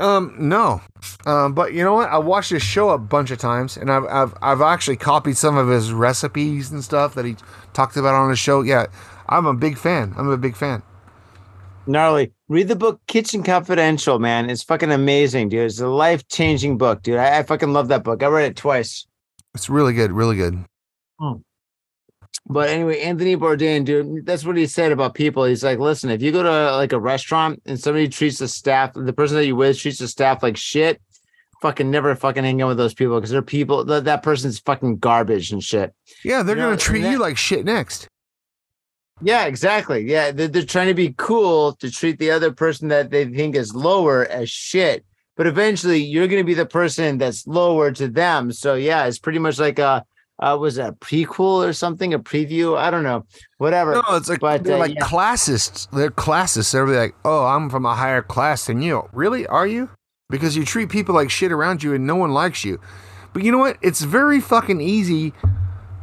Um, 0.00 0.34
no, 0.38 0.80
um, 1.26 1.54
but 1.54 1.72
you 1.72 1.82
know 1.82 1.94
what? 1.94 2.08
I 2.08 2.18
watched 2.18 2.50
his 2.50 2.62
show 2.62 2.90
a 2.90 2.98
bunch 2.98 3.32
of 3.32 3.38
times, 3.38 3.76
and 3.76 3.90
I've 3.90 4.04
I've 4.04 4.34
I've 4.40 4.60
actually 4.60 4.96
copied 4.96 5.36
some 5.36 5.56
of 5.56 5.68
his 5.68 5.92
recipes 5.92 6.70
and 6.70 6.84
stuff 6.84 7.14
that 7.14 7.24
he 7.24 7.36
talked 7.72 7.96
about 7.96 8.14
on 8.14 8.30
his 8.30 8.38
show. 8.38 8.62
Yeah, 8.62 8.86
I'm 9.28 9.46
a 9.46 9.54
big 9.54 9.76
fan. 9.76 10.14
I'm 10.16 10.28
a 10.28 10.36
big 10.36 10.56
fan. 10.56 10.82
Gnarly. 11.86 12.32
Read 12.48 12.68
the 12.68 12.76
book 12.76 13.00
Kitchen 13.08 13.42
Confidential, 13.42 14.18
man. 14.18 14.50
It's 14.50 14.62
fucking 14.62 14.92
amazing, 14.92 15.48
dude. 15.48 15.66
It's 15.66 15.80
a 15.80 15.88
life 15.88 16.26
changing 16.28 16.78
book, 16.78 17.02
dude. 17.02 17.16
I, 17.16 17.38
I 17.38 17.42
fucking 17.42 17.72
love 17.72 17.88
that 17.88 18.04
book. 18.04 18.22
I 18.22 18.26
read 18.26 18.50
it 18.50 18.56
twice. 18.56 19.06
It's 19.54 19.68
really 19.68 19.94
good, 19.94 20.12
really 20.12 20.36
good. 20.36 20.64
But 22.46 22.70
anyway, 22.70 23.00
Anthony 23.00 23.36
Bourdain, 23.36 23.84
dude, 23.84 24.24
that's 24.24 24.44
what 24.44 24.56
he 24.56 24.66
said 24.66 24.90
about 24.92 25.14
people. 25.14 25.44
He's 25.44 25.64
like, 25.64 25.78
listen, 25.78 26.10
if 26.10 26.22
you 26.22 26.32
go 26.32 26.42
to 26.42 26.76
like 26.76 26.92
a 26.92 27.00
restaurant 27.00 27.60
and 27.66 27.78
somebody 27.78 28.08
treats 28.08 28.38
the 28.38 28.48
staff, 28.48 28.92
the 28.94 29.12
person 29.12 29.36
that 29.36 29.46
you 29.46 29.54
with 29.54 29.78
treats 29.78 29.98
the 29.98 30.08
staff 30.08 30.42
like 30.42 30.56
shit, 30.56 31.00
fucking 31.60 31.90
never 31.90 32.14
fucking 32.14 32.44
hang 32.44 32.62
out 32.62 32.68
with 32.68 32.78
those 32.78 32.94
people 32.94 33.16
because 33.16 33.30
they're 33.30 33.42
people 33.42 33.84
that 33.84 34.04
that 34.04 34.22
person's 34.22 34.58
fucking 34.60 34.98
garbage 34.98 35.52
and 35.52 35.62
shit. 35.62 35.92
Yeah, 36.24 36.42
they're 36.42 36.56
You 36.56 36.62
know, 36.62 36.68
gonna 36.68 36.78
treat 36.78 37.04
and 37.04 37.12
you 37.12 37.18
like 37.18 37.36
shit 37.36 37.64
next. 37.64 38.08
Yeah, 39.20 39.46
exactly. 39.46 40.08
Yeah, 40.08 40.30
they're, 40.30 40.48
they're 40.48 40.62
trying 40.62 40.88
to 40.88 40.94
be 40.94 41.14
cool 41.16 41.72
to 41.74 41.90
treat 41.90 42.18
the 42.18 42.30
other 42.30 42.52
person 42.52 42.88
that 42.88 43.10
they 43.10 43.26
think 43.26 43.56
is 43.56 43.74
lower 43.74 44.26
as 44.26 44.48
shit. 44.48 45.04
But 45.36 45.46
eventually, 45.46 46.02
you're 46.02 46.28
going 46.28 46.40
to 46.40 46.46
be 46.46 46.54
the 46.54 46.66
person 46.66 47.18
that's 47.18 47.46
lower 47.46 47.92
to 47.92 48.08
them. 48.08 48.52
So 48.52 48.74
yeah, 48.74 49.06
it's 49.06 49.18
pretty 49.18 49.38
much 49.38 49.58
like 49.58 49.78
a 49.78 50.04
uh, 50.40 50.56
was 50.58 50.78
it 50.78 50.86
a 50.86 50.92
prequel 50.92 51.66
or 51.66 51.72
something, 51.72 52.14
a 52.14 52.18
preview? 52.18 52.76
I 52.76 52.90
don't 52.90 53.02
know, 53.02 53.24
whatever. 53.58 53.94
No, 53.94 54.02
it's 54.10 54.28
like 54.28 54.40
But, 54.40 54.64
they're 54.64 54.76
uh, 54.76 54.80
like 54.80 54.94
yeah. 54.94 55.06
classists. 55.06 55.86
They're 55.92 56.10
classists. 56.10 56.72
They're 56.72 56.86
like, 56.86 57.14
oh, 57.24 57.46
I'm 57.46 57.68
from 57.70 57.84
a 57.84 57.94
higher 57.94 58.22
class 58.22 58.66
than 58.66 58.82
you. 58.82 59.08
Really? 59.12 59.46
Are 59.46 59.66
you? 59.66 59.90
Because 60.30 60.56
you 60.56 60.64
treat 60.64 60.90
people 60.90 61.14
like 61.14 61.30
shit 61.30 61.52
around 61.52 61.82
you 61.82 61.94
and 61.94 62.06
no 62.06 62.16
one 62.16 62.32
likes 62.32 62.64
you. 62.64 62.80
But 63.32 63.42
you 63.42 63.52
know 63.52 63.58
what? 63.58 63.78
It's 63.82 64.02
very 64.02 64.40
fucking 64.40 64.80
easy 64.80 65.32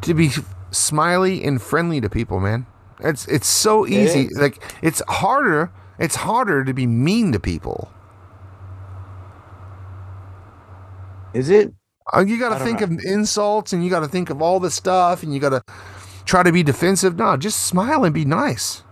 to 0.01 0.13
be 0.13 0.31
smiley 0.71 1.43
and 1.43 1.61
friendly 1.61 2.01
to 2.01 2.09
people, 2.09 2.39
man. 2.39 2.65
It's 2.99 3.27
it's 3.27 3.47
so 3.47 3.85
easy. 3.87 4.25
is. 4.25 4.37
Like 4.37 4.61
it's 4.81 5.01
harder. 5.07 5.71
It's 5.99 6.15
harder 6.15 6.63
to 6.63 6.73
be 6.73 6.87
mean 6.87 7.31
to 7.31 7.39
people. 7.39 7.89
Is 11.33 11.49
it? 11.49 11.73
Uh, 12.13 12.23
you 12.25 12.39
got 12.39 12.57
to 12.57 12.63
think 12.63 12.79
know. 12.81 12.85
of 12.85 12.99
insults 13.03 13.73
and 13.73 13.83
you 13.83 13.89
got 13.89 14.01
to 14.01 14.07
think 14.07 14.29
of 14.29 14.41
all 14.41 14.59
this 14.59 14.75
stuff 14.75 15.23
and 15.23 15.33
you 15.33 15.39
got 15.39 15.49
to 15.49 15.63
try 16.25 16.43
to 16.43 16.51
be 16.51 16.63
defensive. 16.63 17.15
No, 17.15 17.35
just 17.37 17.61
smile 17.65 18.03
and 18.03 18.13
be 18.13 18.25
nice. 18.25 18.83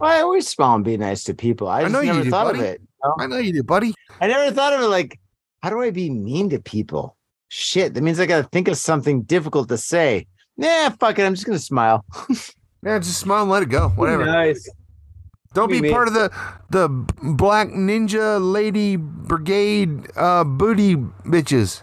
Well, 0.00 0.10
I 0.10 0.20
always 0.20 0.48
smile 0.48 0.76
and 0.76 0.84
be 0.84 0.96
nice 0.96 1.24
to 1.24 1.34
people. 1.34 1.68
I, 1.68 1.78
I 1.78 1.82
just 1.82 1.92
know 1.92 2.00
you 2.00 2.12
never 2.12 2.24
do, 2.24 2.30
thought 2.30 2.46
buddy. 2.46 2.58
of 2.60 2.64
it. 2.64 2.80
you 2.80 2.88
know? 3.04 3.14
I 3.18 3.26
know 3.26 3.38
you 3.38 3.52
do, 3.52 3.62
buddy. 3.62 3.94
I 4.20 4.26
never 4.26 4.52
thought 4.54 4.72
of 4.72 4.80
it 4.80 4.86
like, 4.86 5.18
how 5.62 5.70
do 5.70 5.80
I 5.80 5.90
be 5.90 6.10
mean 6.10 6.50
to 6.50 6.60
people? 6.60 7.16
Shit, 7.48 7.94
that 7.94 8.02
means 8.02 8.20
I 8.20 8.26
got 8.26 8.42
to 8.42 8.48
think 8.48 8.68
of 8.68 8.76
something 8.76 9.22
difficult 9.22 9.68
to 9.68 9.78
say. 9.78 10.26
Nah, 10.56 10.90
fuck 10.90 11.18
it. 11.18 11.24
I'm 11.24 11.34
just 11.34 11.46
gonna 11.46 11.58
smile. 11.58 12.04
Yeah, 12.84 12.98
just 12.98 13.18
smile 13.18 13.42
and 13.42 13.50
let 13.50 13.62
it 13.62 13.70
go. 13.70 13.88
Whatever. 13.90 14.26
Nice. 14.26 14.68
Don't 15.54 15.70
be 15.70 15.90
part 15.90 16.06
of 16.08 16.14
the 16.14 16.30
the 16.68 16.88
Black 16.88 17.68
Ninja 17.68 18.38
Lady 18.40 18.96
Brigade 18.96 20.06
uh, 20.16 20.44
booty 20.44 20.96
bitches. 20.96 21.82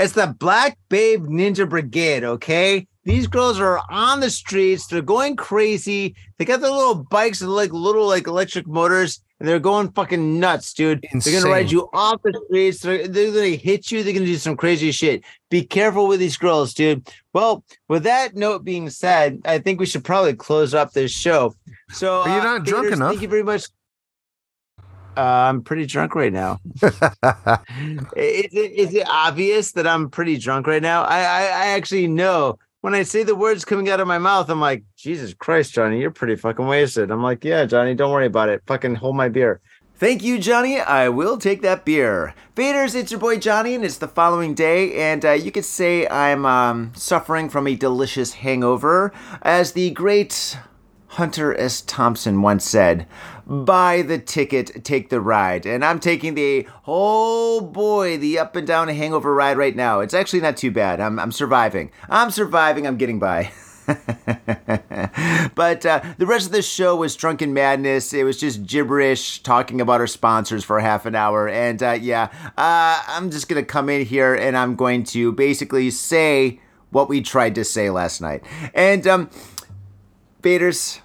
It's 0.00 0.14
the 0.14 0.34
Black 0.38 0.78
Babe 0.88 1.26
Ninja 1.26 1.68
Brigade, 1.68 2.24
okay? 2.24 2.86
These 3.04 3.26
girls 3.26 3.60
are 3.60 3.82
on 3.90 4.20
the 4.20 4.30
streets. 4.30 4.86
They're 4.86 5.02
going 5.02 5.36
crazy. 5.36 6.14
They 6.38 6.46
got 6.46 6.62
their 6.62 6.70
little 6.70 7.06
bikes 7.10 7.42
and 7.42 7.50
like 7.50 7.70
little 7.70 8.06
like 8.06 8.26
electric 8.26 8.66
motors, 8.66 9.22
and 9.38 9.46
they're 9.46 9.58
going 9.58 9.92
fucking 9.92 10.40
nuts, 10.40 10.72
dude. 10.72 11.06
They're 11.12 11.38
gonna 11.38 11.52
ride 11.52 11.70
you 11.70 11.90
off 11.92 12.22
the 12.22 12.40
streets. 12.46 12.80
They're, 12.80 13.08
they're 13.08 13.30
gonna 13.30 13.56
hit 13.56 13.90
you. 13.90 14.02
They're 14.02 14.14
gonna 14.14 14.24
do 14.24 14.36
some 14.36 14.56
crazy 14.56 14.90
shit. 14.90 15.22
Be 15.50 15.64
careful 15.64 16.08
with 16.08 16.18
these 16.18 16.38
girls, 16.38 16.72
dude. 16.72 17.06
Well, 17.34 17.62
with 17.88 18.04
that 18.04 18.34
note 18.34 18.64
being 18.64 18.88
said, 18.88 19.42
I 19.44 19.58
think 19.58 19.80
we 19.80 19.86
should 19.86 20.04
probably 20.04 20.32
close 20.32 20.72
up 20.72 20.92
this 20.92 21.12
show. 21.12 21.54
So 21.90 22.22
Are 22.22 22.28
you 22.28 22.40
uh, 22.40 22.44
not 22.44 22.64
drunk 22.64 22.84
haters, 22.84 22.98
enough? 22.98 23.10
Thank 23.10 23.22
you 23.22 23.28
very 23.28 23.42
much. 23.42 23.66
Uh, 25.20 25.48
I'm 25.50 25.60
pretty 25.60 25.84
drunk 25.84 26.14
right 26.14 26.32
now. 26.32 26.60
is 26.82 28.54
it 28.54 28.72
is 28.72 28.94
it 28.94 29.06
obvious 29.06 29.72
that 29.72 29.86
I'm 29.86 30.08
pretty 30.08 30.38
drunk 30.38 30.66
right 30.66 30.80
now? 30.80 31.02
I, 31.02 31.18
I 31.18 31.42
I 31.42 31.66
actually 31.76 32.06
know 32.06 32.58
when 32.80 32.94
I 32.94 33.02
say 33.02 33.22
the 33.22 33.34
words 33.34 33.66
coming 33.66 33.90
out 33.90 34.00
of 34.00 34.08
my 34.08 34.16
mouth, 34.16 34.48
I'm 34.48 34.62
like, 34.62 34.82
Jesus 34.96 35.34
Christ, 35.34 35.74
Johnny, 35.74 36.00
you're 36.00 36.10
pretty 36.10 36.36
fucking 36.36 36.66
wasted. 36.66 37.10
I'm 37.10 37.22
like, 37.22 37.44
yeah, 37.44 37.66
Johnny, 37.66 37.94
don't 37.94 38.10
worry 38.10 38.28
about 38.28 38.48
it. 38.48 38.62
Fucking 38.66 38.94
hold 38.94 39.14
my 39.14 39.28
beer. 39.28 39.60
Thank 39.96 40.22
you, 40.22 40.38
Johnny. 40.38 40.80
I 40.80 41.10
will 41.10 41.36
take 41.36 41.60
that 41.60 41.84
beer. 41.84 42.34
Faders, 42.56 42.94
it's 42.94 43.10
your 43.10 43.20
boy 43.20 43.36
Johnny, 43.36 43.74
and 43.74 43.84
it's 43.84 43.98
the 43.98 44.08
following 44.08 44.54
day, 44.54 44.94
and 44.94 45.22
uh, 45.22 45.32
you 45.32 45.52
could 45.52 45.66
say 45.66 46.08
I'm 46.08 46.46
um, 46.46 46.92
suffering 46.94 47.50
from 47.50 47.66
a 47.66 47.74
delicious 47.74 48.32
hangover. 48.32 49.12
As 49.42 49.72
the 49.72 49.90
great 49.90 50.56
Hunter 51.08 51.54
S. 51.58 51.80
Thompson 51.80 52.40
once 52.40 52.64
said, 52.64 53.06
buy 53.50 54.02
the 54.02 54.18
ticket, 54.18 54.84
take 54.84 55.08
the 55.08 55.20
ride. 55.20 55.66
And 55.66 55.84
I'm 55.84 55.98
taking 55.98 56.34
the, 56.34 56.68
oh 56.86 57.60
boy, 57.60 58.16
the 58.16 58.38
up 58.38 58.54
and 58.54 58.66
down 58.66 58.86
hangover 58.88 59.34
ride 59.34 59.58
right 59.58 59.74
now. 59.74 60.00
It's 60.00 60.14
actually 60.14 60.40
not 60.40 60.56
too 60.56 60.70
bad. 60.70 61.00
I'm, 61.00 61.18
I'm 61.18 61.32
surviving. 61.32 61.90
I'm 62.08 62.30
surviving. 62.30 62.86
I'm 62.86 62.96
getting 62.96 63.18
by. 63.18 63.50
but 63.86 65.84
uh, 65.84 66.00
the 66.18 66.26
rest 66.26 66.46
of 66.46 66.52
the 66.52 66.62
show 66.62 66.94
was 66.94 67.16
drunken 67.16 67.52
madness. 67.52 68.12
It 68.12 68.22
was 68.22 68.38
just 68.38 68.64
gibberish, 68.64 69.42
talking 69.42 69.80
about 69.80 70.00
our 70.00 70.06
sponsors 70.06 70.62
for 70.62 70.78
half 70.78 71.04
an 71.04 71.16
hour. 71.16 71.48
And 71.48 71.82
uh, 71.82 71.98
yeah, 72.00 72.28
uh, 72.56 73.02
I'm 73.08 73.32
just 73.32 73.48
going 73.48 73.60
to 73.60 73.66
come 73.66 73.88
in 73.88 74.06
here 74.06 74.32
and 74.32 74.56
I'm 74.56 74.76
going 74.76 75.02
to 75.04 75.32
basically 75.32 75.90
say 75.90 76.60
what 76.90 77.08
we 77.08 77.20
tried 77.20 77.56
to 77.56 77.64
say 77.64 77.90
last 77.90 78.20
night. 78.20 78.44
And, 78.74 79.04
um, 79.08 79.30
Faders, 80.40 81.00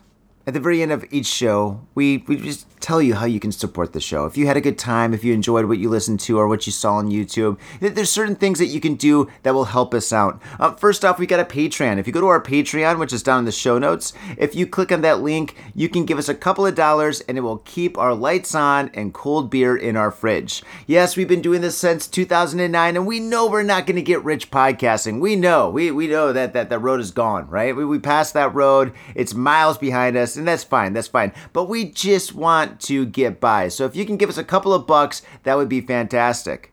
at 0.47 0.53
the 0.53 0.59
very 0.59 0.81
end 0.81 0.91
of 0.91 1.05
each 1.11 1.25
show, 1.25 1.81
we, 1.95 2.23
we 2.27 2.37
just 2.37 2.67
tell 2.85 3.01
you 3.01 3.15
how 3.15 3.25
you 3.25 3.39
can 3.39 3.51
support 3.51 3.93
the 3.93 3.99
show. 3.99 4.27
If 4.27 4.37
you 4.37 4.45
had 4.45 4.57
a 4.57 4.61
good 4.61 4.77
time, 4.77 5.11
if 5.11 5.23
you 5.23 5.33
enjoyed 5.33 5.65
what 5.65 5.79
you 5.79 5.89
listened 5.89 6.19
to 6.19 6.37
or 6.37 6.47
what 6.47 6.67
you 6.67 6.71
saw 6.71 6.97
on 6.97 7.09
YouTube, 7.09 7.57
th- 7.79 7.95
there's 7.95 8.11
certain 8.11 8.35
things 8.35 8.59
that 8.59 8.67
you 8.67 8.79
can 8.79 8.93
do 8.93 9.27
that 9.41 9.55
will 9.55 9.65
help 9.65 9.95
us 9.95 10.13
out. 10.13 10.39
Uh, 10.59 10.71
first 10.75 11.03
off, 11.03 11.17
we 11.17 11.25
got 11.25 11.39
a 11.39 11.45
Patreon. 11.45 11.97
If 11.97 12.05
you 12.05 12.13
go 12.13 12.21
to 12.21 12.27
our 12.27 12.41
Patreon, 12.41 12.99
which 12.99 13.11
is 13.11 13.23
down 13.23 13.39
in 13.39 13.45
the 13.45 13.51
show 13.51 13.79
notes, 13.79 14.13
if 14.37 14.53
you 14.53 14.67
click 14.67 14.91
on 14.91 15.01
that 15.01 15.21
link, 15.21 15.55
you 15.73 15.89
can 15.89 16.05
give 16.05 16.19
us 16.19 16.29
a 16.29 16.35
couple 16.35 16.63
of 16.63 16.75
dollars 16.75 17.21
and 17.21 17.39
it 17.39 17.41
will 17.41 17.57
keep 17.57 17.97
our 17.97 18.13
lights 18.13 18.53
on 18.53 18.91
and 18.93 19.15
cold 19.15 19.49
beer 19.49 19.75
in 19.75 19.97
our 19.97 20.11
fridge. 20.11 20.61
Yes, 20.85 21.17
we've 21.17 21.27
been 21.27 21.41
doing 21.41 21.61
this 21.61 21.75
since 21.75 22.05
2009 22.05 22.95
and 22.95 23.07
we 23.07 23.19
know 23.19 23.47
we're 23.47 23.63
not 23.63 23.87
going 23.87 23.95
to 23.95 24.03
get 24.03 24.23
rich 24.23 24.51
podcasting. 24.51 25.19
We 25.19 25.35
know. 25.35 25.71
We, 25.71 25.89
we 25.89 26.05
know 26.07 26.31
that, 26.33 26.53
that 26.53 26.69
the 26.69 26.77
road 26.77 26.99
is 26.99 27.09
gone, 27.09 27.49
right? 27.49 27.75
We, 27.75 27.83
we 27.83 27.97
passed 27.97 28.35
that 28.35 28.53
road. 28.53 28.93
It's 29.15 29.33
miles 29.33 29.79
behind 29.79 30.15
us 30.17 30.35
and 30.35 30.47
that's 30.47 30.63
fine. 30.63 30.93
That's 30.93 31.07
fine. 31.07 31.33
But 31.51 31.63
we 31.63 31.85
just 31.85 32.35
want 32.35 32.74
to 32.81 33.05
get 33.05 33.39
by. 33.39 33.67
So 33.67 33.85
if 33.85 33.95
you 33.95 34.05
can 34.05 34.17
give 34.17 34.29
us 34.29 34.37
a 34.37 34.43
couple 34.43 34.73
of 34.73 34.87
bucks, 34.87 35.21
that 35.43 35.57
would 35.57 35.69
be 35.69 35.81
fantastic. 35.81 36.71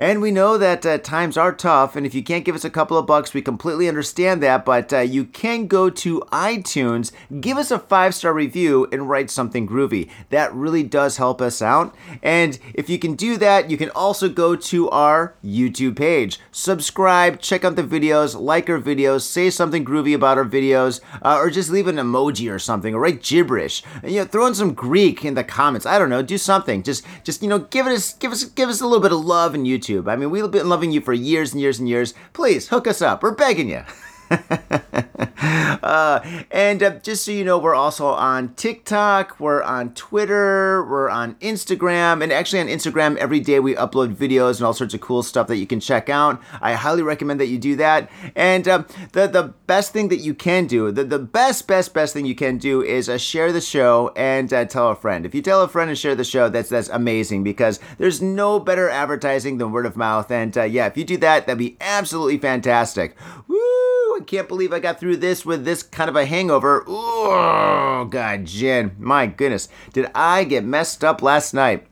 And 0.00 0.22
we 0.22 0.30
know 0.30 0.56
that 0.58 0.86
uh, 0.86 0.98
times 0.98 1.36
are 1.36 1.52
tough, 1.52 1.96
and 1.96 2.06
if 2.06 2.14
you 2.14 2.22
can't 2.22 2.44
give 2.44 2.54
us 2.54 2.64
a 2.64 2.70
couple 2.70 2.96
of 2.96 3.06
bucks, 3.06 3.34
we 3.34 3.42
completely 3.42 3.88
understand 3.88 4.40
that. 4.44 4.64
But 4.64 4.92
uh, 4.92 5.00
you 5.00 5.24
can 5.24 5.66
go 5.66 5.90
to 5.90 6.20
iTunes, 6.30 7.10
give 7.40 7.56
us 7.56 7.72
a 7.72 7.80
five 7.80 8.14
star 8.14 8.32
review, 8.32 8.86
and 8.92 9.10
write 9.10 9.28
something 9.28 9.66
groovy. 9.66 10.08
That 10.30 10.54
really 10.54 10.84
does 10.84 11.16
help 11.16 11.42
us 11.42 11.60
out. 11.60 11.96
And 12.22 12.60
if 12.74 12.88
you 12.88 12.96
can 13.00 13.16
do 13.16 13.36
that, 13.38 13.70
you 13.70 13.76
can 13.76 13.90
also 13.90 14.28
go 14.28 14.54
to 14.54 14.88
our 14.90 15.34
YouTube 15.44 15.96
page, 15.96 16.38
subscribe, 16.52 17.40
check 17.40 17.64
out 17.64 17.74
the 17.74 17.82
videos, 17.82 18.40
like 18.40 18.70
our 18.70 18.80
videos, 18.80 19.22
say 19.22 19.50
something 19.50 19.84
groovy 19.84 20.14
about 20.14 20.38
our 20.38 20.44
videos, 20.44 21.00
uh, 21.22 21.38
or 21.40 21.50
just 21.50 21.70
leave 21.70 21.88
an 21.88 21.96
emoji 21.96 22.48
or 22.52 22.60
something, 22.60 22.94
or 22.94 23.00
write 23.00 23.20
gibberish. 23.20 23.82
And, 24.04 24.12
you 24.12 24.20
know, 24.20 24.26
throw 24.26 24.46
in 24.46 24.54
some 24.54 24.74
Greek 24.74 25.24
in 25.24 25.34
the 25.34 25.42
comments. 25.42 25.86
I 25.86 25.98
don't 25.98 26.10
know, 26.10 26.22
do 26.22 26.38
something. 26.38 26.84
Just, 26.84 27.04
just 27.24 27.42
you 27.42 27.48
know, 27.48 27.58
give 27.58 27.88
us, 27.88 28.12
give 28.14 28.30
us, 28.30 28.44
give 28.44 28.68
us 28.68 28.80
a 28.80 28.86
little 28.86 29.02
bit 29.02 29.10
of 29.10 29.24
love 29.24 29.56
in 29.56 29.64
YouTube. 29.64 29.87
I 29.88 30.16
mean, 30.16 30.30
we've 30.30 30.50
been 30.50 30.68
loving 30.68 30.92
you 30.92 31.00
for 31.00 31.12
years 31.12 31.52
and 31.52 31.60
years 31.60 31.78
and 31.78 31.88
years. 31.88 32.14
Please 32.32 32.68
hook 32.68 32.86
us 32.86 33.00
up. 33.00 33.22
We're 33.22 33.34
begging 33.34 33.68
you. 33.68 33.84
uh, 35.82 36.20
and 36.50 36.82
uh, 36.82 36.90
just 36.98 37.24
so 37.24 37.30
you 37.30 37.44
know, 37.44 37.58
we're 37.58 37.74
also 37.74 38.06
on 38.08 38.54
TikTok, 38.54 39.38
we're 39.40 39.62
on 39.62 39.94
Twitter, 39.94 40.84
we're 40.88 41.08
on 41.08 41.34
Instagram, 41.36 42.22
and 42.22 42.32
actually 42.32 42.60
on 42.60 42.66
Instagram 42.66 43.16
every 43.16 43.40
day 43.40 43.60
we 43.60 43.74
upload 43.74 44.14
videos 44.14 44.56
and 44.56 44.66
all 44.66 44.74
sorts 44.74 44.94
of 44.94 45.00
cool 45.00 45.22
stuff 45.22 45.46
that 45.48 45.56
you 45.56 45.66
can 45.66 45.80
check 45.80 46.08
out. 46.08 46.40
I 46.60 46.74
highly 46.74 47.02
recommend 47.02 47.40
that 47.40 47.46
you 47.46 47.58
do 47.58 47.76
that. 47.76 48.10
And 48.34 48.66
uh, 48.68 48.84
the 49.12 49.26
the 49.26 49.54
best 49.66 49.92
thing 49.92 50.08
that 50.08 50.18
you 50.18 50.34
can 50.34 50.66
do, 50.66 50.90
the, 50.92 51.04
the 51.04 51.18
best 51.18 51.66
best 51.66 51.94
best 51.94 52.12
thing 52.12 52.26
you 52.26 52.34
can 52.34 52.58
do 52.58 52.82
is 52.82 53.08
uh, 53.08 53.18
share 53.18 53.52
the 53.52 53.60
show 53.60 54.12
and 54.16 54.52
uh, 54.52 54.64
tell 54.64 54.90
a 54.90 54.96
friend. 54.96 55.24
If 55.24 55.34
you 55.34 55.42
tell 55.42 55.62
a 55.62 55.68
friend 55.68 55.88
and 55.88 55.98
share 55.98 56.14
the 56.14 56.24
show, 56.24 56.48
that's 56.48 56.68
that's 56.68 56.88
amazing 56.88 57.44
because 57.44 57.80
there's 57.98 58.20
no 58.20 58.60
better 58.60 58.88
advertising 58.90 59.58
than 59.58 59.72
word 59.72 59.86
of 59.86 59.96
mouth. 59.96 60.30
And 60.30 60.56
uh, 60.56 60.64
yeah, 60.64 60.86
if 60.86 60.96
you 60.96 61.04
do 61.04 61.16
that, 61.18 61.46
that'd 61.46 61.58
be 61.58 61.76
absolutely 61.80 62.38
fantastic. 62.38 63.16
Woo! 63.46 63.67
Can't 64.28 64.46
believe 64.46 64.74
I 64.74 64.78
got 64.78 65.00
through 65.00 65.16
this 65.16 65.46
with 65.46 65.64
this 65.64 65.82
kind 65.82 66.10
of 66.10 66.14
a 66.14 66.26
hangover. 66.26 66.84
Oh, 66.86 68.06
God, 68.10 68.44
Jen. 68.44 68.94
My 68.98 69.26
goodness. 69.26 69.70
Did 69.94 70.10
I 70.14 70.44
get 70.44 70.66
messed 70.66 71.02
up 71.02 71.22
last 71.22 71.54
night? 71.54 71.86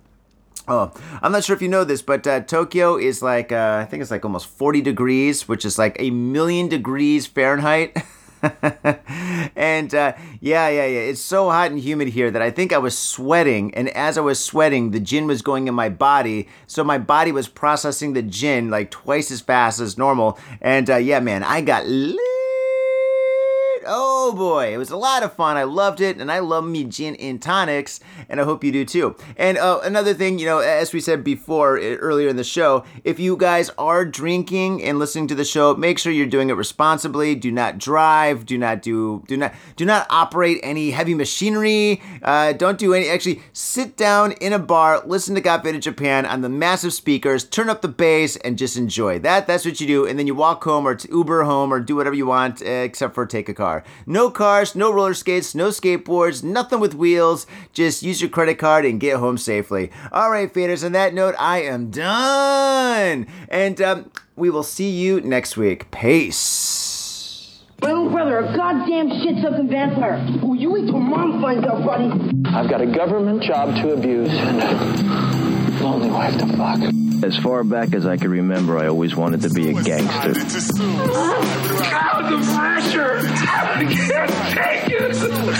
Oh, 0.68 0.92
I'm 1.22 1.32
not 1.32 1.44
sure 1.44 1.56
if 1.56 1.62
you 1.62 1.68
know 1.68 1.82
this, 1.82 2.02
but 2.02 2.26
uh, 2.26 2.40
Tokyo 2.40 2.98
is 2.98 3.22
like, 3.22 3.52
uh, 3.52 3.78
I 3.80 3.86
think 3.86 4.02
it's 4.02 4.10
like 4.10 4.22
almost 4.22 4.48
40 4.48 4.82
degrees, 4.82 5.48
which 5.48 5.64
is 5.64 5.78
like 5.78 5.96
a 5.98 6.10
million 6.10 6.68
degrees 6.68 7.26
Fahrenheit. 7.26 7.96
and 9.56 9.94
uh, 9.94 10.12
yeah, 10.40 10.68
yeah, 10.68 10.86
yeah. 10.86 11.00
It's 11.00 11.20
so 11.20 11.50
hot 11.50 11.70
and 11.70 11.80
humid 11.80 12.08
here 12.08 12.30
that 12.30 12.42
I 12.42 12.50
think 12.50 12.72
I 12.72 12.78
was 12.78 12.96
sweating. 12.96 13.74
And 13.74 13.88
as 13.90 14.18
I 14.18 14.20
was 14.20 14.44
sweating, 14.44 14.90
the 14.90 15.00
gin 15.00 15.26
was 15.26 15.42
going 15.42 15.68
in 15.68 15.74
my 15.74 15.88
body. 15.88 16.48
So 16.66 16.84
my 16.84 16.98
body 16.98 17.32
was 17.32 17.48
processing 17.48 18.12
the 18.12 18.22
gin 18.22 18.70
like 18.70 18.90
twice 18.90 19.30
as 19.30 19.40
fast 19.40 19.80
as 19.80 19.98
normal. 19.98 20.38
And 20.60 20.88
uh, 20.90 20.96
yeah, 20.96 21.20
man, 21.20 21.42
I 21.42 21.60
got 21.60 21.86
lit. 21.86 22.35
Oh 23.88 24.32
boy, 24.32 24.74
it 24.74 24.78
was 24.78 24.90
a 24.90 24.96
lot 24.96 25.22
of 25.22 25.32
fun. 25.32 25.56
I 25.56 25.64
loved 25.64 26.00
it, 26.00 26.18
and 26.18 26.30
I 26.30 26.40
love 26.40 26.64
me 26.64 26.84
gin 26.84 27.14
and 27.16 27.40
tonics, 27.40 28.00
and 28.28 28.40
I 28.40 28.44
hope 28.44 28.64
you 28.64 28.72
do 28.72 28.84
too. 28.84 29.16
And 29.36 29.58
uh, 29.58 29.80
another 29.82 30.14
thing, 30.14 30.38
you 30.38 30.46
know, 30.46 30.58
as 30.58 30.92
we 30.92 31.00
said 31.00 31.22
before 31.22 31.78
uh, 31.78 31.82
earlier 31.96 32.28
in 32.28 32.36
the 32.36 32.44
show, 32.44 32.84
if 33.04 33.20
you 33.20 33.36
guys 33.36 33.70
are 33.78 34.04
drinking 34.04 34.82
and 34.82 34.98
listening 34.98 35.28
to 35.28 35.34
the 35.34 35.44
show, 35.44 35.74
make 35.74 35.98
sure 35.98 36.12
you're 36.12 36.26
doing 36.26 36.50
it 36.50 36.54
responsibly. 36.54 37.34
Do 37.34 37.52
not 37.52 37.78
drive. 37.78 38.46
Do 38.46 38.58
not 38.58 38.82
do 38.82 39.22
do 39.26 39.36
not 39.36 39.54
do 39.76 39.84
not 39.84 40.06
operate 40.10 40.58
any 40.62 40.90
heavy 40.90 41.14
machinery. 41.14 42.02
Uh, 42.22 42.52
don't 42.52 42.78
do 42.78 42.94
any. 42.94 43.08
Actually, 43.08 43.42
sit 43.52 43.96
down 43.96 44.32
in 44.32 44.52
a 44.52 44.58
bar, 44.58 45.02
listen 45.06 45.34
to 45.34 45.40
Got 45.40 45.62
Faded 45.62 45.82
Japan 45.82 46.26
on 46.26 46.40
the 46.40 46.48
massive 46.48 46.92
speakers, 46.92 47.44
turn 47.44 47.68
up 47.68 47.82
the 47.82 47.88
bass, 47.88 48.36
and 48.36 48.58
just 48.58 48.76
enjoy. 48.76 49.18
That 49.18 49.46
that's 49.46 49.64
what 49.64 49.80
you 49.80 49.86
do, 49.86 50.06
and 50.06 50.18
then 50.18 50.26
you 50.26 50.34
walk 50.34 50.64
home 50.64 50.86
or 50.86 50.98
Uber 51.10 51.44
home 51.44 51.72
or 51.72 51.80
do 51.80 51.96
whatever 51.96 52.16
you 52.16 52.26
want, 52.26 52.62
except 52.62 53.14
for 53.14 53.26
take 53.26 53.48
a 53.48 53.54
car. 53.54 53.75
No 54.06 54.30
cars, 54.30 54.74
no 54.74 54.92
roller 54.92 55.14
skates, 55.14 55.54
no 55.54 55.68
skateboards, 55.68 56.44
nothing 56.44 56.80
with 56.80 56.94
wheels. 56.94 57.46
Just 57.72 58.02
use 58.02 58.20
your 58.20 58.30
credit 58.30 58.58
card 58.58 58.84
and 58.84 59.00
get 59.00 59.16
home 59.16 59.38
safely. 59.38 59.90
All 60.12 60.30
right, 60.30 60.52
faders. 60.52 60.84
On 60.84 60.92
that 60.92 61.14
note, 61.14 61.34
I 61.38 61.62
am 61.62 61.90
done, 61.90 63.26
and 63.48 63.80
um, 63.80 64.10
we 64.36 64.50
will 64.50 64.62
see 64.62 64.90
you 64.90 65.20
next 65.20 65.56
week. 65.56 65.90
Peace. 65.90 67.62
My 67.82 67.90
own 67.90 68.10
brother, 68.10 68.38
a 68.38 68.56
goddamn 68.56 69.10
shit-sucking 69.10 69.68
vampire. 69.68 70.24
Oh, 70.42 70.54
you 70.54 70.70
wait 70.72 70.86
till 70.86 70.98
mom 70.98 71.42
finds 71.42 71.66
out, 71.66 71.84
buddy. 71.84 72.10
I've 72.46 72.70
got 72.70 72.80
a 72.80 72.86
government 72.86 73.42
job 73.42 73.74
to 73.76 73.92
abuse 73.92 74.30
and 74.30 74.62
a 74.62 75.82
lonely 75.84 76.10
wife 76.10 76.38
to 76.38 76.46
fuck. 76.56 77.05
As 77.22 77.36
far 77.38 77.64
back 77.64 77.94
as 77.94 78.06
I 78.06 78.16
can 78.16 78.30
remember, 78.30 78.78
I 78.78 78.86
always 78.88 79.16
wanted 79.16 79.42
to 79.42 79.50
be 79.50 79.70
a 79.70 79.72
gangster. 79.72 80.34
God, 80.34 80.42
the 82.30 82.38
pressure! 82.54 83.18
I 83.18 83.84
can't 83.90 84.30
take 84.52 84.90
it! 84.92 85.22
I 85.22 85.54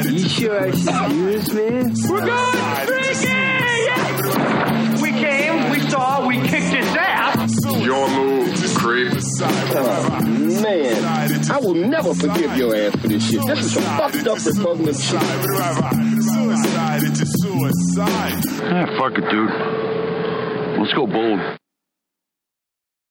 it! 0.05 0.13
You 0.13 0.27
sure 0.27 0.59
I 0.59 0.71
should 0.71 1.11
use 1.15 1.53
me? 1.53 1.69
We're 2.09 2.25
going 2.25 2.85
drinking! 2.87 3.61
We 5.01 5.09
came, 5.11 5.69
we 5.71 5.79
saw, 5.89 6.27
we 6.27 6.35
kicked 6.37 6.73
his 6.73 6.95
ass! 6.95 7.51
Your 7.83 8.07
move, 8.09 8.42
creep. 8.83 9.13
Oh, 9.15 10.19
man. 10.21 11.51
I 11.51 11.57
will 11.59 11.73
never 11.73 12.13
forgive 12.13 12.57
your 12.57 12.75
ass 12.75 12.95
for 12.97 13.07
this 13.07 13.29
shit. 13.29 13.45
This 13.47 13.59
is 13.59 13.73
some 13.73 13.83
fucked 13.83 14.27
up 14.27 14.45
repugnant 14.45 14.99
shit. 14.99 15.21
Suicide 16.23 17.03
into 17.03 17.25
suicide. 17.25 18.43
Ah, 18.61 18.85
fuck 18.99 19.17
it, 19.17 19.29
dude. 19.31 20.79
Let's 20.79 20.93
go 20.93 21.07
bold. 21.07 21.62